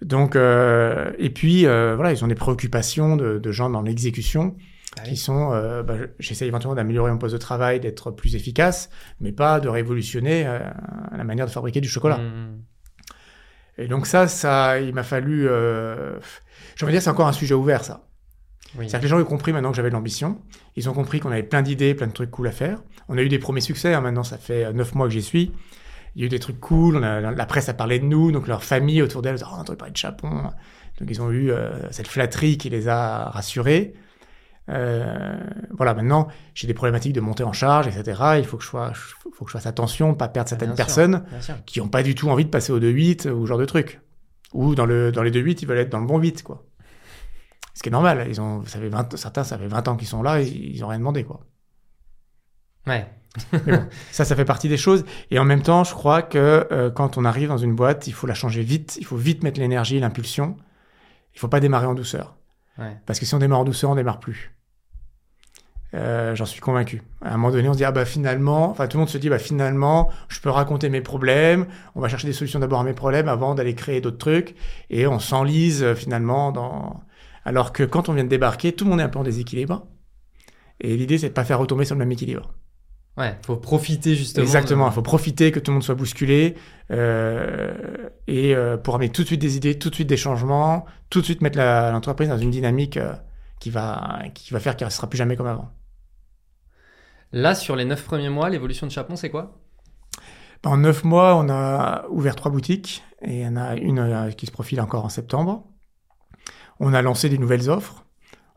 Donc, 0.01 0.37
et 0.37 1.31
puis, 1.31 1.63
voilà, 1.65 2.13
ils 2.13 2.25
ont 2.25 2.29
des 2.29 2.37
préoccupations 2.37 3.17
de, 3.17 3.39
de 3.39 3.53
gens 3.53 3.69
dans 3.69 3.83
l'exécution 3.83 4.55
Ah 4.97 5.03
qui 5.03 5.17
sont, 5.17 5.53
euh, 5.53 5.83
bah, 5.83 5.95
j'essaie 6.19 6.47
éventuellement 6.47 6.75
d'améliorer 6.75 7.11
mon 7.11 7.19
poste 7.19 7.35
de 7.35 7.39
travail, 7.39 7.79
d'être 7.79 8.11
plus 8.11 8.35
efficace, 8.35 8.91
mais 9.21 9.33
pas 9.33 9.61
de 9.61 9.69
révolutionner 9.69 10.47
euh, 10.47 10.61
la 11.17 11.25
manière 11.25 11.47
de 11.47 11.51
fabriquer 11.51 11.81
du 11.81 11.89
chocolat. 11.89 12.19
Mm. 12.19 12.63
Et 13.79 13.87
donc 13.87 14.07
ça, 14.07 14.27
ça, 14.27 14.81
il 14.81 14.95
m'a 14.95 15.05
fallu, 15.05 15.47
euh, 15.49 16.19
envie 16.83 16.87
de 16.87 16.91
dire, 16.91 17.03
c'est 17.03 17.11
encore 17.11 17.29
un 17.29 17.33
sujet 17.33 17.55
ouvert, 17.55 17.85
ça. 17.85 18.09
Oui. 18.77 18.89
C'est-à-dire 18.89 19.01
que 19.01 19.05
les 19.05 19.09
gens 19.09 19.21
ont 19.21 19.25
compris 19.25 19.53
maintenant 19.53 19.71
que 19.71 19.77
j'avais 19.77 19.89
de 19.89 19.95
l'ambition. 19.95 20.41
Ils 20.77 20.91
ont 20.91 20.93
compris 20.93 21.21
qu'on 21.21 21.31
avait 21.31 21.43
plein 21.43 21.63
d'idées, 21.63 21.95
plein 21.95 22.07
de 22.07 22.13
trucs 22.13 22.31
cool 22.31 22.49
à 22.49 22.53
faire. 22.53 22.83
On 23.09 23.17
a 23.17 23.23
eu 23.23 23.29
des 23.29 23.39
premiers 23.39 23.61
succès. 23.61 23.95
hein, 23.95 24.01
maintenant, 24.01 24.25
ça 24.25 24.37
fait 24.37 24.65
euh, 24.65 24.73
neuf 24.73 24.95
mois 24.95 25.07
que 25.07 25.13
j'y 25.13 25.23
suis. 25.23 25.53
Il 26.15 26.21
y 26.21 26.25
a 26.25 26.27
eu 26.27 26.29
des 26.29 26.39
trucs 26.39 26.61
cool. 26.61 26.97
On 26.97 27.03
a, 27.03 27.21
la 27.21 27.47
presse 27.47 27.69
a 27.69 27.75
parlé 27.75 27.99
de 27.99 28.05
nous. 28.05 28.33
Donc 28.33 28.47
leur 28.47 28.65
famille 28.65 29.01
autour 29.01 29.23
d'elle, 29.23 29.37
oh, 29.41 29.47
on 29.53 29.57
a 29.57 29.61
entendu 29.61 29.79
parler 29.79 29.93
de 29.93 29.97
Chapon. 29.97 30.51
Donc 31.01 31.09
ils 31.09 31.23
ont 31.23 31.31
eu 31.31 31.51
euh, 31.51 31.91
cette 31.91 32.09
flatterie 32.09 32.59
qui 32.59 32.69
les 32.69 32.89
a 32.89 33.31
rassurés. 33.31 33.95
Euh, 34.69 35.39
voilà, 35.71 35.95
maintenant, 35.95 36.29
j'ai 36.55 36.67
des 36.67 36.75
problématiques 36.75 37.13
de 37.13 37.21
montée 37.21 37.45
en 37.45 37.53
charge, 37.53 37.87
etc. 37.87 38.21
Il 38.39 38.45
faut 38.45 38.57
que 38.57 38.63
je, 38.63 38.69
sois, 38.69 38.93
faut 38.95 39.45
que 39.45 39.51
je 39.51 39.53
fasse 39.53 39.67
attention, 39.67 40.15
pas 40.15 40.29
perdre 40.29 40.49
certaines 40.49 40.69
Bien 40.69 40.77
sûr, 40.77 40.85
personnes 40.85 41.25
sûr. 41.41 41.55
qui 41.65 41.81
n'ont 41.81 41.89
pas 41.89 42.03
du 42.03 42.15
tout 42.15 42.29
envie 42.29 42.45
de 42.45 42.51
passer 42.51 42.73
au 42.73 42.81
2-8 42.81 43.31
ou 43.31 43.45
ce 43.45 43.49
genre 43.49 43.59
de 43.59 43.65
truc. 43.65 44.01
Ou 44.53 44.75
dans, 44.75 44.87
le, 44.87 45.13
dans 45.13 45.23
les 45.23 45.31
2-8, 45.31 45.59
ils 45.63 45.69
veulent 45.69 45.79
être 45.79 45.91
dans 45.91 46.01
le 46.01 46.07
bon 46.07 46.19
8, 46.19 46.43
quoi. 46.43 46.65
Ce 47.75 47.83
qui 47.83 47.89
est 47.89 47.93
normal. 47.93 48.27
Ils 48.29 48.41
ont, 48.41 48.65
ça 48.65 48.79
fait 48.79 48.89
20, 48.89 49.17
certains, 49.17 49.45
ça 49.45 49.59
fait 49.59 49.69
20 49.69 49.89
ans 49.89 49.97
qu'ils 49.97 50.09
sont 50.09 50.23
là, 50.23 50.41
et 50.41 50.47
ils 50.47 50.81
n'ont 50.81 50.89
rien 50.89 50.99
demandé, 50.99 51.25
quoi. 51.25 51.41
Ouais. 52.87 53.07
Ça, 54.11 54.25
ça 54.25 54.35
fait 54.35 54.47
partie 54.47 54.69
des 54.69 54.79
choses. 54.79 55.05
Et 55.31 55.39
en 55.39 55.45
même 55.45 55.63
temps, 55.63 55.85
je 55.85 55.93
crois 55.93 56.23
que 56.23 56.67
euh, 56.73 56.91
quand 56.91 57.19
on 57.19 57.25
arrive 57.25 57.49
dans 57.49 57.59
une 57.59 57.75
boîte, 57.75 58.07
il 58.07 58.13
faut 58.13 58.27
la 58.27 58.35
changer 58.35 58.63
vite. 58.63 58.97
Il 58.99 59.05
faut 59.05 59.17
vite 59.19 59.45
mettre 59.45 59.61
l'énergie, 59.61 60.01
l'impulsion. 60.01 60.57
Il 61.35 61.39
faut 61.39 61.47
pas 61.47 61.61
démarrer 61.61 61.87
en 61.87 61.95
douceur. 61.95 62.37
Ouais. 62.79 62.97
Parce 63.07 63.21
que 63.21 63.27
si 63.27 63.35
on 63.35 63.39
démarre 63.39 63.61
en 63.61 63.65
douceur, 63.65 63.91
on 63.91 63.95
démarre 63.95 64.19
plus. 64.19 64.58
Euh, 65.95 66.35
J'en 66.35 66.45
suis 66.45 66.61
convaincu. 66.61 67.03
À 67.23 67.33
un 67.33 67.37
moment 67.39 67.51
donné, 67.51 67.67
on 67.69 67.73
se 67.73 67.79
dit 67.79 67.85
ah 67.85 67.93
bah 67.93 68.05
finalement, 68.05 68.69
enfin 68.71 68.87
tout 68.89 68.99
le 68.99 69.01
monde 69.01 69.09
se 69.09 69.17
dit 69.17 69.31
bah 69.31 69.39
finalement, 69.39 70.11
je 70.29 70.39
peux 70.41 70.51
raconter 70.51 70.91
mes 70.91 71.01
problèmes. 71.01 71.67
On 71.95 72.01
va 72.01 72.09
chercher 72.09 72.27
des 72.27 72.35
solutions 72.35 72.59
d'abord 72.59 72.81
à 72.81 72.85
mes 72.85 72.93
problèmes 72.93 73.27
avant 73.29 73.55
d'aller 73.55 73.75
créer 73.75 74.01
d'autres 74.03 74.19
trucs, 74.19 74.55
et 74.91 75.07
on 75.07 75.19
s'enlise 75.19 75.83
euh, 75.83 75.95
finalement 75.95 76.53
dans. 76.53 77.01
Alors 77.47 77.73
que 77.73 77.85
quand 77.85 78.11
on 78.11 78.13
vient 78.13 78.25
de 78.25 78.29
débarquer, 78.29 78.73
tout 78.73 78.85
le 78.85 78.91
monde 78.91 79.01
est 79.01 79.05
un 79.05 79.09
peu 79.09 79.19
en 79.19 79.23
déséquilibre. 79.25 79.87
Et 80.81 80.95
l'idée 80.97 81.17
c'est 81.17 81.31
de 81.31 81.35
pas 81.35 81.45
faire 81.45 81.59
retomber 81.59 81.87
sur 81.87 81.95
le 81.95 82.01
même 82.01 82.13
équilibre. 82.13 82.53
Ouais. 83.17 83.37
Faut 83.47 83.57
profiter 83.57 84.15
justement. 84.15 84.45
Exactement, 84.45 84.89
de- 84.89 84.93
faut 84.93 85.03
profiter 85.03 85.51
que 85.51 85.59
tout 85.59 85.71
le 85.71 85.77
monde 85.77 85.83
soit 85.83 85.95
bousculé 85.97 86.55
euh, 86.93 87.73
et 88.27 88.55
euh, 88.55 88.77
pour 88.77 88.95
amener 88.95 89.09
tout 89.09 89.23
de 89.23 89.27
suite 89.27 89.41
des 89.41 89.57
idées, 89.57 89.79
tout 89.79 89.89
de 89.91 89.95
suite 89.95 90.09
des 90.09 90.17
changements, 90.17 90.85
tout 91.11 91.21
de 91.21 91.25
suite 91.25 91.41
mettre 91.41 91.59
l'entreprise 91.59 92.29
dans 92.29 92.39
une 92.39 92.51
dynamique 92.51 92.99
qui 93.59 93.71
va 93.71 94.21
qui 94.35 94.53
va 94.53 94.61
faire 94.61 94.77
qu'elle 94.77 94.87
ne 94.89 94.93
sera 94.93 95.09
plus 95.09 95.17
jamais 95.17 95.35
comme 95.37 95.47
avant. 95.49 95.71
Là, 97.33 97.55
sur 97.55 97.77
les 97.77 97.85
9 97.85 98.05
premiers 98.05 98.29
mois, 98.29 98.49
l'évolution 98.49 98.87
de 98.87 98.93
Chapon, 98.93 99.17
c'est 99.17 99.31
quoi? 99.31 99.61
En 100.65 100.77
neuf 100.79 101.05
mois, 101.05 101.37
on 101.37 101.49
a 101.49 102.07
ouvert 102.09 102.35
trois 102.35 102.51
boutiques 102.51 103.05
et 103.23 103.37
il 103.37 103.43
y 103.43 103.47
en 103.47 103.57
a 103.57 103.77
une 103.77 103.99
euh, 103.99 104.31
qui 104.33 104.47
se 104.47 104.51
profile 104.51 104.81
encore 104.81 105.05
en 105.05 105.09
septembre. 105.09 105.67
On 106.81 106.95
a 106.95 107.03
lancé 107.03 107.29
des 107.29 107.39
nouvelles 107.39 107.71
offres. 107.71 108.05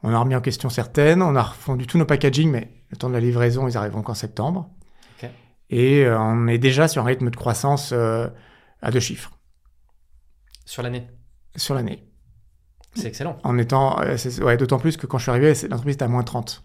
On 0.03 0.13
a 0.13 0.17
remis 0.17 0.35
en 0.35 0.41
question 0.41 0.69
certaines. 0.69 1.21
On 1.21 1.35
a 1.35 1.43
refondu 1.43 1.85
tous 1.85 1.97
nos 1.97 2.05
packaging, 2.05 2.49
mais 2.49 2.71
le 2.89 2.97
temps 2.97 3.09
de 3.09 3.13
la 3.13 3.19
livraison, 3.19 3.67
ils 3.67 3.77
arriveront 3.77 4.01
qu'en 4.01 4.13
septembre. 4.13 4.69
Et 5.73 6.03
euh, 6.03 6.19
on 6.19 6.47
est 6.47 6.57
déjà 6.57 6.89
sur 6.89 7.01
un 7.01 7.05
rythme 7.05 7.29
de 7.29 7.35
croissance 7.35 7.91
euh, 7.93 8.27
à 8.81 8.91
deux 8.91 8.99
chiffres 8.99 9.31
sur 10.71 10.83
l'année? 10.83 11.07
Sur 11.57 11.75
l'année. 11.75 12.07
C'est 12.93 13.07
excellent. 13.07 13.37
En 13.43 13.57
étant, 13.57 13.99
euh, 14.01 14.15
ouais, 14.41 14.55
d'autant 14.55 14.79
plus 14.79 14.95
que 14.95 15.05
quand 15.05 15.17
je 15.17 15.23
suis 15.23 15.29
arrivé, 15.29 15.53
l'entreprise 15.69 15.95
était 15.95 16.05
à 16.05 16.07
moins 16.07 16.23
30. 16.23 16.63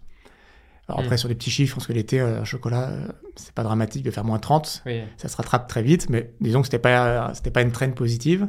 Alors 0.87 1.01
après, 1.01 1.15
Mm. 1.15 1.17
sur 1.17 1.27
des 1.29 1.35
petits 1.35 1.51
chiffres, 1.51 1.75
parce 1.75 1.87
que 1.87 1.93
l'été, 1.93 2.19
euh, 2.21 2.45
chocolat, 2.45 2.89
euh, 2.89 3.07
c'est 3.35 3.51
pas 3.53 3.63
dramatique 3.63 4.03
de 4.03 4.11
faire 4.11 4.23
moins 4.23 4.39
30. 4.39 4.83
Oui. 4.85 5.01
Ça 5.17 5.27
se 5.27 5.35
rattrape 5.35 5.67
très 5.67 5.81
vite, 5.83 6.09
mais 6.09 6.31
disons 6.39 6.61
que 6.61 6.67
c'était 6.67 6.79
pas, 6.79 7.31
c'était 7.33 7.51
pas 7.51 7.61
une 7.61 7.71
traîne 7.73 7.93
positive, 7.93 8.47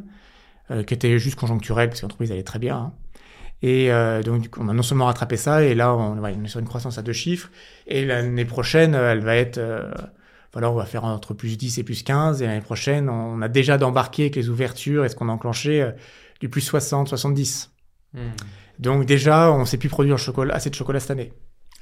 euh, 0.71 0.85
qui 0.85 0.95
était 0.95 1.19
juste 1.19 1.37
conjoncturelle, 1.37 1.89
parce 1.89 2.01
que 2.01 2.05
l'entreprise 2.07 2.31
allait 2.31 2.43
très 2.45 2.59
bien. 2.61 2.77
hein. 2.77 2.93
Et 3.61 3.91
euh, 3.91 4.23
donc, 4.23 4.51
on 4.57 4.69
a 4.69 4.73
non 4.73 4.83
seulement 4.85 5.07
rattrapé 5.07 5.37
ça, 5.37 5.65
et 5.65 5.75
là, 5.75 5.93
on, 5.97 6.17
ouais, 6.19 6.37
on 6.39 6.45
est 6.45 6.49
sur 6.49 6.61
une 6.61 6.69
croissance 6.69 6.97
à 6.97 7.03
deux 7.03 7.13
chiffres. 7.13 7.51
Et 7.89 8.05
l'année 8.05 8.45
prochaine, 8.45 8.95
euh, 8.95 9.11
elle 9.13 9.21
va 9.21 9.35
être. 9.35 9.59
euh, 9.59 9.91
voilà, 10.53 10.71
on 10.71 10.75
va 10.75 10.87
faire 10.87 11.05
entre 11.05 11.35
plus 11.35 11.57
10 11.59 11.79
et 11.79 11.83
plus 11.83 12.05
15. 12.05 12.41
Et 12.41 12.47
l'année 12.47 12.61
prochaine, 12.61 13.11
on 13.11 13.43
a 13.43 13.49
déjà 13.49 13.77
d'embarquer 13.79 14.23
avec 14.25 14.37
les 14.37 14.49
ouvertures 14.49 15.05
et 15.05 15.09
ce 15.09 15.17
qu'on 15.17 15.29
a 15.29 15.33
enclenché 15.33 15.83
euh, 15.83 15.91
du 16.41 16.49
plus 16.49 16.61
60, 16.61 17.09
70. 17.09 17.73
Hmm. 18.15 18.21
Donc, 18.79 19.05
déjà, 19.07 19.51
on 19.53 19.59
ne 19.61 19.65
sait 19.65 19.77
plus 19.77 19.89
produire 19.89 20.19
chocolat, 20.19 20.55
assez 20.55 20.71
de 20.71 20.75
chocolat 20.77 21.01
cette 21.01 21.11
année. 21.11 21.33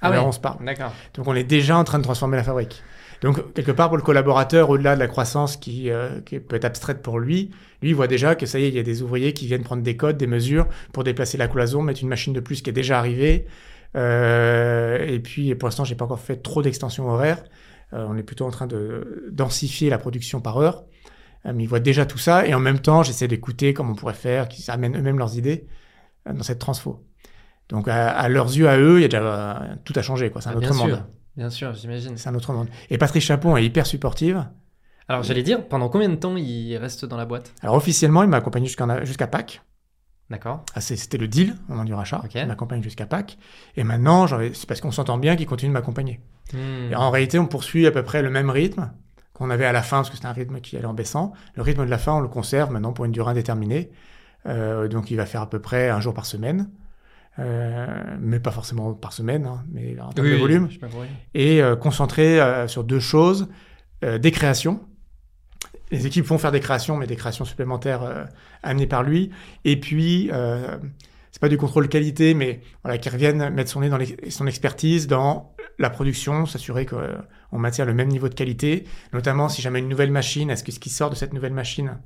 Ah 0.00 0.08
Alors, 0.08 0.26
on 0.26 0.32
se 0.32 0.40
parle. 0.40 0.64
D'accord. 0.64 0.92
Donc 1.14 1.26
on 1.26 1.34
est 1.34 1.44
déjà 1.44 1.76
en 1.76 1.84
train 1.84 1.98
de 1.98 2.04
transformer 2.04 2.36
la 2.36 2.42
fabrique. 2.42 2.82
Donc 3.22 3.54
quelque 3.54 3.72
part 3.72 3.88
pour 3.88 3.96
le 3.96 4.02
collaborateur, 4.02 4.68
au-delà 4.68 4.94
de 4.94 5.00
la 5.00 5.06
croissance 5.06 5.56
qui, 5.56 5.90
euh, 5.90 6.20
qui 6.20 6.38
peut 6.38 6.56
être 6.56 6.66
abstraite 6.66 7.00
pour 7.00 7.18
lui, 7.18 7.50
lui 7.80 7.90
il 7.90 7.94
voit 7.94 8.08
déjà 8.08 8.34
que 8.34 8.44
ça 8.44 8.58
y 8.58 8.64
est, 8.64 8.68
il 8.68 8.74
y 8.74 8.78
a 8.78 8.82
des 8.82 9.00
ouvriers 9.00 9.32
qui 9.32 9.46
viennent 9.46 9.62
prendre 9.62 9.82
des 9.82 9.96
codes, 9.96 10.18
des 10.18 10.26
mesures 10.26 10.66
pour 10.92 11.02
déplacer 11.02 11.38
la 11.38 11.48
cloison, 11.48 11.80
mettre 11.80 12.02
une 12.02 12.08
machine 12.08 12.34
de 12.34 12.40
plus 12.40 12.60
qui 12.60 12.68
est 12.70 12.74
déjà 12.74 12.98
arrivée. 12.98 13.46
Euh, 13.96 14.98
et 15.06 15.18
puis 15.18 15.54
pour 15.54 15.66
l'instant, 15.66 15.84
j'ai 15.84 15.94
pas 15.94 16.04
encore 16.04 16.20
fait 16.20 16.36
trop 16.36 16.60
d'extensions 16.60 17.08
horaires. 17.08 17.42
Euh, 17.92 18.04
on 18.08 18.16
est 18.16 18.22
plutôt 18.22 18.44
en 18.44 18.50
train 18.50 18.66
de 18.66 19.28
densifier 19.30 19.88
la 19.88 19.98
production 19.98 20.40
par 20.40 20.58
heure. 20.58 20.84
Euh, 21.46 21.52
mais 21.54 21.64
ils 21.64 21.68
voient 21.68 21.80
déjà 21.80 22.06
tout 22.06 22.18
ça 22.18 22.46
et 22.46 22.54
en 22.54 22.60
même 22.60 22.80
temps, 22.80 23.02
j'essaie 23.02 23.28
d'écouter 23.28 23.74
comment 23.74 23.92
on 23.92 23.94
pourrait 23.94 24.14
faire, 24.14 24.48
qu'ils 24.48 24.70
amènent 24.70 24.96
eux-mêmes 24.96 25.18
leurs 25.18 25.36
idées 25.36 25.66
euh, 26.28 26.32
dans 26.32 26.42
cette 26.42 26.58
transfo. 26.58 27.05
Donc 27.68 27.88
à, 27.88 28.10
à 28.10 28.28
leurs 28.28 28.46
yeux, 28.56 28.68
à 28.68 28.78
eux, 28.78 28.98
il 28.98 29.02
y 29.02 29.04
a 29.04 29.08
déjà 29.08 29.62
tout 29.84 29.92
a 29.96 30.02
changé 30.02 30.30
quoi. 30.30 30.40
C'est 30.40 30.48
un 30.48 30.52
Ah, 30.52 30.56
autre 30.56 30.68
bien 30.70 30.76
monde. 30.78 30.88
sûr. 30.90 31.04
Bien 31.36 31.50
sûr, 31.50 31.74
j'imagine. 31.74 32.16
C'est 32.16 32.28
un 32.28 32.34
autre 32.34 32.52
monde. 32.52 32.68
Et 32.90 32.96
Patrice 32.98 33.24
Chapon 33.24 33.56
est 33.56 33.64
hyper 33.64 33.86
supportive. 33.86 34.46
Alors, 35.08 35.22
j'allais 35.22 35.42
dire, 35.42 35.68
pendant 35.68 35.88
combien 35.88 36.08
de 36.08 36.14
temps 36.16 36.36
il 36.36 36.76
reste 36.78 37.04
dans 37.04 37.16
la 37.16 37.26
boîte? 37.26 37.52
Alors 37.62 37.76
officiellement, 37.76 38.22
il 38.22 38.28
m'a 38.28 38.38
accompagné 38.38 38.66
jusqu'à 38.66 39.26
Pâques. 39.26 39.62
D'accord. 40.30 40.64
Ah, 40.74 40.80
C'était 40.80 41.18
le 41.18 41.28
deal 41.28 41.54
au 41.68 41.72
moment 41.72 41.84
du 41.84 41.94
rachat. 41.94 42.22
Il 42.34 42.46
m'accompagne 42.46 42.82
jusqu'à 42.82 43.06
Pâques. 43.06 43.38
Et 43.76 43.84
maintenant, 43.84 44.26
c'est 44.26 44.66
parce 44.66 44.80
qu'on 44.80 44.90
s'entend 44.90 45.18
bien 45.18 45.36
qu'il 45.36 45.46
continue 45.46 45.68
de 45.68 45.74
m'accompagner. 45.74 46.20
Hmm. 46.52 46.90
Et 46.90 46.96
en 46.96 47.10
réalité, 47.10 47.38
on 47.38 47.46
poursuit 47.46 47.86
à 47.86 47.92
peu 47.92 48.02
près 48.02 48.22
le 48.22 48.30
même 48.30 48.50
rythme 48.50 48.90
qu'on 49.34 49.50
avait 49.50 49.66
à 49.66 49.72
la 49.72 49.82
fin, 49.82 49.98
parce 49.98 50.08
que 50.10 50.16
c'était 50.16 50.26
un 50.26 50.32
rythme 50.32 50.60
qui 50.60 50.76
allait 50.76 50.86
en 50.86 50.94
baissant. 50.94 51.32
Le 51.54 51.62
rythme 51.62 51.84
de 51.84 51.90
la 51.90 51.98
fin, 51.98 52.14
on 52.14 52.20
le 52.20 52.28
conserve 52.28 52.72
maintenant 52.72 52.92
pour 52.92 53.04
une 53.04 53.12
durée 53.12 53.30
indéterminée. 53.32 53.90
Euh, 54.46 54.88
donc 54.88 55.10
il 55.10 55.16
va 55.16 55.26
faire 55.26 55.42
à 55.42 55.50
peu 55.50 55.60
près 55.60 55.90
un 55.90 56.00
jour 56.00 56.14
par 56.14 56.24
semaine. 56.26 56.70
Euh, 57.38 57.86
mais 58.18 58.40
pas 58.40 58.50
forcément 58.50 58.94
par 58.94 59.12
semaine, 59.12 59.44
hein, 59.46 59.62
mais 59.70 59.94
en 60.00 60.10
termes 60.10 60.26
Oui, 60.26 60.32
de 60.34 60.38
volume. 60.38 60.68
et 61.34 61.62
euh, 61.62 61.76
concentré 61.76 62.40
euh, 62.40 62.66
sur 62.66 62.82
deux 62.82 62.98
choses 63.00 63.48
euh, 64.04 64.16
des 64.18 64.30
créations. 64.30 64.80
Les 65.90 66.06
équipes 66.06 66.24
vont 66.24 66.38
faire 66.38 66.50
des 66.52 66.60
créations, 66.60 66.96
mais 66.96 67.06
des 67.06 67.14
créations 67.16 67.44
supplémentaires 67.44 68.02
euh, 68.02 68.24
amenées 68.62 68.86
par 68.86 69.02
lui. 69.02 69.30
Et 69.64 69.78
puis, 69.78 70.30
euh, 70.32 70.78
c'est 71.30 71.40
pas 71.40 71.48
du 71.50 71.58
contrôle 71.58 71.88
qualité, 71.88 72.32
mais 72.32 72.60
voilà, 72.82 72.96
qu'il 72.98 73.12
revienne 73.12 73.50
mettre 73.50 73.70
son 73.70 73.80
nez 73.80 73.90
dans 73.90 73.98
les- 73.98 74.16
son 74.30 74.46
expertise 74.46 75.06
dans 75.06 75.54
la 75.78 75.90
production, 75.90 76.46
s'assurer 76.46 76.86
qu'on 76.86 77.58
maintient 77.58 77.84
le 77.84 77.92
même 77.92 78.08
niveau 78.08 78.30
de 78.30 78.34
qualité, 78.34 78.84
notamment 79.12 79.50
si 79.50 79.60
jamais 79.60 79.78
une 79.80 79.88
nouvelle 79.90 80.10
machine, 80.10 80.48
est-ce 80.48 80.64
que 80.64 80.72
ce 80.72 80.80
qui 80.80 80.88
sort 80.88 81.10
de 81.10 81.14
cette 81.14 81.34
nouvelle 81.34 81.52
machine, 81.52 81.98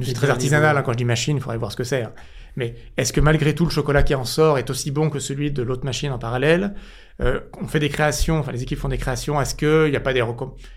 C'est 0.00 0.14
très 0.14 0.30
artisanal 0.30 0.76
hein, 0.76 0.82
quand 0.82 0.92
je 0.92 0.96
dis 0.98 1.04
machine, 1.04 1.36
il 1.36 1.40
faudrait 1.42 1.58
voir 1.58 1.70
ce 1.70 1.76
que 1.76 1.84
c'est. 1.84 2.02
hein. 2.02 2.12
Mais 2.56 2.74
est-ce 2.98 3.12
que 3.12 3.20
malgré 3.20 3.54
tout 3.54 3.64
le 3.64 3.70
chocolat 3.70 4.02
qui 4.02 4.14
en 4.14 4.24
sort 4.24 4.58
est 4.58 4.68
aussi 4.70 4.90
bon 4.90 5.08
que 5.10 5.18
celui 5.18 5.50
de 5.52 5.62
l'autre 5.62 5.84
machine 5.84 6.10
en 6.12 6.18
parallèle? 6.18 6.74
Euh, 7.20 7.40
On 7.60 7.66
fait 7.66 7.78
des 7.80 7.88
créations, 7.88 8.38
enfin 8.38 8.52
les 8.52 8.62
équipes 8.62 8.78
font 8.78 8.88
des 8.88 8.98
créations. 8.98 9.40
Est-ce 9.40 9.54
qu'il 9.54 9.90
n'y 9.90 9.96
a 9.96 10.00
pas 10.00 10.12
des, 10.12 10.24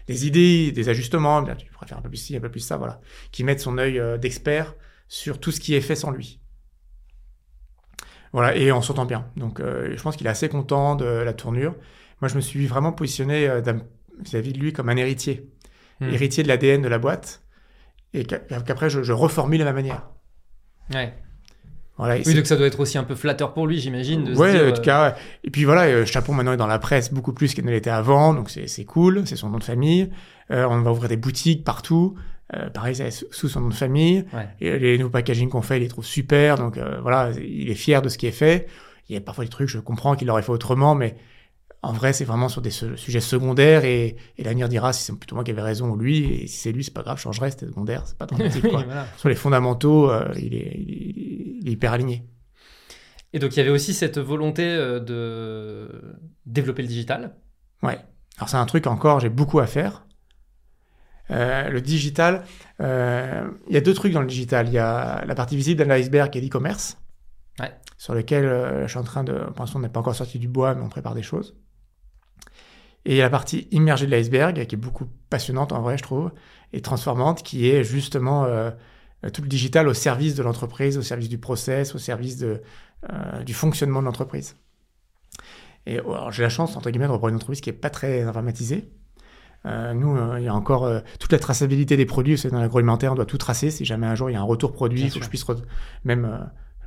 des 0.08 0.28
idées, 0.28 0.72
des 0.72 0.90
ajustements 0.90 1.42
bien, 1.42 1.56
Tu 1.56 1.66
pourrais 1.72 1.88
faire 1.88 1.98
un 1.98 2.02
peu 2.02 2.10
plus 2.10 2.18
ci, 2.18 2.36
un 2.36 2.40
peu 2.40 2.50
plus 2.50 2.60
ça, 2.62 2.78
voilà, 2.78 3.02
qui 3.32 3.44
mettent 3.44 3.60
son 3.62 3.78
œil 3.78 4.00
euh, 4.00 4.18
d'expert 4.18 4.74
sur 5.08 5.40
tout 5.40 5.52
ce 5.52 5.60
qui 5.60 5.76
est 5.76 5.82
fait 5.82 5.96
sans 5.96 6.12
lui. 6.12 6.40
Voilà, 8.34 8.56
et 8.56 8.72
on 8.72 8.82
s'entend 8.82 9.06
bien. 9.06 9.28
Donc 9.38 9.60
euh, 9.60 9.94
je 9.96 10.02
pense 10.02 10.18
qu'il 10.18 10.28
est 10.28 10.30
assez 10.30 10.50
content 10.50 10.96
de 10.96 11.06
la 11.06 11.34
tournure. 11.34 11.76
Moi, 12.22 12.28
je 12.30 12.36
me 12.36 12.42
suis 12.42 12.68
vraiment 12.68 12.92
positionné 12.92 13.48
euh, 13.48 13.62
vis-à-vis 14.20 14.54
de 14.54 14.60
lui 14.60 14.74
comme 14.74 14.90
un 14.90 14.98
héritier, 14.98 15.50
Hmm. 16.02 16.10
héritier 16.10 16.44
de 16.44 16.50
l'ADN 16.50 16.82
de 16.82 16.90
la 16.90 16.98
boîte, 17.00 17.42
et 18.16 18.26
qu'a- 18.26 18.40
qu'après 18.40 18.90
je, 18.90 19.04
je 19.04 19.14
reformule 19.14 19.62
à 19.62 19.66
ma 19.66 19.74
manière. 19.74 20.04
Ouais. 20.94 21.14
Voilà, 21.98 22.18
Oui, 22.26 22.34
donc 22.34 22.46
ça 22.46 22.58
doit 22.58 22.68
être 22.68 22.82
aussi 22.82 22.98
un 22.98 23.06
peu 23.06 23.16
flatteur 23.16 23.54
pour 23.54 23.68
lui, 23.68 23.80
j'imagine. 23.80 24.24
dire, 24.26 24.34
en 24.34 24.36
tout 24.36 24.44
euh, 24.44 24.72
cas. 24.84 25.16
Et 25.46 25.50
puis 25.50 25.64
voilà, 25.64 25.84
euh, 25.84 26.06
Chapon 26.06 26.34
maintenant 26.34 26.52
est 26.52 26.58
dans 26.58 26.68
la 26.68 26.78
presse 26.80 27.14
beaucoup 27.14 27.32
plus 27.32 27.54
qu'il 27.54 27.64
ne 27.64 27.72
l'était 27.72 27.90
avant, 27.90 28.34
donc 28.34 28.50
c'est 28.50 28.84
cool, 28.84 29.24
c'est 29.26 29.38
son 29.38 29.50
nom 29.50 29.60
de 29.60 29.64
famille. 29.64 30.10
Euh, 30.52 30.68
on 30.70 30.82
va 30.82 30.92
ouvrir 30.92 31.08
des 31.08 31.16
boutiques 31.16 31.64
partout. 31.64 32.16
Euh, 32.54 32.70
pareil, 32.70 32.96
c'est 32.96 33.12
sous- 33.12 33.48
son 33.48 33.62
nom 33.62 33.70
de 33.70 33.74
famille. 33.74 34.26
Ouais. 34.34 34.48
Et 34.60 34.78
les 34.78 34.98
nouveaux 34.98 35.10
packaging 35.10 35.48
qu'on 35.50 35.62
fait, 35.62 35.78
il 35.78 35.84
les 35.84 35.88
trouve 35.88 36.06
super. 36.06 36.58
Donc 36.58 36.78
voilà, 37.02 37.32
il 37.40 37.70
est 37.70 37.76
fier 37.76 38.02
de 38.02 38.10
ce 38.10 38.18
qui 38.18 38.28
est 38.28 38.32
fait. 38.32 38.68
Il 39.08 39.14
y 39.14 39.18
a 39.18 39.22
parfois 39.22 39.46
des 39.46 39.50
trucs, 39.50 39.70
je 39.70 39.80
comprends 39.80 40.16
qu'il 40.16 40.30
aurait 40.30 40.42
fait 40.42 40.52
autrement, 40.52 40.96
mais 40.96 41.16
en 41.86 41.94
vrai, 41.94 42.14
c'est 42.14 42.26
vraiment 42.26 42.50
sur 42.50 42.62
des 42.62 42.72
sujets 42.72 43.20
secondaires 43.22 43.86
et, 43.86 44.16
et 44.38 44.44
l'avenir 44.44 44.68
dira 44.70 44.92
si 44.94 45.04
c'est 45.04 45.14
plutôt 45.18 45.36
moi 45.36 45.44
qui 45.44 45.52
avais 45.52 45.62
raison 45.62 45.90
ou 45.90 45.96
lui. 45.98 46.24
Et 46.44 46.48
si 46.48 46.58
c'est 46.58 46.72
lui, 46.72 46.84
c'est 46.84 46.94
pas 46.94 47.04
grave, 47.04 47.18
je 47.18 47.24
changerai, 47.24 47.52
c'était 47.52 47.68
secondaire, 47.68 48.04
c'est 48.06 48.18
pas 48.18 48.26
dramatique. 48.26 48.62
Quoi. 48.70 48.84
voilà. 48.84 49.08
Sur 49.18 49.30
les 49.30 49.36
fondamentaux, 49.36 50.10
euh, 50.12 50.32
il, 50.38 50.54
est, 50.56 50.76
il, 50.78 50.90
est, 50.92 51.60
il 51.62 51.68
est 51.68 51.72
hyper 51.72 51.94
aligné. 51.94 52.24
Et 53.34 53.40
donc 53.40 53.56
il 53.56 53.60
y 53.60 53.62
avait 53.62 53.70
aussi 53.72 53.94
cette 53.94 54.18
volonté 54.18 54.64
euh, 54.66 55.00
de 55.00 56.16
développer 56.46 56.82
le 56.82 56.88
digital. 56.88 57.36
Ouais. 57.84 58.00
Alors 58.38 58.50
c'est 58.50 58.58
un 58.58 58.66
truc 58.66 58.88
encore, 58.88 59.20
j'ai 59.20 59.30
beaucoup 59.30 59.60
à 59.60 59.68
faire. 59.68 60.06
Euh, 61.32 61.70
le 61.70 61.82
digital, 61.82 62.44
euh, 62.82 63.48
il 63.68 63.74
y 63.74 63.78
a 63.78 63.82
deux 63.82 63.94
trucs 63.94 64.14
dans 64.14 64.22
le 64.22 64.28
digital. 64.28 64.68
Il 64.68 64.74
y 64.74 64.78
a 64.78 65.26
la 65.26 65.36
partie 65.36 65.56
visible 65.56 65.84
de 65.84 65.90
l'iceberg 65.90 66.30
qui 66.32 66.38
est 66.38 66.42
l'e-commerce, 66.42 66.98
Ouais. 67.60 67.72
sur 67.98 68.14
lequel 68.14 68.46
euh, 68.46 68.84
je 68.86 68.90
suis 68.90 69.00
en 69.00 69.04
train 69.04 69.24
de... 69.24 69.34
Pour 69.34 69.62
l'instant, 69.62 69.80
on 69.80 69.82
n'est 69.82 69.90
pas 69.90 70.02
encore 70.02 70.14
sorti 70.16 70.38
du 70.40 70.48
bois, 70.48 70.76
mais 70.76 70.84
on 70.84 70.90
prépare 70.90 71.16
des 71.16 71.24
choses. 71.24 71.56
Et 73.06 73.12
il 73.14 73.18
y 73.18 73.22
a 73.22 73.24
la 73.24 73.30
partie 73.30 73.68
immergée 73.72 74.08
de 74.08 74.12
l'iceberg, 74.12 74.66
qui 74.66 74.76
est 74.76 74.78
beaucoup 74.78 75.06
passionnante 75.30 75.72
en 75.72 75.82
vrai, 75.82 75.98
je 75.98 76.04
trouve, 76.04 76.32
et 76.74 76.82
transformante, 76.82 77.44
qui 77.44 77.70
est 77.70 77.84
justement 77.84 78.46
euh, 78.46 78.72
tout 79.32 79.42
le 79.44 79.48
digital 79.48 79.88
au 79.88 79.94
service 79.94 80.36
de 80.36 80.44
l'entreprise, 80.44 80.98
au 80.98 81.04
service 81.04 81.30
du 81.30 81.38
process, 81.38 81.94
au 81.94 82.00
service 82.00 82.38
de, 82.38 82.62
euh, 83.12 83.44
du 83.44 83.54
fonctionnement 83.54 84.00
de 84.02 84.06
l'entreprise. 84.06 84.56
Et 85.86 86.00
oh, 86.00 86.14
alors, 86.14 86.32
j'ai 86.32 86.42
la 86.42 86.50
chance, 86.50 86.76
entre 86.76 86.90
guillemets, 86.90 87.06
de 87.06 87.12
reprendre 87.12 87.30
une 87.30 87.36
entreprise 87.36 87.62
qui 87.62 87.70
n'est 87.70 87.78
pas 87.78 87.92
très 87.92 88.24
informatisée. 88.24 88.90
Euh, 89.68 89.94
nous, 89.94 90.16
euh, 90.18 90.40
il 90.40 90.46
y 90.46 90.48
a 90.48 90.54
encore 90.56 90.86
euh, 90.86 91.00
toute 91.20 91.32
la 91.32 91.40
traçabilité 91.40 91.98
des 91.98 92.06
produits. 92.06 92.38
C'est 92.40 92.50
dans 92.50 92.60
l'agroalimentaire, 92.60 93.12
on 93.12 93.16
doit 93.16 93.26
tout 93.26 93.38
tracer. 93.38 93.70
Si 93.70 93.86
jamais 93.86 94.08
un 94.08 94.16
jour 94.16 94.30
il 94.30 94.34
y 94.34 94.36
a 94.36 94.40
un 94.40 94.44
retour 94.44 94.74
produit, 94.74 94.98
Bien 95.02 95.08
il 95.08 95.12
faut 95.12 95.20
que 95.20 95.26
je 95.26 95.30
puisse 95.30 95.46
re- 95.46 95.62
même 96.04 96.26
euh, 96.26 96.38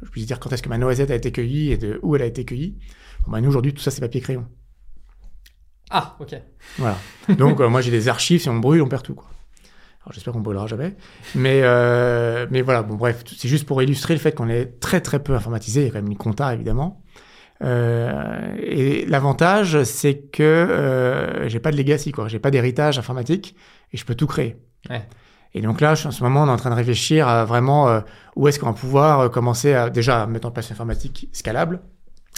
je 0.03 0.11
puisse 0.11 0.27
dire 0.27 0.39
quand 0.39 0.53
est-ce 0.53 0.63
que 0.63 0.69
ma 0.69 0.79
noisette 0.79 1.11
a 1.11 1.15
été 1.17 1.33
cueillie 1.33 1.73
et 1.73 1.77
de 1.77 1.99
où 2.03 2.15
elle 2.17 2.23
a 2.23 2.27
été 2.27 2.45
cueillie. 2.45 2.79
Bon, 3.25 3.33
bah, 3.33 3.41
nous 3.41 3.49
aujourd'hui, 3.49 3.75
tout 3.75 3.83
ça 3.83 3.91
c'est 3.91 4.01
papier 4.01 4.21
crayon. 4.21 4.47
Ah, 5.91 6.17
ok. 6.21 6.35
Voilà. 6.79 6.97
Donc 7.29 7.61
euh, 7.61 7.69
moi 7.69 7.81
j'ai 7.81 7.91
des 7.91 8.09
archives. 8.09 8.41
Si 8.41 8.49
on 8.49 8.59
brûle, 8.59 8.83
on 8.83 8.89
perd 8.89 9.03
tout. 9.03 9.15
Quoi. 9.15 9.29
Alors 10.03 10.13
j'espère 10.13 10.33
qu'on 10.33 10.41
brûlera 10.41 10.67
jamais. 10.67 10.97
Mais 11.35 11.61
euh, 11.63 12.47
mais 12.51 12.63
voilà. 12.63 12.83
Bon 12.83 12.95
bref, 12.95 13.25
c'est 13.27 13.49
juste 13.49 13.67
pour 13.67 13.83
illustrer 13.83 14.15
le 14.15 14.21
fait 14.21 14.33
qu'on 14.35 14.49
est 14.49 14.81
très 14.81 15.01
très 15.01 15.23
peu 15.23 15.35
informatisé. 15.35 15.83
Il 15.83 15.87
y 15.87 15.89
a 15.89 15.93
quand 15.93 16.03
même 16.03 16.11
une 16.11 16.17
compta 16.17 16.55
évidemment. 16.55 17.03
Euh, 17.65 18.55
et 18.61 19.05
l'avantage, 19.07 19.83
c'est 19.85 20.31
que 20.31 20.43
euh, 20.43 21.49
j'ai 21.49 21.59
pas 21.59 21.73
de 21.73 21.77
legacy, 21.77 22.13
quoi. 22.13 22.29
J'ai 22.29 22.39
pas 22.39 22.51
d'héritage 22.51 22.99
informatique 22.99 23.57
et 23.93 23.97
je 23.97 24.05
peux 24.05 24.15
tout 24.15 24.27
créer. 24.27 24.57
Ouais. 24.89 25.03
Et 25.55 25.63
donc 25.63 25.81
là, 25.81 25.93
en 25.93 26.11
ce 26.11 26.23
moment, 26.23 26.43
on 26.43 26.47
est 26.47 26.51
en 26.51 26.57
train 26.57 26.71
de 26.71 26.75
réfléchir 26.75 27.27
à 27.27 27.45
vraiment 27.45 27.89
euh, 27.89 28.01
où 28.37 28.49
est-ce 28.49 28.59
qu'on 28.59 28.67
va 28.67 28.75
pouvoir 28.75 29.21
euh, 29.21 29.29
commencer 29.29 29.73
à 29.75 29.91
déjà 29.91 30.27
mettre 30.27 30.47
en 30.47 30.51
place 30.51 30.69
une 30.69 30.75
informatique 30.75 31.29
scalable, 31.33 31.81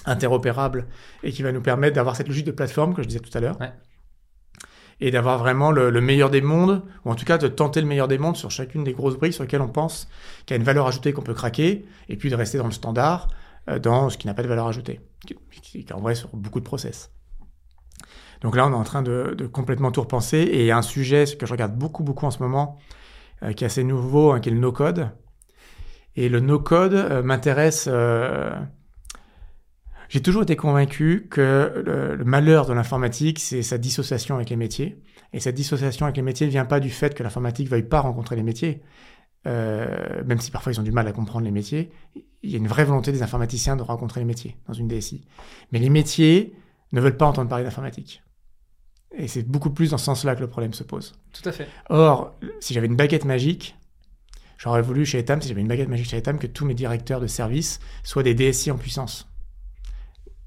interopérable 0.07 0.87
et 1.23 1.33
qui 1.33 1.43
va 1.43 1.53
nous 1.53 1.61
permettre 1.61 1.95
d'avoir 1.97 2.17
cette 2.17 2.29
logique 2.29 2.47
de 2.47 2.53
plateforme 2.53 2.95
que 2.95 3.03
je 3.03 3.09
disais 3.09 3.21
tout 3.21 3.37
à 3.37 3.41
l'heure. 3.41 3.61
Ouais. 3.61 3.73
Et 5.03 5.11
d'avoir 5.11 5.39
vraiment 5.39 5.71
le, 5.71 5.89
le 5.89 6.01
meilleur 6.01 6.29
des 6.29 6.43
mondes, 6.43 6.83
ou 7.05 7.11
en 7.11 7.15
tout 7.15 7.25
cas 7.25 7.39
de 7.39 7.49
tenter 7.49 7.81
le 7.81 7.87
meilleur 7.87 8.07
des 8.07 8.19
mondes 8.19 8.37
sur 8.37 8.51
chacune 8.51 8.85
des 8.85 8.93
grosses 8.93 9.17
briques 9.17 9.33
sur 9.33 9.45
lesquelles 9.45 9.63
on 9.63 9.69
pense 9.69 10.09
qu'il 10.45 10.55
y 10.55 10.59
a 10.59 10.59
une 10.59 10.65
valeur 10.65 10.87
ajoutée 10.87 11.13
qu'on 11.13 11.23
peut 11.23 11.35
craquer, 11.35 11.87
et 12.09 12.17
puis 12.17 12.29
de 12.29 12.35
rester 12.35 12.59
dans 12.59 12.67
le 12.67 12.73
standard, 12.73 13.29
euh, 13.69 13.79
dans 13.79 14.11
ce 14.11 14.19
qui 14.19 14.27
n'a 14.27 14.35
pas 14.35 14.43
de 14.43 14.49
valeur 14.49 14.67
ajoutée, 14.67 15.01
qui, 15.63 15.79
est 15.79 15.93
en 15.93 16.01
vrai 16.01 16.15
sur 16.15 16.29
beaucoup 16.35 16.61
de 16.61 16.65
process. 16.67 17.13
Donc 18.43 18.57
là, 18.57 18.67
on 18.67 18.73
est 18.73 18.77
en 18.77 18.85
train 18.85 19.03
de, 19.03 19.35
de 19.37 19.47
complètement 19.47 19.91
tout 19.91 20.03
repenser, 20.03 20.39
et 20.39 20.61
il 20.61 20.67
y 20.67 20.71
a 20.71 20.77
un 20.77 20.83
sujet 20.83 21.25
que 21.39 21.47
je 21.47 21.53
regarde 21.53 21.75
beaucoup, 21.77 22.03
beaucoup 22.03 22.27
en 22.27 22.31
ce 22.31 22.43
moment, 22.43 22.79
euh, 23.43 23.53
qui 23.53 23.65
est 23.65 23.67
assez 23.67 23.85
nouveau, 23.85 24.33
hein, 24.33 24.41
qui 24.41 24.51
est 24.51 24.53
le 24.53 24.59
no-code. 24.59 25.09
Et 26.15 26.29
le 26.29 26.41
no-code 26.41 26.95
euh, 26.95 27.23
m'intéresse. 27.23 27.89
J'ai 30.11 30.21
toujours 30.21 30.43
été 30.43 30.57
convaincu 30.57 31.29
que 31.31 31.83
le, 31.87 32.17
le 32.17 32.25
malheur 32.25 32.67
de 32.67 32.73
l'informatique, 32.73 33.39
c'est 33.39 33.63
sa 33.63 33.79
dissociation 33.79 34.35
avec 34.35 34.51
les 34.51 34.57
métiers. 34.57 35.01
Et 35.33 35.39
cette 35.41 35.55
dissociation 35.55 36.05
avec 36.05 36.17
les 36.17 36.23
métiers 36.23 36.47
ne 36.47 36.51
vient 36.51 36.65
pas 36.65 36.81
du 36.81 36.91
fait 36.91 37.15
que 37.15 37.23
l'informatique 37.23 37.67
ne 37.67 37.71
veuille 37.71 37.85
pas 37.85 38.01
rencontrer 38.01 38.35
les 38.35 38.43
métiers. 38.43 38.83
Euh, 39.47 40.23
même 40.25 40.41
si 40.41 40.51
parfois 40.51 40.73
ils 40.73 40.81
ont 40.81 40.83
du 40.83 40.93
mal 40.93 41.07
à 41.07 41.13
comprendre 41.13 41.45
les 41.45 41.53
métiers, 41.53 41.91
il 42.43 42.51
y 42.51 42.55
a 42.55 42.59
une 42.59 42.67
vraie 42.67 42.85
volonté 42.85 43.13
des 43.13 43.23
informaticiens 43.23 43.77
de 43.77 43.83
rencontrer 43.83 44.21
les 44.21 44.27
métiers 44.27 44.57
dans 44.67 44.75
une 44.75 44.89
DSI. 44.89 45.25
Mais 45.73 45.79
les 45.79 45.91
métiers 45.91 46.55
ne 46.93 47.01
veulent 47.01 47.17
pas 47.17 47.27
entendre 47.27 47.49
parler 47.49 47.65
d'informatique. 47.65 48.23
Et 49.17 49.29
c'est 49.29 49.43
beaucoup 49.43 49.71
plus 49.71 49.91
dans 49.91 49.99
ce 49.99 50.05
sens-là 50.07 50.35
que 50.35 50.41
le 50.41 50.49
problème 50.49 50.75
se 50.75 50.83
pose. 50.83 51.15
Tout 51.33 51.49
à 51.49 51.53
fait. 51.53 51.69
Or, 51.89 52.35
si 52.61 52.75
j'avais 52.75 52.87
une 52.87 52.97
baguette 52.97 53.25
magique, 53.25 53.77
j'aurais 54.59 54.83
voulu 54.83 55.05
chez 55.05 55.19
Etam, 55.19 55.41
si 55.41 55.49
j'avais 55.49 55.61
une 55.61 55.69
baguette 55.69 55.89
magique 55.89 56.09
chez 56.09 56.17
Etam, 56.17 56.39
que 56.39 56.47
tous 56.49 56.65
mes 56.65 56.75
directeurs 56.75 57.21
de 57.21 57.27
service 57.29 57.81
soient 58.03 58.23
des 58.23 58.35
DSI 58.35 58.71
en 58.71 58.77
puissance. 58.77 59.29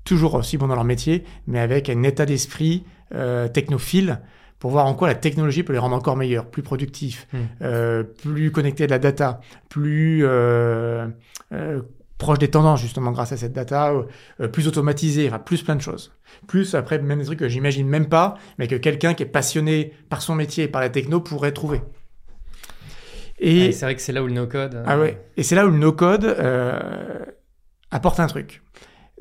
Toujours 0.06 0.34
aussi 0.36 0.58
bons 0.58 0.68
dans 0.68 0.76
leur 0.76 0.84
métier, 0.84 1.24
mais 1.48 1.60
avec 1.60 1.90
un 1.90 2.04
état 2.04 2.26
d'esprit 2.26 2.84
euh, 3.14 3.48
technophile 3.48 4.20
pour 4.60 4.72
voir 4.72 4.86
en 4.86 4.94
quoi 4.96 5.08
la 5.08 5.16
technologie 5.16 5.64
peut 5.64 5.74
les 5.74 5.80
rendre 5.80 5.96
encore 5.96 6.16
meilleurs, 6.18 6.46
plus 6.50 6.62
productifs, 6.64 7.28
Hmm. 7.34 7.38
euh, 7.62 8.04
plus 8.04 8.52
connectés 8.52 8.84
à 8.84 8.88
de 8.88 8.92
la 8.92 9.00
data, 9.00 9.40
plus 9.70 10.22
euh, 10.26 11.08
euh, 11.52 11.82
proches 12.18 12.40
des 12.40 12.50
tendances 12.50 12.82
justement 12.82 13.12
grâce 13.12 13.34
à 13.34 13.38
cette 13.38 13.52
data, 13.54 13.92
plus 14.54 14.68
automatisés, 14.70 15.28
enfin 15.28 15.40
plus 15.40 15.62
plein 15.64 15.76
de 15.76 15.82
choses. 15.82 16.14
Plus 16.48 16.76
après 16.76 16.98
même 17.00 17.20
des 17.20 17.26
trucs 17.26 17.40
que 17.40 17.50
j'imagine 17.50 17.88
même 17.88 18.08
pas, 18.08 18.36
mais 18.58 18.68
que 18.68 18.76
quelqu'un 18.76 19.14
qui 19.14 19.24
est 19.24 19.28
passionné 19.28 19.94
par 20.10 20.22
son 20.22 20.34
métier 20.36 20.64
et 20.66 20.68
par 20.70 20.80
la 20.82 20.90
techno 20.90 21.20
pourrait 21.20 21.52
trouver. 21.52 21.82
Et 23.40 23.66
Ouais, 23.68 23.72
c'est 23.74 23.86
vrai 23.86 23.96
que 23.96 24.02
c'est 24.02 24.14
là 24.14 24.24
où 24.24 24.28
le 24.28 24.34
no-code. 24.34 24.76
euh, 24.76 24.84
ah 24.88 24.98
ouais. 24.98 25.22
Et 25.36 25.44
c'est 25.44 25.56
là 25.56 25.66
où 25.66 25.70
le 25.70 25.78
no-code 25.78 26.26
apporte 27.92 28.20
un 28.22 28.28
truc. 28.28 28.62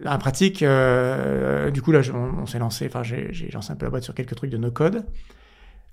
En 0.07 0.19
pratique, 0.19 0.63
euh, 0.63 1.71
du 1.71 1.83
coup 1.83 1.93
là, 1.93 2.01
on, 2.13 2.43
on 2.43 2.47
s'est 2.47 2.59
lancé. 2.59 2.87
Enfin, 2.87 3.03
j'ai 3.03 3.51
lancé 3.53 3.73
un 3.73 3.77
peu 3.77 3.87
la 3.87 3.91
boîte 3.91 4.03
sur 4.05 4.15
quelques 4.15 4.35
trucs 4.35 4.51
de 4.51 4.57
no-code. 4.57 5.05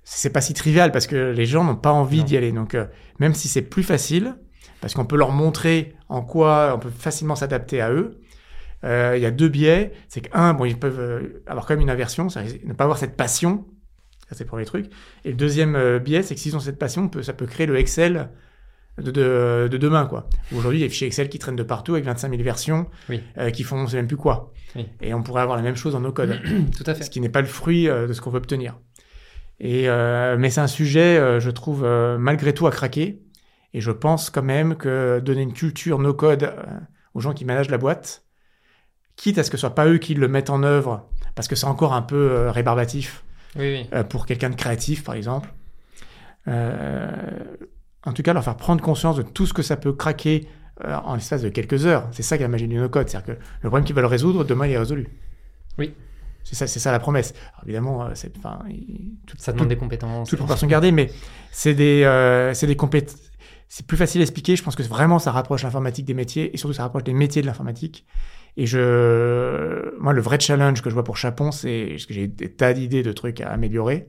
C'est 0.02 0.30
pas 0.30 0.40
si 0.40 0.54
trivial 0.54 0.92
parce 0.92 1.06
que 1.06 1.30
les 1.32 1.46
gens 1.46 1.62
n'ont 1.64 1.76
pas 1.76 1.92
envie 1.92 2.24
d'y 2.24 2.36
aller. 2.36 2.52
Donc, 2.52 2.74
euh, 2.74 2.86
même 3.18 3.34
si 3.34 3.48
c'est 3.48 3.62
plus 3.62 3.82
facile, 3.82 4.34
parce 4.80 4.94
qu'on 4.94 5.04
peut 5.04 5.16
leur 5.16 5.30
montrer 5.30 5.94
en 6.08 6.22
quoi 6.22 6.72
on 6.74 6.78
peut 6.78 6.90
facilement 6.90 7.36
s'adapter 7.36 7.80
à 7.80 7.92
eux. 7.92 8.18
euh, 8.84 9.12
Il 9.16 9.22
y 9.22 9.26
a 9.26 9.30
deux 9.30 9.48
biais. 9.48 9.92
C'est 10.08 10.22
que 10.22 10.28
un, 10.32 10.54
bon, 10.54 10.64
ils 10.64 10.78
peuvent 10.78 11.40
avoir 11.46 11.66
quand 11.66 11.74
même 11.74 11.82
une 11.82 11.90
aversion, 11.90 12.26
ne 12.64 12.72
pas 12.72 12.84
avoir 12.84 12.98
cette 12.98 13.16
passion. 13.16 13.66
Ça, 14.28 14.34
c'est 14.36 14.44
pour 14.44 14.58
les 14.58 14.64
trucs. 14.64 14.86
Et 15.24 15.30
le 15.30 15.36
deuxième 15.36 15.98
biais, 15.98 16.22
c'est 16.22 16.34
que 16.34 16.40
s'ils 16.40 16.56
ont 16.56 16.60
cette 16.60 16.78
passion, 16.78 17.08
peut- 17.08 17.22
ça 17.22 17.32
peut 17.34 17.46
créer 17.46 17.66
le 17.66 17.76
Excel 17.76 18.30
de, 19.00 19.10
de, 19.10 19.68
de 19.70 19.76
demain, 19.78 20.06
quoi. 20.06 20.28
Aujourd'hui, 20.54 20.78
il 20.78 20.82
y 20.82 20.84
a 20.84 20.86
des 20.86 20.90
fichiers 20.90 21.06
Excel 21.06 21.28
qui 21.28 21.38
traînent 21.38 21.56
de 21.56 21.62
partout 21.62 21.92
avec 21.94 22.04
25 22.04 22.30
000 22.30 22.42
versions 22.42 22.86
Oui. 23.08 23.20
euh, 23.38 23.50
qui 23.50 23.62
font 23.62 23.76
on 23.78 23.86
sait 23.86 23.96
même 23.96 24.06
plus 24.06 24.16
quoi. 24.16 24.52
Oui. 24.76 24.86
Et 25.00 25.14
on 25.14 25.22
pourrait 25.22 25.42
avoir 25.42 25.56
la 25.56 25.62
même 25.62 25.76
chose 25.76 25.92
dans 25.94 26.00
nos 26.00 26.12
codes, 26.12 26.38
Tout 26.76 26.84
à 26.86 26.94
fait. 26.94 27.04
ce 27.04 27.10
qui 27.10 27.20
n'est 27.20 27.28
pas 27.28 27.40
le 27.40 27.46
fruit 27.46 27.88
euh, 27.88 28.06
de 28.06 28.12
ce 28.12 28.20
qu'on 28.20 28.30
veut 28.30 28.38
obtenir. 28.38 28.78
Et, 29.58 29.88
euh, 29.88 30.36
mais 30.38 30.50
c'est 30.50 30.60
un 30.62 30.66
sujet, 30.66 31.38
je 31.40 31.50
trouve, 31.50 31.86
malgré 32.18 32.54
tout 32.54 32.66
à 32.66 32.70
craquer. 32.70 33.20
Et 33.74 33.80
je 33.80 33.90
pense 33.90 34.30
quand 34.30 34.42
même 34.42 34.74
que 34.76 35.20
donner 35.20 35.42
une 35.42 35.52
culture 35.52 35.98
no 35.98 36.14
code 36.14 36.52
aux 37.14 37.20
gens 37.20 37.34
qui 37.34 37.44
managent 37.44 37.68
la 37.70 37.76
boîte, 37.78 38.24
quitte 39.16 39.36
à 39.38 39.44
ce 39.44 39.50
que 39.50 39.56
ce 39.58 39.60
soit 39.60 39.74
pas 39.74 39.86
eux 39.86 39.98
qui 39.98 40.14
le 40.14 40.28
mettent 40.28 40.48
en 40.50 40.62
œuvre, 40.62 41.08
parce 41.34 41.46
que 41.46 41.54
c'est 41.56 41.66
encore 41.66 41.92
un 41.92 42.00
peu 42.02 42.16
euh, 42.16 42.50
rébarbatif, 42.50 43.22
Oui, 43.56 43.80
oui. 43.82 43.86
euh, 43.92 44.02
pour 44.02 44.24
quelqu'un 44.24 44.48
de 44.48 44.54
créatif, 44.54 45.04
par 45.04 45.14
exemple. 45.14 45.52
Euh, 46.48 47.10
en 48.06 48.12
tout 48.12 48.22
cas, 48.22 48.32
leur 48.32 48.44
faire 48.44 48.56
prendre 48.56 48.82
conscience 48.82 49.16
de 49.16 49.22
tout 49.22 49.46
ce 49.46 49.52
que 49.52 49.62
ça 49.62 49.76
peut 49.76 49.92
craquer 49.92 50.46
euh, 50.84 50.96
en 51.04 51.14
l'espace 51.14 51.42
de 51.42 51.48
quelques 51.50 51.84
heures. 51.86 52.08
C'est 52.12 52.22
ça 52.22 52.36
qui 52.36 52.42
est 52.42 52.46
la 52.46 52.48
magie 52.50 52.66
du 52.68 52.76
no-code. 52.76 53.08
C'est-à-dire 53.08 53.34
que 53.36 53.40
le 53.62 53.68
problème 53.68 53.84
qu'ils 53.84 53.94
veulent 53.96 54.04
résoudre, 54.06 54.44
demain, 54.44 54.66
il 54.66 54.72
est 54.72 54.78
résolu. 54.78 55.08
Oui. 55.78 55.94
C'est 56.42 56.54
ça, 56.54 56.66
c'est 56.66 56.78
ça 56.80 56.90
la 56.90 56.98
promesse. 56.98 57.34
Alors, 57.52 57.64
évidemment, 57.64 58.02
euh, 58.06 58.10
c'est, 58.14 58.34
enfin, 58.38 58.60
il- 58.70 59.12
tout- 59.26 59.36
Ça 59.38 59.52
demande 59.52 59.66
tout- 59.66 59.74
des 59.74 59.76
compétences. 59.76 60.30
toute 60.30 60.38
proportion 60.38 60.66
gardée, 60.66 60.90
mais 60.90 61.10
c'est 61.52 61.74
des, 61.74 62.02
euh, 62.04 62.54
c'est 62.54 62.66
des 62.66 62.76
compétences. 62.76 63.16
C'est 63.68 63.86
plus 63.86 63.96
facile 63.98 64.20
à 64.20 64.24
expliquer. 64.24 64.56
Je 64.56 64.62
pense 64.64 64.74
que 64.74 64.82
vraiment, 64.82 65.18
ça 65.18 65.30
rapproche 65.32 65.62
l'informatique 65.62 66.06
des 66.06 66.14
métiers 66.14 66.52
et 66.52 66.56
surtout, 66.56 66.72
ça 66.72 66.82
rapproche 66.82 67.04
des 67.04 67.12
métiers 67.12 67.42
de 67.42 67.46
l'informatique. 67.46 68.06
Et 68.56 68.66
je, 68.66 69.96
moi, 70.00 70.12
le 70.12 70.20
vrai 70.20 70.40
challenge 70.40 70.82
que 70.82 70.90
je 70.90 70.94
vois 70.94 71.04
pour 71.04 71.16
Chapon, 71.16 71.52
c'est 71.52 71.88
parce 71.90 72.06
que 72.06 72.14
j'ai 72.14 72.26
des 72.26 72.50
tas 72.52 72.72
d'idées 72.72 73.02
de 73.02 73.12
trucs 73.12 73.40
à 73.42 73.50
améliorer 73.50 74.08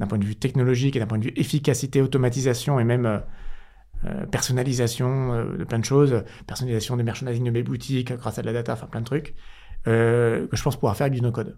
d'un 0.00 0.06
point 0.06 0.18
de 0.18 0.24
vue 0.24 0.34
technologique 0.34 0.96
et 0.96 0.98
d'un 0.98 1.06
point 1.06 1.18
de 1.18 1.24
vue 1.24 1.32
efficacité, 1.36 2.00
automatisation 2.00 2.80
et 2.80 2.84
même 2.84 3.04
euh, 3.04 3.18
euh, 4.06 4.26
personnalisation 4.26 5.34
euh, 5.34 5.58
de 5.58 5.64
plein 5.64 5.78
de 5.78 5.84
choses, 5.84 6.24
personnalisation 6.46 6.96
des 6.96 7.02
merchandising 7.02 7.44
de 7.44 7.50
mes 7.50 7.62
boutiques 7.62 8.12
grâce 8.14 8.38
à 8.38 8.42
de 8.42 8.46
la 8.46 8.54
data, 8.54 8.72
enfin 8.72 8.86
plein 8.86 9.00
de 9.00 9.06
trucs 9.06 9.34
que 9.84 10.48
je 10.52 10.62
pense 10.62 10.76
pouvoir 10.76 10.94
faire 10.94 11.06
avec 11.06 11.14
du 11.14 11.22
no-code. 11.22 11.56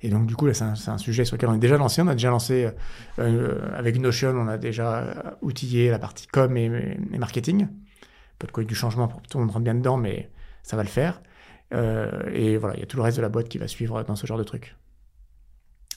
Et 0.00 0.08
donc, 0.08 0.26
du 0.26 0.34
coup, 0.36 0.46
là, 0.46 0.54
c'est 0.54 0.88
un, 0.88 0.96
sujet 0.96 1.26
sur 1.26 1.36
lequel 1.36 1.50
on 1.50 1.54
est 1.54 1.58
déjà 1.58 1.76
lancé. 1.76 2.00
On 2.00 2.06
a 2.06 2.14
déjà 2.14 2.30
lancé, 2.30 2.70
avec 3.18 3.98
Notion, 3.98 4.30
on 4.30 4.48
a 4.48 4.56
déjà 4.56 5.36
outillé 5.42 5.90
la 5.90 5.98
partie 5.98 6.26
com 6.26 6.56
et, 6.56 6.64
et 7.12 7.18
marketing 7.18 7.68
peu 8.38 8.46
de 8.46 8.52
code 8.52 8.66
du 8.66 8.74
changement 8.74 9.06
pour 9.06 9.20
tout 9.20 9.36
le 9.36 9.44
monde 9.44 9.52
rentre 9.52 9.64
bien 9.64 9.74
dedans, 9.74 9.98
mais 9.98 10.30
ça 10.62 10.76
va 10.76 10.82
le 10.82 10.88
faire. 10.88 11.20
Et 11.72 12.56
voilà, 12.56 12.74
il 12.76 12.80
y 12.80 12.82
a 12.82 12.86
tout 12.86 12.96
le 12.96 13.02
reste 13.02 13.18
de 13.18 13.22
la 13.22 13.28
boîte 13.28 13.50
qui 13.50 13.58
va 13.58 13.68
suivre 13.68 14.02
dans 14.02 14.16
ce 14.16 14.26
genre 14.26 14.38
de 14.38 14.44
truc. 14.44 14.76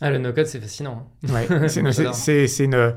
Ah, 0.02 0.10
le 0.10 0.18
no-code, 0.18 0.48
c'est 0.48 0.60
fascinant. 0.60 1.08
Hein. 1.28 1.34
Ouais, 1.34 1.68
c'est 2.48 2.64
une 2.64 2.96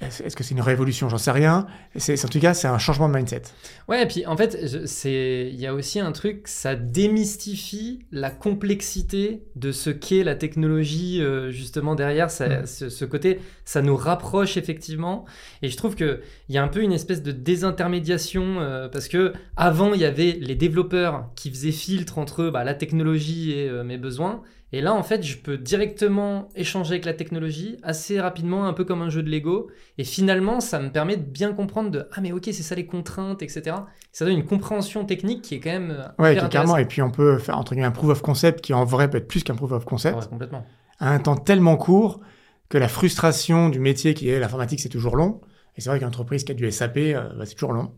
est-ce 0.00 0.36
que 0.36 0.44
c'est 0.44 0.54
une 0.54 0.60
révolution? 0.60 1.08
J'en 1.08 1.18
sais 1.18 1.32
rien. 1.32 1.66
En 1.96 2.28
tout 2.28 2.38
cas, 2.38 2.54
c'est 2.54 2.68
un 2.68 2.78
changement 2.78 3.08
de 3.08 3.16
mindset. 3.16 3.42
Ouais, 3.88 4.02
et 4.02 4.06
puis 4.06 4.24
en 4.26 4.36
fait, 4.36 4.56
il 5.04 5.60
y 5.60 5.66
a 5.66 5.74
aussi 5.74 5.98
un 5.98 6.12
truc, 6.12 6.46
ça 6.46 6.76
démystifie 6.76 8.06
la 8.12 8.30
complexité 8.30 9.42
de 9.56 9.72
ce 9.72 9.90
qu'est 9.90 10.22
la 10.22 10.36
technologie, 10.36 11.20
euh, 11.20 11.50
justement, 11.50 11.94
derrière. 11.94 12.26
Mm. 12.26 12.66
ce, 12.66 13.04
côté, 13.04 13.40
ça 13.64 13.82
nous 13.82 13.96
rapproche 13.96 14.56
effectivement. 14.56 15.24
Et 15.62 15.68
je 15.68 15.76
trouve 15.76 15.96
qu'il 15.96 16.20
y 16.48 16.58
a 16.58 16.62
un 16.62 16.68
peu 16.68 16.80
une 16.80 16.92
espèce 16.92 17.22
de 17.22 17.32
désintermédiation, 17.32 18.60
euh, 18.60 18.88
parce 18.88 19.08
que 19.08 19.32
avant, 19.56 19.92
il 19.92 20.00
y 20.00 20.04
avait 20.04 20.38
les 20.40 20.54
développeurs 20.54 21.30
qui 21.34 21.50
faisaient 21.50 21.72
filtre 21.72 22.18
entre 22.18 22.48
bah, 22.48 22.62
la 22.62 22.74
technologie 22.74 23.52
et 23.52 23.68
euh, 23.68 23.82
mes 23.82 23.98
besoins. 23.98 24.42
Et 24.74 24.80
là, 24.80 24.92
en 24.92 25.04
fait, 25.04 25.22
je 25.22 25.36
peux 25.36 25.56
directement 25.56 26.48
échanger 26.56 26.94
avec 26.94 27.04
la 27.04 27.14
technologie 27.14 27.76
assez 27.84 28.20
rapidement, 28.20 28.66
un 28.66 28.72
peu 28.72 28.84
comme 28.84 29.02
un 29.02 29.08
jeu 29.08 29.22
de 29.22 29.30
Lego. 29.30 29.68
Et 29.98 30.04
finalement, 30.04 30.58
ça 30.58 30.80
me 30.80 30.90
permet 30.90 31.16
de 31.16 31.22
bien 31.22 31.52
comprendre 31.52 31.92
de 31.92 32.08
ah 32.12 32.20
mais 32.20 32.32
ok, 32.32 32.42
c'est 32.46 32.64
ça 32.64 32.74
les 32.74 32.84
contraintes, 32.84 33.40
etc. 33.40 33.76
Ça 34.10 34.24
donne 34.24 34.34
une 34.34 34.44
compréhension 34.44 35.04
technique 35.04 35.42
qui 35.42 35.54
est 35.54 35.60
quand 35.60 35.70
même 35.70 36.12
ouais, 36.18 36.36
carrément. 36.50 36.76
Et 36.76 36.86
puis 36.86 37.02
on 37.02 37.12
peut 37.12 37.38
faire 37.38 37.56
entre 37.56 37.74
guillemets 37.74 37.86
un 37.86 37.92
proof 37.92 38.10
of 38.10 38.20
concept 38.20 38.62
qui 38.62 38.74
en 38.74 38.84
vrai 38.84 39.08
peut 39.08 39.18
être 39.18 39.28
plus 39.28 39.44
qu'un 39.44 39.54
proof 39.54 39.70
of 39.70 39.84
concept. 39.84 40.16
Ouais, 40.16 40.26
complètement. 40.28 40.66
À 40.98 41.10
un 41.10 41.20
temps 41.20 41.36
tellement 41.36 41.76
court 41.76 42.20
que 42.68 42.76
la 42.76 42.88
frustration 42.88 43.68
du 43.68 43.78
métier 43.78 44.12
qui 44.14 44.28
est 44.28 44.40
l'informatique, 44.40 44.80
c'est 44.80 44.88
toujours 44.88 45.14
long. 45.14 45.40
Et 45.76 45.82
c'est 45.82 45.88
vrai 45.88 46.00
qu'une 46.00 46.08
entreprise 46.08 46.42
qui 46.42 46.50
a 46.50 46.56
du 46.56 46.68
SAP, 46.68 46.96
euh, 46.96 47.28
bah, 47.38 47.46
c'est 47.46 47.54
toujours 47.54 47.74
long 47.74 47.92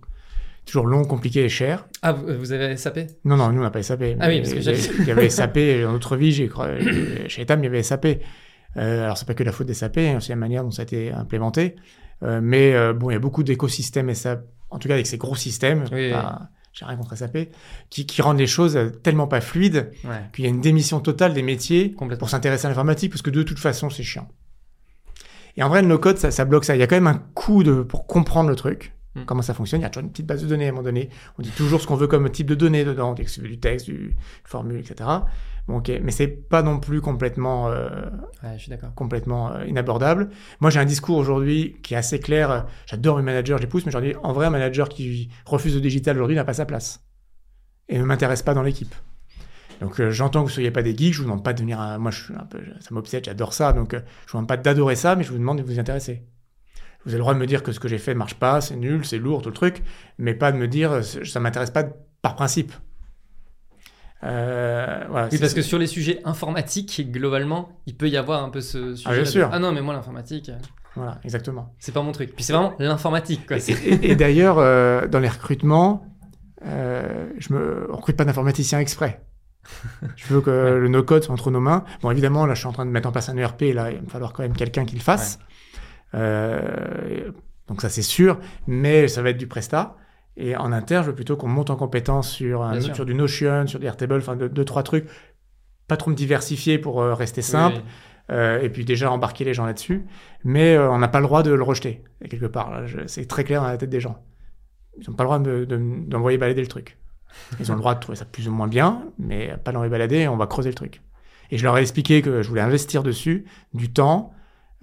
toujours 0.66 0.86
long, 0.86 1.04
compliqué 1.04 1.44
et 1.44 1.48
cher. 1.48 1.86
Ah, 2.02 2.12
vous 2.12 2.52
avez 2.52 2.76
SAP 2.76 2.98
Non, 3.24 3.36
non, 3.36 3.50
nous, 3.50 3.60
on 3.60 3.62
n'a 3.62 3.70
pas 3.70 3.82
SAP. 3.82 4.02
Ah 4.20 4.28
oui, 4.28 4.40
parce 4.40 4.52
que 4.52 5.00
Il 5.00 5.06
y 5.06 5.10
avait 5.10 5.30
SAP 5.30 5.58
dans 5.82 5.92
notre 5.92 6.16
vie, 6.16 6.32
j'ai 6.32 6.50
chez 7.28 7.42
Etam, 7.42 7.60
il 7.60 7.64
y 7.64 7.68
avait 7.68 7.82
SAP. 7.82 8.06
Euh, 8.76 9.04
alors, 9.04 9.16
c'est 9.16 9.26
pas 9.26 9.34
que 9.34 9.44
la 9.44 9.52
faute 9.52 9.68
des 9.68 9.74
SAP, 9.74 9.98
hein, 9.98 10.18
c'est 10.20 10.30
la 10.30 10.36
manière 10.36 10.64
dont 10.64 10.70
ça 10.70 10.82
a 10.82 10.84
été 10.84 11.12
implémenté. 11.12 11.76
Euh, 12.22 12.40
mais 12.42 12.74
euh, 12.74 12.92
bon, 12.92 13.10
il 13.10 13.14
y 13.14 13.16
a 13.16 13.20
beaucoup 13.20 13.42
d'écosystèmes 13.42 14.12
SAP, 14.12 14.44
en 14.70 14.78
tout 14.78 14.88
cas 14.88 14.94
avec 14.94 15.06
ces 15.06 15.18
gros 15.18 15.36
systèmes. 15.36 15.84
Oui, 15.92 16.12
J'ai 16.72 16.84
rien 16.84 16.96
contre 16.96 17.16
SAP, 17.16 17.38
qui, 17.88 18.04
qui 18.04 18.20
rendent 18.20 18.38
les 18.38 18.46
choses 18.46 18.78
tellement 19.02 19.28
pas 19.28 19.40
fluides 19.40 19.92
qu'il 20.32 20.44
y 20.44 20.48
a 20.48 20.50
une 20.50 20.60
démission 20.60 21.00
totale 21.00 21.32
des 21.32 21.42
métiers 21.42 21.94
pour 22.18 22.28
s'intéresser 22.28 22.66
à 22.66 22.68
l'informatique, 22.68 23.12
parce 23.12 23.22
que 23.22 23.30
de 23.30 23.42
toute 23.42 23.58
façon, 23.58 23.88
c'est 23.88 24.02
chiant. 24.02 24.28
Et 25.56 25.62
en 25.62 25.68
vrai, 25.68 25.80
le 25.80 25.88
no-code, 25.88 26.18
ça, 26.18 26.30
ça 26.30 26.44
bloque 26.44 26.64
ça. 26.66 26.76
Il 26.76 26.80
y 26.80 26.82
a 26.82 26.86
quand 26.86 26.96
même 26.96 27.06
un 27.06 27.22
coût 27.34 27.62
de, 27.62 27.82
pour 27.82 28.06
comprendre 28.06 28.50
le 28.50 28.56
truc. 28.56 28.95
Mm. 29.16 29.24
comment 29.24 29.42
ça 29.42 29.54
fonctionne? 29.54 29.80
Il 29.80 29.84
y 29.84 29.86
a 29.86 29.90
toujours 29.90 30.04
une 30.04 30.10
petite 30.10 30.26
base 30.26 30.42
de 30.42 30.48
données 30.48 30.66
à 30.66 30.68
un 30.68 30.72
moment 30.72 30.82
donné. 30.82 31.08
On 31.38 31.42
dit 31.42 31.50
toujours 31.50 31.80
ce 31.80 31.86
qu'on 31.86 31.96
veut 31.96 32.06
comme 32.06 32.30
type 32.30 32.46
de 32.46 32.54
données 32.54 32.84
dedans, 32.84 33.14
du 33.14 33.58
texte, 33.58 33.86
du 33.86 34.16
formule, 34.44 34.78
etc. 34.78 35.08
Bon, 35.66 35.78
ok, 35.78 35.90
mais 36.02 36.12
c'est 36.12 36.28
pas 36.28 36.62
non 36.62 36.78
plus 36.78 37.00
complètement, 37.00 37.68
euh, 37.68 37.88
je 38.56 38.58
suis 38.58 38.72
complètement 38.94 39.52
euh, 39.52 39.66
inabordable. 39.66 40.28
Moi, 40.60 40.70
j'ai 40.70 40.78
un 40.78 40.84
discours 40.84 41.16
aujourd'hui 41.16 41.76
qui 41.82 41.94
est 41.94 41.96
assez 41.96 42.20
clair. 42.20 42.66
J'adore 42.86 43.16
mes 43.16 43.22
managers, 43.22 43.54
je 43.56 43.62
les 43.62 43.66
pousse, 43.66 43.84
mais 43.84 43.90
aujourd'hui, 43.90 44.14
en 44.22 44.32
vrai, 44.32 44.46
un 44.46 44.50
manager 44.50 44.88
qui 44.88 45.28
refuse 45.44 45.74
le 45.74 45.80
digital 45.80 46.16
aujourd'hui 46.16 46.36
n'a 46.36 46.44
pas 46.44 46.54
sa 46.54 46.66
place 46.66 47.04
et 47.88 47.98
ne 47.98 48.04
m'intéresse 48.04 48.42
pas 48.42 48.54
dans 48.54 48.62
l'équipe. 48.62 48.94
Donc 49.80 50.00
euh, 50.00 50.10
j'entends 50.10 50.40
que 50.40 50.46
vous 50.46 50.50
ne 50.50 50.54
soyez 50.54 50.70
pas 50.70 50.82
des 50.82 50.96
geeks, 50.96 51.14
je 51.14 51.18
vous 51.18 51.24
demande 51.24 51.44
pas 51.44 51.52
de 51.52 51.60
venir. 51.60 51.78
Moi, 51.98 52.12
je 52.12 52.24
suis 52.24 52.34
un 52.34 52.44
peu, 52.44 52.60
ça 52.80 52.94
m'obsède, 52.94 53.24
j'adore 53.24 53.52
ça, 53.52 53.72
donc 53.72 53.94
je 53.94 53.98
vous 53.98 54.38
demande 54.38 54.48
pas 54.48 54.56
d'adorer 54.56 54.94
ça, 54.94 55.16
mais 55.16 55.24
je 55.24 55.32
vous 55.32 55.38
demande 55.38 55.58
de 55.58 55.62
vous 55.64 55.74
y 55.74 55.80
intéresser. 55.80 56.22
Vous 57.06 57.12
avez 57.12 57.18
le 57.18 57.22
droit 57.22 57.34
de 57.34 57.38
me 57.38 57.46
dire 57.46 57.62
que 57.62 57.70
ce 57.70 57.78
que 57.78 57.86
j'ai 57.86 57.98
fait 57.98 58.14
ne 58.14 58.18
marche 58.18 58.34
pas, 58.34 58.60
c'est 58.60 58.74
nul, 58.74 59.06
c'est 59.06 59.18
lourd, 59.18 59.40
tout 59.40 59.48
le 59.48 59.54
truc, 59.54 59.84
mais 60.18 60.34
pas 60.34 60.50
de 60.50 60.58
me 60.58 60.66
dire 60.66 61.04
ça 61.04 61.38
m'intéresse 61.38 61.70
pas 61.70 61.84
par 62.20 62.34
principe. 62.34 62.72
Euh, 64.24 65.04
oui, 65.30 65.38
parce 65.38 65.54
que 65.54 65.62
sur 65.62 65.78
les 65.78 65.86
sujets 65.86 66.20
informatiques, 66.24 67.08
globalement, 67.12 67.68
il 67.86 67.96
peut 67.96 68.08
y 68.08 68.16
avoir 68.16 68.42
un 68.42 68.48
peu 68.48 68.60
ce 68.60 68.96
sujet. 68.96 69.08
Ah, 69.08 69.14
bien 69.14 69.24
sûr. 69.24 69.48
ah 69.52 69.58
non, 69.60 69.70
mais 69.70 69.82
moi, 69.82 69.94
l'informatique. 69.94 70.48
Euh, 70.48 70.58
voilà, 70.96 71.20
exactement. 71.22 71.74
C'est 71.78 71.92
pas 71.92 72.02
mon 72.02 72.10
truc. 72.10 72.34
Puis 72.34 72.42
c'est 72.42 72.52
vraiment 72.52 72.74
l'informatique. 72.80 73.46
Quoi. 73.46 73.58
Et, 74.02 74.16
d'ailleurs, 74.16 74.58
euh, 74.58 75.06
dans 75.06 75.20
les 75.20 75.28
recrutements, 75.28 76.04
je 76.64 77.52
me 77.52 77.86
recrute 77.90 78.16
pas 78.16 78.24
d'informaticien 78.24 78.80
exprès. 78.80 79.22
je 80.16 80.26
veux 80.32 80.40
que 80.40 80.50
le 80.80 80.88
no-code 80.88 81.22
soit 81.22 81.34
entre 81.34 81.52
nos 81.52 81.60
mains. 81.60 81.84
Bon, 82.02 82.10
évidemment, 82.10 82.46
là, 82.46 82.54
je 82.54 82.60
suis 82.60 82.68
en 82.68 82.72
train 82.72 82.86
de 82.86 82.90
mettre 82.90 83.08
en 83.08 83.12
place 83.12 83.28
un 83.28 83.36
ERP. 83.36 83.62
Là, 83.74 83.92
il 83.92 84.00
va 84.00 84.08
falloir 84.08 84.32
quand 84.32 84.42
même 84.42 84.56
quelqu'un 84.56 84.84
qui 84.84 84.96
le 84.96 85.02
fasse. 85.02 85.38
Euh, 85.38 85.44
donc 86.12 87.80
ça 87.80 87.88
c'est 87.88 88.02
sûr, 88.02 88.38
mais 88.66 89.08
ça 89.08 89.22
va 89.22 89.30
être 89.30 89.38
du 89.38 89.46
Presta. 89.46 89.96
Et 90.38 90.54
en 90.54 90.70
inter, 90.72 91.00
je 91.02 91.08
veux 91.08 91.14
plutôt 91.14 91.36
qu'on 91.36 91.48
monte 91.48 91.70
en 91.70 91.76
compétence 91.76 92.30
sur, 92.30 92.62
un, 92.62 92.80
sur 92.80 93.06
du 93.06 93.14
Notion, 93.14 93.66
sur 93.66 93.80
des 93.80 93.86
Airtable, 93.86 94.16
enfin 94.16 94.36
deux, 94.36 94.64
trois 94.64 94.82
trucs. 94.82 95.08
Pas 95.88 95.96
trop 95.96 96.10
me 96.10 96.16
diversifier 96.16 96.78
pour 96.78 97.00
euh, 97.00 97.14
rester 97.14 97.42
simple. 97.42 97.80
Euh, 98.28 98.60
et 98.60 98.70
puis 98.70 98.84
déjà 98.84 99.10
embarquer 99.10 99.44
les 99.44 99.54
gens 99.54 99.64
là-dessus. 99.64 100.04
Mais 100.44 100.76
on 100.78 100.98
n'a 100.98 101.08
pas 101.08 101.20
le 101.20 101.26
droit 101.26 101.42
de 101.42 101.52
le 101.52 101.62
rejeter, 101.62 102.02
quelque 102.28 102.46
part. 102.46 102.82
C'est 103.06 103.26
très 103.26 103.44
clair 103.44 103.62
dans 103.62 103.68
la 103.68 103.78
tête 103.78 103.88
des 103.88 104.00
gens. 104.00 104.18
Ils 104.98 105.08
n'ont 105.08 105.16
pas 105.16 105.24
le 105.24 105.28
droit 105.28 105.38
d'envoyer 105.38 106.36
de, 106.36 106.40
balader 106.40 106.60
le 106.60 106.66
truc. 106.66 106.98
Ils 107.60 107.70
ont 107.70 107.74
le 107.74 107.80
droit 107.80 107.94
de 107.94 108.00
trouver 108.00 108.16
ça 108.16 108.24
plus 108.24 108.48
ou 108.48 108.52
moins 108.52 108.68
bien, 108.68 109.04
mais 109.18 109.56
pas 109.62 109.72
l'envoyer 109.72 109.90
balader, 109.90 110.28
on 110.28 110.36
va 110.36 110.46
creuser 110.46 110.70
le 110.70 110.74
truc. 110.74 111.02
Et 111.50 111.58
je 111.58 111.64
leur 111.64 111.76
ai 111.78 111.80
expliqué 111.80 112.22
que 112.22 112.42
je 112.42 112.48
voulais 112.48 112.62
investir 112.62 113.02
dessus 113.02 113.44
du 113.74 113.92
temps, 113.92 114.32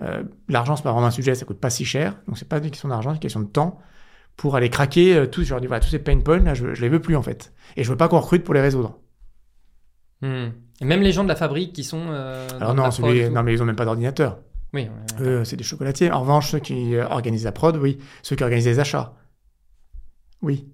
euh, 0.02 0.24
l'argent, 0.50 0.76
c'est 0.76 0.84
pas 0.84 0.92
vraiment 0.92 1.08
un 1.08 1.12
sujet, 1.12 1.36
ça 1.36 1.46
coûte 1.46 1.60
pas 1.60 1.70
si 1.70 1.86
cher. 1.86 2.20
Donc, 2.28 2.38
c'est 2.38 2.48
pas 2.48 2.58
une 2.58 2.70
question 2.70 2.90
d'argent, 2.90 3.12
c'est 3.12 3.18
une 3.18 3.22
question 3.22 3.42
de 3.42 3.48
temps 3.48 3.80
pour 4.36 4.56
aller 4.56 4.70
craquer 4.70 5.16
euh, 5.16 5.28
tous. 5.28 5.44
Je 5.44 5.52
leur 5.52 5.62
dis, 5.62 5.68
voilà, 5.68 5.80
tous 5.80 5.90
ces 5.90 6.00
pain 6.00 6.20
points, 6.20 6.40
là, 6.40 6.54
je, 6.54 6.74
je 6.74 6.82
les 6.82 6.90
veux 6.90 7.02
plus, 7.02 7.16
en 7.16 7.22
fait. 7.22 7.54
Et 7.76 7.84
je 7.84 7.90
veux 7.90 7.98
pas 7.98 8.08
qu'on 8.08 8.20
recrute 8.20 8.44
pour 8.44 8.54
les 8.54 8.62
résoudre. 8.62 9.00
Hmm. 10.22 10.50
Et 10.82 10.86
même 10.86 11.02
les 11.02 11.12
gens 11.12 11.24
de 11.24 11.30
la 11.30 11.36
fabrique 11.36 11.74
qui 11.74 11.84
sont. 11.84 12.08
Euh, 12.10 12.48
Alors, 12.60 12.74
non, 12.74 12.90
non, 13.32 13.44
mais 13.44 13.54
ils 13.54 13.62
ont 13.62 13.66
même 13.66 13.76
pas 13.76 13.86
d'ordinateur. 13.86 14.40
Oui, 14.74 14.90
c'est 15.44 15.56
des 15.56 15.64
chocolatiers. 15.64 16.12
En 16.12 16.22
revanche, 16.22 16.50
ceux 16.50 16.60
qui 16.60 16.98
organisent 16.98 17.44
la 17.44 17.52
prod, 17.52 17.76
oui. 17.78 18.00
Ceux 18.24 18.36
qui 18.36 18.44
organisent 18.44 18.66
les 18.66 18.80
achats. 18.80 19.14
Oui. 20.42 20.73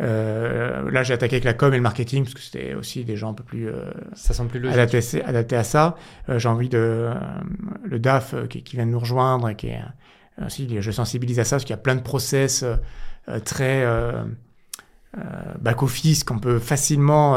Euh, 0.00 0.90
là, 0.90 1.02
j'ai 1.02 1.14
attaqué 1.14 1.36
avec 1.36 1.44
la 1.44 1.54
com 1.54 1.72
et 1.72 1.76
le 1.76 1.82
marketing 1.82 2.24
parce 2.24 2.34
que 2.34 2.40
c'était 2.40 2.74
aussi 2.74 3.04
des 3.04 3.16
gens 3.16 3.30
un 3.30 3.34
peu 3.34 3.42
plus, 3.42 3.68
euh, 3.68 3.90
ça 4.14 4.32
semble 4.32 4.50
plus 4.50 4.66
adaptés, 4.68 5.22
adaptés, 5.24 5.56
à 5.56 5.64
ça. 5.64 5.96
Euh, 6.28 6.38
j'ai 6.38 6.48
envie 6.48 6.68
de 6.68 6.78
euh, 6.78 7.14
le 7.84 7.98
DAF 7.98 8.34
euh, 8.34 8.46
qui, 8.46 8.62
qui, 8.62 8.76
vient 8.76 8.86
de 8.86 8.92
nous 8.92 9.00
rejoindre 9.00 9.48
et 9.48 9.56
qui 9.56 9.68
est 9.68 9.82
aussi, 10.44 10.80
je 10.80 10.90
sensibilise 10.92 11.40
à 11.40 11.44
ça 11.44 11.56
parce 11.56 11.64
qu'il 11.64 11.72
y 11.72 11.78
a 11.78 11.82
plein 11.82 11.96
de 11.96 12.02
process 12.02 12.64
très 13.44 13.84
back 15.58 15.82
office 15.82 16.22
qu'on 16.22 16.38
peut 16.38 16.60
facilement 16.60 17.36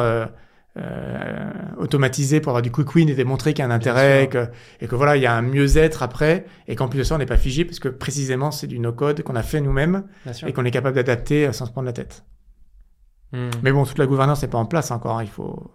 automatiser 1.78 2.42
pour 2.42 2.52
avoir 2.52 2.62
du 2.62 2.70
quick 2.70 2.94
win 2.94 3.10
et 3.10 3.16
démontrer 3.16 3.56
qu'il 3.56 3.66
y 3.66 3.68
a 3.68 3.72
un 3.72 3.76
intérêt 3.76 4.26
et 4.26 4.28
que, 4.30 4.50
et 4.82 4.88
que, 4.88 4.94
voilà 4.94 5.18
il 5.18 5.24
y 5.24 5.26
a 5.26 5.34
un 5.34 5.42
mieux-être 5.42 6.04
après 6.04 6.46
et 6.68 6.76
qu'en 6.76 6.90
plus 6.90 7.00
de 7.00 7.04
ça 7.04 7.16
on 7.16 7.18
n'est 7.18 7.26
pas 7.26 7.38
figé 7.38 7.66
parce 7.66 7.80
que 7.80 7.90
précisément 7.90 8.52
c'est 8.52 8.68
du 8.68 8.78
no 8.78 8.94
code 8.94 9.24
qu'on 9.24 9.36
a 9.36 9.42
fait 9.42 9.62
nous-mêmes 9.62 10.04
et 10.46 10.54
qu'on 10.54 10.64
est 10.64 10.70
capable 10.70 10.96
d'adapter 10.96 11.52
sans 11.54 11.66
se 11.66 11.72
prendre 11.72 11.88
la 11.88 11.94
tête. 11.94 12.24
Hmm. 13.34 13.50
Mais 13.64 13.72
bon, 13.72 13.86
toute 13.86 13.98
la 13.98 14.08
gouvernance 14.08 14.42
n'est 14.42 14.48
pas 14.48 14.58
en 14.58 14.66
place 14.66 14.92
encore. 14.92 15.20
Hein. 15.20 15.24
Il 15.24 15.30
faut, 15.30 15.72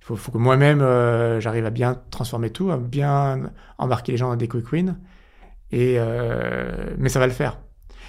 il 0.00 0.04
faut, 0.04 0.16
faut 0.16 0.32
que 0.32 0.38
moi-même, 0.38 0.80
euh, 0.80 1.40
j'arrive 1.40 1.64
à 1.64 1.70
bien 1.70 2.00
transformer 2.10 2.50
tout, 2.50 2.70
à 2.70 2.76
bien 2.76 3.52
embarquer 3.78 4.12
les 4.12 4.18
gens 4.18 4.28
dans 4.28 4.36
des 4.36 4.48
quick 4.48 4.72
wins. 4.72 4.96
Et, 5.70 5.96
euh, 5.98 6.94
mais 6.98 7.08
ça 7.08 7.18
va 7.18 7.26
le 7.26 7.32
faire. 7.32 7.60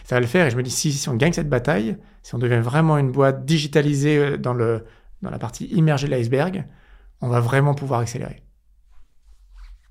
Ça 0.05 0.15
va 0.15 0.21
le 0.21 0.27
faire. 0.27 0.47
Et 0.47 0.49
je 0.49 0.57
me 0.57 0.63
dis, 0.63 0.71
si, 0.71 0.91
si 0.91 1.09
on 1.09 1.15
gagne 1.15 1.33
cette 1.33 1.49
bataille, 1.49 1.97
si 2.23 2.33
on 2.35 2.39
devient 2.39 2.61
vraiment 2.61 2.97
une 2.97 3.11
boîte 3.11 3.45
digitalisée 3.45 4.17
euh, 4.17 4.37
dans, 4.37 4.53
le, 4.53 4.85
dans 5.21 5.29
la 5.29 5.39
partie 5.39 5.65
immergée 5.67 6.07
de 6.07 6.11
l'iceberg, 6.11 6.65
on 7.21 7.27
va 7.27 7.39
vraiment 7.41 7.75
pouvoir 7.75 7.99
accélérer. 7.99 8.43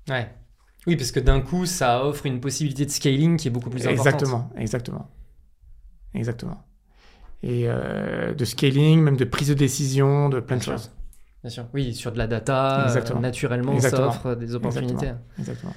Ouais. 0.09 0.29
Oui, 0.87 0.95
parce 0.95 1.11
que 1.11 1.19
d'un 1.19 1.41
coup, 1.41 1.65
ça 1.65 2.03
offre 2.03 2.25
une 2.25 2.39
possibilité 2.39 2.85
de 2.85 2.91
scaling 2.91 3.37
qui 3.37 3.47
est 3.47 3.51
beaucoup 3.51 3.69
plus 3.69 3.85
importante. 3.85 4.07
Exactement, 4.07 4.49
exactement. 4.57 5.11
Exactement 6.15 6.68
et 7.43 7.65
euh, 7.67 8.33
de 8.33 8.45
scaling, 8.45 9.01
même 9.01 9.17
de 9.17 9.25
prise 9.25 9.49
de 9.49 9.53
décision, 9.53 10.29
de 10.29 10.39
plein 10.39 10.57
de 10.57 10.63
choses. 10.63 10.91
Bien 11.41 11.49
sûr, 11.49 11.65
oui, 11.73 11.93
sur 11.93 12.11
de 12.11 12.17
la 12.17 12.27
data, 12.27 12.89
euh, 12.89 13.19
naturellement, 13.19 13.79
ça 13.79 14.07
offre 14.07 14.35
des 14.35 14.55
opportunités. 14.55 15.11
Exactement. 15.37 15.73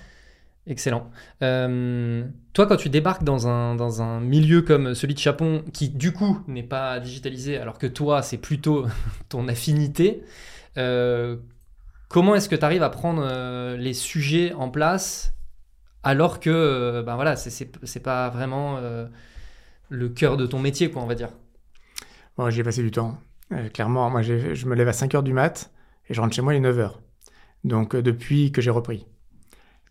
Excellent. 0.66 1.10
Euh, 1.42 2.24
toi, 2.52 2.66
quand 2.66 2.76
tu 2.76 2.88
débarques 2.88 3.24
dans 3.24 3.48
un, 3.48 3.74
dans 3.74 4.02
un 4.02 4.20
milieu 4.20 4.62
comme 4.62 4.94
celui 4.94 5.14
de 5.14 5.18
Chapon, 5.18 5.64
qui 5.72 5.88
du 5.88 6.12
coup 6.12 6.40
n'est 6.48 6.62
pas 6.62 6.98
digitalisé, 6.98 7.58
alors 7.58 7.78
que 7.78 7.86
toi, 7.86 8.22
c'est 8.22 8.38
plutôt 8.38 8.86
ton 9.28 9.46
affinité, 9.46 10.22
comment 12.08 12.34
est-ce 12.34 12.48
que 12.48 12.56
tu 12.56 12.64
arrives 12.64 12.82
à 12.82 12.90
prendre 12.90 13.76
les 13.76 13.94
sujets 13.94 14.52
en 14.52 14.68
place 14.68 15.34
alors 16.04 16.40
que 16.40 17.02
ben 17.06 17.14
voilà, 17.14 17.36
c'est 17.36 18.02
pas 18.02 18.28
vraiment 18.30 18.80
le 19.88 20.08
cœur 20.08 20.36
de 20.36 20.46
ton 20.46 20.58
métier, 20.58 20.90
quoi, 20.90 21.02
on 21.02 21.06
va 21.06 21.14
dire? 21.14 21.28
Bon, 22.36 22.50
j'y 22.50 22.62
passé 22.62 22.82
du 22.82 22.90
temps. 22.90 23.18
Euh, 23.52 23.68
clairement, 23.68 24.08
moi, 24.10 24.22
je 24.22 24.66
me 24.66 24.74
lève 24.74 24.88
à 24.88 24.92
5 24.92 25.14
heures 25.14 25.22
du 25.22 25.32
mat 25.32 25.70
et 26.08 26.14
je 26.14 26.20
rentre 26.20 26.34
chez 26.34 26.42
moi 26.42 26.52
à 26.52 26.58
9 26.58 26.78
heures. 26.78 27.00
Donc, 27.64 27.94
euh, 27.94 28.02
depuis 28.02 28.52
que 28.52 28.60
j'ai 28.60 28.70
repris. 28.70 29.06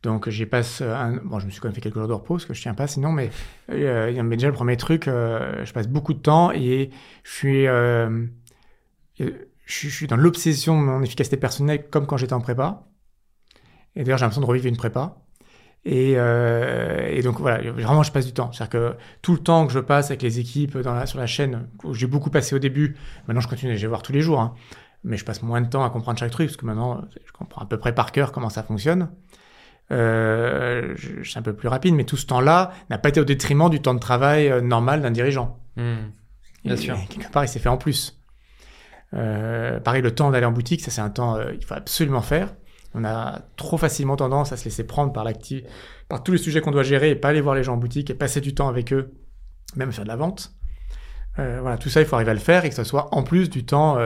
Donc 0.04 0.30
j'y 0.30 0.46
passe 0.46 0.82
un... 0.82 1.18
Bon, 1.24 1.40
je 1.40 1.46
me 1.46 1.52
suis 1.52 1.62
quand 1.62 1.68
même 1.68 1.76
fait 1.76 1.82
quelques 1.82 1.98
jours 1.98 2.08
de 2.08 2.14
repos, 2.14 2.36
parce 2.36 2.46
que 2.46 2.54
je 2.54 2.62
tiens 2.62 2.74
pas 2.74 2.88
sinon, 2.88 3.12
mais, 3.12 3.30
euh, 3.70 4.24
mais 4.24 4.36
déjà 4.36 4.48
le 4.48 4.54
premier 4.54 4.78
truc, 4.78 5.08
euh, 5.08 5.64
je 5.64 5.74
passe 5.74 5.88
beaucoup 5.88 6.14
de 6.14 6.20
temps 6.20 6.52
et 6.52 6.90
je 7.24 7.32
suis, 7.32 7.68
euh, 7.68 8.26
je 9.20 9.88
suis 9.90 10.08
dans 10.08 10.16
l'obsession 10.16 10.80
de 10.80 10.86
mon 10.86 11.04
efficacité 11.04 11.38
personnelle 11.38 11.88
comme 11.90 12.08
quand 12.08 12.18
j'étais 12.18 12.34
en 12.34 12.42
prépa. 12.42 12.88
Et 13.96 14.04
d'ailleurs 14.04 14.18
j'ai 14.18 14.26
l'impression 14.26 14.42
de 14.42 14.48
revivre 14.48 14.68
une 14.68 14.78
prépa. 14.78 15.21
Et, 15.84 16.14
euh, 16.16 17.08
et, 17.10 17.24
donc 17.24 17.40
voilà, 17.40 17.72
vraiment 17.72 18.04
je 18.04 18.12
passe 18.12 18.26
du 18.26 18.34
temps. 18.34 18.52
C'est-à-dire 18.52 18.70
que 18.70 18.96
tout 19.22 19.34
le 19.34 19.40
temps 19.40 19.66
que 19.66 19.74
je 19.74 19.80
passe 19.80 20.12
avec 20.12 20.22
les 20.22 20.40
équipes 20.40 20.78
dans 20.78 20.94
la, 20.94 21.06
sur 21.08 21.20
la 21.20 21.26
chaîne, 21.26 21.68
où 21.84 21.94
j'ai 21.94 22.08
beaucoup 22.08 22.30
passé 22.30 22.56
au 22.56 22.60
début, 22.60 22.96
maintenant 23.28 23.42
je 23.42 23.48
continue 23.48 23.72
à 23.72 23.76
les 23.76 23.88
voir 23.88 24.04
tous 24.04 24.12
les 24.12 24.22
jours, 24.22 24.40
hein, 24.40 24.54
mais 25.04 25.18
je 25.18 25.26
passe 25.26 25.42
moins 25.42 25.62
de 25.62 25.68
temps 25.68 25.84
à 25.84 25.90
comprendre 25.90 26.20
chaque 26.20 26.32
truc, 26.32 26.50
parce 26.50 26.58
que 26.58 26.66
maintenant 26.66 27.02
je 27.26 27.32
comprends 27.32 27.62
à 27.62 27.66
peu 27.66 27.78
près 27.78 27.96
par 27.96 28.12
cœur 28.12 28.32
comment 28.32 28.50
ça 28.50 28.62
fonctionne. 28.62 29.10
Euh, 29.92 30.94
je, 30.96 31.22
je, 31.22 31.30
suis 31.30 31.40
un 31.40 31.42
peu 31.42 31.54
plus 31.54 31.68
rapide, 31.68 31.96
mais 31.96 32.06
tout 32.06 32.16
ce 32.16 32.26
temps-là 32.28 32.72
n'a 32.90 32.98
pas 32.98 33.10
été 33.10 33.20
au 33.20 33.26
détriment 33.26 33.70
du 33.70 33.82
temps 33.82 33.94
de 33.94 34.00
travail 34.00 34.48
euh, 34.50 34.62
normal 34.62 35.02
d'un 35.02 35.12
dirigeant. 35.12 35.60
Mmh, 35.76 35.96
bien 36.64 36.74
et, 36.76 36.78
sûr. 36.78 36.96
Et, 36.96 37.08
quelque 37.08 37.32
part, 37.32 37.44
il 37.44 37.48
s'est 37.48 37.60
fait 37.60 37.70
en 37.70 37.78
plus. 37.78 38.22
Euh, 39.14 39.80
pareil, 39.80 40.02
le 40.02 40.14
temps 40.14 40.32
d'aller 40.32 40.46
en 40.46 40.52
boutique, 40.52 40.82
ça 40.82 40.92
c'est 40.92 41.02
un 41.02 41.10
temps 41.10 41.36
euh, 41.36 41.52
il 41.54 41.66
faut 41.66 41.74
absolument 41.74 42.22
faire. 42.22 42.54
On 42.94 43.06
a 43.06 43.42
trop 43.56 43.78
facilement 43.78 44.16
tendance 44.16 44.52
à 44.52 44.58
se 44.58 44.66
laisser 44.66 44.86
prendre 44.86 45.14
par 45.14 45.26
par 46.10 46.24
tous 46.24 46.32
les 46.32 46.38
sujets 46.38 46.62
qu'on 46.62 46.72
doit 46.72 46.84
gérer 46.84 47.12
et 47.12 47.16
pas 47.16 47.30
aller 47.30 47.42
voir 47.42 47.56
les 47.56 47.64
gens 47.64 47.74
en 47.74 47.78
boutique 47.78 48.10
et 48.10 48.14
passer 48.14 48.42
du 48.42 48.54
temps 48.54 48.68
avec 48.68 48.92
eux, 48.92 49.14
même 49.76 49.92
faire 49.92 50.04
de 50.04 50.10
la 50.10 50.18
vente. 50.18 50.54
Euh, 51.40 51.60
voilà, 51.62 51.78
tout 51.78 51.90
ça, 51.90 52.02
il 52.02 52.06
faut 52.06 52.16
arriver 52.16 52.32
à 52.32 52.36
le 52.36 52.40
faire 52.40 52.66
et 52.66 52.70
que 52.70 52.76
ce 52.76 52.84
soit 52.84 53.14
en 53.16 53.24
plus 53.24 53.50
du 53.50 53.66
temps 53.66 53.98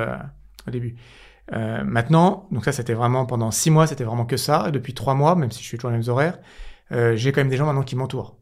au 0.67 0.71
début. 0.71 0.95
Euh, 1.53 1.83
maintenant, 1.83 2.47
donc 2.51 2.65
ça 2.65 2.71
c'était 2.71 2.95
vraiment 2.95 3.25
pendant 3.25 3.51
six 3.51 3.69
mois, 3.69 3.87
c'était 3.87 4.03
vraiment 4.03 4.25
que 4.25 4.37
ça. 4.37 4.65
Et 4.67 4.71
depuis 4.71 4.93
trois 4.93 5.13
mois, 5.13 5.35
même 5.35 5.51
si 5.51 5.61
je 5.61 5.67
suis 5.67 5.77
toujours 5.77 5.91
les 5.91 5.97
mêmes 5.97 6.09
horaires, 6.09 6.39
euh, 6.91 7.15
j'ai 7.15 7.31
quand 7.31 7.41
même 7.41 7.49
des 7.49 7.57
gens 7.57 7.65
maintenant 7.65 7.83
qui 7.83 7.95
m'entourent. 7.95 8.37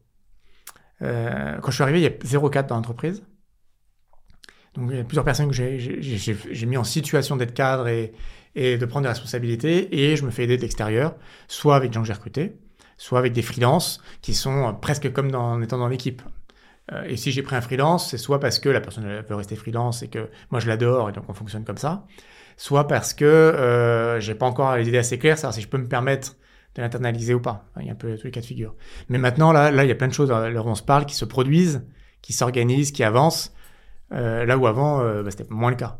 Euh, 1.02 1.58
quand 1.60 1.70
je 1.70 1.74
suis 1.74 1.82
arrivé, 1.82 2.00
il 2.00 2.04
y 2.04 2.06
a 2.06 2.10
0,4 2.10 2.66
dans 2.66 2.76
l'entreprise. 2.76 3.22
Donc 4.74 4.90
il 4.90 4.96
y 4.96 5.00
a 5.00 5.04
plusieurs 5.04 5.24
personnes 5.24 5.50
que 5.50 5.54
j'ai 5.54 6.66
mis 6.66 6.76
en 6.76 6.84
situation 6.84 7.36
d'être 7.36 7.54
cadre 7.54 7.88
et, 7.88 8.12
et, 8.54 8.78
de 8.78 8.86
prendre 8.86 9.04
des 9.04 9.08
responsabilités. 9.08 10.04
Et 10.04 10.16
je 10.16 10.24
me 10.24 10.30
fais 10.30 10.44
aider 10.44 10.56
de 10.56 10.62
l'extérieur, 10.62 11.14
soit 11.48 11.76
avec 11.76 11.90
des 11.90 11.94
gens 11.94 12.02
que 12.02 12.06
j'ai 12.06 12.12
recrutés, 12.12 12.56
soit 12.96 13.18
avec 13.18 13.32
des 13.32 13.42
freelances 13.42 14.00
qui 14.22 14.34
sont 14.34 14.74
presque 14.80 15.12
comme 15.12 15.30
dans, 15.30 15.52
en 15.52 15.62
étant 15.62 15.78
dans 15.78 15.88
l'équipe. 15.88 16.22
Euh, 16.92 17.04
et 17.04 17.16
si 17.16 17.32
j'ai 17.32 17.42
pris 17.42 17.56
un 17.56 17.60
freelance, 17.60 18.10
c'est 18.10 18.18
soit 18.18 18.40
parce 18.40 18.58
que 18.58 18.68
la 18.68 18.80
personne 18.80 19.06
veut 19.06 19.34
rester 19.34 19.56
freelance 19.56 20.02
et 20.02 20.08
que 20.08 20.28
moi 20.50 20.60
je 20.60 20.68
l'adore 20.68 21.08
et 21.08 21.12
donc 21.12 21.24
on 21.28 21.32
fonctionne 21.32 21.64
comme 21.64 21.78
ça, 21.78 22.06
soit 22.56 22.86
parce 22.86 23.14
que 23.14 23.24
euh, 23.24 24.20
j'ai 24.20 24.34
pas 24.34 24.46
encore 24.46 24.76
les 24.76 24.86
idées 24.88 24.98
assez 24.98 25.18
claires, 25.18 25.38
savoir 25.38 25.54
si 25.54 25.62
je 25.62 25.68
peux 25.68 25.78
me 25.78 25.88
permettre 25.88 26.36
de 26.74 26.82
l'internaliser 26.82 27.34
ou 27.34 27.40
pas. 27.40 27.66
Il 27.80 27.86
y 27.86 27.88
a 27.88 27.92
un 27.92 27.96
peu 27.96 28.16
tous 28.16 28.26
les 28.26 28.30
cas 28.30 28.40
de 28.40 28.46
figure. 28.46 28.74
Mais 29.08 29.18
maintenant, 29.18 29.52
là, 29.52 29.70
là, 29.70 29.84
il 29.84 29.88
y 29.88 29.92
a 29.92 29.94
plein 29.94 30.08
de 30.08 30.12
choses, 30.12 30.30
là 30.30 30.50
où 30.50 30.68
on 30.68 30.74
se 30.74 30.82
parle, 30.82 31.06
qui 31.06 31.14
se 31.14 31.24
produisent, 31.24 31.86
qui 32.20 32.32
s'organisent, 32.32 32.90
qui 32.90 33.04
avancent, 33.04 33.54
euh, 34.12 34.44
là 34.44 34.58
où 34.58 34.66
avant, 34.66 35.00
euh, 35.00 35.22
bah, 35.22 35.30
c'était 35.30 35.46
moins 35.50 35.70
le 35.70 35.76
cas. 35.76 35.98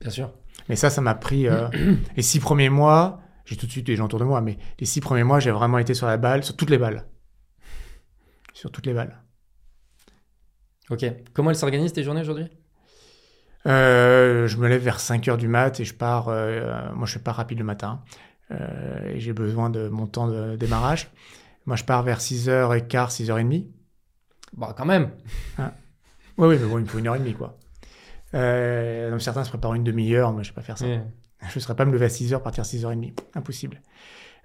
Bien 0.00 0.10
sûr. 0.10 0.32
Mais 0.68 0.76
ça, 0.76 0.90
ça 0.90 1.00
m'a 1.00 1.14
pris 1.14 1.48
euh, 1.48 1.68
les 2.16 2.22
six 2.22 2.40
premiers 2.40 2.68
mois, 2.68 3.20
j'ai 3.44 3.56
tout 3.56 3.66
de 3.66 3.70
suite 3.70 3.86
des 3.86 3.96
gens 3.96 4.06
autour 4.06 4.18
de 4.18 4.24
moi, 4.24 4.40
mais 4.40 4.58
les 4.78 4.86
six 4.86 5.00
premiers 5.00 5.24
mois, 5.24 5.40
j'ai 5.40 5.50
vraiment 5.50 5.78
été 5.78 5.94
sur 5.94 6.06
la 6.06 6.16
balle, 6.16 6.44
sur 6.44 6.56
toutes 6.56 6.70
les 6.70 6.78
balles. 6.78 7.06
Sur 8.52 8.70
toutes 8.70 8.86
les 8.86 8.94
balles. 8.94 9.22
Ok. 10.90 11.04
Comment 11.32 11.50
elles 11.50 11.56
s'organisent 11.56 11.92
tes 11.92 12.02
journées 12.02 12.22
aujourd'hui? 12.22 12.46
Euh, 13.66 14.46
je 14.46 14.56
me 14.58 14.68
lève 14.68 14.82
vers 14.82 15.00
5 15.00 15.26
heures 15.28 15.36
du 15.36 15.48
mat 15.48 15.80
et 15.80 15.84
je 15.84 15.94
pars. 15.94 16.28
Euh, 16.28 16.92
moi, 16.94 17.06
je 17.06 17.10
suis 17.10 17.20
pas 17.20 17.32
rapide 17.32 17.58
le 17.58 17.64
matin 17.64 18.02
et 18.50 19.18
j'ai 19.18 19.32
besoin 19.32 19.70
de 19.70 19.88
mon 19.88 20.06
temps 20.06 20.28
de 20.28 20.54
démarrage. 20.54 21.10
Moi, 21.66 21.74
je 21.74 21.82
pars 21.82 22.04
vers 22.04 22.20
6h15, 22.20 23.24
6h30. 23.24 23.66
Bah, 24.56 24.72
quand 24.76 24.84
même. 24.84 25.10
Hein 25.58 25.72
oui, 26.38 26.48
oui, 26.48 26.58
mais 26.60 26.68
bon, 26.68 26.78
il 26.78 26.82
me 26.82 26.86
faut 26.86 26.98
une 26.98 27.08
heure 27.08 27.16
et 27.16 27.18
demie, 27.18 27.34
quoi. 27.34 27.58
Euh, 28.34 29.10
donc 29.10 29.22
certains 29.22 29.44
se 29.44 29.48
préparent 29.50 29.74
une 29.74 29.84
demi-heure, 29.84 30.32
moi, 30.32 30.42
je 30.42 30.50
vais 30.50 30.54
pas 30.54 30.62
faire 30.62 30.78
ça. 30.78 30.86
Yeah. 30.86 31.04
Je 31.48 31.54
ne 31.56 31.60
serais 31.60 31.76
pas 31.76 31.84
me 31.84 31.92
lever 31.92 32.06
à 32.06 32.08
6h, 32.08 32.42
partir 32.42 32.62
à 32.62 32.64
6h30. 32.66 33.12
Impossible. 33.34 33.82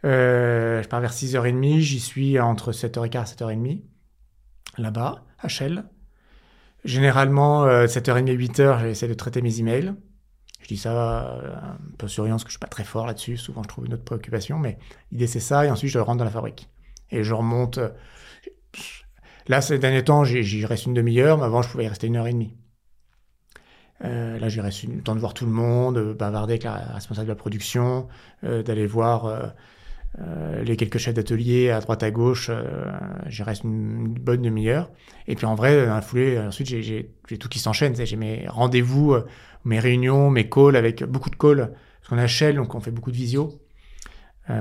Euh, 0.03 0.81
je 0.83 0.87
pars 0.87 0.99
vers 1.01 1.13
6h30, 1.13 1.79
j'y 1.79 1.99
suis 1.99 2.39
entre 2.39 2.71
7h15 2.71 3.33
et 3.33 3.35
7h30, 3.35 3.81
là-bas, 4.77 5.23
à 5.39 5.47
Shell. 5.47 5.83
Généralement, 6.83 7.65
euh, 7.65 7.85
7h30, 7.87 8.35
8h, 8.35 8.81
j'essaie 8.81 9.07
de 9.07 9.13
traiter 9.13 9.41
mes 9.41 9.59
emails. 9.59 9.93
Je 10.61 10.67
dis 10.67 10.77
ça 10.77 11.27
euh, 11.35 11.55
un 11.55 11.77
peu 11.97 12.07
surveillant 12.07 12.35
parce 12.35 12.43
que 12.43 12.49
je 12.49 12.53
suis 12.53 12.59
pas 12.59 12.67
très 12.67 12.83
fort 12.83 13.05
là-dessus. 13.07 13.37
Souvent, 13.37 13.63
je 13.63 13.67
trouve 13.67 13.85
une 13.85 13.93
autre 13.93 14.03
préoccupation, 14.03 14.57
mais 14.59 14.77
l'idée, 15.11 15.27
c'est 15.27 15.39
ça. 15.39 15.65
Et 15.65 15.69
ensuite, 15.71 15.91
je 15.91 15.99
rentre 15.99 16.17
dans 16.19 16.25
la 16.25 16.31
fabrique. 16.31 16.69
Et 17.09 17.23
je 17.23 17.33
remonte. 17.33 17.77
euh, 17.77 17.89
Là, 19.47 19.61
ces 19.61 19.77
derniers 19.79 20.03
temps, 20.03 20.23
j'y 20.23 20.43
j'y 20.43 20.65
reste 20.65 20.85
une 20.85 20.93
demi-heure, 20.93 21.37
mais 21.37 21.45
avant, 21.45 21.61
je 21.61 21.69
pouvais 21.69 21.85
y 21.85 21.87
rester 21.87 22.07
une 22.07 22.15
heure 22.17 22.27
et 22.27 22.33
demie. 22.33 22.55
Euh, 24.03 24.39
là, 24.39 24.49
reste 24.61 24.83
une- 24.83 24.95
le 24.95 25.01
temps 25.01 25.13
de 25.15 25.19
voir 25.19 25.33
tout 25.33 25.45
le 25.45 25.51
monde, 25.51 25.97
euh, 25.97 26.13
bavarder 26.13 26.53
avec 26.53 26.63
la 26.63 26.73
responsable 26.73 27.27
de 27.27 27.31
la 27.31 27.35
production, 27.35 28.07
euh, 28.43 28.63
d'aller 28.63 28.87
voir 28.87 29.25
euh, 29.25 29.45
euh, 30.19 30.63
les 30.63 30.75
quelques 30.75 30.97
chefs 30.97 31.13
d'atelier 31.13 31.69
à 31.69 31.79
droite 31.79 32.03
à 32.03 32.11
gauche. 32.11 32.49
j'y 33.27 33.43
reste 33.43 33.63
une, 33.63 34.07
bonne 34.07 34.41
demi-heure. 34.41 34.89
Et 35.27 35.35
puis 35.35 35.45
en 35.45 35.55
vrai, 35.55 35.85
dans 35.85 35.93
la 35.93 36.01
foulée, 36.01 36.37
ensuite, 36.39 36.67
j'ai- 36.67 36.83
j'ai 36.83 37.11
j'ai 37.29 37.37
tout 37.37 37.47
qui 37.47 37.59
s'enchaîne. 37.59 37.95
J'ai 37.95 38.15
mes 38.17 38.45
rendez-vous, 38.47 39.15
mes 39.65 39.79
réunions, 39.79 40.29
mes 40.29 40.49
calls 40.49 40.75
avec 40.75 41.03
beaucoup 41.03 41.29
de 41.29 41.35
calls. 41.35 41.71
Parce 42.01 42.09
qu'on 42.09 42.17
a 42.17 42.51
donc 42.53 42.75
on 42.75 42.81
fait 42.81 42.91
beaucoup 42.91 43.11
de 43.11 43.15
visio 43.15 43.53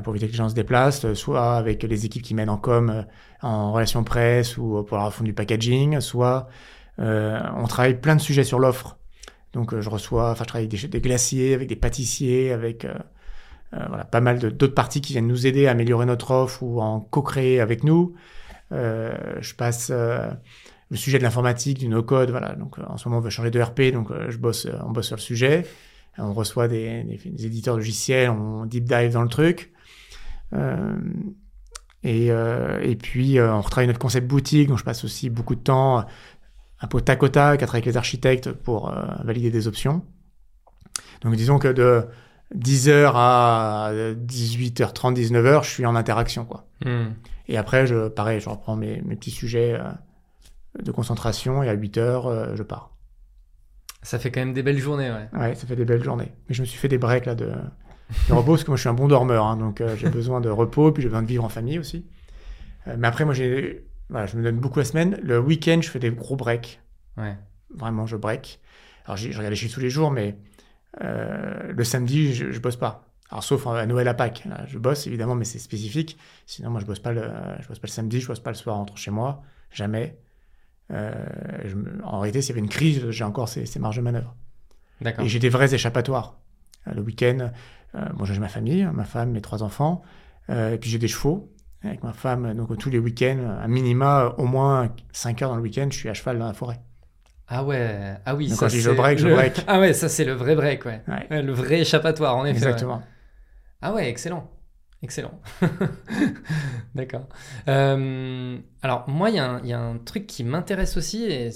pour 0.04 0.12
éviter 0.12 0.26
que 0.26 0.32
les 0.32 0.38
gens 0.38 0.48
se 0.48 0.54
déplacent, 0.54 1.14
soit 1.14 1.56
avec 1.56 1.82
les 1.82 2.06
équipes 2.06 2.22
qui 2.22 2.34
mènent 2.34 2.50
en 2.50 2.58
com, 2.58 3.06
en 3.42 3.72
relation 3.72 4.04
presse 4.04 4.56
ou 4.56 4.84
pour 4.84 4.98
la 4.98 5.10
fond 5.10 5.24
du 5.24 5.32
packaging, 5.32 6.00
soit 6.00 6.48
on 6.98 7.66
travaille 7.66 8.00
plein 8.00 8.14
de 8.14 8.20
sujets 8.20 8.44
sur 8.44 8.60
l'offre. 8.60 8.99
Donc 9.52 9.74
euh, 9.74 9.80
je 9.80 9.88
reçois, 9.88 10.30
enfin 10.30 10.44
je 10.44 10.48
travaille 10.48 10.66
avec 10.66 10.80
des, 10.80 10.88
des 10.88 11.00
glaciers, 11.00 11.54
avec 11.54 11.68
des 11.68 11.76
pâtissiers, 11.76 12.52
avec 12.52 12.84
euh, 12.84 12.94
euh, 13.74 13.84
voilà, 13.88 14.04
pas 14.04 14.20
mal 14.20 14.38
d'autres 14.38 14.74
parties 14.74 15.00
qui 15.00 15.12
viennent 15.12 15.26
nous 15.26 15.46
aider 15.46 15.66
à 15.66 15.72
améliorer 15.72 16.06
notre 16.06 16.30
offre 16.32 16.62
ou 16.62 16.80
en 16.80 17.00
co-créer 17.00 17.60
avec 17.60 17.84
nous. 17.84 18.14
Je 18.70 19.54
passe 19.54 19.90
le 19.90 20.96
sujet 20.96 21.18
de 21.18 21.24
l'informatique, 21.24 21.78
du 21.78 21.88
no-code, 21.88 22.30
voilà. 22.30 22.54
Donc 22.54 22.78
en 22.78 22.96
ce 22.96 23.08
moment 23.08 23.18
on 23.18 23.22
veut 23.22 23.30
changer 23.30 23.50
de 23.50 23.60
RP, 23.60 23.92
donc 23.92 24.10
je 24.28 24.38
bosse, 24.38 24.68
on 24.84 24.90
bosse 24.90 25.06
sur 25.08 25.16
le 25.16 25.20
sujet. 25.20 25.66
On 26.18 26.32
reçoit 26.32 26.68
des, 26.68 27.04
éditeurs 27.24 27.76
logiciels, 27.76 28.30
on 28.30 28.66
deep 28.66 28.84
dive 28.84 29.12
dans 29.12 29.22
le 29.22 29.28
truc. 29.28 29.72
Et, 32.02 32.96
puis 33.00 33.40
on 33.40 33.60
retravaille 33.60 33.88
notre 33.88 33.98
concept 33.98 34.26
boutique, 34.28 34.68
donc 34.68 34.78
je 34.78 34.84
passe 34.84 35.04
aussi 35.04 35.30
beaucoup 35.30 35.56
de 35.56 35.62
temps 35.62 36.04
un 36.80 36.86
peu 36.86 37.00
tac 37.00 37.22
au 37.22 37.28
tac 37.28 37.62
à 37.62 37.66
travailler 37.66 37.84
avec 37.84 37.92
les 37.92 37.96
architectes 37.96 38.52
pour 38.52 38.90
euh, 38.90 39.04
valider 39.24 39.50
des 39.50 39.68
options. 39.68 40.02
Donc 41.20 41.36
disons 41.36 41.58
que 41.58 41.68
de 41.68 42.06
10h 42.56 43.12
à 43.14 43.92
18h30, 43.92 45.14
19h, 45.14 45.64
je 45.64 45.68
suis 45.68 45.86
en 45.86 45.94
interaction. 45.94 46.44
quoi. 46.44 46.66
Hmm. 46.84 47.10
Et 47.48 47.58
après, 47.58 47.86
je, 47.86 48.08
pareil, 48.08 48.40
je 48.40 48.48
reprends 48.48 48.76
mes, 48.76 49.02
mes 49.02 49.16
petits 49.16 49.30
sujets 49.30 49.74
euh, 49.74 49.84
de 50.82 50.90
concentration 50.90 51.62
et 51.62 51.68
à 51.68 51.76
8h, 51.76 51.98
euh, 51.98 52.56
je 52.56 52.62
pars. 52.62 52.96
Ça 54.02 54.18
fait 54.18 54.30
quand 54.30 54.40
même 54.40 54.54
des 54.54 54.62
belles 54.62 54.78
journées, 54.78 55.10
ouais. 55.10 55.28
Ouais, 55.38 55.54
ça 55.54 55.66
fait 55.66 55.76
des 55.76 55.84
belles 55.84 56.02
journées. 56.02 56.32
Mais 56.48 56.54
je 56.54 56.62
me 56.62 56.66
suis 56.66 56.78
fait 56.78 56.88
des 56.88 56.96
breaks 56.96 57.26
là 57.26 57.34
de, 57.34 57.52
de 58.28 58.32
repos 58.32 58.52
parce 58.52 58.64
que 58.64 58.70
moi 58.70 58.76
je 58.76 58.80
suis 58.80 58.88
un 58.88 58.94
bon 58.94 59.08
dormeur, 59.08 59.44
hein, 59.44 59.58
donc 59.58 59.82
j'ai 59.96 60.08
besoin 60.08 60.40
de 60.40 60.48
repos, 60.48 60.90
puis 60.90 61.02
j'ai 61.02 61.10
besoin 61.10 61.22
de 61.22 61.28
vivre 61.28 61.44
en 61.44 61.50
famille 61.50 61.78
aussi. 61.78 62.06
Mais 62.96 63.06
après, 63.06 63.26
moi 63.26 63.34
j'ai, 63.34 63.84
voilà, 64.10 64.26
je 64.26 64.36
me 64.36 64.42
donne 64.42 64.58
beaucoup 64.58 64.78
la 64.78 64.84
semaine. 64.84 65.18
Le 65.22 65.38
week-end, 65.38 65.80
je 65.82 65.88
fais 65.88 65.98
des 65.98 66.10
gros 66.10 66.36
breaks. 66.36 66.80
Ouais. 67.16 67.36
Vraiment, 67.74 68.06
je 68.06 68.16
break. 68.16 68.60
Alors 69.04 69.16
je 69.16 69.28
regarde 69.28 69.50
les 69.50 69.56
chiffres 69.56 69.74
tous 69.74 69.80
les 69.80 69.90
jours, 69.90 70.10
mais 70.10 70.36
euh, 71.02 71.72
le 71.72 71.84
samedi, 71.84 72.34
je, 72.34 72.50
je 72.50 72.60
bosse 72.60 72.76
pas. 72.76 73.06
Alors 73.30 73.44
sauf 73.44 73.66
à 73.66 73.86
Noël 73.86 74.08
à 74.08 74.14
Pâques, 74.14 74.44
là, 74.44 74.64
je 74.66 74.78
bosse 74.78 75.06
évidemment, 75.06 75.36
mais 75.36 75.44
c'est 75.44 75.60
spécifique. 75.60 76.18
Sinon, 76.46 76.70
moi 76.70 76.80
je 76.80 76.86
bosse 76.86 76.98
pas 76.98 77.12
le, 77.12 77.22
je 77.60 77.68
bosse 77.68 77.78
pas 77.78 77.86
le 77.86 77.92
samedi, 77.92 78.20
je 78.20 78.26
bosse 78.26 78.40
pas 78.40 78.50
le 78.50 78.56
soir 78.56 78.76
en 78.76 78.80
rentrant 78.80 78.96
chez 78.96 79.12
moi, 79.12 79.42
jamais. 79.70 80.18
Euh, 80.90 81.12
je 81.64 81.76
en 82.02 82.18
réalité, 82.18 82.42
s'il 82.42 82.50
y 82.50 82.52
avait 82.52 82.60
une 82.60 82.68
crise, 82.68 83.08
j'ai 83.10 83.24
encore 83.24 83.48
ces, 83.48 83.66
ces 83.66 83.78
marges 83.78 83.96
de 83.96 84.02
manœuvre. 84.02 84.34
D'accord. 85.00 85.24
Et 85.24 85.28
j'ai 85.28 85.38
des 85.38 85.48
vrais 85.48 85.72
échappatoires. 85.72 86.40
Euh, 86.88 86.94
Le 86.94 87.02
week-end, 87.02 87.52
euh, 87.94 88.04
bon, 88.14 88.24
j'ai 88.24 88.38
ma 88.40 88.48
famille, 88.48 88.84
ma 88.92 89.04
femme, 89.04 89.30
mes 89.30 89.40
trois 89.40 89.62
enfants, 89.62 90.02
euh, 90.48 90.74
et 90.74 90.78
puis 90.78 90.90
j'ai 90.90 90.98
des 90.98 91.08
chevaux 91.08 91.52
avec 91.84 92.02
ma 92.02 92.12
femme. 92.12 92.54
Donc 92.54 92.76
tous 92.78 92.90
les 92.90 92.98
week-ends, 92.98 93.58
à 93.62 93.68
minima, 93.68 94.34
au 94.38 94.44
moins 94.46 94.92
5 95.12 95.42
heures 95.42 95.50
dans 95.50 95.56
le 95.56 95.62
week-end, 95.62 95.88
je 95.90 95.96
suis 95.96 96.08
à 96.08 96.14
cheval 96.14 96.38
dans 96.38 96.46
la 96.46 96.52
forêt. 96.54 96.80
Ah 97.48 97.64
ouais. 97.64 98.14
Ah 98.26 98.36
oui, 98.36 98.48
Donc 98.48 98.58
ça 98.58 98.66
quand 98.66 98.68
je 98.68 98.76
dis 98.76 98.80
je 98.82 98.90
c'est 98.90 98.96
break, 98.96 99.18
je 99.18 99.26
le- 99.28 99.34
break. 99.34 99.64
Ah 99.66 99.80
ouais, 99.80 99.92
ça 99.92 100.08
c'est 100.08 100.24
le 100.24 100.34
vrai 100.34 100.54
break, 100.54 100.84
ouais. 100.84 101.02
Ouais. 101.08 101.26
Ouais, 101.30 101.42
le 101.42 101.52
vrai 101.52 101.80
échappatoire, 101.80 102.36
en 102.36 102.44
effet. 102.44 102.52
ouais. 102.52 102.56
Exactement. 102.68 103.02
Ah 103.82 103.92
ouais, 103.92 104.08
excellent. 104.08 104.48
Excellent. 105.02 105.40
D'accord. 106.94 107.26
Euh, 107.68 108.58
alors, 108.82 109.08
moi, 109.08 109.30
il 109.30 109.34
y, 109.34 109.68
y, 109.68 109.72
a 109.72 109.80
un 109.80 109.96
truc 109.98 110.26
qui 110.26 110.44
m'intéresse 110.44 110.96
aussi, 110.96 111.24
et 111.24 111.50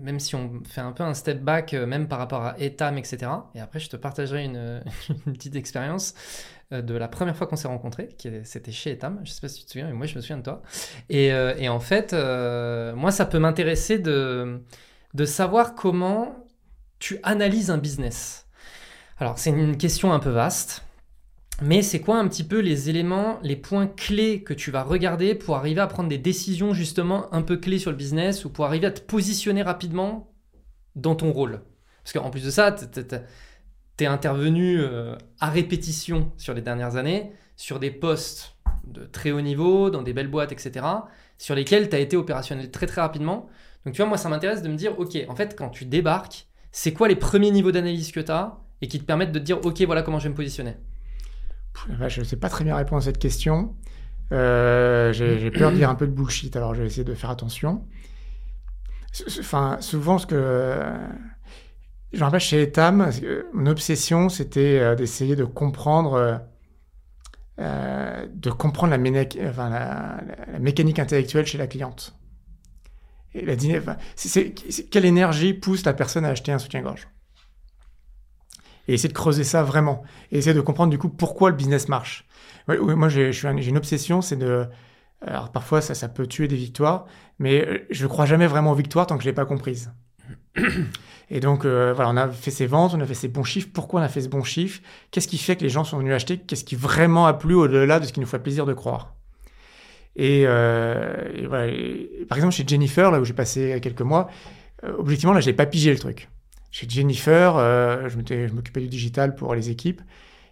même 0.00 0.20
si 0.20 0.34
on 0.36 0.62
fait 0.64 0.80
un 0.80 0.92
peu 0.92 1.02
un 1.02 1.14
step 1.14 1.42
back, 1.42 1.74
euh, 1.74 1.86
même 1.86 2.06
par 2.06 2.18
rapport 2.20 2.44
à 2.44 2.58
Etam, 2.60 2.98
etc. 2.98 3.30
Et 3.54 3.60
après, 3.60 3.80
je 3.80 3.88
te 3.90 3.96
partagerai 3.96 4.44
une, 4.44 4.80
une 5.26 5.32
petite 5.32 5.56
expérience 5.56 6.14
de 6.70 6.94
la 6.94 7.08
première 7.08 7.36
fois 7.36 7.46
qu'on 7.46 7.56
s'est 7.56 7.68
rencontrés, 7.68 8.08
qui 8.18 8.30
c'était 8.44 8.72
chez 8.72 8.92
Etam. 8.92 9.20
Je 9.24 9.30
sais 9.30 9.40
pas 9.40 9.48
si 9.48 9.60
tu 9.60 9.66
te 9.66 9.70
souviens, 9.72 9.86
mais 9.86 9.94
moi, 9.94 10.06
je 10.06 10.16
me 10.16 10.20
souviens 10.20 10.38
de 10.38 10.42
toi. 10.42 10.62
Et, 11.08 11.26
et 11.26 11.68
en 11.68 11.80
fait, 11.80 12.12
moi, 12.12 13.10
ça 13.10 13.26
peut 13.26 13.38
m'intéresser 13.38 13.98
de, 13.98 14.62
de 15.14 15.24
savoir 15.24 15.74
comment 15.74 16.44
tu 16.98 17.18
analyses 17.22 17.70
un 17.70 17.78
business. 17.78 18.46
Alors, 19.18 19.38
c'est 19.38 19.50
une 19.50 19.76
question 19.76 20.12
un 20.12 20.18
peu 20.18 20.30
vaste. 20.30 20.82
Mais 21.62 21.80
c'est 21.80 22.00
quoi 22.00 22.18
un 22.18 22.28
petit 22.28 22.44
peu 22.44 22.58
les 22.58 22.90
éléments, 22.90 23.38
les 23.42 23.56
points 23.56 23.86
clés 23.86 24.42
que 24.42 24.52
tu 24.52 24.70
vas 24.70 24.82
regarder 24.82 25.34
pour 25.34 25.56
arriver 25.56 25.80
à 25.80 25.86
prendre 25.86 26.10
des 26.10 26.18
décisions 26.18 26.74
justement 26.74 27.32
un 27.32 27.40
peu 27.40 27.56
clés 27.56 27.78
sur 27.78 27.90
le 27.90 27.96
business 27.96 28.44
ou 28.44 28.50
pour 28.50 28.66
arriver 28.66 28.88
à 28.88 28.90
te 28.90 29.00
positionner 29.00 29.62
rapidement 29.62 30.34
dans 30.96 31.14
ton 31.14 31.32
rôle? 31.32 31.62
Parce 32.04 32.12
qu'en 32.12 32.28
plus 32.28 32.44
de 32.44 32.50
ça, 32.50 32.72
tu 32.72 32.86
es 34.04 34.06
intervenu 34.06 34.78
euh, 34.80 35.16
à 35.40 35.50
répétition 35.50 36.32
sur 36.36 36.54
les 36.54 36.62
dernières 36.62 36.96
années 36.96 37.32
sur 37.56 37.80
des 37.80 37.90
postes 37.90 38.54
de 38.86 39.04
très 39.04 39.32
haut 39.32 39.40
niveau, 39.40 39.90
dans 39.90 40.02
des 40.02 40.12
belles 40.12 40.28
boîtes, 40.28 40.52
etc., 40.52 40.86
sur 41.38 41.54
lesquels 41.54 41.88
tu 41.88 41.96
as 41.96 41.98
été 41.98 42.16
opérationnel 42.16 42.70
très 42.70 42.86
très 42.86 43.00
rapidement. 43.00 43.48
Donc 43.84 43.94
tu 43.94 44.02
vois, 44.02 44.08
moi 44.08 44.18
ça 44.18 44.28
m'intéresse 44.28 44.62
de 44.62 44.68
me 44.68 44.76
dire, 44.76 44.98
ok, 44.98 45.16
en 45.28 45.34
fait 45.34 45.56
quand 45.56 45.70
tu 45.70 45.84
débarques, 45.84 46.46
c'est 46.70 46.92
quoi 46.92 47.08
les 47.08 47.16
premiers 47.16 47.50
niveaux 47.50 47.72
d'analyse 47.72 48.12
que 48.12 48.20
tu 48.20 48.30
as 48.30 48.58
et 48.82 48.88
qui 48.88 48.98
te 48.98 49.04
permettent 49.04 49.32
de 49.32 49.38
te 49.38 49.44
dire, 49.44 49.64
ok, 49.64 49.80
voilà 49.82 50.02
comment 50.02 50.18
je 50.18 50.24
vais 50.24 50.30
me 50.30 50.34
positionner? 50.34 50.76
Je 52.08 52.20
ne 52.20 52.24
sais 52.24 52.36
pas 52.36 52.48
très 52.48 52.64
bien 52.64 52.76
répondre 52.76 53.02
à 53.02 53.04
cette 53.04 53.18
question. 53.18 53.74
Euh, 54.32 55.12
j'ai 55.12 55.50
peur 55.50 55.70
de 55.70 55.76
dire 55.76 55.90
un 55.90 55.94
peu 55.94 56.06
de 56.06 56.12
bullshit, 56.12 56.56
alors 56.56 56.74
je 56.74 56.80
vais 56.80 56.86
essayer 56.86 57.04
de 57.04 57.14
faire 57.14 57.30
attention. 57.30 57.86
Enfin, 59.40 59.78
souvent, 59.80 60.18
ce 60.18 60.26
que. 60.26 60.82
Je 62.12 62.18
me 62.18 62.24
rappelle 62.24 62.40
chez 62.40 62.62
Etam, 62.62 63.10
mon 63.52 63.66
obsession, 63.66 64.28
c'était 64.28 64.78
euh, 64.78 64.94
d'essayer 64.94 65.36
de 65.36 65.44
comprendre. 65.44 66.40
Euh, 67.58 68.26
de 68.34 68.50
comprendre 68.50 68.90
la, 68.90 68.98
mécanique 70.58 70.98
intellectuelle 70.98 71.46
chez 71.46 71.56
la 71.56 71.66
cliente. 71.66 72.14
Et 73.32 73.46
la 73.46 73.54
enfin, 73.78 73.96
quelle 74.90 75.06
énergie 75.06 75.54
pousse 75.54 75.82
la 75.86 75.94
personne 75.94 76.26
à 76.26 76.28
acheter 76.28 76.52
un 76.52 76.58
soutien-gorge? 76.58 77.08
Et 78.88 78.94
essayer 78.94 79.08
de 79.08 79.14
creuser 79.14 79.42
ça 79.42 79.62
vraiment 79.62 80.04
et 80.30 80.38
essayer 80.38 80.54
de 80.54 80.60
comprendre 80.60 80.90
du 80.90 80.98
coup 80.98 81.08
pourquoi 81.08 81.48
le 81.48 81.56
business 81.56 81.88
marche. 81.88 82.26
moi, 82.68 83.08
j'ai 83.08 83.30
une 83.42 83.78
obsession, 83.78 84.20
c'est 84.20 84.36
de. 84.36 84.66
Alors 85.22 85.50
parfois, 85.50 85.80
ça, 85.80 85.94
ça 85.94 86.10
peut 86.10 86.26
tuer 86.26 86.48
des 86.48 86.56
victoires, 86.56 87.06
mais 87.38 87.66
euh, 87.66 87.86
je 87.88 88.04
ne 88.04 88.08
crois 88.08 88.26
jamais 88.26 88.46
vraiment 88.46 88.72
aux 88.72 88.76
victoires 88.76 89.06
tant 89.06 89.16
que 89.16 89.22
je 89.22 89.28
ne 89.28 89.32
l'ai 89.32 89.34
pas 89.34 89.46
comprise. 89.46 89.90
Et 91.28 91.40
donc, 91.40 91.64
euh, 91.64 91.92
voilà, 91.92 92.10
on 92.10 92.16
a 92.16 92.28
fait 92.28 92.50
ces 92.50 92.66
ventes, 92.66 92.94
on 92.94 93.00
a 93.00 93.06
fait 93.06 93.14
ces 93.14 93.28
bons 93.28 93.42
chiffres. 93.42 93.68
Pourquoi 93.72 94.00
on 94.00 94.04
a 94.04 94.08
fait 94.08 94.20
ce 94.20 94.28
bon 94.28 94.44
chiffre? 94.44 94.80
Qu'est-ce 95.10 95.28
qui 95.28 95.38
fait 95.38 95.56
que 95.56 95.62
les 95.62 95.68
gens 95.68 95.84
sont 95.84 95.98
venus 95.98 96.14
acheter? 96.14 96.38
Qu'est-ce 96.38 96.64
qui 96.64 96.76
vraiment 96.76 97.26
a 97.26 97.34
plu 97.34 97.54
au-delà 97.54 97.98
de 97.98 98.06
ce 98.06 98.12
qui 98.12 98.20
nous 98.20 98.26
fait 98.26 98.38
plaisir 98.38 98.64
de 98.66 98.74
croire? 98.74 99.14
Et, 100.14 100.44
euh, 100.46 101.46
voilà. 101.48 101.72
par 102.28 102.38
exemple, 102.38 102.54
chez 102.54 102.64
Jennifer, 102.66 103.10
là 103.10 103.20
où 103.20 103.24
j'ai 103.24 103.34
passé 103.34 103.78
quelques 103.82 104.02
mois, 104.02 104.28
objectivement, 104.98 105.32
là, 105.34 105.40
je 105.40 105.46
n'ai 105.46 105.52
pas 105.52 105.66
pigé 105.66 105.90
le 105.90 105.98
truc 105.98 106.28
chez 106.76 106.86
Jennifer, 106.86 107.56
euh, 107.56 108.10
je 108.10 108.52
m'occupais 108.52 108.82
du 108.82 108.88
digital 108.88 109.34
pour 109.34 109.54
les 109.54 109.70
équipes. 109.70 110.02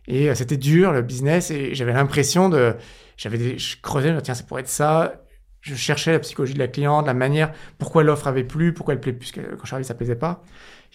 Et 0.08 0.30
euh, 0.30 0.34
c'était 0.34 0.56
dur, 0.56 0.90
le 0.90 1.02
business. 1.02 1.50
Et 1.50 1.74
j'avais 1.74 1.92
l'impression 1.92 2.48
de. 2.48 2.74
J'avais 3.18 3.36
des, 3.36 3.58
je 3.58 3.76
creusais, 3.82 4.16
tiens, 4.22 4.32
ça 4.32 4.42
pourrait 4.42 4.62
être 4.62 4.68
ça. 4.68 5.20
Je 5.64 5.74
cherchais 5.74 6.12
la 6.12 6.18
psychologie 6.18 6.52
de 6.52 6.58
la 6.58 6.68
cliente, 6.68 7.06
la 7.06 7.14
manière, 7.14 7.50
pourquoi 7.78 8.02
l'offre 8.02 8.26
avait 8.26 8.44
plu, 8.44 8.74
pourquoi 8.74 8.92
elle 8.92 9.00
plaît 9.00 9.14
plus, 9.14 9.32
quand 9.32 9.72
arrivé, 9.72 9.84
ça 9.84 9.94
plaisait 9.94 10.14
pas. 10.14 10.42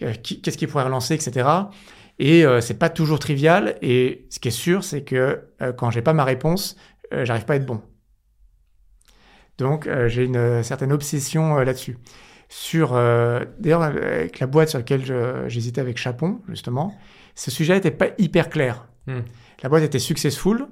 Euh, 0.03 0.13
qu'est-ce 0.21 0.57
qui 0.59 0.67
pourrait 0.67 0.83
relancer, 0.83 1.15
etc. 1.15 1.49
Et 2.19 2.45
euh, 2.45 2.61
c'est 2.61 2.75
pas 2.75 2.89
toujours 2.89 3.17
trivial. 3.17 3.77
Et 3.81 4.27
ce 4.29 4.39
qui 4.39 4.49
est 4.49 4.51
sûr, 4.51 4.83
c'est 4.83 5.01
que 5.01 5.41
euh, 5.63 5.73
quand 5.73 5.89
j'ai 5.89 6.03
pas 6.03 6.13
ma 6.13 6.23
réponse, 6.23 6.77
j'arrive 7.11 7.45
pas 7.45 7.53
à 7.53 7.55
être 7.55 7.65
bon. 7.65 7.81
Donc 9.57 9.89
j'ai 10.05 10.25
une 10.25 10.61
certaine 10.61 10.91
obsession 10.91 11.57
là-dessus 11.57 11.97
sur, 12.47 12.93
d'ailleurs, 13.59 13.81
avec 13.81 14.39
la 14.39 14.45
boîte 14.45 14.69
sur 14.69 14.77
laquelle 14.77 15.03
j'hésitais 15.47 15.81
avec 15.81 15.97
Chapon, 15.97 16.41
justement, 16.47 16.95
ce 17.33 17.49
sujet 17.49 17.73
n'était 17.73 17.89
pas 17.89 18.09
hyper 18.19 18.49
clair. 18.49 18.87
Hmm. 19.07 19.21
La 19.63 19.69
boîte 19.69 19.83
était 19.83 19.99
successful. 19.99 20.67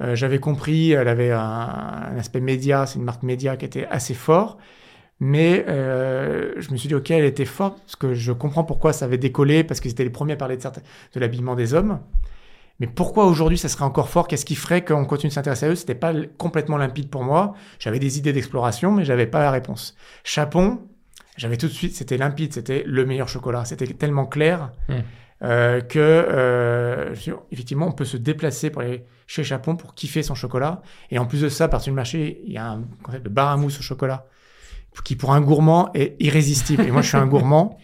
Euh, 0.00 0.14
j'avais 0.14 0.38
compris, 0.38 0.92
elle 0.92 1.08
avait 1.08 1.32
un, 1.32 2.16
aspect 2.18 2.40
média, 2.40 2.86
c'est 2.86 2.98
une 2.98 3.04
marque 3.04 3.22
média 3.22 3.56
qui 3.56 3.64
était 3.64 3.86
assez 3.86 4.14
fort. 4.14 4.58
Mais 5.20 5.64
euh, 5.68 6.52
je 6.58 6.70
me 6.70 6.76
suis 6.76 6.88
dit, 6.88 6.94
OK, 6.94 7.10
elle 7.10 7.24
était 7.24 7.44
forte, 7.44 7.80
parce 7.80 7.96
que 7.96 8.14
je 8.14 8.30
comprends 8.30 8.62
pourquoi 8.62 8.92
ça 8.92 9.06
avait 9.06 9.18
décollé, 9.18 9.64
parce 9.64 9.80
qu'ils 9.80 9.90
étaient 9.90 10.04
les 10.04 10.10
premiers 10.10 10.34
à 10.34 10.36
parler 10.36 10.56
de, 10.56 10.62
de 10.62 11.20
l'habillement 11.20 11.56
des 11.56 11.74
hommes. 11.74 12.00
Mais 12.80 12.86
pourquoi 12.86 13.26
aujourd'hui 13.26 13.58
ça 13.58 13.68
serait 13.68 13.84
encore 13.84 14.08
fort? 14.08 14.28
Qu'est-ce 14.28 14.44
qui 14.44 14.54
ferait 14.54 14.84
qu'on 14.84 15.04
continue 15.04 15.30
de 15.30 15.34
s'intéresser 15.34 15.66
à 15.66 15.70
eux? 15.70 15.74
C'était 15.74 15.96
pas 15.96 16.12
complètement 16.36 16.76
limpide 16.76 17.10
pour 17.10 17.24
moi. 17.24 17.54
J'avais 17.80 17.98
des 17.98 18.18
idées 18.18 18.32
d'exploration, 18.32 18.92
mais 18.92 19.04
j'avais 19.04 19.26
pas 19.26 19.40
la 19.40 19.50
réponse. 19.50 19.96
Chapon, 20.22 20.80
j'avais 21.36 21.56
tout 21.56 21.66
de 21.66 21.72
suite, 21.72 21.96
c'était 21.96 22.16
limpide, 22.16 22.52
c'était 22.52 22.84
le 22.86 23.04
meilleur 23.04 23.28
chocolat. 23.28 23.64
C'était 23.64 23.86
tellement 23.86 24.26
clair 24.26 24.70
hmm. 24.88 25.00
Euh, 25.42 25.80
que 25.80 25.98
euh, 25.98 27.14
effectivement, 27.52 27.86
on 27.86 27.92
peut 27.92 28.04
se 28.04 28.16
déplacer 28.16 28.70
pour 28.70 28.82
aller 28.82 29.04
chez 29.26 29.44
Chapon 29.44 29.76
pour 29.76 29.94
kiffer 29.94 30.22
son 30.22 30.34
chocolat. 30.34 30.82
Et 31.10 31.18
en 31.18 31.26
plus 31.26 31.42
de 31.42 31.48
ça, 31.48 31.68
partir 31.68 31.92
du 31.92 31.96
marché, 31.96 32.42
il 32.44 32.52
y 32.52 32.58
a 32.58 32.66
un 32.66 32.82
concept 33.02 33.24
de 33.24 33.30
bar 33.30 33.48
à 33.48 33.56
mousse 33.56 33.78
au 33.78 33.82
chocolat 33.82 34.26
qui 35.04 35.16
pour 35.16 35.32
un 35.32 35.40
gourmand 35.40 35.90
est 35.94 36.16
irrésistible. 36.20 36.82
Et 36.82 36.90
moi, 36.90 37.02
je 37.02 37.08
suis 37.08 37.16
un 37.16 37.26
gourmand. 37.26 37.78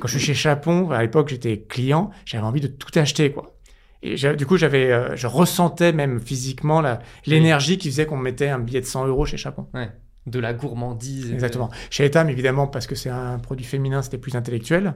Quand 0.00 0.08
je 0.08 0.18
suis 0.18 0.26
chez 0.26 0.34
Chapon, 0.34 0.90
à 0.90 1.02
l'époque, 1.02 1.28
j'étais 1.28 1.60
client, 1.60 2.10
j'avais 2.24 2.44
envie 2.44 2.60
de 2.60 2.66
tout 2.66 2.90
acheter, 2.98 3.30
quoi. 3.30 3.56
Et 4.02 4.16
du 4.36 4.46
coup, 4.46 4.56
j'avais, 4.56 4.92
euh, 4.92 5.16
je 5.16 5.26
ressentais 5.26 5.92
même 5.92 6.20
physiquement 6.20 6.82
l'énergie 7.24 7.78
qui 7.78 7.88
faisait 7.88 8.06
qu'on 8.06 8.16
mettait 8.16 8.48
un 8.48 8.58
billet 8.58 8.80
de 8.80 8.86
100 8.86 9.06
euros 9.06 9.26
chez 9.26 9.36
Chapon. 9.36 9.68
Ouais. 9.74 9.90
De 10.26 10.38
la 10.38 10.52
gourmandise. 10.52 11.32
Exactement. 11.32 11.70
Chez 11.90 12.04
Etam, 12.04 12.28
évidemment, 12.28 12.66
parce 12.66 12.86
que 12.86 12.94
c'est 12.94 13.10
un 13.10 13.38
produit 13.38 13.64
féminin, 13.64 14.02
c'était 14.02 14.18
plus 14.18 14.34
intellectuel. 14.34 14.94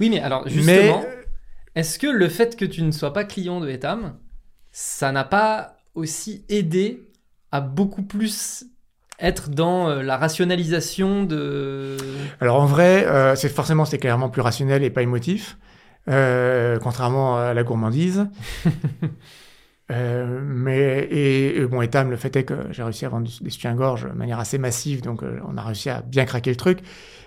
Oui, 0.00 0.10
mais 0.10 0.20
alors 0.20 0.48
justement, 0.48 1.04
est-ce 1.74 1.98
que 1.98 2.06
le 2.06 2.28
fait 2.28 2.56
que 2.56 2.64
tu 2.64 2.82
ne 2.82 2.90
sois 2.90 3.12
pas 3.12 3.24
client 3.24 3.60
de 3.60 3.68
Etam, 3.68 4.16
ça 4.72 5.12
n'a 5.12 5.24
pas 5.24 5.76
aussi 5.94 6.44
aidé 6.48 7.08
à 7.52 7.60
beaucoup 7.60 8.02
plus 8.02 8.64
être 9.18 9.48
dans 9.48 9.88
euh, 9.88 10.02
la 10.02 10.16
rationalisation 10.16 11.24
de... 11.24 11.96
Alors 12.40 12.60
en 12.60 12.66
vrai, 12.66 13.06
euh, 13.06 13.34
c'est 13.34 13.48
forcément 13.48 13.84
c'est 13.84 13.98
clairement 13.98 14.28
plus 14.28 14.42
rationnel 14.42 14.84
et 14.84 14.90
pas 14.90 15.02
émotif. 15.02 15.58
Euh, 16.08 16.78
contrairement 16.78 17.36
à 17.36 17.52
la 17.52 17.62
gourmandise. 17.64 18.28
euh, 19.92 20.40
mais 20.42 21.06
et, 21.10 21.66
bon, 21.66 21.82
Etam, 21.82 22.10
le 22.10 22.16
fait 22.16 22.34
est 22.36 22.44
que 22.44 22.54
j'ai 22.70 22.82
réussi 22.82 23.04
à 23.04 23.08
vendre 23.08 23.28
des 23.40 23.50
soutiens-gorge 23.50 24.04
de 24.04 24.16
manière 24.16 24.38
assez 24.38 24.58
massive, 24.58 25.02
donc 25.02 25.22
on 25.22 25.56
a 25.58 25.62
réussi 25.62 25.90
à 25.90 26.00
bien 26.00 26.24
craquer 26.24 26.50
le 26.50 26.56
truc. 26.56 26.78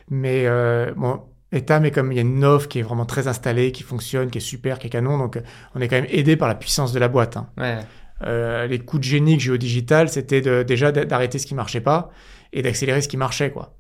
Mais 0.10 0.48
bon, 0.96 1.22
Etam 1.52 1.86
est 1.86 1.92
comme 1.92 2.12
il 2.12 2.16
y 2.16 2.20
a 2.20 2.22
une 2.22 2.46
offre 2.46 2.68
qui 2.68 2.80
est 2.80 2.82
vraiment 2.82 3.06
très 3.06 3.28
installée, 3.28 3.72
qui 3.72 3.84
fonctionne, 3.84 4.30
qui 4.30 4.38
est 4.38 4.42
super, 4.42 4.80
qui 4.80 4.88
est 4.88 4.90
canon, 4.90 5.18
donc 5.18 5.40
on 5.76 5.82
est 5.82 5.88
quand 5.88 5.98
même 5.98 6.08
aidé 6.10 6.38
par 6.38 6.48
la 6.48 6.56
puissance 6.56 6.94
de 6.94 7.00
la 7.00 7.08
boîte. 7.08 7.38
Hein. 7.38 7.50
Ouais. 7.58 8.68
les 8.68 8.80
coups 8.80 9.02
de 9.02 9.06
génie 9.06 9.38
que 9.38 9.44
j'ai 9.44 9.52
au 9.52 9.58
digital, 9.58 10.08
c'était 10.10 10.42
de, 10.42 10.64
déjà 10.64 10.92
d'arrêter 10.92 11.40
ce 11.40 11.46
qui 11.46 11.56
marchait 11.56 11.82
pas 11.82 12.10
et 12.54 12.62
d'accélérer 12.62 13.02
ce 13.02 13.08
qui 13.08 13.18
marchait, 13.18 13.52
quoi. 13.52 13.76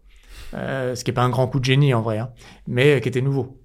ce 0.53 1.01
qui 1.01 1.11
est 1.11 1.13
pas 1.13 1.23
un 1.23 1.29
grand 1.29 1.47
coup 1.47 1.59
de 1.59 1.65
génie 1.65 1.93
en 1.93 2.01
vrai, 2.01 2.17
hein, 2.17 2.31
mais 2.67 2.99
qui 2.99 3.07
était 3.07 3.21
nouveau 3.21 3.61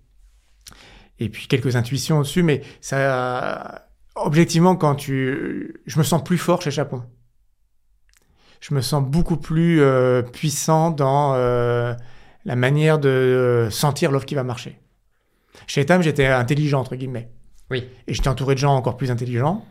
et 1.19 1.29
puis 1.29 1.47
quelques 1.47 1.77
intuitions 1.77 2.19
au-dessus, 2.19 2.43
mais 2.43 2.63
ça, 2.81 3.89
objectivement, 4.15 4.77
quand 4.77 4.95
tu, 4.95 5.81
je 5.87 5.99
me 5.99 6.05
sens 6.05 6.23
plus 6.23 6.39
fort 6.39 6.63
chez 6.63 6.71
Chapon. 6.71 7.03
Je 8.61 8.75
me 8.75 8.81
sens 8.81 9.05
beaucoup 9.05 9.37
plus 9.37 9.81
euh, 9.81 10.23
puissant 10.23 10.91
dans 10.91 11.35
euh, 11.35 11.95
la 12.47 12.57
manière 12.57 12.99
de 12.99 13.69
sentir 13.71 14.11
l'offre 14.11 14.25
qui 14.25 14.35
va 14.35 14.45
marcher. 14.45 14.81
Chez 15.67 15.83
Etam, 15.83 16.01
j'étais 16.01 16.27
intelligent 16.27 16.81
entre 16.81 16.97
guillemets. 16.97 17.29
Oui. 17.71 17.85
Et 18.07 18.15
j'étais 18.15 18.29
entouré 18.29 18.55
de 18.55 18.61
gens 18.61 18.75
encore 18.75 18.97
plus 18.97 19.11
intelligents. 19.11 19.65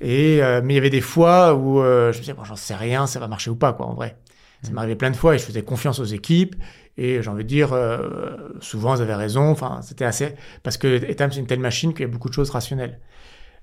Et 0.00 0.42
euh, 0.42 0.60
mais 0.62 0.74
il 0.74 0.76
y 0.76 0.80
avait 0.80 0.90
des 0.90 1.00
fois 1.00 1.54
où 1.54 1.80
je 1.80 2.08
me 2.08 2.18
disais 2.18 2.34
bon, 2.34 2.44
j'en 2.44 2.56
sais 2.56 2.74
rien, 2.74 3.06
ça 3.06 3.20
va 3.20 3.28
marcher 3.28 3.50
ou 3.50 3.56
pas 3.56 3.72
quoi 3.72 3.86
en 3.86 3.94
vrai. 3.94 4.18
Ça 4.62 4.70
mmh. 4.70 4.74
m'arrivait 4.74 4.96
plein 4.96 5.10
de 5.10 5.16
fois 5.16 5.34
et 5.34 5.38
je 5.38 5.44
faisais 5.44 5.62
confiance 5.62 5.98
aux 5.98 6.04
équipes 6.04 6.56
et 6.96 7.22
j'ai 7.22 7.30
envie 7.30 7.44
de 7.44 7.48
dire, 7.48 7.72
euh, 7.72 8.36
souvent, 8.60 8.96
ils 8.96 9.02
avaient 9.02 9.14
raison. 9.14 9.50
Enfin, 9.50 9.80
c'était 9.82 10.04
assez. 10.04 10.34
Parce 10.62 10.76
que 10.76 11.02
Etam, 11.04 11.32
c'est 11.32 11.40
une 11.40 11.46
telle 11.46 11.60
machine 11.60 11.92
qu'il 11.92 12.02
y 12.02 12.04
a 12.04 12.08
beaucoup 12.08 12.28
de 12.28 12.34
choses 12.34 12.50
rationnelles. 12.50 13.00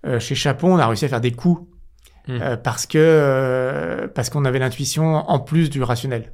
Euh, 0.06 0.20
chez 0.20 0.36
Chapon, 0.36 0.74
on 0.74 0.78
a 0.78 0.88
réussi 0.88 1.06
à 1.06 1.10
faire 1.10 1.22
des 1.22 1.32
coups 1.32 1.68
euh, 2.30 2.58
parce 2.58 2.86
que 2.86 4.10
parce 4.14 4.30
qu'on 4.30 4.46
avait 4.46 4.60
l'intuition 4.60 5.16
en 5.16 5.40
plus 5.40 5.70
du 5.70 5.82
rationnel. 5.84 6.32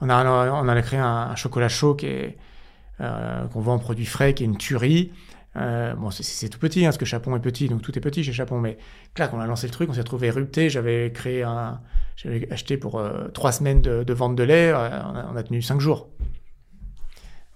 On 0.00 0.08
a, 0.08 0.14
a 0.14 0.82
créé 0.82 0.98
un, 0.98 1.34
chocolat 1.36 1.68
chaud 1.68 1.96
est 2.02 2.36
qu'on 2.98 3.60
vend 3.60 3.74
en 3.74 3.78
produit 3.78 4.06
frais, 4.06 4.34
qui 4.34 4.42
est 4.42 4.46
une 4.46 4.58
tuerie. 4.58 5.12
Euh, 5.56 5.94
bon, 5.94 6.10
c'est- 6.10 6.48
tout 6.48 6.58
petit, 6.58 6.80
hein, 6.84 6.88
parce 6.88 6.98
que 6.98 7.04
Chapon 7.04 7.34
est 7.36 7.40
petit, 7.40 7.68
donc 7.68 7.82
tout 7.82 7.96
est 7.96 8.00
petit 8.00 8.22
chez 8.22 8.32
Chapon. 8.32 8.60
Mais 8.60 8.78
clac, 9.14 9.32
on 9.34 9.40
a 9.40 9.46
lancé 9.46 9.66
le 9.66 9.72
truc, 9.72 9.90
on 9.90 9.92
s'est 9.92 10.00
retrouvé 10.00 10.28
érupté. 10.28 10.70
J'avais 10.70 11.10
créé 11.12 11.42
un, 11.42 11.80
j'avais 12.16 12.50
acheté 12.52 12.76
pour 12.76 12.98
euh, 12.98 13.28
trois 13.28 13.52
semaines 13.52 13.82
de, 13.82 14.12
vente 14.12 14.36
de 14.36 14.42
lait. 14.42 14.70
euh, 14.72 14.88
on, 15.32 15.36
a, 15.36 15.42
tenu 15.42 15.62
cinq 15.62 15.80
jours. 15.80 16.08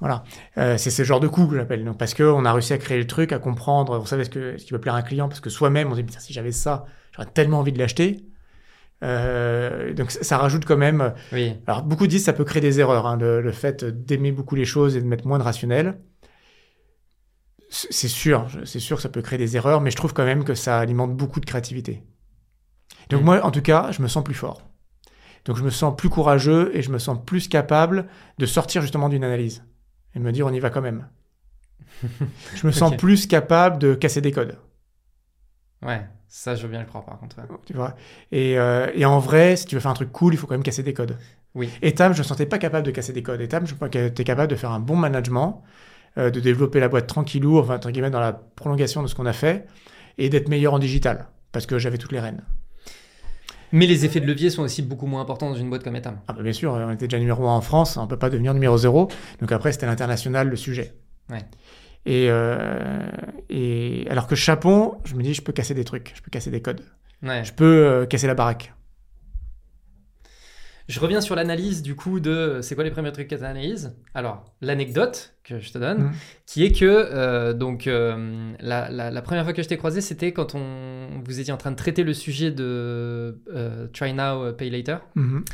Voilà, 0.00 0.24
Euh, 0.58 0.76
c'est 0.76 0.90
ce 0.90 1.02
genre 1.04 1.20
de 1.20 1.28
coup 1.28 1.46
que 1.46 1.56
j'appelle. 1.56 1.84
Donc 1.84 1.98
parce 1.98 2.14
que 2.14 2.24
on 2.24 2.44
a 2.44 2.52
réussi 2.52 2.72
à 2.72 2.78
créer 2.78 2.98
le 2.98 3.06
truc, 3.06 3.32
à 3.32 3.38
comprendre, 3.38 3.98
on 4.00 4.04
savait 4.06 4.24
ce, 4.24 4.30
que, 4.30 4.58
ce 4.58 4.64
qui 4.64 4.72
peut 4.72 4.80
plaire 4.80 4.94
à 4.94 4.98
un 4.98 5.02
client, 5.02 5.28
parce 5.28 5.40
que 5.40 5.50
soi-même 5.50 5.90
on 5.90 5.94
se 5.94 6.00
dit 6.00 6.14
si 6.18 6.32
j'avais 6.32 6.52
ça, 6.52 6.84
j'aurais 7.12 7.30
tellement 7.30 7.60
envie 7.60 7.72
de 7.72 7.78
l'acheter. 7.78 8.24
Euh, 9.04 9.92
donc 9.92 10.10
ça, 10.10 10.38
rajoute 10.38 10.64
quand 10.64 10.76
même. 10.76 11.12
Oui. 11.32 11.54
Alors 11.66 11.82
beaucoup 11.82 12.06
disent 12.06 12.22
que 12.22 12.26
ça 12.26 12.32
peut 12.32 12.44
créer 12.44 12.62
des 12.62 12.80
erreurs, 12.80 13.06
hein, 13.06 13.16
le, 13.16 13.40
le 13.40 13.52
fait 13.52 13.84
d'aimer 13.84 14.32
beaucoup 14.32 14.54
les 14.54 14.64
choses 14.64 14.96
et 14.96 15.00
de 15.00 15.06
mettre 15.06 15.26
moins 15.26 15.38
de 15.38 15.44
rationnel. 15.44 15.98
C'est 17.70 18.08
sûr, 18.08 18.46
c'est 18.64 18.78
sûr 18.78 18.96
que 18.98 19.02
ça 19.02 19.08
peut 19.08 19.22
créer 19.22 19.38
des 19.38 19.56
erreurs, 19.56 19.80
mais 19.80 19.90
je 19.90 19.96
trouve 19.96 20.12
quand 20.14 20.24
même 20.24 20.44
que 20.44 20.54
ça 20.54 20.78
alimente 20.78 21.16
beaucoup 21.16 21.40
de 21.40 21.46
créativité. 21.46 22.04
Donc 23.10 23.22
Mm. 23.22 23.24
moi, 23.24 23.44
en 23.44 23.50
tout 23.50 23.62
cas, 23.62 23.90
je 23.90 24.00
me 24.00 24.06
sens 24.08 24.22
plus 24.22 24.34
fort. 24.34 24.62
Donc 25.44 25.56
je 25.56 25.62
me 25.64 25.70
sens 25.70 25.94
plus 25.96 26.08
courageux 26.08 26.70
et 26.74 26.82
je 26.82 26.90
me 26.90 26.98
sens 26.98 27.18
plus 27.24 27.48
capable 27.48 28.06
de 28.38 28.46
sortir 28.46 28.80
justement 28.80 29.08
d'une 29.08 29.24
analyse 29.24 29.64
et 30.14 30.18
me 30.20 30.32
dire 30.32 30.46
on 30.46 30.52
y 30.52 30.60
va 30.60 30.70
quand 30.70 30.80
même. 30.80 31.08
je 32.54 32.66
me 32.66 32.72
sens 32.72 32.96
plus 32.96 33.26
capable 33.26 33.78
de 33.78 33.94
casser 33.94 34.20
des 34.20 34.32
codes. 34.32 34.56
Ouais, 35.82 36.06
ça, 36.36 36.56
je 36.56 36.62
veux 36.64 36.68
bien 36.68 36.80
le 36.80 36.86
croire, 36.86 37.04
par 37.04 37.16
contre. 37.20 37.38
ouais. 37.38 37.44
Tu 37.64 37.74
vois 37.74 37.94
et, 38.32 38.58
euh, 38.58 38.88
et 38.92 39.04
en 39.04 39.20
vrai, 39.20 39.54
si 39.54 39.66
tu 39.66 39.76
veux 39.76 39.80
faire 39.80 39.92
un 39.92 39.94
truc 39.94 40.10
cool, 40.10 40.34
il 40.34 40.36
faut 40.36 40.48
quand 40.48 40.54
même 40.54 40.64
casser 40.64 40.82
des 40.82 40.92
codes. 40.92 41.16
Oui. 41.54 41.70
Etam, 41.80 42.12
je 42.12 42.18
me 42.18 42.24
sentais 42.24 42.44
pas 42.44 42.58
capable 42.58 42.84
de 42.84 42.90
casser 42.90 43.12
des 43.12 43.22
codes. 43.22 43.40
Etam, 43.40 43.68
je 43.68 43.74
crois 43.76 43.88
que 43.88 44.08
tu 44.08 44.22
es 44.22 44.24
capable 44.24 44.50
de 44.50 44.56
faire 44.56 44.72
un 44.72 44.80
bon 44.80 44.96
management, 44.96 45.62
euh, 46.18 46.30
de 46.30 46.40
développer 46.40 46.80
la 46.80 46.88
boîte 46.88 47.06
tranquillou, 47.06 47.60
enfin, 47.60 47.76
entre 47.76 47.92
guillemets, 47.92 48.10
dans 48.10 48.18
la 48.18 48.32
prolongation 48.32 49.00
de 49.00 49.06
ce 49.06 49.14
qu'on 49.14 49.26
a 49.26 49.32
fait, 49.32 49.68
et 50.18 50.28
d'être 50.28 50.48
meilleur 50.48 50.74
en 50.74 50.80
digital, 50.80 51.28
parce 51.52 51.66
que 51.66 51.78
j'avais 51.78 51.98
toutes 51.98 52.10
les 52.10 52.18
rênes. 52.20 52.42
Mais 53.70 53.86
les 53.86 54.04
effets 54.04 54.18
de 54.20 54.26
levier 54.26 54.50
sont 54.50 54.62
aussi 54.62 54.82
beaucoup 54.82 55.06
moins 55.06 55.20
importants 55.22 55.50
dans 55.50 55.56
une 55.56 55.68
boîte 55.70 55.84
comme 55.84 55.94
Etam. 55.94 56.18
Ah 56.26 56.32
bah 56.32 56.42
bien 56.42 56.52
sûr, 56.52 56.72
on 56.72 56.90
était 56.90 57.06
déjà 57.06 57.20
numéro 57.20 57.46
1 57.46 57.54
en 57.54 57.60
France, 57.60 57.96
on 57.96 58.08
peut 58.08 58.18
pas 58.18 58.28
devenir 58.30 58.54
numéro 58.54 58.76
0. 58.76 59.06
Donc 59.40 59.52
après, 59.52 59.70
c'était 59.70 59.86
l'international 59.86 60.48
le 60.48 60.56
sujet. 60.56 60.94
Ouais. 61.30 61.44
Et, 62.06 62.26
euh, 62.30 63.06
et 63.48 64.06
alors 64.10 64.26
que 64.26 64.34
Chapon, 64.34 64.98
je 65.04 65.14
me 65.14 65.22
dis, 65.22 65.32
je 65.34 65.42
peux 65.42 65.52
casser 65.52 65.74
des 65.74 65.84
trucs, 65.84 66.12
je 66.14 66.20
peux 66.22 66.30
casser 66.30 66.50
des 66.50 66.60
codes, 66.60 66.82
Ouais. 67.22 67.42
je 67.44 67.52
peux 67.54 67.64
euh, 67.86 68.06
casser 68.06 68.26
la 68.26 68.34
baraque. 68.34 68.72
Je 70.86 71.00
reviens 71.00 71.22
sur 71.22 71.34
l'analyse 71.34 71.80
du 71.82 71.94
coup 71.96 72.20
de 72.20 72.58
c'est 72.60 72.74
quoi 72.74 72.84
les 72.84 72.90
premiers 72.90 73.10
trucs 73.10 73.28
que 73.28 73.34
tu 73.34 73.42
analyses. 73.42 73.96
Alors, 74.12 74.44
l'anecdote 74.60 75.34
que 75.42 75.58
je 75.58 75.72
te 75.72 75.78
donne, 75.78 76.02
Mhm. 76.04 76.12
qui 76.44 76.62
est 76.62 76.72
que 76.78 76.84
euh, 76.84 77.54
donc 77.54 77.86
euh, 77.86 78.52
la, 78.60 78.90
la- 78.90 79.10
la 79.10 79.22
première 79.22 79.44
fois 79.44 79.54
que 79.54 79.62
je 79.62 79.68
t'ai 79.68 79.78
croisé, 79.78 80.02
c'était 80.02 80.32
quand 80.32 80.54
on 80.54 81.22
vous 81.24 81.40
étiez 81.40 81.54
en 81.54 81.56
train 81.56 81.70
de 81.70 81.76
traiter 81.76 82.02
le 82.02 82.12
sujet 82.12 82.50
de 82.50 83.40
euh, 83.54 83.88
Try 83.94 84.12
Now, 84.12 84.52
Pay 84.52 84.68
Later. 84.68 84.98
Mhm. 85.14 85.44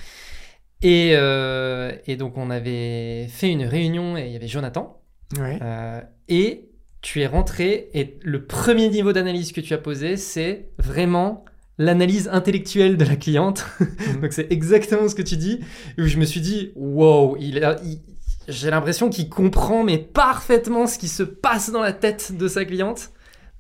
Et, 0.82 1.12
euh, 1.14 1.92
et 2.08 2.16
donc 2.16 2.36
on 2.36 2.50
avait 2.50 3.28
fait 3.28 3.52
une 3.52 3.64
réunion 3.64 4.16
et 4.16 4.26
il 4.26 4.32
y 4.32 4.36
avait 4.36 4.48
Jonathan. 4.48 4.99
Ouais. 5.38 5.58
Euh, 5.62 6.00
et 6.28 6.68
tu 7.02 7.20
es 7.22 7.26
rentré 7.26 7.88
et 7.94 8.18
le 8.22 8.44
premier 8.44 8.88
niveau 8.88 9.12
d'analyse 9.12 9.52
que 9.52 9.60
tu 9.60 9.72
as 9.74 9.78
posé, 9.78 10.16
c'est 10.16 10.70
vraiment 10.78 11.44
l'analyse 11.78 12.28
intellectuelle 12.32 12.96
de 12.96 13.04
la 13.04 13.16
cliente. 13.16 13.64
Donc 14.22 14.32
c'est 14.32 14.50
exactement 14.52 15.08
ce 15.08 15.14
que 15.14 15.22
tu 15.22 15.36
dis. 15.36 15.60
Où 15.98 16.04
je 16.04 16.18
me 16.18 16.24
suis 16.24 16.40
dit, 16.40 16.72
wow, 16.76 17.36
il 17.40 17.64
a- 17.64 17.76
il- 17.84 18.00
j'ai 18.48 18.70
l'impression 18.70 19.08
qu'il 19.10 19.28
comprend 19.28 19.84
mais 19.84 19.98
parfaitement 19.98 20.86
ce 20.86 20.98
qui 20.98 21.08
se 21.08 21.22
passe 21.22 21.70
dans 21.70 21.80
la 21.82 21.92
tête 21.92 22.36
de 22.36 22.48
sa 22.48 22.64
cliente. 22.64 23.10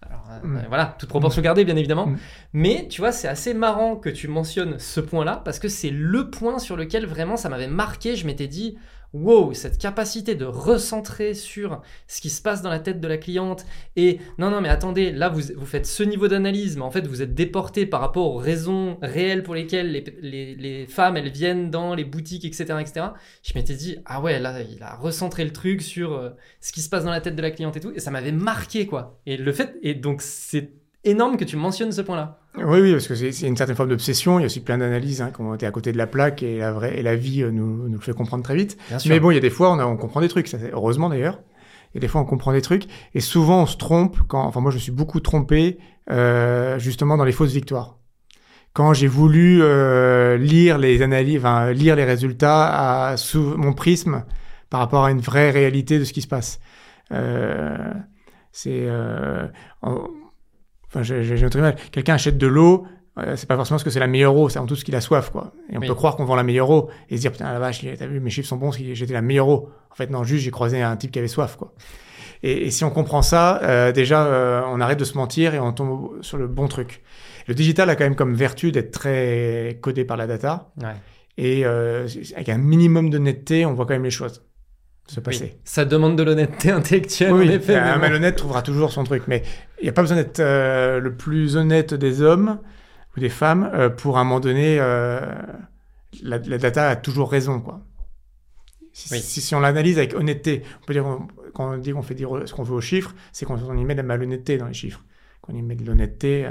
Alors 0.02 0.24
euh, 0.44 0.58
voilà, 0.68 0.96
toute 0.98 1.08
proportion 1.08 1.40
gardée 1.40 1.64
bien 1.64 1.76
évidemment. 1.76 2.08
Mm. 2.08 2.18
Mais 2.54 2.86
tu 2.88 3.00
vois, 3.00 3.12
c'est 3.12 3.28
assez 3.28 3.54
marrant 3.54 3.96
que 3.96 4.08
tu 4.10 4.26
mentionnes 4.28 4.78
ce 4.78 5.00
point-là 5.00 5.40
parce 5.44 5.58
que 5.60 5.68
c'est 5.68 5.90
le 5.90 6.30
point 6.30 6.58
sur 6.58 6.76
lequel 6.76 7.06
vraiment 7.06 7.36
ça 7.36 7.48
m'avait 7.48 7.68
marqué. 7.68 8.16
Je 8.16 8.26
m'étais 8.26 8.48
dit, 8.48 8.76
wow, 9.12 9.52
cette 9.54 9.78
capacité 9.78 10.34
de 10.34 10.44
recentrer 10.44 11.34
sur 11.34 11.82
ce 12.06 12.20
qui 12.20 12.30
se 12.30 12.40
passe 12.42 12.62
dans 12.62 12.70
la 12.70 12.78
tête 12.78 13.00
de 13.00 13.08
la 13.08 13.18
cliente 13.18 13.64
et 13.96 14.18
non, 14.38 14.50
non, 14.50 14.60
mais 14.60 14.68
attendez, 14.68 15.10
là 15.12 15.28
vous, 15.28 15.40
vous 15.56 15.66
faites 15.66 15.86
ce 15.86 16.02
niveau 16.02 16.28
d'analyse, 16.28 16.76
mais 16.76 16.82
en 16.82 16.90
fait 16.90 17.06
vous 17.06 17.22
êtes 17.22 17.34
déporté 17.34 17.86
par 17.86 18.00
rapport 18.00 18.32
aux 18.34 18.38
raisons 18.38 18.98
réelles 19.02 19.42
pour 19.42 19.54
lesquelles 19.54 19.90
les, 19.90 20.04
les- 20.20 20.54
les 20.54 20.86
femmes 20.86 21.16
elles 21.16 21.30
viennent 21.30 21.70
dans 21.70 21.94
les 21.94 22.04
boutiques, 22.04 22.44
etc. 22.44 22.78
etc. 22.80 23.06
Je 23.42 23.52
m'étais 23.54 23.74
dit, 23.74 23.96
ah 24.06 24.20
ouais, 24.20 24.38
là 24.38 24.60
il 24.62 24.82
a 24.82 24.94
recentré 24.96 25.44
le 25.44 25.52
truc 25.52 25.82
sur 25.82 26.12
euh, 26.12 26.30
ce 26.60 26.72
qui 26.72 26.80
se 26.82 26.88
passe 26.88 27.04
dans 27.04 27.10
la 27.10 27.20
tête 27.20 27.36
de 27.36 27.42
la 27.42 27.50
cliente 27.50 27.76
et 27.76 27.80
tout, 27.80 27.92
et 27.94 28.00
ça 28.00 28.10
m'avait 28.10 28.32
marqué 28.32 28.86
quoi. 28.86 29.20
Et 29.26 29.36
le 29.36 29.52
fait, 29.52 29.76
et 29.82 29.94
donc 29.94 30.22
c'est 30.22 30.72
énorme 31.04 31.36
que 31.36 31.44
tu 31.44 31.56
mentionnes 31.56 31.92
ce 31.92 32.02
point-là. 32.02 32.38
Oui, 32.56 32.80
oui, 32.80 32.92
parce 32.92 33.06
que 33.06 33.14
c'est 33.14 33.46
une 33.46 33.56
certaine 33.56 33.76
forme 33.76 33.90
d'obsession. 33.90 34.38
Il 34.38 34.42
y 34.42 34.44
a 34.44 34.46
aussi 34.46 34.60
plein 34.60 34.78
d'analyses 34.78 35.22
hein, 35.22 35.30
qui 35.34 35.40
ont 35.40 35.54
été 35.54 35.66
à 35.66 35.70
côté 35.70 35.92
de 35.92 35.98
la 35.98 36.06
plaque 36.06 36.42
et 36.42 36.58
la, 36.58 36.72
vraie, 36.72 36.98
et 36.98 37.02
la 37.02 37.14
vie 37.16 37.42
euh, 37.42 37.50
nous, 37.50 37.88
nous 37.88 37.94
le 37.94 38.00
fait 38.00 38.12
comprendre 38.12 38.42
très 38.42 38.56
vite. 38.56 38.76
Bien 38.88 38.98
Mais 39.06 39.20
bon, 39.20 39.30
il 39.30 39.34
y 39.34 39.38
a 39.38 39.40
des 39.40 39.50
fois, 39.50 39.70
on, 39.72 39.78
a- 39.78 39.86
on 39.86 39.96
comprend 39.96 40.20
des 40.20 40.28
trucs, 40.28 40.48
ça, 40.48 40.58
heureusement 40.72 41.08
d'ailleurs. 41.08 41.40
Il 41.92 41.96
y 41.96 41.98
a 41.98 42.00
des 42.00 42.08
fois, 42.08 42.20
on 42.20 42.24
comprend 42.24 42.52
des 42.52 42.60
trucs. 42.62 42.84
Et 43.14 43.20
souvent, 43.20 43.62
on 43.62 43.66
se 43.66 43.76
trompe 43.76 44.16
quand. 44.28 44.42
Enfin, 44.44 44.60
moi, 44.60 44.70
je 44.72 44.78
suis 44.78 44.92
beaucoup 44.92 45.20
trompé, 45.20 45.78
euh, 46.10 46.78
justement, 46.78 47.16
dans 47.16 47.24
les 47.24 47.32
fausses 47.32 47.52
victoires. 47.52 47.98
Quand 48.72 48.92
j'ai 48.94 49.08
voulu 49.08 49.60
euh, 49.62 50.36
lire 50.36 50.78
les 50.78 51.02
analyses, 51.02 51.38
enfin, 51.38 51.72
lire 51.72 51.96
les 51.96 52.04
résultats 52.04 53.08
à, 53.10 53.16
sous 53.16 53.56
mon 53.56 53.72
prisme 53.72 54.24
par 54.70 54.78
rapport 54.80 55.04
à 55.04 55.10
une 55.10 55.20
vraie 55.20 55.50
réalité 55.50 55.98
de 55.98 56.04
ce 56.04 56.12
qui 56.12 56.22
se 56.22 56.28
passe. 56.28 56.60
Euh, 57.12 57.92
c'est. 58.52 58.84
euh, 58.86 59.46
Enfin, 60.90 61.02
j'ai. 61.02 61.22
Quelqu'un 61.92 62.14
achète 62.14 62.36
de 62.36 62.46
l'eau, 62.46 62.84
euh, 63.18 63.36
c'est 63.36 63.48
pas 63.48 63.56
forcément 63.56 63.76
parce 63.76 63.84
que 63.84 63.90
c'est 63.90 64.00
la 64.00 64.06
meilleure 64.06 64.36
eau, 64.36 64.48
c'est 64.48 64.58
en 64.58 64.66
tout 64.66 64.76
ce 64.76 64.84
qu'il 64.84 64.94
a 64.96 65.00
soif, 65.00 65.30
quoi. 65.30 65.52
Et 65.70 65.76
on 65.76 65.80
Oui. 65.80 65.86
peut 65.86 65.94
croire 65.94 66.16
qu'on 66.16 66.24
vend 66.24 66.34
la 66.36 66.42
meilleure 66.42 66.70
eau 66.70 66.90
et 67.08 67.16
se 67.16 67.20
dire, 67.20 67.32
putain, 67.32 67.52
la 67.52 67.58
vache, 67.58 67.84
t'as 67.98 68.06
vu, 68.06 68.20
mes 68.20 68.30
chiffres 68.30 68.48
sont 68.48 68.56
bons, 68.56 68.72
j'étais 68.72 69.12
la 69.12 69.22
meilleure 69.22 69.48
eau. 69.48 69.70
En 69.90 69.94
fait, 69.94 70.10
non, 70.10 70.24
juste, 70.24 70.44
j'ai 70.44 70.50
croisé 70.50 70.82
un 70.82 70.96
type 70.96 71.10
qui 71.12 71.18
avait 71.18 71.28
soif, 71.28 71.56
quoi. 71.56 71.74
Et, 72.42 72.66
et 72.66 72.70
si 72.70 72.84
on 72.84 72.90
comprend 72.90 73.20
ça, 73.22 73.60
euh, 73.62 73.92
déjà, 73.92 74.24
euh, 74.26 74.62
on 74.68 74.80
arrête 74.80 74.98
de 74.98 75.04
se 75.04 75.16
mentir 75.16 75.54
et 75.54 75.60
on 75.60 75.72
tombe 75.72 76.22
sur 76.22 76.38
le 76.38 76.46
bon 76.48 76.68
truc. 76.68 77.02
Le 77.46 77.54
digital 77.54 77.90
a 77.90 77.96
quand 77.96 78.04
même 78.04 78.16
comme 78.16 78.34
vertu 78.34 78.72
d'être 78.72 78.90
très 78.92 79.78
codé 79.82 80.04
par 80.04 80.16
la 80.16 80.26
data. 80.26 80.70
Ouais. 80.80 80.88
Et 81.36 81.64
euh, 81.66 82.06
avec 82.34 82.48
un 82.48 82.58
minimum 82.58 83.10
d'honnêteté, 83.10 83.66
on 83.66 83.74
voit 83.74 83.84
quand 83.86 83.94
même 83.94 84.04
les 84.04 84.10
choses 84.10 84.42
se 85.06 85.20
passer. 85.20 85.44
Oui. 85.54 85.60
Ça 85.64 85.84
demande 85.84 86.16
de 86.16 86.22
l'honnêteté 86.22 86.70
intellectuelle, 86.70 87.32
Oui, 87.32 87.48
en 87.48 87.52
effet. 87.52 87.76
un 87.76 87.98
mais 87.98 88.32
trouvera 88.32 88.62
toujours 88.62 88.92
son 88.92 89.04
truc, 89.04 89.24
mais 89.26 89.42
il 89.80 89.84
n'y 89.84 89.88
a 89.88 89.92
pas 89.92 90.02
besoin 90.02 90.16
d'être 90.16 90.40
euh, 90.40 91.00
le 91.00 91.14
plus 91.16 91.56
honnête 91.56 91.94
des 91.94 92.22
hommes 92.22 92.60
ou 93.16 93.20
des 93.20 93.28
femmes 93.28 93.68
euh, 93.74 93.88
pour 93.90 94.18
à 94.18 94.20
un 94.20 94.24
moment 94.24 94.40
donné, 94.40 94.78
euh, 94.78 95.20
la, 96.22 96.38
la 96.38 96.58
data 96.58 96.90
a 96.90 96.96
toujours 96.96 97.30
raison, 97.30 97.60
quoi. 97.60 97.80
Si, 98.92 99.12
Oui. 99.14 99.20
si, 99.20 99.40
si 99.40 99.54
on 99.54 99.60
l'analyse 99.60 99.98
avec 99.98 100.14
honnêteté, 100.14 100.62
on 100.82 100.86
peut 100.86 100.92
dire 100.92 101.04
qu'on- 101.04 101.28
quand 101.54 101.74
on 101.74 101.78
dit 101.78 101.92
qu'on 101.92 102.02
fait 102.02 102.14
dire 102.14 102.30
ce 102.44 102.52
qu'on 102.54 102.64
veut 102.64 102.74
aux 102.74 102.80
chiffres, 102.80 103.14
c'est 103.32 103.46
qu'on 103.46 103.56
on 103.56 103.76
y 103.76 103.84
met 103.84 103.94
de 103.94 103.98
la 104.00 104.02
malhonnêteté 104.04 104.58
dans 104.58 104.66
les 104.66 104.74
chiffres. 104.74 105.04
Quand 105.40 105.52
on 105.52 105.56
y 105.56 105.62
met 105.62 105.74
de 105.76 105.84
l'honnêteté, 105.84 106.46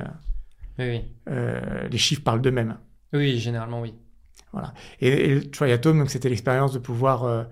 euh, 0.80 1.00
euh, 1.30 1.88
les 1.90 1.98
chiffres 1.98 2.24
parlent 2.24 2.42
d'eux-mêmes. 2.42 2.78
Oui, 3.14 3.38
généralement, 3.40 3.82
oui. 3.82 3.94
Et, 5.02 5.08
et 5.10 5.36
le 5.36 5.52
Triatome, 5.52 6.00
donc 6.00 6.10
c'était 6.10 6.30
l'expérience 6.30 6.74
de 6.74 6.80
pouvoir 6.80 7.24
euh, 7.26 7.44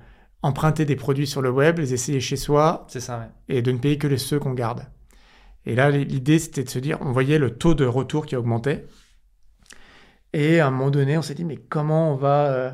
emprunter 0.41 0.85
des 0.85 0.95
produits 0.95 1.27
sur 1.27 1.41
le 1.41 1.49
web, 1.51 1.79
les 1.79 1.93
essayer 1.93 2.19
chez 2.19 2.35
soi, 2.37 2.85
C'est 2.89 2.99
ça, 3.01 3.19
ouais. 3.19 3.27
et 3.49 3.61
de 3.61 3.71
ne 3.71 3.77
payer 3.79 3.97
que 3.97 4.07
les 4.07 4.17
ceux 4.17 4.39
qu'on 4.39 4.53
garde. 4.53 4.87
Et 5.65 5.75
là, 5.75 5.91
l'idée, 5.91 6.39
c'était 6.39 6.63
de 6.63 6.69
se 6.69 6.79
dire, 6.79 6.97
on 7.01 7.11
voyait 7.11 7.39
le 7.39 7.57
taux 7.57 7.73
de 7.73 7.85
retour 7.85 8.25
qui 8.25 8.35
augmentait. 8.35 8.85
Et 10.33 10.59
à 10.59 10.67
un 10.67 10.71
moment 10.71 10.89
donné, 10.91 11.17
on 11.17 11.21
s'est 11.21 11.33
dit, 11.35 11.45
mais 11.45 11.57
comment 11.57 12.11
on 12.13 12.15
va... 12.15 12.47
euh, 12.51 12.71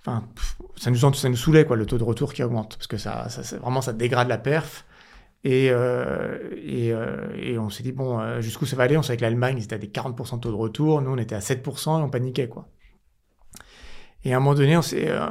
Enfin, 0.00 0.24
pff, 0.34 0.56
ça 0.76 0.90
nous, 0.90 0.96
ça 0.96 1.28
nous 1.28 1.36
saoulait, 1.36 1.66
quoi, 1.66 1.76
le 1.76 1.84
taux 1.86 1.98
de 1.98 2.04
retour 2.04 2.32
qui 2.32 2.42
augmente. 2.42 2.76
Parce 2.76 2.86
que 2.86 2.96
ça, 2.96 3.28
vraiment, 3.60 3.82
ça 3.82 3.92
dégrade 3.92 4.28
la 4.28 4.38
perf. 4.38 4.86
Et, 5.44 5.70
euh, 5.70 6.38
et, 6.62 6.92
euh, 6.92 7.28
et 7.36 7.58
on 7.58 7.70
s'est 7.70 7.82
dit, 7.82 7.92
bon, 7.92 8.40
jusqu'où 8.40 8.66
ça 8.66 8.76
va 8.76 8.84
aller? 8.84 8.96
On 8.96 9.02
savait 9.02 9.18
que 9.18 9.22
l'Allemagne, 9.22 9.56
ils 9.58 9.64
étaient 9.64 9.74
à 9.74 9.78
des 9.78 9.88
40% 9.88 10.36
de 10.36 10.40
taux 10.42 10.50
de 10.50 10.56
retour. 10.56 11.02
Nous, 11.02 11.10
on 11.10 11.18
était 11.18 11.34
à 11.34 11.40
7% 11.40 12.00
et 12.00 12.02
on 12.02 12.10
paniquait, 12.10 12.48
quoi. 12.48 12.68
Et 14.24 14.34
à 14.34 14.36
un 14.36 14.40
moment 14.40 14.54
donné, 14.54 14.76
on 14.76 14.82
s'est, 14.82 15.08
euh, 15.08 15.26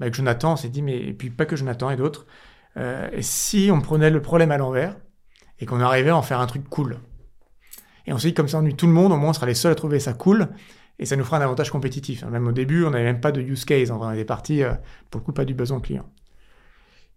avec 0.00 0.14
Jonathan, 0.14 0.52
on 0.52 0.56
s'est 0.56 0.68
dit, 0.68 0.82
mais 0.82 0.96
et 0.96 1.12
puis 1.12 1.30
pas 1.30 1.44
que 1.44 1.56
Jonathan 1.56 1.90
et 1.90 1.96
d'autres, 1.96 2.26
euh, 2.76 3.08
si 3.20 3.70
on 3.72 3.80
prenait 3.80 4.10
le 4.10 4.22
problème 4.22 4.50
à 4.50 4.58
l'envers 4.58 4.96
et 5.58 5.66
qu'on 5.66 5.80
arrivait 5.80 6.10
à 6.10 6.16
en 6.16 6.22
faire 6.22 6.40
un 6.40 6.46
truc 6.46 6.68
cool? 6.68 6.98
Et 8.06 8.12
on 8.12 8.18
s'est 8.18 8.28
dit, 8.28 8.34
comme 8.34 8.48
ça, 8.48 8.58
on 8.58 8.62
nuit 8.62 8.76
tout 8.76 8.86
le 8.86 8.92
monde, 8.92 9.12
au 9.12 9.16
moins 9.16 9.30
on 9.30 9.32
sera 9.32 9.46
les 9.46 9.54
seuls 9.54 9.72
à 9.72 9.74
trouver 9.74 10.00
ça 10.00 10.12
cool 10.12 10.48
et 10.98 11.04
ça 11.04 11.16
nous 11.16 11.24
fera 11.24 11.38
un 11.38 11.42
avantage 11.42 11.70
compétitif. 11.70 12.24
Même 12.24 12.46
au 12.46 12.52
début, 12.52 12.84
on 12.84 12.90
n'avait 12.90 13.04
même 13.04 13.20
pas 13.20 13.32
de 13.32 13.40
use 13.40 13.64
case, 13.64 13.90
on 13.90 14.12
était 14.12 14.24
parti, 14.24 14.62
euh, 14.62 14.72
pour 15.10 15.20
le 15.20 15.24
coup, 15.26 15.32
pas 15.32 15.44
du 15.44 15.54
besoin 15.54 15.80
client. 15.80 16.08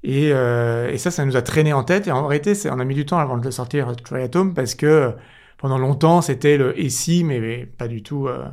Et, 0.04 0.32
euh, 0.32 0.90
et 0.90 0.98
ça, 0.98 1.12
ça 1.12 1.26
nous 1.26 1.36
a 1.36 1.42
traîné 1.42 1.74
en 1.74 1.84
tête. 1.84 2.08
Et 2.08 2.12
en 2.12 2.26
réalité, 2.28 2.54
on 2.70 2.80
a 2.80 2.86
mis 2.86 2.96
du 2.96 3.06
temps 3.06 3.20
avant 3.20 3.38
de 3.38 3.52
sortir, 3.52 3.96
Triatom, 3.96 4.54
parce 4.54 4.76
que 4.76 4.86
euh, 4.86 5.12
pendant 5.58 5.78
longtemps, 5.78 6.22
c'était 6.22 6.58
le 6.58 6.80
et 6.80 6.90
si, 6.90 7.24
mais, 7.24 7.66
pas 7.66 7.88
du 7.88 8.02
tout 8.02 8.28
euh, 8.28 8.46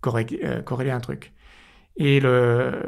corré- 0.00 0.40
euh, 0.44 0.60
corrélé 0.62 0.90
à 0.90 0.96
un 0.96 1.00
truc. 1.00 1.32
Et 1.96 2.20
le, 2.20 2.82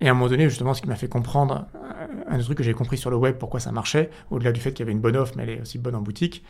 Et 0.00 0.08
à 0.08 0.10
un 0.10 0.14
moment 0.14 0.28
donné, 0.28 0.48
justement, 0.48 0.74
ce 0.74 0.82
qui 0.82 0.88
m'a 0.88 0.96
fait 0.96 1.08
comprendre, 1.08 1.66
euh, 1.74 2.06
un 2.28 2.38
des 2.38 2.44
trucs 2.44 2.58
que 2.58 2.64
j'ai 2.64 2.72
compris 2.72 2.96
sur 2.96 3.10
le 3.10 3.16
web, 3.16 3.36
pourquoi 3.36 3.60
ça 3.60 3.72
marchait, 3.72 4.10
au-delà 4.30 4.52
du 4.52 4.60
fait 4.60 4.72
qu'il 4.72 4.80
y 4.80 4.84
avait 4.84 4.92
une 4.92 5.00
bonne 5.00 5.16
offre, 5.16 5.34
mais 5.36 5.42
elle 5.44 5.50
est 5.50 5.60
aussi 5.60 5.78
bonne 5.78 5.94
en 5.94 6.00
boutique, 6.00 6.44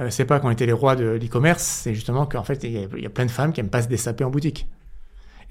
euh, 0.00 0.10
c'est 0.10 0.24
pas 0.24 0.40
qu'on 0.40 0.50
était 0.50 0.66
les 0.66 0.72
rois 0.72 0.96
de 0.96 1.04
l'e-commerce, 1.04 1.62
c'est 1.62 1.94
justement 1.94 2.26
qu'en 2.26 2.44
fait, 2.44 2.64
il 2.64 2.72
y, 2.72 3.06
a, 3.06 3.10
plein 3.10 3.26
de 3.26 3.30
femmes 3.30 3.52
qui 3.52 3.60
aiment 3.60 3.70
pas 3.70 3.82
se 3.82 3.88
dessaper 3.88 4.24
en 4.24 4.30
boutique. 4.30 4.68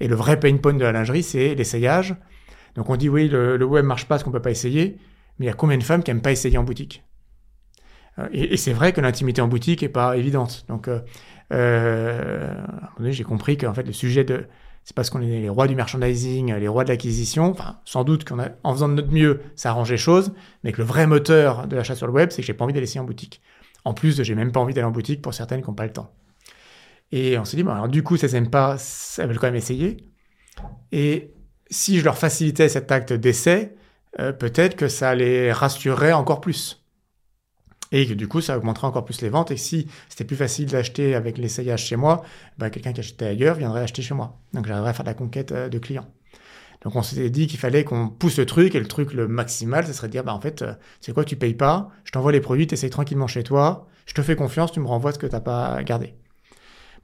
Et 0.00 0.08
le 0.08 0.14
vrai 0.14 0.38
pain 0.38 0.56
point 0.56 0.74
de 0.74 0.82
la 0.82 0.92
lingerie, 0.92 1.22
c'est 1.22 1.54
l'essayage. 1.54 2.16
Donc 2.74 2.90
on 2.90 2.96
dit, 2.96 3.08
oui, 3.08 3.28
le, 3.28 3.56
le 3.56 3.64
web 3.64 3.84
marche 3.84 4.04
pas 4.04 4.14
parce 4.14 4.24
qu'on 4.24 4.32
peut 4.32 4.42
pas 4.42 4.50
essayer, 4.50 4.98
mais 5.38 5.46
il 5.46 5.48
y 5.48 5.52
a 5.52 5.54
combien 5.54 5.78
de 5.78 5.82
femmes 5.82 6.02
qui 6.02 6.10
aiment 6.10 6.22
pas 6.22 6.32
essayer 6.32 6.58
en 6.58 6.64
boutique? 6.64 7.04
Euh, 8.18 8.28
Et, 8.32 8.56
c'est 8.56 8.72
vrai 8.72 8.92
que 8.92 9.00
l'intimité 9.00 9.40
en 9.40 9.48
boutique 9.48 9.82
est 9.82 9.88
pas 9.88 10.16
évidente. 10.16 10.64
Donc, 10.68 10.88
euh, 10.88 11.00
euh, 11.52 12.54
à 12.54 12.60
un 12.60 12.64
moment 12.64 12.90
donné, 12.98 13.12
j'ai 13.12 13.24
compris 13.24 13.56
qu'en 13.56 13.74
fait, 13.74 13.84
le 13.84 13.92
sujet 13.92 14.24
de 14.24 14.46
c'est 14.84 14.96
parce 14.96 15.10
qu'on 15.10 15.20
est 15.20 15.40
les 15.40 15.48
rois 15.48 15.68
du 15.68 15.76
merchandising, 15.76 16.54
les 16.54 16.68
rois 16.68 16.84
de 16.84 16.88
l'acquisition. 16.88 17.54
Sans 17.84 18.04
doute 18.04 18.24
qu'en 18.24 18.38
en 18.64 18.72
faisant 18.72 18.88
de 18.88 18.94
notre 18.94 19.12
mieux, 19.12 19.40
ça 19.54 19.70
arrange 19.70 19.90
les 19.90 19.96
choses, 19.96 20.32
mais 20.64 20.72
que 20.72 20.78
le 20.78 20.84
vrai 20.86 21.06
moteur 21.06 21.68
de 21.68 21.76
l'achat 21.76 21.94
sur 21.94 22.06
le 22.06 22.12
web, 22.12 22.30
c'est 22.30 22.42
que 22.42 22.46
j'ai 22.46 22.54
pas 22.54 22.64
envie 22.64 22.72
d'aller 22.72 22.84
essayer 22.84 23.00
en 23.00 23.04
boutique. 23.04 23.40
En 23.84 23.94
plus, 23.94 24.22
j'ai 24.22 24.34
même 24.34 24.52
pas 24.52 24.60
envie 24.60 24.74
d'aller 24.74 24.86
en 24.86 24.92
boutique 24.92 25.22
pour 25.22 25.34
certaines 25.34 25.62
qui 25.62 25.68
n'ont 25.68 25.74
pas 25.74 25.86
le 25.86 25.92
temps. 25.92 26.12
Et 27.12 27.38
on 27.38 27.44
s'est 27.44 27.56
dit, 27.56 27.62
alors 27.62 27.88
du 27.88 28.02
coup, 28.02 28.16
ça 28.16 28.28
s'aime 28.28 28.50
pas, 28.50 28.76
elles 29.18 29.28
veulent 29.28 29.38
quand 29.38 29.46
même 29.46 29.54
essayer. 29.54 30.08
Et 30.90 31.34
si 31.70 31.98
je 31.98 32.04
leur 32.04 32.18
facilitais 32.18 32.68
cet 32.68 32.90
acte 32.90 33.12
d'essai, 33.12 33.76
euh, 34.18 34.32
peut-être 34.32 34.76
que 34.76 34.88
ça 34.88 35.14
les 35.14 35.52
rassurerait 35.52 36.12
encore 36.12 36.40
plus. 36.40 36.81
Et 37.92 38.06
que 38.06 38.14
du 38.14 38.26
coup, 38.26 38.40
ça 38.40 38.58
augmenterait 38.58 38.88
encore 38.88 39.04
plus 39.04 39.20
les 39.22 39.28
ventes. 39.28 39.50
Et 39.50 39.56
si 39.56 39.86
c'était 40.08 40.24
plus 40.24 40.36
facile 40.36 40.66
d'acheter 40.66 41.14
avec 41.14 41.38
l'essayage 41.38 41.84
chez 41.84 41.96
moi, 41.96 42.22
bah, 42.58 42.70
quelqu'un 42.70 42.92
qui 42.92 43.00
achetait 43.00 43.26
ailleurs 43.26 43.54
viendrait 43.54 43.82
acheter 43.82 44.02
chez 44.02 44.14
moi. 44.14 44.40
Donc 44.54 44.66
j'arriverais 44.66 44.90
à 44.90 44.92
faire 44.94 45.04
de 45.04 45.10
la 45.10 45.14
conquête 45.14 45.52
euh, 45.52 45.68
de 45.68 45.78
clients. 45.78 46.08
Donc 46.82 46.96
on 46.96 47.02
s'était 47.02 47.30
dit 47.30 47.46
qu'il 47.46 47.58
fallait 47.58 47.84
qu'on 47.84 48.08
pousse 48.08 48.38
le 48.38 48.46
truc, 48.46 48.74
et 48.74 48.80
le 48.80 48.88
truc 48.88 49.12
le 49.12 49.28
maximal, 49.28 49.86
ce 49.86 49.92
serait 49.92 50.08
de 50.08 50.12
dire, 50.12 50.24
bah 50.24 50.34
en 50.34 50.40
fait, 50.40 50.62
euh, 50.62 50.74
c'est 51.00 51.12
quoi, 51.12 51.24
tu 51.24 51.36
payes 51.36 51.54
pas, 51.54 51.90
je 52.04 52.10
t'envoie 52.10 52.32
les 52.32 52.40
produits, 52.40 52.66
tu 52.66 52.74
essayes 52.74 52.90
tranquillement 52.90 53.28
chez 53.28 53.44
toi, 53.44 53.86
je 54.06 54.14
te 54.14 54.22
fais 54.22 54.34
confiance, 54.34 54.72
tu 54.72 54.80
me 54.80 54.86
renvoies 54.86 55.12
ce 55.12 55.18
que 55.18 55.26
t'as 55.26 55.40
pas 55.40 55.82
gardé. 55.84 56.14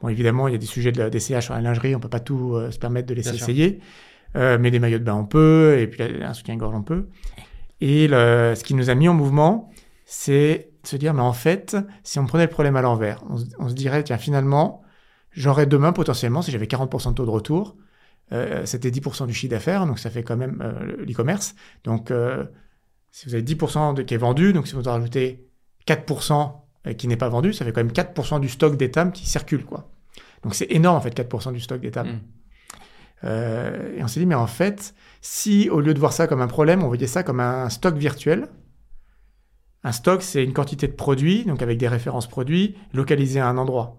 Bon, 0.01 0.09
évidemment, 0.09 0.48
il 0.48 0.52
y 0.52 0.55
a 0.55 0.59
des 0.59 0.66
sujets 0.66 0.93
d'essayage 0.93 1.44
sur 1.44 1.55
la 1.55 1.60
lingerie, 1.60 1.94
on 1.94 2.01
peut 2.01 2.09
pas 2.09 2.20
tout 2.20 2.55
euh, 2.55 2.70
se 2.70 2.78
permettre 2.78 3.09
de 3.09 3.15
laisser 3.15 3.35
essayer, 3.35 3.81
euh, 4.36 4.59
mais 4.60 4.70
des 4.70 4.78
maillots 4.81 4.98
de 4.98 5.05
bain 5.05 5.15
on 5.15 5.27
peut, 5.27 5.77
et 5.78 5.86
puis 5.86 6.02
un 6.02 6.35
soutien-gorge 6.35 6.74
on 6.74 6.82
peut. 6.82 7.09
Et 7.81 8.09
le, 8.09 8.55
ce 8.56 8.65
qui 8.65 8.74
nous 8.74 8.90
a 8.90 8.94
mis 8.97 9.09
en 9.09 9.15
mouvement, 9.15 9.70
c'est 10.05 10.68
se 10.84 10.96
dire, 10.96 11.14
mais 11.14 11.22
en 11.22 11.32
fait, 11.32 11.76
si 12.02 12.18
on 12.18 12.26
prenait 12.26 12.44
le 12.44 12.50
problème 12.50 12.76
à 12.76 12.82
l'envers, 12.82 13.22
on, 13.28 13.36
on, 13.59 13.68
se 13.68 13.74
dirait, 13.74 14.02
tiens, 14.05 14.18
finalement, 14.18 14.82
j'aurais 15.32 15.66
demain 15.66 15.92
potentiellement, 15.92 16.42
si 16.42 16.50
j'avais 16.50 16.66
40% 16.66 17.10
de 17.10 17.14
taux 17.14 17.26
de 17.26 17.30
retour, 17.30 17.76
euh, 18.32 18.66
c'était 18.66 18.90
10% 18.90 19.26
du 19.26 19.32
chiffre 19.32 19.50
d'affaires, 19.50 19.86
donc 19.86 19.98
ça 19.98 20.10
fait 20.10 20.22
quand 20.22 20.36
même 20.36 20.60
euh, 20.62 20.96
l'e-commerce. 21.05 21.55
Donc, 21.84 22.10
euh, 22.10 22.44
si 23.10 23.26
vous 23.26 23.34
avez 23.34 23.42
10% 23.42 23.94
de, 23.94 24.02
qui 24.02 24.14
est 24.14 24.18
vendu, 24.18 24.52
donc 24.52 24.66
si 24.66 24.74
vous 24.74 24.86
en 24.86 24.92
rajoutez 24.92 25.48
4% 25.86 26.52
qui 26.96 27.09
n'est 27.09 27.16
pas 27.16 27.28
vendu, 27.28 27.52
ça 27.52 27.64
fait 27.64 27.72
quand 27.72 27.82
même 27.82 27.92
4% 27.92 28.40
du 28.40 28.48
stock 28.48 28.76
d'Etam 28.76 29.12
qui 29.12 29.26
circule, 29.26 29.64
quoi. 29.64 29.90
Donc 30.42 30.55
c'est 30.55 30.70
énorme, 30.70 30.96
en 30.96 31.00
fait, 31.00 31.18
4% 31.18 31.52
du 31.52 31.60
stock 31.60 31.80
d'Etam. 31.80 32.06
Mm. 32.06 33.26
et 33.26 34.02
on 34.02 34.09
s'est 34.09 34.20
dit, 34.20 34.26
mais 34.26 34.34
en 34.34 34.46
fait, 34.46 34.94
si 35.20 35.68
au 35.70 35.80
lieu 35.80 35.92
de 35.92 35.98
voir 35.98 36.12
ça 36.12 36.26
comme 36.26 36.40
un 36.40 36.46
problème, 36.46 36.82
on 36.82 36.86
voyait 36.86 37.06
ça 37.06 37.22
comme 37.22 37.40
un 37.40 37.68
stock 37.68 37.96
virtuel, 37.96 38.48
un 39.84 39.92
stock, 39.92 40.22
c'est 40.22 40.42
une 40.42 40.52
quantité 40.52 40.86
de 40.88 40.92
produits, 40.92 41.44
donc 41.44 41.62
avec 41.62 41.78
des 41.78 41.88
références 41.88 42.28
produits, 42.28 42.76
localisés 42.92 43.40
à 43.40 43.48
un 43.48 43.59
endroit. 43.59 43.96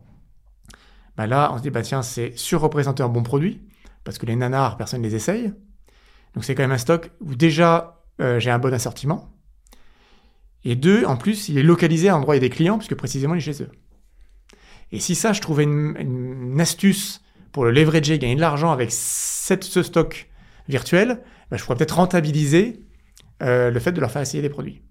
Bah 1.18 1.28
là, 1.28 1.52
on 1.54 1.58
se 1.58 1.64
dit, 1.64 1.70
bah 1.70 1.82
tiens, 1.82 2.02
c'est 2.02 2.38
surreprésenté 2.38 3.04
en 3.04 3.10
bons 3.10 3.24
produits, 3.24 3.62
parce 4.04 4.18
que 4.18 4.26
les 4.26 4.36
nanars, 4.36 4.78
personne 4.78 5.02
ne 5.02 5.08
les 5.08 5.16
essaye. 5.16 5.54
Donc 6.34 6.44
c'est 6.44 6.56
quand 6.56 6.64
même 6.64 6.72
un 6.72 6.78
stock 6.78 7.12
où 7.22 7.36
déjà 7.36 8.04
euh, 8.22 8.40
j'ai 8.40 8.52
un 8.52 8.60
bon 8.60 8.74
assortiment. 8.74 9.34
Et 10.66 10.76
deux, 10.76 11.06
en 11.06 11.16
plus, 11.16 11.50
il 11.50 11.58
est 11.58 11.64
localisé 11.64 12.10
à 12.10 12.12
l'endroit 12.12 12.34
où 12.34 12.38
il 12.38 12.42
y 12.42 12.46
a 12.46 12.48
des 12.48 12.50
clients, 12.50 12.78
puisque 12.78 12.96
précisément 12.96 13.34
il 13.34 13.38
est 13.38 13.42
chez 13.42 13.64
eux. 13.64 13.72
Et 14.92 15.00
si 15.00 15.16
ça, 15.16 15.34
je 15.34 15.42
trouvais 15.42 15.64
une, 15.64 16.58
astuce 16.60 17.22
pour 17.52 17.64
le 17.64 17.72
leverager, 17.72 18.20
gagner 18.20 18.36
de 18.36 18.42
l'argent 18.42 18.72
avec 18.72 18.92
ce 18.92 19.84
stock 19.84 20.30
virtuel, 20.68 21.22
bah, 21.50 21.58
je 21.58 21.64
pourrais 21.64 21.78
peut-être 21.78 21.96
rentabiliser 21.96 22.86
euh, 23.42 23.72
le 23.72 23.80
fait 23.80 23.92
de 23.92 24.02
leur 24.02 24.12
faire 24.12 24.22
essayer 24.22 24.42
des 24.42 24.50
produits. 24.50 24.82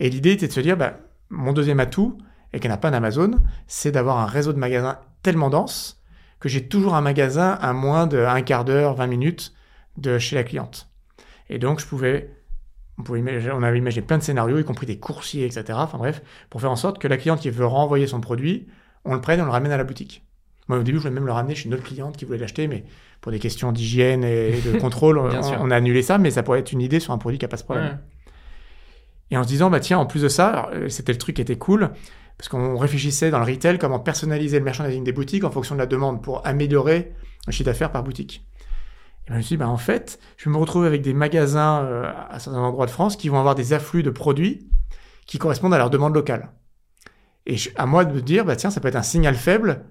Et 0.00 0.10
l'idée 0.10 0.32
était 0.32 0.48
de 0.48 0.52
se 0.52 0.60
dire, 0.60 0.76
bah, 0.76 0.98
mon 1.30 1.52
deuxième 1.52 1.80
atout, 1.80 2.18
et 2.52 2.60
qu'il 2.60 2.70
n'y 2.70 2.72
en 2.72 2.76
a 2.76 2.80
pas 2.80 2.90
d'Amazon, 2.90 3.32
c'est 3.66 3.92
d'avoir 3.92 4.18
un 4.18 4.26
réseau 4.26 4.52
de 4.52 4.58
magasins 4.58 4.98
tellement 5.22 5.50
dense 5.50 6.02
que 6.40 6.48
j'ai 6.48 6.68
toujours 6.68 6.94
un 6.94 7.00
magasin 7.00 7.52
à 7.60 7.72
moins 7.72 8.06
de 8.06 8.18
un 8.18 8.42
quart 8.42 8.64
d'heure, 8.64 8.94
20 8.94 9.06
minutes 9.06 9.54
de 9.96 10.18
chez 10.18 10.36
la 10.36 10.44
cliente. 10.44 10.88
Et 11.48 11.58
donc, 11.58 11.80
je 11.80 11.86
pouvais, 11.86 12.30
on, 12.98 13.02
pouvait 13.02 13.20
imaginer, 13.20 13.52
on 13.52 13.62
avait 13.62 13.78
imaginé 13.78 14.04
plein 14.04 14.18
de 14.18 14.22
scénarios, 14.22 14.58
y 14.58 14.64
compris 14.64 14.86
des 14.86 14.98
coursiers, 14.98 15.46
etc. 15.46 15.64
Enfin 15.72 15.98
bref, 15.98 16.22
pour 16.50 16.60
faire 16.60 16.70
en 16.70 16.76
sorte 16.76 16.98
que 16.98 17.08
la 17.08 17.16
cliente 17.16 17.40
qui 17.40 17.50
veut 17.50 17.66
renvoyer 17.66 18.06
son 18.06 18.20
produit, 18.20 18.66
on 19.04 19.14
le 19.14 19.20
prenne 19.20 19.38
et 19.38 19.42
on 19.42 19.46
le 19.46 19.50
ramène 19.50 19.72
à 19.72 19.76
la 19.76 19.84
boutique. 19.84 20.24
Moi, 20.68 20.78
au 20.78 20.82
début, 20.82 20.98
je 20.98 21.02
voulais 21.02 21.14
même 21.14 21.26
le 21.26 21.32
ramener 21.32 21.54
chez 21.54 21.66
une 21.66 21.74
autre 21.74 21.84
cliente 21.84 22.16
qui 22.16 22.24
voulait 22.24 22.38
l'acheter, 22.38 22.66
mais 22.66 22.84
pour 23.20 23.32
des 23.32 23.38
questions 23.38 23.72
d'hygiène 23.72 24.24
et 24.24 24.60
de 24.60 24.78
contrôle, 24.80 25.18
on, 25.18 25.30
on, 25.30 25.70
a 25.70 25.76
annulé 25.76 26.02
ça, 26.02 26.18
mais 26.18 26.30
ça 26.30 26.42
pourrait 26.42 26.60
être 26.60 26.72
une 26.72 26.80
idée 26.80 27.00
sur 27.00 27.12
un 27.12 27.18
produit 27.18 27.38
qui 27.38 27.44
n'a 27.44 27.48
pas 27.48 27.56
ce 27.56 27.64
problème. 27.64 27.86
Ouais. 27.86 28.15
Et 29.30 29.36
en 29.36 29.42
se 29.42 29.48
disant, 29.48 29.70
bah 29.70 29.80
tiens, 29.80 29.98
en 29.98 30.06
plus 30.06 30.22
de 30.22 30.28
ça, 30.28 30.70
euh, 30.72 30.88
c'était 30.88 31.12
le 31.12 31.18
truc 31.18 31.36
qui 31.36 31.42
était 31.42 31.58
cool, 31.58 31.90
parce 32.38 32.48
qu'on 32.48 32.76
réfléchissait 32.76 33.30
dans 33.30 33.38
le 33.38 33.44
retail 33.44 33.78
comment 33.78 33.98
personnaliser 33.98 34.58
le 34.58 34.64
merchandising 34.64 35.04
des 35.04 35.12
boutiques 35.12 35.44
en 35.44 35.50
fonction 35.50 35.74
de 35.74 35.80
la 35.80 35.86
demande 35.86 36.22
pour 36.22 36.46
améliorer 36.46 37.12
le 37.46 37.52
chiffre 37.52 37.66
d'affaires 37.66 37.92
par 37.92 38.02
boutique. 38.02 38.46
Et 39.26 39.30
ben, 39.30 39.34
je 39.34 39.38
me 39.38 39.42
suis 39.42 39.54
dit, 39.54 39.56
bah, 39.56 39.68
en 39.68 39.76
fait, 39.76 40.20
je 40.36 40.48
me 40.48 40.56
retrouve 40.56 40.84
avec 40.84 41.02
des 41.02 41.14
magasins 41.14 41.82
euh, 41.84 42.12
à 42.30 42.38
certains 42.38 42.60
endroits 42.60 42.86
de 42.86 42.90
France 42.90 43.16
qui 43.16 43.28
vont 43.28 43.38
avoir 43.38 43.54
des 43.54 43.72
afflux 43.72 44.02
de 44.02 44.10
produits 44.10 44.68
qui 45.26 45.38
correspondent 45.38 45.74
à 45.74 45.78
leur 45.78 45.90
demande 45.90 46.14
locale. 46.14 46.50
Et 47.46 47.56
je, 47.56 47.70
à 47.76 47.86
moi 47.86 48.04
de 48.04 48.12
me 48.12 48.20
dire, 48.20 48.44
bah, 48.44 48.54
tiens, 48.54 48.70
ça 48.70 48.80
peut 48.80 48.88
être 48.88 48.96
un 48.96 49.02
signal 49.02 49.34
faible 49.34 49.84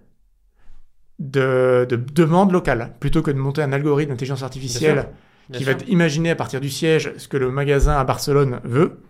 de, 1.19 1.85
de 1.89 1.95
demande 1.95 2.51
locale, 2.51 2.95
plutôt 2.99 3.21
que 3.21 3.31
de 3.31 3.37
monter 3.37 3.61
un 3.61 3.73
algorithme 3.73 4.11
d'intelligence 4.11 4.43
artificielle 4.43 4.93
Bien 4.93 5.03
sûr. 5.03 5.11
Bien 5.49 5.57
qui 5.59 5.63
sûr. 5.63 5.73
va 5.73 5.91
imaginer 5.91 6.29
à 6.31 6.35
partir 6.35 6.59
du 6.59 6.69
siège 6.69 7.13
ce 7.17 7.27
que 7.27 7.37
le 7.37 7.51
magasin 7.51 7.97
à 7.97 8.03
Barcelone 8.03 8.61
veut. 8.63 9.01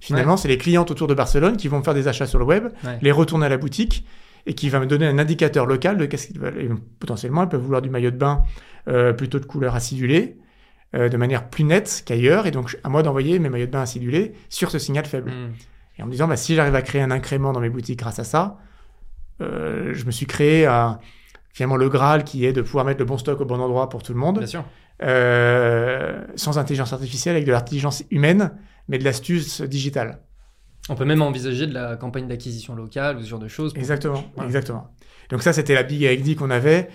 Finalement, 0.00 0.32
ouais. 0.32 0.38
c'est 0.38 0.48
les 0.48 0.58
clientes 0.58 0.90
autour 0.90 1.08
de 1.08 1.14
Barcelone 1.14 1.56
qui 1.56 1.68
vont 1.68 1.82
faire 1.82 1.94
des 1.94 2.08
achats 2.08 2.26
sur 2.26 2.38
le 2.38 2.44
web, 2.44 2.68
ouais. 2.84 2.98
les 3.02 3.12
retourner 3.12 3.46
à 3.46 3.48
la 3.48 3.56
boutique 3.56 4.04
et 4.46 4.54
qui 4.54 4.68
va 4.68 4.80
me 4.80 4.86
donner 4.86 5.06
un 5.06 5.18
indicateur 5.18 5.66
local 5.66 5.98
de 5.98 6.06
qu'est-ce 6.06 6.28
qu'ils 6.28 6.38
veulent. 6.38 6.60
Et 6.60 6.70
potentiellement, 7.00 7.42
elles 7.42 7.48
peuvent 7.48 7.60
vouloir 7.60 7.82
du 7.82 7.90
maillot 7.90 8.10
de 8.10 8.16
bain 8.16 8.42
euh, 8.88 9.12
plutôt 9.12 9.38
de 9.38 9.44
couleur 9.44 9.74
acidulée, 9.74 10.38
euh, 10.94 11.08
de 11.08 11.16
manière 11.16 11.50
plus 11.50 11.64
nette 11.64 12.02
qu'ailleurs. 12.06 12.46
Et 12.46 12.50
donc, 12.50 12.78
à 12.84 12.88
moi 12.88 13.02
d'envoyer 13.02 13.38
mes 13.38 13.48
maillots 13.48 13.66
de 13.66 13.72
bain 13.72 13.82
acidulés 13.82 14.32
sur 14.48 14.70
ce 14.70 14.78
signal 14.78 15.04
faible. 15.04 15.30
Mm. 15.30 15.52
Et 15.98 16.02
en 16.02 16.06
me 16.06 16.10
disant, 16.12 16.28
bah, 16.28 16.36
si 16.36 16.54
j'arrive 16.54 16.74
à 16.74 16.82
créer 16.82 17.02
un 17.02 17.10
incrément 17.10 17.52
dans 17.52 17.60
mes 17.60 17.70
boutiques 17.70 17.98
grâce 17.98 18.18
à 18.20 18.24
ça, 18.24 18.58
euh, 19.40 19.92
je 19.94 20.04
me 20.04 20.10
suis 20.10 20.26
créé 20.26 20.66
un, 20.66 20.98
finalement 21.52 21.76
le 21.76 21.88
Graal 21.88 22.24
qui 22.24 22.46
est 22.46 22.52
de 22.52 22.62
pouvoir 22.62 22.84
mettre 22.84 23.00
le 23.00 23.04
bon 23.04 23.18
stock 23.18 23.40
au 23.40 23.44
bon 23.44 23.60
endroit 23.60 23.88
pour 23.88 24.02
tout 24.02 24.12
le 24.12 24.18
monde. 24.18 24.38
Bien 24.38 24.46
sûr. 24.46 24.64
Euh, 25.02 26.24
sans 26.34 26.58
intelligence 26.58 26.92
artificielle, 26.92 27.36
avec 27.36 27.46
de 27.46 27.52
l'intelligence 27.52 28.02
humaine, 28.10 28.52
mais 28.88 28.98
de 28.98 29.04
l'astuce 29.04 29.60
digitale. 29.60 30.20
On 30.88 30.94
peut 30.94 31.04
même 31.04 31.22
envisager 31.22 31.66
de 31.66 31.74
la 31.74 31.96
campagne 31.96 32.26
d'acquisition 32.26 32.74
locale 32.74 33.18
ou 33.18 33.22
ce 33.22 33.28
genre 33.28 33.38
de 33.38 33.48
choses. 33.48 33.72
Pour... 33.72 33.78
Exactement, 33.80 34.24
ouais. 34.36 34.46
exactement. 34.46 34.90
Donc 35.30 35.42
ça, 35.42 35.52
c'était 35.52 35.74
la 35.74 35.82
big 35.82 36.02
idea 36.02 36.34
qu'on 36.34 36.50
avait. 36.50 36.88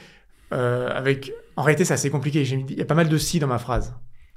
Euh, 0.51 0.89
avec, 0.89 1.31
en 1.55 1.63
réalité, 1.63 1.85
c'est 1.85 1.93
assez 1.93 2.09
compliqué. 2.09 2.39
Mis... 2.55 2.65
Il 2.69 2.77
y 2.77 2.81
a 2.81 2.85
pas 2.85 2.95
mal 2.95 3.09
de 3.09 3.17
si 3.17 3.39
dans 3.39 3.47
ma 3.47 3.59
phrase. 3.59 3.95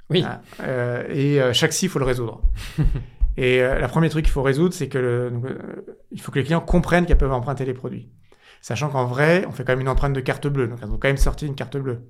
Oui. 0.09 0.23
Euh, 0.61 1.03
et 1.09 1.41
euh, 1.41 1.53
chaque 1.53 1.73
si, 1.73 1.85
il 1.85 1.89
faut 1.89 1.99
le 1.99 2.05
résoudre. 2.05 2.41
et 3.37 3.59
la 3.59 3.87
premier 3.87 4.09
truc 4.09 4.25
qu'il 4.25 4.31
faut 4.31 4.43
résoudre, 4.43 4.73
c'est 4.73 4.87
que 4.87 4.97
le, 4.97 5.31
donc, 5.31 5.45
il 6.11 6.21
faut 6.21 6.31
que 6.31 6.39
les 6.39 6.45
clients 6.45 6.61
comprennent 6.61 7.05
qu'ils 7.05 7.17
peuvent 7.17 7.33
emprunter 7.33 7.65
les 7.65 7.73
produits. 7.73 8.09
Sachant 8.61 8.89
qu'en 8.89 9.05
vrai, 9.05 9.45
on 9.47 9.51
fait 9.51 9.63
quand 9.63 9.73
même 9.73 9.81
une 9.81 9.89
empreinte 9.89 10.13
de 10.13 10.19
carte 10.19 10.47
bleue. 10.47 10.67
Donc, 10.67 10.79
ils 10.81 10.89
ont 10.89 10.97
quand 10.97 11.07
même 11.07 11.17
sorti 11.17 11.45
une 11.45 11.55
carte 11.55 11.77
bleue. 11.77 12.07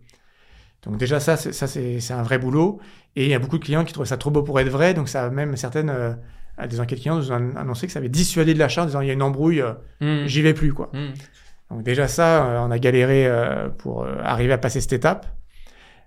Donc 0.83 0.97
déjà 0.97 1.19
ça, 1.19 1.37
c'est, 1.37 1.53
ça 1.53 1.67
c'est, 1.67 2.11
un 2.11 2.23
vrai 2.23 2.37
boulot. 2.37 2.79
Et 3.15 3.25
il 3.25 3.29
y 3.29 3.33
a 3.33 3.39
beaucoup 3.39 3.57
de 3.57 3.63
clients 3.63 3.83
qui 3.83 3.93
trouvent 3.93 4.05
ça 4.05 4.17
trop 4.17 4.29
beau 4.29 4.43
pour 4.43 4.59
être 4.59 4.69
vrai. 4.69 4.93
Donc 4.93 5.09
ça 5.09 5.25
a 5.25 5.29
même 5.29 5.55
certaines, 5.57 5.89
euh, 5.89 6.13
des 6.67 6.79
enquêtes 6.79 6.99
clients 6.99 7.17
nous 7.17 7.31
ont 7.31 7.55
annoncé 7.55 7.87
que 7.87 7.93
ça 7.93 7.99
avait 7.99 8.09
dissuadé 8.09 8.53
de 8.53 8.59
l'achat 8.59 8.83
en 8.83 8.85
disant 8.85 9.01
il 9.01 9.07
y 9.07 9.09
a 9.09 9.13
une 9.13 9.23
embrouille, 9.23 9.61
euh, 9.61 9.73
mmh. 10.01 10.27
j'y 10.27 10.41
vais 10.41 10.53
plus 10.53 10.73
quoi. 10.73 10.89
Mmh. 10.93 11.07
Donc 11.71 11.83
déjà 11.83 12.07
ça, 12.07 12.45
euh, 12.45 12.59
on 12.59 12.71
a 12.71 12.79
galéré 12.79 13.29
pour 13.77 14.07
arriver 14.23 14.53
à 14.53 14.57
passer 14.57 14.81
cette 14.81 14.93
étape. 14.93 15.25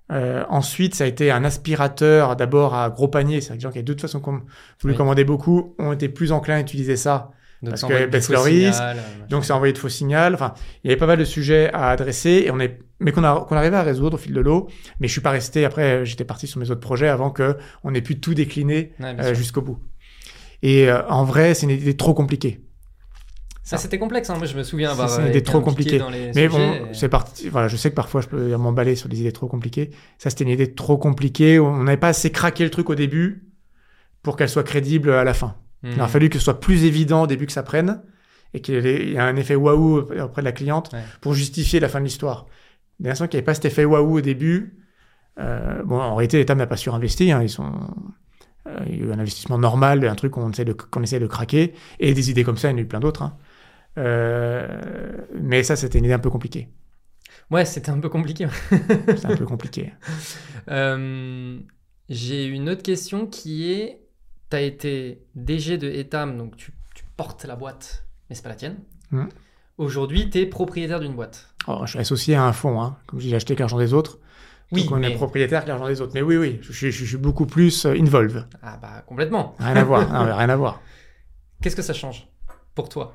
Ensuite, 0.08 0.96
ça 0.96 1.04
a 1.04 1.06
été 1.06 1.30
un 1.30 1.44
aspirateur 1.44 2.34
d'abord 2.34 2.74
à 2.74 2.90
gros 2.90 3.06
panier. 3.06 3.40
C'est-à-dire 3.40 3.70
que 3.70 3.74
les 3.74 3.80
gens 3.80 3.80
qui 3.80 3.82
de 3.84 3.92
toute 3.92 4.00
façon 4.00 4.18
com 4.20 4.42
voulu 4.80 4.94
oui. 4.94 4.98
commander 4.98 5.24
beaucoup 5.24 5.76
ont 5.78 5.92
été 5.92 6.08
plus 6.08 6.32
enclins 6.32 6.56
à 6.56 6.60
utiliser 6.60 6.96
ça 6.96 7.30
donc 7.62 7.70
parce 7.72 7.84
que 7.84 8.06
baisse 8.06 8.30
le 8.30 8.38
risque. 8.38 8.82
Donc 9.28 9.44
ça 9.44 9.52
a 9.52 9.56
envoyé 9.56 9.72
de 9.72 9.78
faux 9.78 9.88
signaux. 9.88 10.18
Enfin, 10.32 10.54
il 10.82 10.88
y 10.88 10.90
avait 10.92 10.98
pas 10.98 11.06
mal 11.06 11.18
de 11.18 11.24
sujets 11.24 11.70
à 11.72 11.90
adresser 11.90 12.44
et 12.46 12.50
on 12.50 12.58
est, 12.58 12.78
mais 13.00 13.12
qu'on 13.12 13.24
a 13.24 13.44
qu'on 13.46 13.56
arrivait 13.56 13.76
à 13.76 13.82
résoudre 13.82 14.14
au 14.14 14.18
fil 14.18 14.32
de 14.32 14.40
l'eau. 14.40 14.68
Mais 14.98 15.08
je 15.08 15.12
suis 15.12 15.20
pas 15.20 15.30
resté. 15.30 15.64
Après, 15.64 16.06
j'étais 16.06 16.24
parti 16.24 16.46
sur 16.46 16.58
mes 16.58 16.70
autres 16.70 16.80
projets 16.80 17.08
avant 17.08 17.30
que 17.30 17.56
on 17.84 17.94
ait 17.94 18.00
pu 18.00 18.18
tout 18.18 18.32
décliner 18.34 18.92
ouais, 18.98 19.16
euh, 19.20 19.34
jusqu'au 19.34 19.60
bout. 19.60 19.78
Et 20.62 20.88
euh, 20.88 21.06
en 21.08 21.24
vrai, 21.24 21.54
c'est 21.54 21.64
une 21.66 21.70
idée 21.72 21.96
trop 21.96 22.14
compliquée. 22.14 22.60
Ça, 23.62 23.76
c'était 23.76 23.98
complexe. 23.98 24.28
Hein. 24.30 24.36
Moi, 24.36 24.46
je 24.46 24.56
me 24.56 24.62
souviens 24.62 24.90
avoir. 24.90 25.08
C'est 25.10 25.20
euh, 25.20 25.24
des 25.24 25.30
été 25.30 25.42
trop 25.42 25.58
impliqué 25.58 25.70
compliqué. 25.70 25.98
dans 25.98 26.10
les 26.10 26.32
Mais 26.34 26.48
bon, 26.48 26.72
et- 26.72 26.94
c'est 26.94 27.08
parti. 27.08 27.48
Voilà, 27.50 27.68
je 27.68 27.76
sais 27.76 27.90
que 27.90 27.94
parfois 27.94 28.20
je 28.20 28.26
peux 28.28 28.56
m'emballer 28.56 28.96
sur 28.96 29.08
des 29.08 29.20
idées 29.20 29.32
trop 29.32 29.46
compliquées. 29.46 29.90
Ça, 30.18 30.30
c'était 30.30 30.44
une 30.44 30.50
idée 30.50 30.74
trop 30.74 30.96
compliquée. 30.96 31.60
On 31.60 31.84
n'avait 31.84 31.96
pas 31.98 32.08
assez 32.08 32.30
craqué 32.30 32.64
le 32.64 32.70
truc 32.70 32.90
au 32.90 32.94
début 32.94 33.46
pour 34.22 34.36
qu'elle 34.36 34.48
soit 34.48 34.64
crédible 34.64 35.10
à 35.12 35.24
la 35.24 35.34
fin. 35.34 35.56
Il 35.82 35.96
Hmm. 35.96 36.00
a 36.00 36.08
fallu 36.08 36.28
que 36.28 36.38
ce 36.38 36.44
soit 36.44 36.60
plus 36.60 36.84
évident 36.84 37.22
au 37.22 37.26
début 37.26 37.46
que 37.46 37.52
ça 37.52 37.62
prenne 37.62 38.02
et 38.52 38.60
qu'il 38.60 38.74
y 38.74 38.78
ait 38.88 39.10
il 39.12 39.18
un 39.18 39.36
effet 39.36 39.54
waouh 39.54 39.98
auprès 40.22 40.42
de 40.42 40.44
la 40.44 40.52
cliente 40.52 40.90
Ouais. 40.92 41.02
pour 41.20 41.34
justifier 41.34 41.80
la 41.80 41.88
fin 41.88 42.00
de 42.00 42.04
l'histoire. 42.04 42.46
Dès 42.98 43.08
l'instant 43.08 43.26
qu'il 43.28 43.36
n'y 43.36 43.40
avait 43.40 43.46
pas 43.46 43.54
cet 43.54 43.64
effet 43.64 43.84
waouh 43.86 44.18
au 44.18 44.20
début, 44.20 44.76
euh, 45.38 45.82
bon, 45.84 45.98
en 45.98 46.14
réalité, 46.16 46.36
l'État 46.38 46.54
n'a 46.54 46.66
pas 46.66 46.76
surinvesti. 46.76 47.32
Hein, 47.32 47.40
ils 47.42 47.48
sont, 47.48 47.72
euh, 48.66 48.78
il 48.88 48.98
y 48.98 49.02
a 49.02 49.06
eu 49.06 49.12
un 49.12 49.18
investissement 49.18 49.56
normal, 49.58 50.06
un 50.06 50.14
truc 50.14 50.32
qu'on 50.32 50.50
essaie 50.50 50.66
de, 50.66 50.74
qu'on 50.74 51.02
essaie 51.02 51.18
de 51.20 51.26
craquer, 51.26 51.72
et 51.98 52.12
des 52.12 52.30
idées 52.30 52.44
comme 52.44 52.58
ça, 52.58 52.68
il 52.68 52.72
y 52.72 52.74
en 52.74 52.78
a 52.78 52.80
eu 52.82 52.86
plein 52.86 53.00
d'autres. 53.00 53.22
hein. 53.22 53.36
Euh, 53.96 54.68
mais 55.40 55.62
ça, 55.62 55.76
c'était 55.76 55.98
une 55.98 56.04
idée 56.04 56.12
un 56.14 56.18
peu 56.18 56.30
compliquée. 56.30 56.68
Ouais, 57.50 57.64
c'était 57.64 57.90
un 57.90 57.98
peu 57.98 58.08
compliqué. 58.10 58.46
C'est 59.16 59.26
un 59.26 59.36
peu 59.36 59.46
compliqué. 59.46 59.92
J'ai 62.08 62.44
une 62.46 62.68
autre 62.68 62.82
question 62.82 63.26
qui 63.26 63.70
est 63.70 63.99
tu 64.50 64.56
as 64.56 64.60
été 64.62 65.22
DG 65.34 65.78
de 65.78 65.88
Etam, 65.88 66.36
donc 66.36 66.56
tu, 66.56 66.72
tu 66.94 67.04
portes 67.16 67.44
la 67.44 67.56
boîte, 67.56 68.04
mais 68.28 68.36
c'est 68.36 68.42
pas 68.42 68.48
la 68.50 68.54
tienne. 68.56 68.76
Mhm. 69.10 69.28
Aujourd'hui, 69.78 70.28
tu 70.28 70.38
es 70.38 70.46
propriétaire 70.46 71.00
d'une 71.00 71.14
boîte. 71.14 71.54
Oh, 71.66 71.80
je 71.84 71.90
suis 71.90 71.98
associé 71.98 72.34
à 72.34 72.44
un 72.44 72.52
fonds, 72.52 72.80
hein. 72.82 72.96
comme 73.06 73.20
j'ai 73.20 73.34
acheté 73.34 73.54
l'argent 73.56 73.78
des 73.78 73.94
autres. 73.94 74.18
Oui, 74.72 74.82
donc 74.84 74.92
on 74.92 74.96
mais- 74.96 75.10
est 75.12 75.14
propriétaire 75.14 75.58
avec 75.58 75.68
l'argent 75.68 75.88
des 75.88 76.00
autres. 76.00 76.12
Mais 76.14 76.22
oui, 76.22 76.36
oui, 76.36 76.58
je 76.62 76.72
suis, 76.72 76.92
je 76.92 77.04
suis 77.04 77.16
beaucoup 77.16 77.46
plus 77.46 77.86
euh, 77.86 77.94
involve. 77.98 78.46
Ah 78.62 78.78
bah 78.80 79.02
complètement. 79.06 79.56
Rien 79.58 79.76
à 79.76 79.84
voir, 79.84 80.08
non, 80.12 80.36
rien 80.36 80.48
à 80.48 80.56
voir. 80.56 80.80
Qu'est-ce 81.62 81.76
que 81.76 81.82
ça 81.82 81.92
change 81.94 82.28
pour 82.74 82.88
toi? 82.88 83.14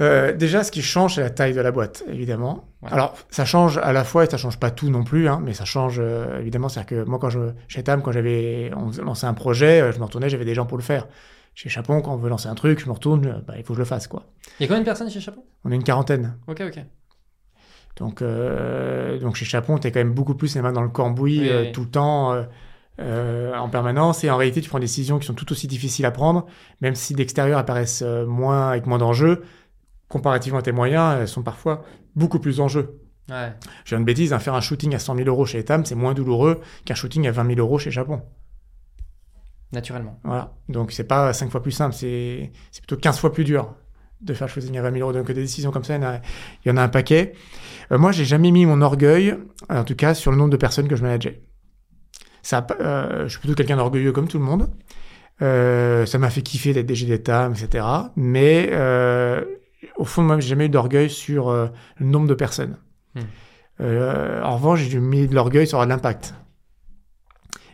Euh, 0.00 0.32
déjà, 0.32 0.64
ce 0.64 0.70
qui 0.70 0.80
change, 0.82 1.16
c'est 1.16 1.20
la 1.20 1.30
taille 1.30 1.52
de 1.52 1.60
la 1.60 1.72
boîte, 1.72 2.04
évidemment. 2.08 2.68
Ouais. 2.82 2.88
Alors, 2.92 3.14
ça 3.30 3.44
change 3.44 3.78
à 3.78 3.92
la 3.92 4.04
fois 4.04 4.24
et 4.24 4.30
ça 4.30 4.38
change 4.38 4.58
pas 4.58 4.70
tout 4.70 4.88
non 4.88 5.04
plus, 5.04 5.28
hein, 5.28 5.40
mais 5.44 5.52
ça 5.52 5.64
change 5.64 5.98
évidemment. 5.98 6.38
évidemment. 6.40 6.68
C'est-à-dire 6.68 7.04
que 7.04 7.04
moi, 7.08 7.18
quand 7.18 7.30
je, 7.30 7.40
chez 7.68 7.82
Tam, 7.82 8.00
quand 8.02 8.12
j'avais, 8.12 8.70
on 8.76 8.90
lançait 9.04 9.26
un 9.26 9.34
projet, 9.34 9.80
euh, 9.82 9.92
je 9.92 9.98
me 9.98 10.04
retournais, 10.04 10.28
j'avais 10.30 10.44
des 10.46 10.54
gens 10.54 10.66
pour 10.66 10.78
le 10.78 10.82
faire. 10.82 11.06
Chez 11.54 11.68
Chapon, 11.68 12.00
quand 12.00 12.14
on 12.14 12.16
veut 12.16 12.30
lancer 12.30 12.48
un 12.48 12.54
truc, 12.54 12.80
je 12.80 12.86
me 12.86 12.92
retourne, 12.92 13.26
euh, 13.26 13.32
bah, 13.46 13.54
il 13.58 13.64
faut 13.64 13.74
que 13.74 13.76
je 13.76 13.80
le 13.80 13.84
fasse, 13.84 14.06
quoi. 14.06 14.24
Il 14.58 14.62
y 14.62 14.64
a 14.64 14.68
combien 14.68 14.80
de 14.80 14.84
personnes 14.86 15.10
chez 15.10 15.20
Chapeau 15.20 15.44
On 15.64 15.72
est 15.72 15.74
une 15.74 15.82
quarantaine. 15.82 16.36
Ok, 16.46 16.62
ok. 16.66 16.78
Donc, 17.96 18.22
euh, 18.22 19.18
donc 19.18 19.36
chez 19.36 19.44
Chapon, 19.44 19.76
tu 19.78 19.88
es 19.88 19.92
quand 19.92 20.00
même 20.00 20.14
beaucoup 20.14 20.34
plus 20.34 20.54
les 20.54 20.62
mains 20.62 20.72
dans 20.72 20.80
le 20.82 20.88
cambouis 20.88 21.40
Oui, 21.40 21.48
euh, 21.50 21.62
oui. 21.64 21.72
tout 21.72 21.82
le 21.82 21.90
temps, 21.90 22.32
euh, 22.32 22.42
euh, 23.00 23.54
en 23.56 23.68
permanence. 23.68 24.24
Et 24.24 24.30
en 24.30 24.36
réalité, 24.36 24.60
tu 24.60 24.68
prends 24.68 24.78
des 24.78 24.84
décisions 24.84 25.18
qui 25.18 25.26
sont 25.26 25.34
tout 25.34 25.50
aussi 25.52 25.66
difficiles 25.66 26.06
à 26.06 26.10
prendre, 26.10 26.46
même 26.80 26.94
si 26.94 27.14
d'extérieur 27.14 27.58
elles 27.58 27.64
paraissent 27.64 28.02
euh, 28.06 28.26
moins 28.26 28.68
avec 28.70 28.86
moins 28.86 28.98
d'enjeux. 28.98 29.42
Comparativement 30.10 30.58
à 30.58 30.62
tes 30.62 30.72
moyens, 30.72 31.16
elles 31.18 31.28
sont 31.28 31.42
parfois 31.42 31.84
beaucoup 32.16 32.40
plus 32.40 32.58
d'enjeux. 32.58 33.00
Ouais. 33.30 33.54
J'ai 33.84 33.96
une 33.96 34.04
bêtise, 34.04 34.32
hein, 34.32 34.40
faire 34.40 34.54
un 34.54 34.60
shooting 34.60 34.94
à 34.94 34.98
100 34.98 35.16
000 35.16 35.28
euros 35.28 35.46
chez 35.46 35.60
Etam, 35.60 35.84
c'est 35.84 35.94
moins 35.94 36.14
douloureux 36.14 36.60
qu'un 36.84 36.96
shooting 36.96 37.28
à 37.28 37.30
20 37.30 37.54
000 37.54 37.60
euros 37.60 37.78
chez 37.78 37.92
Japon. 37.92 38.20
Naturellement. 39.72 40.18
Voilà. 40.24 40.52
Donc 40.68 40.90
c'est 40.90 41.04
pas 41.04 41.32
5 41.32 41.48
fois 41.50 41.62
plus 41.62 41.70
simple, 41.70 41.94
c'est 41.94 42.50
plutôt 42.72 42.96
15 42.96 43.20
fois 43.20 43.32
plus 43.32 43.44
dur 43.44 43.72
de 44.20 44.34
faire 44.34 44.48
le 44.48 44.52
shooting 44.52 44.76
à 44.78 44.82
20 44.82 44.92
000 44.94 45.02
euros. 45.02 45.12
Donc 45.16 45.28
des 45.28 45.34
décisions 45.34 45.70
comme 45.70 45.84
ça, 45.84 45.94
il 45.94 46.02
y 46.02 46.04
en 46.04 46.08
a, 46.08 46.16
il 46.64 46.68
y 46.68 46.70
en 46.72 46.76
a 46.76 46.82
un 46.82 46.88
paquet. 46.88 47.32
Euh, 47.92 47.98
moi, 47.98 48.10
j'ai 48.10 48.24
jamais 48.24 48.50
mis 48.50 48.66
mon 48.66 48.82
orgueil, 48.82 49.36
en 49.68 49.84
tout 49.84 49.94
cas, 49.94 50.14
sur 50.14 50.32
le 50.32 50.36
nombre 50.36 50.50
de 50.50 50.56
personnes 50.56 50.88
que 50.88 50.96
je 50.96 51.02
manageais. 51.02 51.40
Ça, 52.42 52.66
euh, 52.80 53.24
je 53.24 53.28
suis 53.28 53.38
plutôt 53.38 53.54
quelqu'un 53.54 53.76
d'orgueilleux 53.76 54.10
comme 54.10 54.26
tout 54.26 54.38
le 54.38 54.44
monde. 54.44 54.68
Euh, 55.42 56.04
ça 56.06 56.18
m'a 56.18 56.30
fait 56.30 56.42
kiffer 56.42 56.72
d'être 56.72 56.86
DG 56.86 57.06
d'État, 57.06 57.50
etc. 57.50 57.86
Mais 58.16 58.68
euh, 58.72 59.44
au 60.00 60.04
fond, 60.06 60.22
moi, 60.22 60.40
j'ai 60.40 60.48
jamais 60.48 60.66
eu 60.66 60.70
d'orgueil 60.70 61.10
sur 61.10 61.50
euh, 61.50 61.68
le 61.98 62.06
nombre 62.06 62.26
de 62.26 62.32
personnes. 62.34 62.78
Hmm. 63.14 63.20
Euh, 63.82 64.42
en 64.42 64.56
revanche, 64.56 64.80
j'ai 64.80 64.98
mis 64.98 65.28
de 65.28 65.34
l'orgueil 65.34 65.66
sur 65.66 65.84
l'impact. 65.84 66.34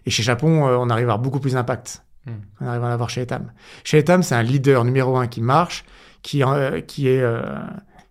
Et 0.05 0.11
chez 0.11 0.25
Japon, 0.25 0.67
euh, 0.67 0.77
on 0.77 0.91
arrive 0.91 1.09
à 1.09 1.13
avoir 1.13 1.19
beaucoup 1.21 1.39
plus 1.39 1.53
d'impact. 1.53 2.05
Hmm. 2.27 2.33
On 2.61 2.67
arrive 2.67 2.83
à 2.83 2.89
en 2.89 2.91
avoir 2.91 3.11
chez 3.11 3.23
Etam. 3.23 3.53
Chez 3.85 3.99
Etam, 3.99 4.25
c'est 4.25 4.35
un 4.35 4.43
leader 4.43 4.85
numéro 4.85 5.17
un 5.17 5.29
qui 5.29 5.41
marche, 5.41 5.85
qui, 6.23 6.43
qui, 6.89 7.07
est, 7.07 7.25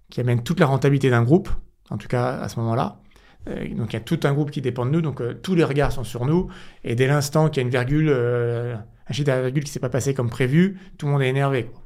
qui 0.09 0.21
amène 0.21 0.41
toute 0.41 0.61
la 0.61 0.65
rentabilité 0.65 1.09
d'un 1.09 1.23
groupe, 1.23 1.49
en 1.89 1.97
tout 1.97 2.07
cas 2.07 2.37
à 2.37 2.47
ce 2.47 2.57
moment-là. 2.61 2.99
Donc 3.45 3.91
il 3.91 3.93
y 3.93 3.97
a 3.97 3.99
tout 3.99 4.21
un 4.23 4.33
groupe 4.33 4.51
qui 4.51 4.61
dépend 4.61 4.85
de 4.85 4.91
nous, 4.91 5.01
donc 5.01 5.21
tous 5.41 5.53
les 5.53 5.65
regards 5.65 5.91
sont 5.91 6.05
sur 6.05 6.25
nous. 6.25 6.49
Et 6.85 6.95
dès 6.95 7.07
l'instant 7.07 7.49
qu'il 7.49 7.61
y 7.61 7.65
a 7.65 7.67
une 7.67 7.71
virgule, 7.71 8.09
un 8.09 9.13
chiffre 9.13 9.29
à 9.31 9.35
la 9.35 9.41
virgule 9.41 9.65
qui 9.65 9.71
s'est 9.71 9.81
pas 9.81 9.89
passé 9.89 10.13
comme 10.13 10.29
prévu, 10.29 10.79
tout 10.97 11.07
le 11.07 11.11
monde 11.11 11.21
est 11.21 11.27
énervé. 11.27 11.65
quoi. 11.65 11.84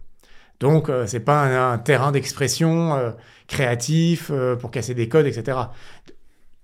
Donc 0.59 0.89
euh, 0.89 1.07
c'est 1.07 1.21
pas 1.21 1.71
un, 1.71 1.77
terrain 1.77 2.11
d'expression 2.11 2.95
euh, 2.95 3.11
créatif 3.47 4.29
euh, 4.31 4.55
pour 4.55 4.71
casser 4.71 4.93
des 4.93 5.07
codes, 5.07 5.25
etc. 5.25 5.57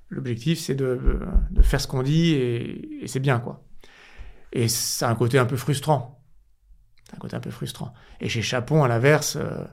L'objectif 0.10 0.60
c'est 0.60 0.76
de, 0.76 1.20
de 1.52 1.62
faire 1.62 1.82
ce 1.82 1.88
qu'on 1.88 2.04
dit 2.04 2.34
et, 2.34 3.04
et 3.04 3.08
c'est 3.08 3.20
bien 3.20 3.40
quoi. 3.40 3.64
Et 4.56 4.70
ça 4.70 5.10
a 5.10 5.12
un 5.12 5.16
côté 5.16 5.38
un 5.38 5.46
peu 5.46 5.58
frustrant. 5.58 6.24
C'est 7.04 7.16
un 7.16 7.20
côté 7.20 7.36
un 7.36 7.40
peu 7.40 7.52
frustrant. 7.52 7.94
Et 8.22 8.30
chez 8.30 8.42
Chapon, 8.42 8.84
à 8.84 8.88
l'inverse, 8.88 9.36
euh, 9.36 9.66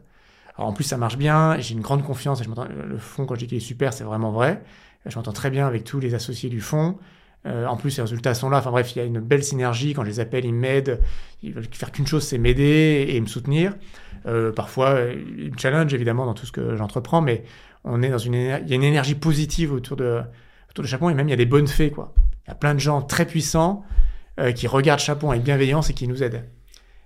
en 0.56 0.72
plus 0.72 0.84
ça 0.84 0.98
marche 0.98 1.16
bien, 1.16 1.58
j'ai 1.58 1.74
une 1.74 1.80
grande 1.80 2.02
confiance, 2.02 2.40
et 2.40 2.44
je 2.44 2.50
le 2.50 2.98
fond, 2.98 3.24
quand 3.24 3.36
je 3.36 3.40
dis 3.40 3.46
qu'il 3.46 3.56
est 3.58 3.60
super, 3.60 3.92
c'est 3.92 4.04
vraiment 4.04 4.32
vrai. 4.32 4.62
Je 5.06 5.16
m'entends 5.16 5.32
très 5.32 5.50
bien 5.50 5.66
avec 5.66 5.84
tous 5.84 6.00
les 6.00 6.14
associés 6.14 6.50
du 6.50 6.60
fond. 6.60 6.98
Euh, 7.46 7.66
en 7.66 7.76
plus, 7.76 7.96
les 7.96 8.02
résultats 8.02 8.34
sont 8.34 8.50
là. 8.50 8.58
Enfin 8.58 8.70
bref, 8.70 8.94
il 8.94 8.98
y 8.98 9.02
a 9.02 9.04
une 9.04 9.20
belle 9.20 9.42
synergie. 9.42 9.94
Quand 9.94 10.04
je 10.04 10.08
les 10.08 10.20
appelle, 10.20 10.44
ils 10.44 10.54
m'aident. 10.54 11.00
Ils 11.42 11.52
veulent 11.52 11.66
faire 11.72 11.90
qu'une 11.90 12.06
chose, 12.06 12.24
c'est 12.24 12.38
m'aider 12.38 13.06
et 13.08 13.20
me 13.20 13.26
soutenir. 13.26 13.74
Euh, 14.26 14.52
parfois, 14.52 14.90
euh, 14.90 15.14
ils 15.36 15.50
me 15.50 15.58
challenge 15.58 15.92
évidemment 15.92 16.26
dans 16.26 16.34
tout 16.34 16.46
ce 16.46 16.52
que 16.52 16.76
j'entreprends, 16.76 17.20
mais 17.20 17.42
on 17.84 18.02
est 18.02 18.10
dans 18.10 18.18
une, 18.18 18.34
il 18.34 18.68
y 18.68 18.72
a 18.72 18.76
une 18.76 18.84
énergie 18.84 19.16
positive 19.16 19.72
autour 19.72 19.96
de, 19.96 20.20
autour 20.70 20.84
de 20.84 20.88
Chapon 20.88 21.10
et 21.10 21.14
même 21.14 21.26
il 21.26 21.30
y 21.30 21.34
a 21.34 21.36
des 21.36 21.46
bonnes 21.46 21.66
fées, 21.66 21.90
quoi. 21.90 22.14
Il 22.46 22.50
y 22.50 22.52
a 22.52 22.54
plein 22.54 22.74
de 22.74 22.80
gens 22.80 23.02
très 23.02 23.26
puissants 23.26 23.84
qui 24.56 24.66
regardent 24.66 24.98
Chapon 24.98 25.30
avec 25.30 25.42
bienveillance 25.42 25.90
et 25.90 25.94
qui 25.94 26.08
nous 26.08 26.22
aident. 26.22 26.44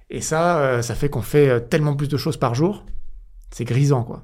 Et 0.09 0.21
ça, 0.21 0.81
ça 0.81 0.95
fait 0.95 1.11
qu'on 1.11 1.21
fait 1.21 1.69
tellement 1.69 1.95
plus 1.95 2.09
de 2.09 2.17
choses 2.17 2.39
par 2.39 2.55
jour. 2.55 2.87
C'est 3.51 3.65
grisant, 3.65 4.05
quoi. 4.05 4.23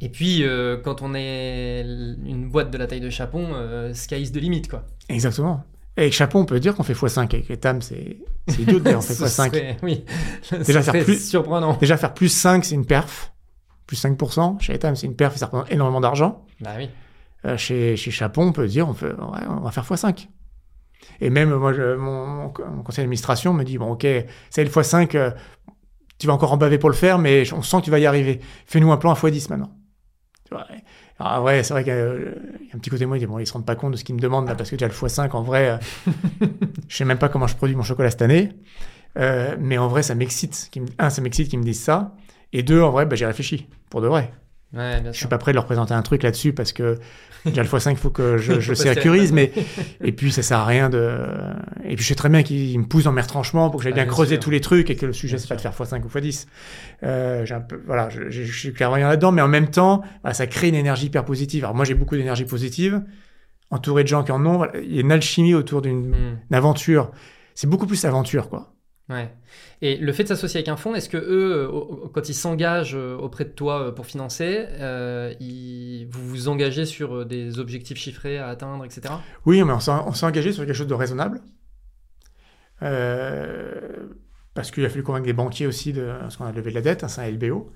Et 0.00 0.08
puis, 0.08 0.44
euh, 0.44 0.76
quand 0.82 1.02
on 1.02 1.14
est 1.14 1.80
une 1.82 2.48
boîte 2.48 2.70
de 2.70 2.78
la 2.78 2.86
taille 2.86 3.00
de 3.00 3.10
Chapon, 3.10 3.48
euh, 3.54 3.92
sky 3.94 4.22
is 4.22 4.30
the 4.32 4.36
limit, 4.36 4.62
quoi. 4.62 4.84
Exactement. 5.08 5.64
Et 5.96 6.02
avec 6.02 6.12
Chapon, 6.12 6.40
on 6.40 6.44
peut 6.44 6.60
dire 6.60 6.76
qu'on 6.76 6.84
fait 6.84 6.92
x5. 6.94 7.22
Avec 7.34 7.50
Etam, 7.50 7.82
c'est 7.82 8.18
c'est 8.46 8.62
idiot 8.62 8.78
de 8.78 8.94
on 8.94 9.00
fait 9.00 9.14
Ce 9.14 9.24
x5. 9.24 9.46
serait- 9.50 9.76
oui. 9.82 10.04
Déjà, 10.66 10.82
faire 10.82 11.02
plus- 11.04 11.28
surprenant. 11.28 11.76
Déjà, 11.78 11.96
faire 11.96 12.14
plus 12.14 12.28
5, 12.28 12.64
c'est 12.64 12.76
une 12.76 12.86
perf. 12.86 13.32
Plus 13.86 13.96
5%. 14.04 14.60
Chez 14.60 14.74
Etam, 14.74 14.94
c'est 14.94 15.06
une 15.08 15.16
perf 15.16 15.34
et 15.34 15.38
ça 15.38 15.46
représente 15.46 15.72
énormément 15.72 16.00
d'argent. 16.00 16.44
Bah 16.60 16.70
oui. 16.78 16.88
Euh, 17.44 17.56
chez, 17.56 17.96
chez 17.96 18.10
Chapon, 18.12 18.42
on 18.48 18.52
peut 18.52 18.66
dire 18.68 18.88
on, 18.88 18.94
peut, 18.94 19.10
ouais, 19.12 19.40
on 19.48 19.60
va 19.60 19.70
faire 19.72 19.84
x5. 19.84 20.28
Et 21.20 21.30
même, 21.30 21.52
moi, 21.54 21.72
je- 21.72 21.96
mon, 21.96 22.26
mon- 22.26 22.52
mon 22.76 22.82
conseil 22.84 23.02
d'administration 23.02 23.52
me 23.52 23.64
dit 23.64 23.78
bon, 23.78 23.90
ok, 23.92 24.06
c'est 24.50 24.62
le 24.62 24.70
x5, 24.70 25.16
euh, 25.16 25.30
tu 26.18 26.26
vas 26.28 26.32
encore 26.34 26.52
en 26.52 26.56
baver 26.56 26.78
pour 26.78 26.90
le 26.90 26.94
faire, 26.96 27.18
mais 27.18 27.50
on 27.52 27.62
sent 27.62 27.78
que 27.78 27.84
tu 27.86 27.90
vas 27.90 27.98
y 27.98 28.06
arriver. 28.06 28.40
Fais-nous 28.66 28.90
un 28.92 28.96
plan 28.98 29.12
à 29.12 29.14
x10 29.14 29.48
maintenant. 29.50 29.72
Tu 30.48 30.54
vois. 30.54 30.66
Alors, 31.18 31.44
ouais, 31.44 31.62
c'est 31.62 31.74
vrai 31.74 31.84
qu'il 31.84 31.92
y 31.92 31.96
a 31.96 31.98
euh, 31.98 32.32
y 32.62 32.72
a 32.72 32.76
un 32.76 32.78
petit 32.78 32.88
côté 32.90 33.02
de 33.04 33.06
moi, 33.06 33.16
il 33.18 33.20
dit 33.20 33.26
bon, 33.26 33.38
ils 33.38 33.46
se 33.46 33.52
rendent 33.52 33.66
pas 33.66 33.76
compte 33.76 33.92
de 33.92 33.96
ce 33.98 34.04
qu'ils 34.04 34.14
me 34.14 34.20
demandent 34.20 34.48
là, 34.48 34.54
parce 34.54 34.70
que 34.70 34.76
déjà 34.76 34.86
le 34.88 34.94
x5, 34.94 35.30
en 35.32 35.42
vrai, 35.42 35.68
euh, 35.70 35.76
je 36.88 36.96
sais 36.96 37.04
même 37.04 37.18
pas 37.18 37.28
comment 37.28 37.46
je 37.46 37.54
produis 37.56 37.76
mon 37.76 37.82
chocolat 37.82 38.10
cette 38.10 38.22
année. 38.22 38.50
Euh, 39.18 39.56
mais 39.58 39.76
en 39.78 39.88
vrai, 39.88 40.02
ça 40.02 40.14
m'excite. 40.14 40.70
Un, 40.98 41.10
ça 41.10 41.20
m'excite 41.20 41.48
qu'ils 41.48 41.58
me 41.58 41.64
disent 41.64 41.82
ça. 41.82 42.14
Et 42.52 42.62
deux, 42.62 42.80
en 42.80 42.90
vrai, 42.90 43.04
bah, 43.04 43.16
j'y 43.16 43.24
réfléchis. 43.26 43.66
Pour 43.90 44.00
de 44.00 44.06
vrai. 44.06 44.32
Ouais, 44.72 45.00
bien 45.00 45.12
Je 45.12 45.16
suis 45.16 45.20
sûr. 45.20 45.28
pas 45.28 45.38
prêt 45.38 45.52
de 45.52 45.56
leur 45.56 45.64
présenter 45.66 45.92
un 45.94 46.02
truc 46.02 46.22
là-dessus 46.22 46.52
parce 46.52 46.72
que 46.72 46.98
déjà 47.44 47.62
le 47.62 47.68
x5, 47.68 47.90
il 47.92 47.96
faut 47.96 48.10
que 48.10 48.36
je, 48.38 48.60
je 48.60 48.74
sécurise, 48.94 49.32
mais 49.32 49.52
et 50.04 50.12
puis 50.12 50.32
ça 50.32 50.42
sert 50.42 50.58
à 50.58 50.64
rien 50.66 50.88
de. 50.90 51.18
Et 51.84 51.94
puis 51.96 52.02
je 52.04 52.08
sais 52.08 52.14
très 52.14 52.28
bien 52.28 52.42
qu'ils 52.42 52.78
me 52.78 52.84
poussent 52.86 53.04
dans 53.04 53.12
mes 53.12 53.22
retranchements 53.22 53.70
pour 53.70 53.80
que 53.80 53.84
j'aille 53.84 53.92
Ah, 53.92 53.96
bien, 53.96 54.04
bien 54.04 54.12
creuser 54.12 54.34
sûr. 54.36 54.40
tous 54.44 54.50
les 54.50 54.60
trucs 54.60 54.90
et 54.90 54.96
que 54.96 55.06
le 55.06 55.12
sujet 55.12 55.36
Bien 55.36 55.42
c'est 55.42 55.48
pas 55.48 55.56
de 55.56 55.60
faire 55.60 55.72
x5 55.72 56.02
ou 56.04 56.08
x10. 56.08 56.46
Euh, 57.04 57.44
j'ai 57.46 57.54
un 57.54 57.60
peu, 57.60 57.80
voilà, 57.86 58.08
je, 58.10 58.28
je- 58.30 58.42
je 58.44 58.58
suis 58.58 58.72
clairvoyant 58.72 59.08
là-dedans, 59.08 59.32
mais 59.32 59.42
en 59.42 59.48
même 59.48 59.68
temps, 59.70 60.02
voilà, 60.22 60.34
ça 60.34 60.46
crée 60.46 60.68
une 60.68 60.74
énergie 60.74 61.06
hyper 61.06 61.24
positive. 61.24 61.64
Alors 61.64 61.74
moi 61.76 61.84
j'ai 61.84 61.94
beaucoup 61.94 62.16
d'énergie 62.16 62.44
positive, 62.44 63.02
entouré 63.70 64.02
de 64.02 64.08
gens 64.08 64.22
qui 64.24 64.32
en 64.32 64.44
ont. 64.46 64.56
voilà, 64.58 64.72
il 64.80 64.94
y 64.94 64.98
a 64.98 65.00
une 65.02 65.12
alchimie 65.12 65.54
autour 65.54 65.82
d'une 65.82 66.14
une 66.50 66.56
aventure. 66.56 67.10
C'est 67.54 67.66
beaucoup 67.68 67.86
plus 67.86 68.04
aventure 68.04 68.48
quoi. 68.48 68.72
Ouais. 69.08 69.30
Et 69.80 69.96
le 69.96 70.12
fait 70.12 70.24
de 70.24 70.28
s'associer 70.28 70.58
avec 70.58 70.68
un 70.68 70.76
fonds, 70.76 70.94
est-ce 70.94 71.08
que 71.08 71.16
eux, 71.16 71.68
euh, 71.72 72.08
quand 72.12 72.28
ils 72.28 72.34
s'engagent 72.34 72.94
euh, 72.94 73.16
auprès 73.16 73.44
de 73.44 73.50
toi 73.50 73.80
euh, 73.84 73.90
pour 73.92 74.04
financer, 74.04 74.66
euh, 74.68 75.32
ils- 75.40 76.06
vous 76.10 76.28
vous 76.28 76.48
engagez 76.48 76.84
sur 76.84 77.24
des 77.24 77.58
objectifs 77.58 77.96
chiffrés 77.96 78.38
à 78.38 78.48
atteindre, 78.48 78.84
etc. 78.84 79.14
Oui, 79.46 79.62
mais 79.64 79.72
on 79.72 79.80
s'est 79.80 80.26
engagé 80.26 80.52
sur 80.52 80.64
quelque 80.66 80.74
chose 80.76 80.86
de 80.86 80.94
raisonnable. 80.94 81.40
Euh, 82.82 84.08
parce 84.54 84.70
qu'il 84.70 84.84
a 84.84 84.88
fallu 84.88 85.02
convaincre 85.02 85.26
des 85.26 85.32
banquiers 85.32 85.66
aussi 85.66 85.92
de 85.92 86.12
parce 86.20 86.36
qu'on 86.36 86.44
a 86.46 86.52
levé 86.52 86.70
de 86.70 86.74
la 86.74 86.82
dette, 86.82 87.04
hein, 87.04 87.08
c'est 87.08 87.20
un 87.22 87.26
LBO. 87.30 87.70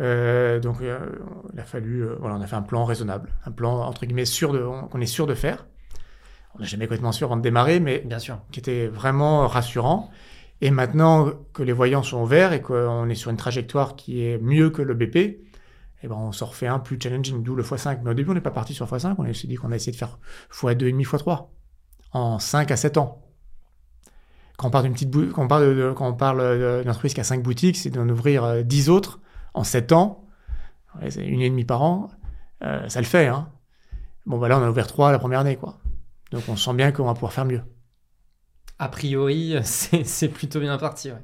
Euh, 0.00 0.60
donc 0.60 0.76
il 0.82 1.58
a 1.60 1.64
fallu, 1.64 2.04
voilà, 2.20 2.36
on 2.36 2.40
a 2.42 2.46
fait 2.46 2.56
un 2.56 2.62
plan 2.62 2.84
raisonnable, 2.84 3.30
un 3.46 3.50
plan 3.50 3.80
entre 3.86 4.04
guillemets 4.04 4.24
sûr 4.26 4.52
de, 4.52 4.58
qu'on 4.90 5.00
est 5.00 5.06
sûr 5.06 5.26
de 5.26 5.34
faire. 5.34 5.66
On 6.54 6.60
n'est 6.60 6.66
jamais 6.66 6.86
complètement 6.86 7.12
sûr 7.12 7.26
avant 7.28 7.36
de 7.36 7.42
démarrer, 7.42 7.80
mais 7.80 7.98
Bien 8.04 8.18
sûr. 8.18 8.38
qui 8.50 8.60
était 8.60 8.86
vraiment 8.86 9.46
rassurant. 9.46 10.10
Et 10.60 10.70
maintenant 10.70 11.30
que 11.52 11.62
les 11.62 11.72
voyants 11.72 12.02
sont 12.02 12.24
verts 12.24 12.52
et 12.52 12.62
qu'on 12.62 13.08
est 13.08 13.14
sur 13.14 13.30
une 13.30 13.36
trajectoire 13.36 13.96
qui 13.96 14.22
est 14.22 14.38
mieux 14.38 14.70
que 14.70 14.82
le 14.82 14.94
BP, 14.94 15.16
eh 16.02 16.08
ben 16.08 16.14
on 16.14 16.32
s'en 16.32 16.46
refait 16.46 16.66
un 16.66 16.78
plus 16.78 16.98
challenging, 17.02 17.42
d'où 17.42 17.54
le 17.54 17.62
x5. 17.62 18.00
Mais 18.02 18.10
au 18.10 18.14
début, 18.14 18.30
on 18.30 18.34
n'est 18.34 18.40
pas 18.40 18.50
parti 18.50 18.74
sur 18.74 18.86
x5, 18.86 19.16
on 19.18 19.24
a 19.24 19.30
dit 19.30 19.54
qu'on 19.56 19.72
a 19.72 19.76
essayé 19.76 19.92
de 19.92 19.96
faire 19.96 20.18
x2,5, 20.52 21.04
x3 21.04 21.46
en 22.12 22.38
5 22.38 22.70
à 22.70 22.76
7 22.76 22.96
ans. 22.96 23.22
Quand 24.56 24.68
on 24.68 24.70
parle 24.70 24.84
d'une 24.84 24.94
petite 24.94 25.12
quand 25.32 25.46
quand 25.48 26.08
on 26.08 26.14
parle 26.14 26.80
d'une 26.80 26.88
entreprise 26.88 27.12
qui 27.12 27.20
a 27.20 27.24
5 27.24 27.42
boutiques, 27.42 27.76
c'est 27.76 27.90
d'en 27.90 28.08
ouvrir 28.08 28.64
10 28.64 28.88
autres 28.88 29.20
en 29.52 29.64
7 29.64 29.92
ans. 29.92 30.24
c'est 31.10 31.26
une 31.26 31.42
et 31.42 31.50
demie 31.50 31.64
par 31.64 31.82
an. 31.82 32.08
Euh, 32.62 32.88
ça 32.88 33.00
le 33.00 33.06
fait, 33.06 33.26
hein. 33.26 33.50
Bon, 34.24 34.38
bah 34.38 34.48
là, 34.48 34.58
on 34.58 34.62
a 34.62 34.70
ouvert 34.70 34.86
3 34.86 35.12
la 35.12 35.18
première 35.18 35.40
année, 35.40 35.56
quoi. 35.56 35.78
Donc, 36.32 36.42
on 36.48 36.56
sent 36.56 36.74
bien 36.74 36.90
qu'on 36.90 37.04
va 37.04 37.14
pouvoir 37.14 37.32
faire 37.32 37.44
mieux. 37.44 37.62
A 38.78 38.88
priori, 38.88 39.56
c'est 39.62 40.28
plutôt 40.28 40.60
bien 40.60 40.76
parti, 40.78 41.10
ouais. 41.10 41.22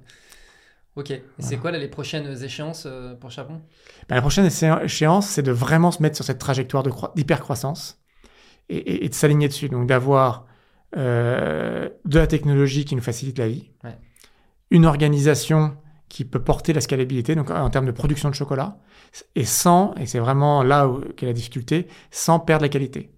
Ok. 0.95 1.11
Et 1.11 1.23
c'est 1.39 1.57
quoi 1.57 1.71
les 1.71 1.89
prochaines 1.89 2.43
échéances 2.43 2.85
euh, 2.87 3.15
pour 3.15 3.31
Chapon 3.31 3.63
ben, 4.09 4.17
La 4.17 4.21
prochaine 4.21 4.45
échéance, 4.45 5.27
c'est 5.27 5.43
de 5.43 5.53
vraiment 5.53 5.91
se 5.91 6.03
mettre 6.03 6.17
sur 6.17 6.25
cette 6.25 6.39
trajectoire 6.39 6.83
d'hypercroissance 7.15 7.99
et, 8.69 9.05
et, 9.05 9.09
de 9.09 9.15
s'aligner 9.15 9.49
dessus. 9.49 9.71
Donc, 9.71 9.87
d'avoir 9.87 10.47
euh, 10.97 11.89
de 12.05 12.19
la 12.19 12.27
technologie 12.27 12.85
qui 12.85 12.95
nous 12.95 13.03
facilite 13.03 13.39
la 13.39 13.49
vie, 13.49 13.71
une 14.71 14.85
organisation 14.85 15.77
qui 16.11 16.27
peut 16.27 16.43
porter 16.43 16.75
la 16.75 16.83
scalabilité, 16.83 17.35
donc 17.35 17.51
en 17.51 17.71
termes 17.71 17.87
de 17.87 17.93
production 17.93 18.29
de 18.29 18.35
chocolat, 18.35 18.77
et 19.35 19.47
sans, 19.47 19.95
et 19.95 20.05
c'est 20.05 20.19
vraiment 20.19 20.63
là 20.63 20.89
où 20.89 21.01
qu'est 21.17 21.25
la 21.25 21.33
difficulté, 21.33 21.89
sans 22.11 22.39
perdre 22.39 22.63
la 22.63 22.69
qualité. 22.69 23.11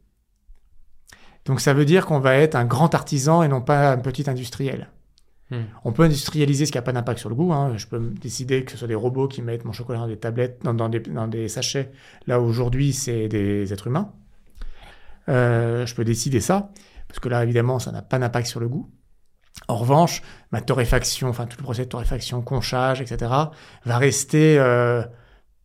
Donc 1.44 1.60
ça 1.60 1.74
veut 1.74 1.84
dire 1.84 2.06
qu'on 2.06 2.20
va 2.20 2.36
être 2.36 2.54
un 2.54 2.64
grand 2.64 2.94
artisan 2.94 3.42
et 3.42 3.48
non 3.48 3.60
pas 3.60 3.92
un 3.92 3.98
petit 3.98 4.28
industriel. 4.28 4.88
Hmm. 5.50 5.64
On 5.84 5.92
peut 5.92 6.04
industrialiser 6.04 6.64
ce 6.64 6.72
qui 6.72 6.78
n'a 6.78 6.82
pas 6.82 6.92
d'impact 6.92 7.18
sur 7.18 7.28
le 7.28 7.34
goût. 7.34 7.52
Hein. 7.52 7.76
Je 7.76 7.86
peux 7.86 7.98
décider 7.98 8.64
que 8.64 8.72
ce 8.72 8.78
soit 8.78 8.88
des 8.88 8.94
robots 8.94 9.28
qui 9.28 9.42
mettent 9.42 9.64
mon 9.64 9.72
chocolat 9.72 9.98
dans 9.98 10.06
des 10.06 10.16
tablettes, 10.16 10.62
dans, 10.62 10.88
des, 10.88 11.00
dans 11.00 11.28
des, 11.28 11.48
sachets. 11.48 11.92
Là 12.26 12.40
aujourd'hui, 12.40 12.92
c'est 12.92 13.28
des 13.28 13.72
êtres 13.72 13.86
humains. 13.86 14.10
Euh, 15.28 15.86
je 15.86 15.94
peux 15.94 16.04
décider 16.04 16.40
ça, 16.40 16.70
parce 17.08 17.20
que 17.20 17.28
là, 17.28 17.42
évidemment, 17.42 17.78
ça 17.78 17.92
n'a 17.92 18.02
pas 18.02 18.18
d'impact 18.18 18.46
sur 18.46 18.60
le 18.60 18.68
goût. 18.68 18.90
En 19.68 19.76
revanche, 19.76 20.22
ma 20.50 20.60
torréfaction, 20.60 21.28
enfin 21.28 21.46
tout 21.46 21.56
le 21.58 21.62
procès 21.62 21.84
de 21.84 21.88
torréfaction, 21.88 22.42
conchage, 22.42 23.00
etc., 23.00 23.30
va 23.84 23.98
rester 23.98 24.58
euh, 24.58 25.04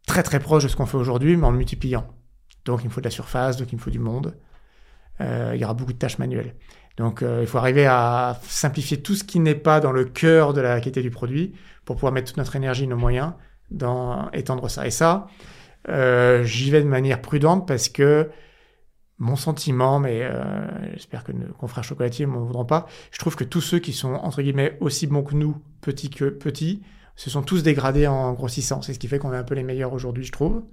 très 0.05 0.23
très 0.23 0.39
proche 0.39 0.63
de 0.63 0.67
ce 0.67 0.75
qu'on 0.75 0.85
fait 0.85 0.97
aujourd'hui, 0.97 1.35
mais 1.35 1.47
en 1.47 1.51
multipliant. 1.51 2.07
Donc 2.65 2.81
il 2.83 2.85
me 2.85 2.91
faut 2.91 3.01
de 3.01 3.05
la 3.05 3.11
surface, 3.11 3.57
donc 3.57 3.71
il 3.71 3.75
me 3.75 3.81
faut 3.81 3.89
du 3.89 3.99
monde. 3.99 4.37
Euh, 5.21 5.51
il 5.55 5.61
y 5.61 5.65
aura 5.65 5.73
beaucoup 5.73 5.93
de 5.93 5.97
tâches 5.97 6.17
manuelles. 6.19 6.55
Donc 6.97 7.23
euh, 7.23 7.39
il 7.41 7.47
faut 7.47 7.57
arriver 7.57 7.85
à 7.85 8.39
simplifier 8.43 9.01
tout 9.01 9.15
ce 9.15 9.23
qui 9.23 9.39
n'est 9.39 9.55
pas 9.55 9.79
dans 9.79 9.91
le 9.91 10.05
cœur 10.05 10.53
de 10.53 10.61
la 10.61 10.79
qualité 10.79 11.01
du 11.01 11.11
produit 11.11 11.53
pour 11.85 11.95
pouvoir 11.95 12.11
mettre 12.11 12.27
toute 12.27 12.37
notre 12.37 12.55
énergie, 12.55 12.87
nos 12.87 12.97
moyens 12.97 13.33
dans 13.71 14.29
étendre 14.31 14.69
ça. 14.69 14.85
Et 14.85 14.91
ça, 14.91 15.27
j'y 16.43 16.71
vais 16.71 16.81
de 16.81 16.87
manière 16.87 17.21
prudente 17.21 17.67
parce 17.67 17.89
que 17.89 18.29
mon 19.19 19.35
sentiment, 19.35 19.99
mais 19.99 20.21
euh, 20.23 20.65
j'espère 20.93 21.23
que 21.23 21.33
nos 21.33 21.53
confrères 21.53 21.83
chocolatiers 21.83 22.25
ne 22.25 22.31
m'en 22.31 22.45
voudront 22.45 22.65
pas, 22.65 22.87
je 23.11 23.19
trouve 23.19 23.35
que 23.35 23.43
tous 23.43 23.61
ceux 23.61 23.79
qui 23.79 23.91
sont, 23.91 24.13
entre 24.13 24.41
guillemets, 24.41 24.77
aussi 24.79 25.07
bons 25.07 25.23
que 25.23 25.35
nous, 25.35 25.57
petits 25.81 26.09
que 26.09 26.25
petits, 26.25 26.81
se 27.17 27.29
sont 27.29 27.41
tous 27.41 27.61
dégradés 27.61 28.07
en 28.07 28.31
grossissant. 28.31 28.81
C'est 28.81 28.93
ce 28.93 28.99
qui 28.99 29.09
fait 29.09 29.19
qu'on 29.19 29.33
est 29.33 29.37
un 29.37 29.43
peu 29.43 29.55
les 29.55 29.63
meilleurs 29.63 29.91
aujourd'hui, 29.91 30.23
je 30.23 30.31
trouve. 30.31 30.63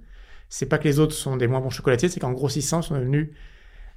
C'est 0.47 0.65
pas 0.65 0.77
que 0.77 0.85
les 0.85 0.99
autres 0.99 1.13
sont 1.13 1.35
des 1.35 1.47
moins 1.47 1.59
bons 1.59 1.69
chocolatiers, 1.69 2.07
c'est 2.07 2.21
qu'en 2.21 2.31
grossissant, 2.31 2.79
ils 2.79 2.85
sont 2.85 2.95
devenus 2.95 3.31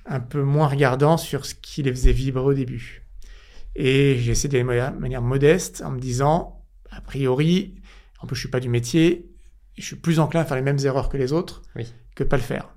un 0.06 0.20
peu 0.20 0.42
moins 0.42 0.68
regardants 0.68 1.16
sur 1.16 1.44
ce 1.46 1.54
qui 1.54 1.82
les 1.82 1.90
faisait 1.90 2.12
vibrer 2.12 2.44
au 2.44 2.54
début. 2.54 3.06
Et 3.76 4.16
j'ai 4.18 4.32
essayé 4.32 4.48
de 4.48 4.64
manière 4.64 5.22
modeste, 5.22 5.82
en 5.84 5.90
me 5.90 6.00
disant, 6.00 6.62
a 6.90 7.00
priori, 7.00 7.74
en 8.20 8.26
plus 8.26 8.36
je 8.36 8.40
suis 8.40 8.50
pas 8.50 8.60
du 8.60 8.68
métier, 8.68 9.30
je 9.78 9.84
suis 9.84 9.96
plus 9.96 10.20
enclin 10.20 10.40
à 10.40 10.44
faire 10.44 10.56
les 10.56 10.62
mêmes 10.62 10.78
erreurs 10.84 11.08
que 11.08 11.16
les 11.16 11.32
autres 11.32 11.62
oui. 11.76 11.92
que 12.14 12.24
pas 12.24 12.36
le 12.36 12.42
faire. 12.42 12.68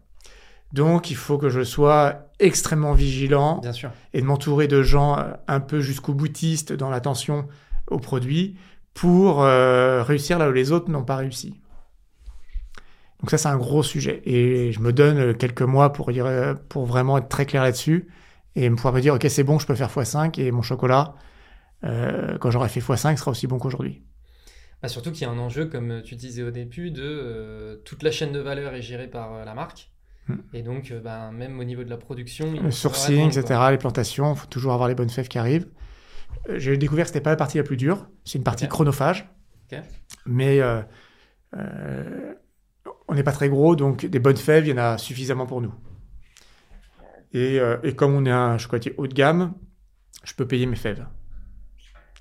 Donc, 0.71 1.11
il 1.11 1.15
faut 1.15 1.37
que 1.37 1.49
je 1.49 1.63
sois 1.63 2.29
extrêmement 2.39 2.93
vigilant 2.93 3.59
Bien 3.59 3.73
sûr. 3.73 3.91
et 4.13 4.21
de 4.21 4.25
m'entourer 4.25 4.67
de 4.67 4.81
gens 4.81 5.19
euh, 5.19 5.31
un 5.47 5.59
peu 5.59 5.81
jusqu'au 5.81 6.13
boutiste 6.13 6.73
dans 6.73 6.89
l'attention 6.89 7.47
aux 7.87 7.99
produits 7.99 8.57
pour 8.95 9.43
euh, 9.43 10.01
réussir 10.03 10.39
là 10.39 10.49
où 10.49 10.51
les 10.51 10.71
autres 10.71 10.89
n'ont 10.89 11.03
pas 11.03 11.15
réussi. 11.15 11.59
Donc 13.23 13.29
ça, 13.29 13.37
c'est 13.37 13.47
un 13.47 13.57
gros 13.57 13.83
sujet. 13.83 14.21
Et 14.25 14.73
je 14.73 14.81
me 14.81 14.91
donne 14.91 15.33
quelques 15.37 15.61
mois 15.61 15.93
pour, 15.93 16.11
pour 16.67 16.85
vraiment 16.85 17.17
être 17.17 17.29
très 17.29 17.45
clair 17.45 17.63
là-dessus 17.63 18.09
et 18.55 18.69
pouvoir 18.69 18.93
me 18.93 18.99
dire, 18.99 19.13
OK, 19.13 19.25
c'est 19.29 19.45
bon, 19.45 19.59
je 19.59 19.65
peux 19.65 19.75
faire 19.75 19.89
x5 19.89 20.37
et 20.41 20.51
mon 20.51 20.61
chocolat, 20.61 21.15
euh, 21.85 22.37
quand 22.37 22.51
j'aurai 22.51 22.67
fait 22.67 22.81
x5, 22.81 23.15
sera 23.15 23.31
aussi 23.31 23.47
bon 23.47 23.59
qu'aujourd'hui. 23.59 24.03
Bah 24.81 24.89
surtout 24.89 25.13
qu'il 25.13 25.21
y 25.21 25.25
a 25.25 25.31
un 25.31 25.39
enjeu, 25.39 25.67
comme 25.67 26.01
tu 26.03 26.15
disais 26.15 26.43
au 26.43 26.51
début, 26.51 26.91
de 26.91 27.81
toute 27.85 28.03
la 28.03 28.11
chaîne 28.11 28.33
de 28.33 28.39
valeur 28.39 28.73
est 28.73 28.81
gérée 28.81 29.07
par 29.07 29.45
la 29.45 29.53
marque. 29.53 29.89
Hmm. 30.27 30.35
Et 30.53 30.61
donc, 30.61 30.91
euh, 30.91 30.99
ben, 30.99 31.31
même 31.31 31.59
au 31.59 31.63
niveau 31.63 31.85
de 31.85 31.89
la 31.89 31.97
production. 31.97 32.51
Le 32.51 32.71
sourcing, 32.71 33.27
etc., 33.27 33.59
les 33.71 33.77
plantations, 33.77 34.33
il 34.33 34.37
faut 34.37 34.47
toujours 34.47 34.73
avoir 34.73 34.89
les 34.89 34.95
bonnes 34.95 35.09
fèves 35.09 35.29
qui 35.29 35.37
arrivent. 35.37 35.67
Euh, 36.49 36.59
j'ai 36.59 36.77
découvert 36.77 37.05
que 37.05 37.09
ce 37.09 37.13
n'était 37.13 37.23
pas 37.23 37.29
la 37.29 37.37
partie 37.37 37.57
la 37.57 37.63
plus 37.63 37.77
dure, 37.77 38.07
c'est 38.25 38.37
une 38.37 38.43
partie 38.43 38.67
chronophage. 38.67 39.29
Mais 40.25 40.59
euh, 40.61 40.83
on 43.13 43.15
n'est 43.15 43.23
pas 43.23 43.31
très 43.31 43.49
gros, 43.49 43.75
donc 43.75 44.05
des 44.05 44.19
bonnes 44.19 44.37
fèves, 44.37 44.67
il 44.67 44.71
y 44.71 44.73
en 44.73 44.77
a 44.77 44.97
suffisamment 44.97 45.45
pour 45.45 45.61
nous. 45.61 45.73
Et, 47.33 47.59
et, 47.83 47.95
comme 47.95 48.13
on 48.13 48.25
est 48.25 48.31
un 48.31 48.59
chocolatier 48.59 48.93
haut 48.97 49.07
de 49.07 49.13
gamme, 49.13 49.53
je 50.23 50.35
peux 50.35 50.47
payer 50.47 50.65
mes 50.67 50.75
fèves. 50.75 51.07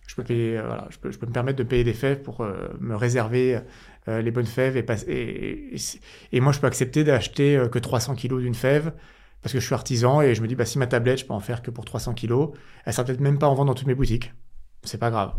Je 0.07 0.15
peux, 0.15 0.25
payer, 0.25 0.59
voilà, 0.59 0.89
je 0.91 0.99
peux, 0.99 1.27
me 1.27 1.33
permettre 1.33 1.59
de 1.59 1.65
payer 1.65 1.85
des 1.85 1.93
fèves 1.93 2.23
pour 2.23 2.47
me 2.81 2.95
réserver 2.95 3.61
euh, 4.09 4.21
les 4.21 4.33
bonnes 4.33 4.47
fèves. 4.47 4.77
Et, 4.77 5.77
et, 6.33 6.41
moi, 6.41 6.53
je 6.53 6.59
peux 6.59 6.67
accepter 6.67 7.05
d'acheter 7.05 7.57
euh, 7.57 7.69
que 7.69 7.79
300 7.79 8.17
kilos 8.17 8.43
d'une 8.43 8.55
fève 8.55 8.93
parce 9.43 9.53
que 9.53 9.61
je 9.61 9.65
suis 9.65 9.75
artisan 9.75 10.21
et 10.21 10.35
je 10.35 10.43
me 10.43 10.49
dis, 10.49 10.57
bah, 10.57 10.65
si 10.65 10.79
ma 10.79 10.89
tablette, 10.89 11.21
je 11.21 11.27
peux 11.27 11.35
en 11.35 11.41
faire 11.41 11.63
que 11.63 11.71
pour 11.71 11.85
300 11.85 12.15
kilos, 12.15 12.51
elle 12.85 12.93
sera 12.93 13.05
peut-être 13.05 13.21
même 13.21 13.39
pas 13.39 13.47
en 13.47 13.55
vente 13.55 13.69
dans 13.69 13.75
toutes 13.75 13.87
mes 13.87 13.95
boutiques. 13.95 14.33
C'est 14.83 14.99
pas 14.99 15.11
grave. 15.11 15.35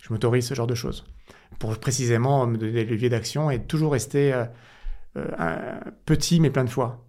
Je 0.00 0.10
m'autorise 0.10 0.46
ce 0.46 0.54
genre 0.54 0.66
de 0.66 0.74
choses. 0.74 1.04
Pour 1.58 1.78
précisément 1.78 2.46
me 2.46 2.56
donner 2.56 2.72
des 2.72 2.84
leviers 2.86 3.10
d'action 3.10 3.50
et 3.50 3.62
toujours 3.62 3.92
rester 3.92 4.32
euh, 5.16 5.80
petit 6.06 6.40
mais 6.40 6.50
plein 6.50 6.64
de 6.64 6.70
fois. 6.70 7.06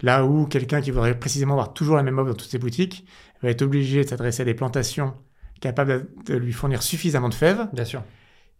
Là 0.00 0.24
où 0.24 0.46
quelqu'un 0.46 0.80
qui 0.80 0.90
voudrait 0.90 1.18
précisément 1.18 1.54
avoir 1.54 1.74
toujours 1.74 1.96
la 1.96 2.02
même 2.02 2.18
offre 2.18 2.30
dans 2.30 2.36
toutes 2.36 2.50
ses 2.50 2.58
boutiques 2.58 3.06
va 3.42 3.50
être 3.50 3.62
obligé 3.62 4.04
de 4.04 4.08
s'adresser 4.08 4.42
à 4.42 4.44
des 4.44 4.54
plantations 4.54 5.14
capables 5.60 6.08
de 6.26 6.34
lui 6.34 6.52
fournir 6.52 6.82
suffisamment 6.82 7.28
de 7.28 7.34
fèves. 7.34 7.68
Bien 7.72 7.84
sûr 7.84 8.02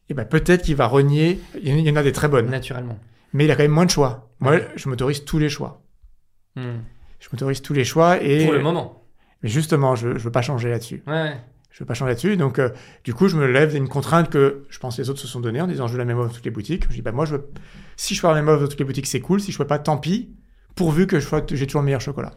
et 0.09 0.14
ben 0.14 0.24
peut-être 0.24 0.62
qu'il 0.62 0.76
va 0.76 0.86
renier. 0.86 1.40
Il 1.62 1.80
y 1.80 1.90
en 1.90 1.97
a 1.97 2.02
des 2.02 2.12
très 2.12 2.28
bonnes. 2.28 2.51
Naturellement. 2.51 2.98
Mais 3.32 3.44
il 3.44 3.51
a 3.51 3.56
quand 3.56 3.62
même 3.62 3.70
moins 3.70 3.86
de 3.86 3.90
choix. 3.90 4.30
Moi, 4.40 4.59
je 4.76 4.89
m'autorise 4.89 5.24
tous 5.24 5.39
les 5.39 5.48
choix. 5.48 5.82
Hmm. 6.56 6.80
Je 7.18 7.28
m'autorise 7.32 7.62
tous 7.62 7.72
les 7.72 7.84
choix 7.84 8.22
et. 8.22 8.44
Pour 8.44 8.52
le 8.52 8.62
moment. 8.62 9.06
Mais 9.43 9.48
justement, 9.48 9.94
je 9.94 10.09
ne 10.09 10.18
veux 10.18 10.30
pas 10.30 10.43
changer 10.43 10.68
là-dessus. 10.68 11.02
Ouais. 11.06 11.36
Je 11.73 11.78
veux 11.81 11.86
pas 11.86 11.94
changer 11.94 12.11
là-dessus. 12.11 12.36
Donc, 12.36 12.59
euh, 12.59 12.69
du 13.03 13.15
coup, 13.15 13.28
je 13.28 13.36
me 13.36 13.47
lève 13.47 13.73
d'une 13.73 13.89
contrainte 13.89 14.28
que 14.28 14.65
je 14.69 14.78
pense 14.78 14.99
les 14.99 15.09
autres 15.09 15.20
se 15.20 15.27
sont 15.27 15.40
données 15.40 15.61
en 15.61 15.66
disant 15.66 15.86
je 15.86 15.93
veux 15.93 15.99
la 15.99 16.05
même 16.05 16.19
offre 16.19 16.28
dans 16.28 16.35
toutes 16.35 16.44
les 16.44 16.51
boutiques. 16.51 16.85
Je 16.90 16.94
dis 16.94 17.03
bah 17.03 17.12
moi, 17.12 17.24
je 17.24 17.36
veux... 17.36 17.51
si 17.97 18.15
je 18.15 18.20
fais 18.20 18.28
la 18.28 18.35
même 18.35 18.49
offre 18.49 18.62
dans 18.62 18.69
toutes 18.69 18.78
les 18.78 18.85
boutiques, 18.85 19.07
c'est 19.07 19.20
cool. 19.20 19.40
Si 19.40 19.51
je 19.51 19.57
ne 19.57 19.59
peux 19.59 19.66
pas, 19.66 19.78
tant 19.78 19.97
pis. 19.97 20.36
Pourvu 20.74 21.07
que 21.07 21.19
j'ai 21.19 21.66
toujours 21.66 21.81
le 21.82 21.86
meilleur 21.86 22.01
chocolat. 22.01 22.32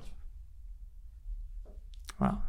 Voilà. 2.20 2.40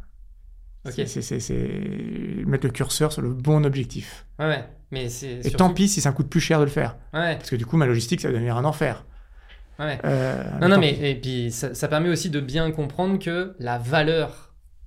C'est 0.85 2.45
mettre 2.47 2.67
le 2.67 2.73
curseur 2.73 3.13
sur 3.13 3.23
le 3.23 3.31
bon 3.31 3.65
objectif. 3.67 4.27
Ouais, 4.39 4.47
ouais. 4.47 4.65
Mais 4.93 5.09
c'est. 5.09 5.45
Et 5.45 5.51
tant 5.51 5.73
pis 5.73 5.89
si 5.89 6.01
ça 6.01 6.13
coûte 6.13 6.29
plus 6.29 6.41
cher 6.41 6.61
de 6.61 6.65
le 6.65 6.71
faire. 6.71 6.97
Ouais. 7.13 7.37
Parce 7.37 7.51
que 7.51 7.57
du 7.57 7.67
coup, 7.67 7.77
ma 7.77 7.87
logistique, 7.87 8.21
ça 8.21 8.29
va 8.29 8.35
devenir 8.35 8.57
un 8.57 8.65
enfer. 8.65 9.05
Ouais. 9.79 9.99
Euh, 10.05 10.43
non, 10.61 10.69
non, 10.69 10.79
mais 10.79 11.11
et 11.11 11.15
puis 11.17 11.51
ça, 11.51 11.89
permet 11.89 12.09
aussi 12.09 12.31
de 12.31 12.41
bien 12.41 12.71
comprendre 12.71 13.19
que 13.19 13.55
la 13.59 13.79
valeur 13.79 14.46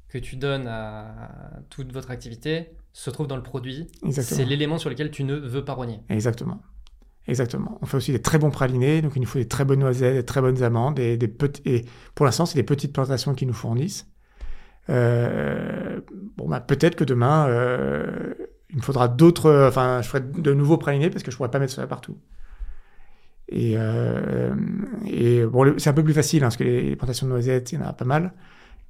que 0.09 0.17
tu 0.17 0.35
donnes 0.35 0.67
à 0.67 1.61
toute 1.69 1.91
votre 1.93 2.11
activité 2.11 2.69
se 2.93 3.09
trouve 3.09 3.27
dans 3.27 3.35
le 3.35 3.43
produit. 3.43 3.87
C'est 4.11 4.45
l'élément 4.45 4.77
sur 4.77 4.89
lequel 4.89 5.11
tu 5.11 5.23
ne 5.23 5.35
veux 5.35 5.63
pas 5.63 5.73
rogner. 5.73 5.99
Exactement. 6.09 6.61
Exactement. 7.27 7.77
On 7.81 7.85
fait 7.85 7.97
aussi 7.97 8.11
des 8.11 8.21
très 8.21 8.39
bons 8.39 8.49
pralinés, 8.49 9.03
donc 9.03 9.11
il 9.15 9.21
nous 9.21 9.27
faut 9.27 9.37
des 9.37 9.47
très 9.47 9.63
bonnes 9.63 9.79
noisettes, 9.79 10.15
des 10.15 10.25
très 10.25 10.41
bonnes 10.41 10.63
amandes, 10.63 10.97
et, 10.97 11.15
des 11.15 11.31
et 11.65 11.85
pour 12.15 12.25
l'instant, 12.25 12.47
c'est 12.47 12.55
des 12.55 12.63
petites 12.63 12.91
plantations 12.91 13.35
qui 13.35 13.45
nous 13.45 13.53
fournissent. 13.53 14.07
Euh, 14.89 15.99
bon, 16.37 16.47
bah, 16.47 16.59
peut-être 16.59 16.95
que 16.95 17.03
demain, 17.03 17.47
euh, 17.47 18.33
il 18.71 18.77
me 18.77 18.81
faudra 18.81 19.07
d'autres. 19.07 19.67
Enfin, 19.67 20.01
je 20.01 20.07
ferai 20.07 20.21
de 20.21 20.53
nouveaux 20.53 20.77
pralinés 20.77 21.11
parce 21.11 21.21
que 21.21 21.29
je 21.29 21.37
pourrais 21.37 21.51
pas 21.51 21.59
mettre 21.59 21.73
ça 21.73 21.85
partout. 21.85 22.17
Et, 23.47 23.73
euh, 23.77 24.53
et 25.07 25.45
bon, 25.45 25.75
c'est 25.77 25.89
un 25.89 25.93
peu 25.93 26.03
plus 26.03 26.13
facile 26.13 26.43
hein, 26.43 26.47
parce 26.47 26.57
que 26.57 26.63
les, 26.63 26.95
plantations 26.95 27.27
de 27.27 27.31
noisettes, 27.31 27.71
il 27.71 27.79
y 27.79 27.81
en 27.81 27.85
a 27.85 27.93
pas 27.93 28.05
mal. 28.05 28.33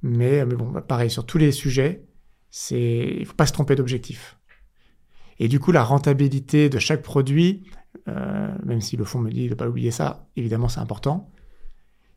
Mais, 0.02 0.44
mais 0.46 0.54
bon, 0.54 0.70
bah, 0.70 0.80
pareil, 0.80 1.10
sur 1.10 1.26
tous 1.26 1.38
les 1.38 1.52
sujets, 1.52 2.04
c'est 2.50 3.16
il 3.18 3.26
faut 3.26 3.34
pas 3.34 3.46
se 3.46 3.52
tromper 3.52 3.76
d'objectif. 3.76 4.38
Et 5.38 5.48
du 5.48 5.60
coup, 5.60 5.72
la 5.72 5.82
rentabilité 5.82 6.68
de 6.68 6.78
chaque 6.78 7.02
produit, 7.02 7.64
même 8.06 8.80
si 8.80 8.96
le 8.96 9.04
fond 9.04 9.18
me 9.20 9.30
dit 9.30 9.46
de 9.46 9.50
ne 9.50 9.54
pas 9.54 9.68
oublier 9.68 9.90
ça, 9.90 10.26
évidemment, 10.36 10.68
c'est 10.68 10.80
important. 10.80 11.30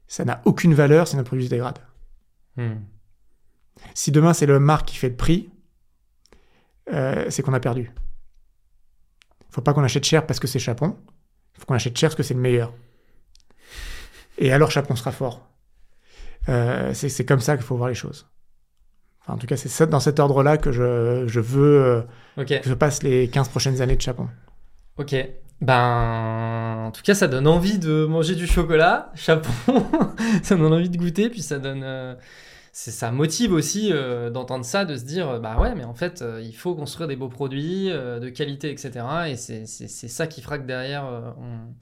Ça 0.08 0.26
n'a 0.26 0.42
aucune 0.46 0.74
valeur 0.74 1.08
si 1.08 1.16
notre 1.16 1.28
produit 1.28 1.46
se 1.46 1.50
dégrade. 1.50 1.80
Hmm. 2.58 2.82
Si 3.94 4.12
demain 4.12 4.34
c'est 4.34 4.46
le 4.46 4.60
marque 4.60 4.88
qui 4.88 4.98
fait 4.98 5.10
le 5.10 5.16
prix, 5.16 5.50
euh, 6.92 7.26
c'est 7.30 7.42
qu'on 7.42 7.54
a 7.54 7.60
perdu. 7.60 7.92
Il 9.50 9.54
faut 9.54 9.62
pas 9.62 9.74
qu'on 9.74 9.84
achète 9.84 10.04
cher 10.04 10.26
parce 10.26 10.40
que 10.40 10.48
c'est 10.48 10.60
Chapon. 10.60 10.98
Il 11.56 11.60
faut 11.60 11.66
qu'on 11.66 11.76
achète 11.76 11.98
cher 11.98 12.10
parce 12.10 12.16
que 12.16 12.24
c'est 12.24 12.34
le 12.34 12.40
meilleur. 12.40 12.74
Et 14.38 14.52
alors 14.52 14.72
Chapon 14.72 14.96
sera 14.96 15.12
fort. 15.12 15.48
Euh, 16.50 16.94
c'est 16.94 17.26
comme 17.26 17.40
ça 17.40 17.56
qu'il 17.56 17.66
faut 17.66 17.78
voir 17.78 17.90
les 17.90 17.96
choses. 17.96 18.28
Enfin, 19.24 19.36
en 19.36 19.38
tout 19.38 19.48
cas, 19.48 19.56
c'est 19.56 19.90
dans 19.90 20.00
cet 20.00 20.20
ordre-là 20.20 20.58
que 20.58 20.72
je, 20.72 21.26
je 21.28 21.40
veux 21.40 22.06
euh, 22.38 22.44
que 22.44 22.62
je 22.64 22.74
passe 22.74 23.04
les 23.04 23.30
15 23.30 23.50
prochaines 23.50 23.82
années 23.82 23.96
de 23.96 24.02
Chapon. 24.02 24.28
Ok. 24.98 25.16
Ben, 25.62 26.86
en 26.88 26.92
tout 26.92 27.02
cas, 27.04 27.16
ça 27.16 27.30
donne 27.30 27.48
envie 27.48 27.80
de 27.80 28.06
manger 28.06 28.36
du 28.36 28.48
chocolat, 28.48 29.12
Chapon. 29.16 29.50
ça 30.44 30.56
donne 30.56 30.74
envie 30.74 30.90
de 30.90 30.98
goûter, 30.98 31.30
puis 31.30 31.42
ça 31.42 31.58
donne. 31.58 31.84
Euh, 31.84 32.16
ça 32.74 33.12
motive 33.12 33.54
aussi 33.54 33.92
euh, 33.94 34.32
d'entendre 34.32 34.66
ça, 34.66 34.84
de 34.84 34.98
se 34.98 35.04
dire, 35.04 35.40
bah 35.40 35.60
ouais, 35.60 35.76
mais 35.76 35.84
en 35.84 35.94
fait, 35.94 36.24
il 36.42 36.56
faut 36.56 36.74
construire 36.74 37.08
des 37.08 37.16
beaux 37.16 37.30
produits 37.30 37.86
de 37.90 38.30
qualité, 38.30 38.72
etc. 38.72 39.06
Et 39.28 39.36
c'est 39.38 39.88
ça 39.88 40.26
qui 40.26 40.42
fera 40.42 40.58
que 40.58 40.66
derrière, 40.66 41.06
on, 41.38 41.76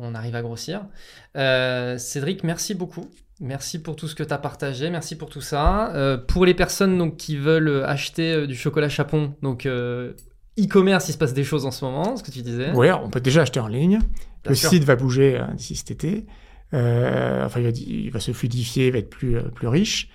on, 0.00 0.14
arrive 0.14 0.34
à 0.34 0.42
grossir. 0.42 0.86
Cédric, 1.34 2.42
merci 2.42 2.74
beaucoup. 2.74 3.08
Merci 3.40 3.82
pour 3.82 3.96
tout 3.96 4.06
ce 4.06 4.14
que 4.14 4.22
tu 4.22 4.32
as 4.32 4.38
partagé, 4.38 4.90
merci 4.90 5.16
pour 5.16 5.28
tout 5.28 5.40
ça. 5.40 5.92
Euh, 5.94 6.16
pour 6.16 6.46
les 6.46 6.54
personnes 6.54 6.96
donc, 6.96 7.16
qui 7.16 7.36
veulent 7.36 7.82
acheter 7.84 8.32
euh, 8.32 8.46
du 8.46 8.54
chocolat 8.54 8.88
chapon, 8.88 9.34
donc 9.42 9.66
euh, 9.66 10.12
e-commerce, 10.58 11.08
il 11.08 11.12
se 11.12 11.18
passe 11.18 11.34
des 11.34 11.42
choses 11.42 11.66
en 11.66 11.72
ce 11.72 11.84
moment, 11.84 12.16
ce 12.16 12.22
que 12.22 12.30
tu 12.30 12.42
disais. 12.42 12.70
Oui, 12.74 12.88
on 12.92 13.10
peut 13.10 13.20
déjà 13.20 13.42
acheter 13.42 13.58
en 13.58 13.66
ligne. 13.66 13.98
le 14.46 14.54
site 14.54 14.84
va 14.84 14.94
bouger 14.94 15.42
d'ici 15.54 15.74
cet 15.74 15.90
été. 15.90 16.26
enfin, 16.72 17.60
il 17.60 18.10
va, 18.10 18.20
se 18.20 18.32
fluidifier, 18.32 18.86
il 18.86 18.92
va 18.92 18.98
être 18.98 19.10
plus, 19.10 19.36
plus 19.52 19.66
riche. 19.66 20.10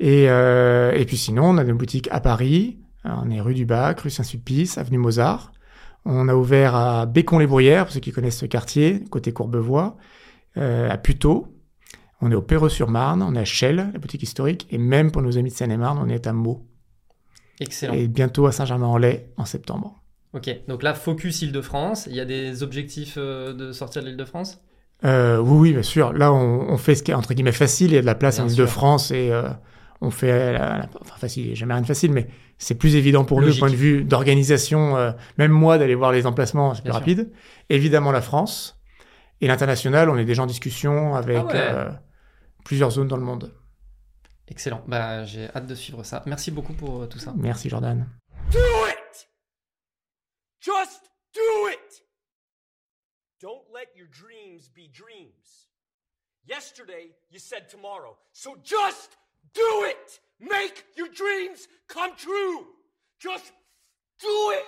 Et, 0.00 0.24
et 0.24 1.04
puis 1.06 1.16
sinon, 1.16 1.50
on 1.50 1.58
a 1.58 1.62
une 1.62 1.76
boutique 1.76 2.08
à 2.10 2.20
Paris. 2.20 2.78
On 3.04 3.30
est 3.30 3.40
rue 3.40 3.54
du 3.54 3.64
Bac, 3.64 4.00
rue 4.00 4.10
Saint-Sulpice, 4.10 4.76
avenue 4.76 4.98
Mozart. 4.98 5.52
On 6.04 6.28
a 6.28 6.34
ouvert 6.34 6.74
à 6.74 7.06
Bécon-les-Bruyères, 7.06 7.84
pour 7.84 7.94
ceux 7.94 8.00
qui 8.00 8.10
connaissent 8.10 8.38
ce 8.38 8.46
quartier, 8.46 9.04
côté 9.08 9.32
Courbevoie, 9.32 9.96
à 10.56 10.98
Puteaux, 10.98 11.55
on 12.20 12.30
est 12.30 12.34
au 12.34 12.42
Perreux-sur-Marne, 12.42 13.22
on 13.22 13.34
est 13.34 13.40
à 13.40 13.44
Chelles, 13.44 13.90
la 13.92 13.98
boutique 13.98 14.22
historique, 14.22 14.66
et 14.70 14.78
même 14.78 15.10
pour 15.10 15.22
nos 15.22 15.36
amis 15.36 15.50
de 15.50 15.54
Seine-et-Marne, 15.54 15.98
on 16.02 16.08
est 16.08 16.26
à 16.26 16.32
Meaux. 16.32 16.66
Excellent. 17.60 17.94
Et 17.94 18.08
bientôt 18.08 18.46
à 18.46 18.52
Saint-Germain-en-Laye 18.52 19.26
en 19.36 19.44
septembre. 19.44 20.02
Ok, 20.32 20.50
donc 20.68 20.82
là, 20.82 20.94
focus 20.94 21.42
Île-de-France. 21.42 22.08
Il 22.10 22.16
y 22.16 22.20
a 22.20 22.24
des 22.24 22.62
objectifs 22.62 23.14
euh, 23.16 23.52
de 23.52 23.72
sortir 23.72 24.02
de 24.02 24.08
l'Île-de-France? 24.08 24.60
Euh, 25.04 25.38
oui, 25.38 25.58
oui, 25.58 25.72
bien 25.72 25.82
sûr. 25.82 26.12
Là, 26.12 26.32
on, 26.32 26.76
fait 26.76 26.94
ce 26.94 27.02
qui 27.02 27.10
est 27.10 27.14
entre 27.14 27.32
guillemets 27.34 27.52
facile. 27.52 27.88
Il 27.88 27.94
y 27.94 27.98
a 27.98 28.02
de 28.02 28.06
la 28.06 28.14
place 28.14 28.38
en 28.38 28.48
Île-de-France 28.48 29.10
et 29.10 29.30
euh, 29.30 29.48
on 30.00 30.10
fait. 30.10 30.58
enfin, 31.00 31.16
facile, 31.18 31.54
jamais 31.54 31.74
rien 31.74 31.82
de 31.82 31.86
facile, 31.86 32.12
mais 32.12 32.28
c'est 32.58 32.74
plus 32.74 32.96
évident 32.96 33.24
pour 33.24 33.40
nous, 33.40 33.50
du 33.50 33.58
point 33.58 33.70
de 33.70 33.76
vue 33.76 34.04
d'organisation. 34.04 35.14
même 35.38 35.52
moi, 35.52 35.78
d'aller 35.78 35.94
voir 35.94 36.12
les 36.12 36.26
emplacements, 36.26 36.74
c'est 36.74 36.82
plus 36.82 36.92
rapide. 36.92 37.30
Évidemment, 37.68 38.10
la 38.10 38.22
France. 38.22 38.78
Et 39.42 39.48
l'international, 39.48 40.08
on 40.08 40.16
est 40.16 40.24
déjà 40.24 40.42
en 40.42 40.46
discussion 40.46 41.14
avec. 41.14 41.44
Ah 41.50 42.00
plusieurs 42.66 42.90
zones 42.90 43.06
dans 43.06 43.16
le 43.16 43.22
monde. 43.22 43.54
Excellent. 44.48 44.82
Bah, 44.88 45.24
j'ai 45.24 45.48
hâte 45.54 45.66
de 45.66 45.74
suivre 45.76 46.02
ça. 46.02 46.24
Merci 46.26 46.50
beaucoup 46.50 46.72
pour 46.72 47.02
euh, 47.02 47.06
tout 47.06 47.20
ça. 47.20 47.32
Merci 47.36 47.68
Jordan. 47.68 48.08
Do 48.50 48.58
it! 48.88 49.28
Just 50.60 51.02
do 51.32 51.68
it! 51.68 52.02
Don't 53.40 53.62
let 53.72 53.86
your 53.94 54.08
dreams 54.08 54.68
be 54.74 54.88
dreams. 54.92 55.68
Yesterday 56.44 57.14
you 57.30 57.38
said 57.38 57.68
tomorrow. 57.68 58.16
So 58.32 58.56
just 58.64 59.16
do 59.54 59.84
it! 59.84 60.20
Make 60.40 60.86
your 60.96 61.08
dreams 61.08 61.68
come 61.86 62.16
true! 62.16 62.66
Just 63.20 63.52
do 64.20 64.50
it! 64.54 64.66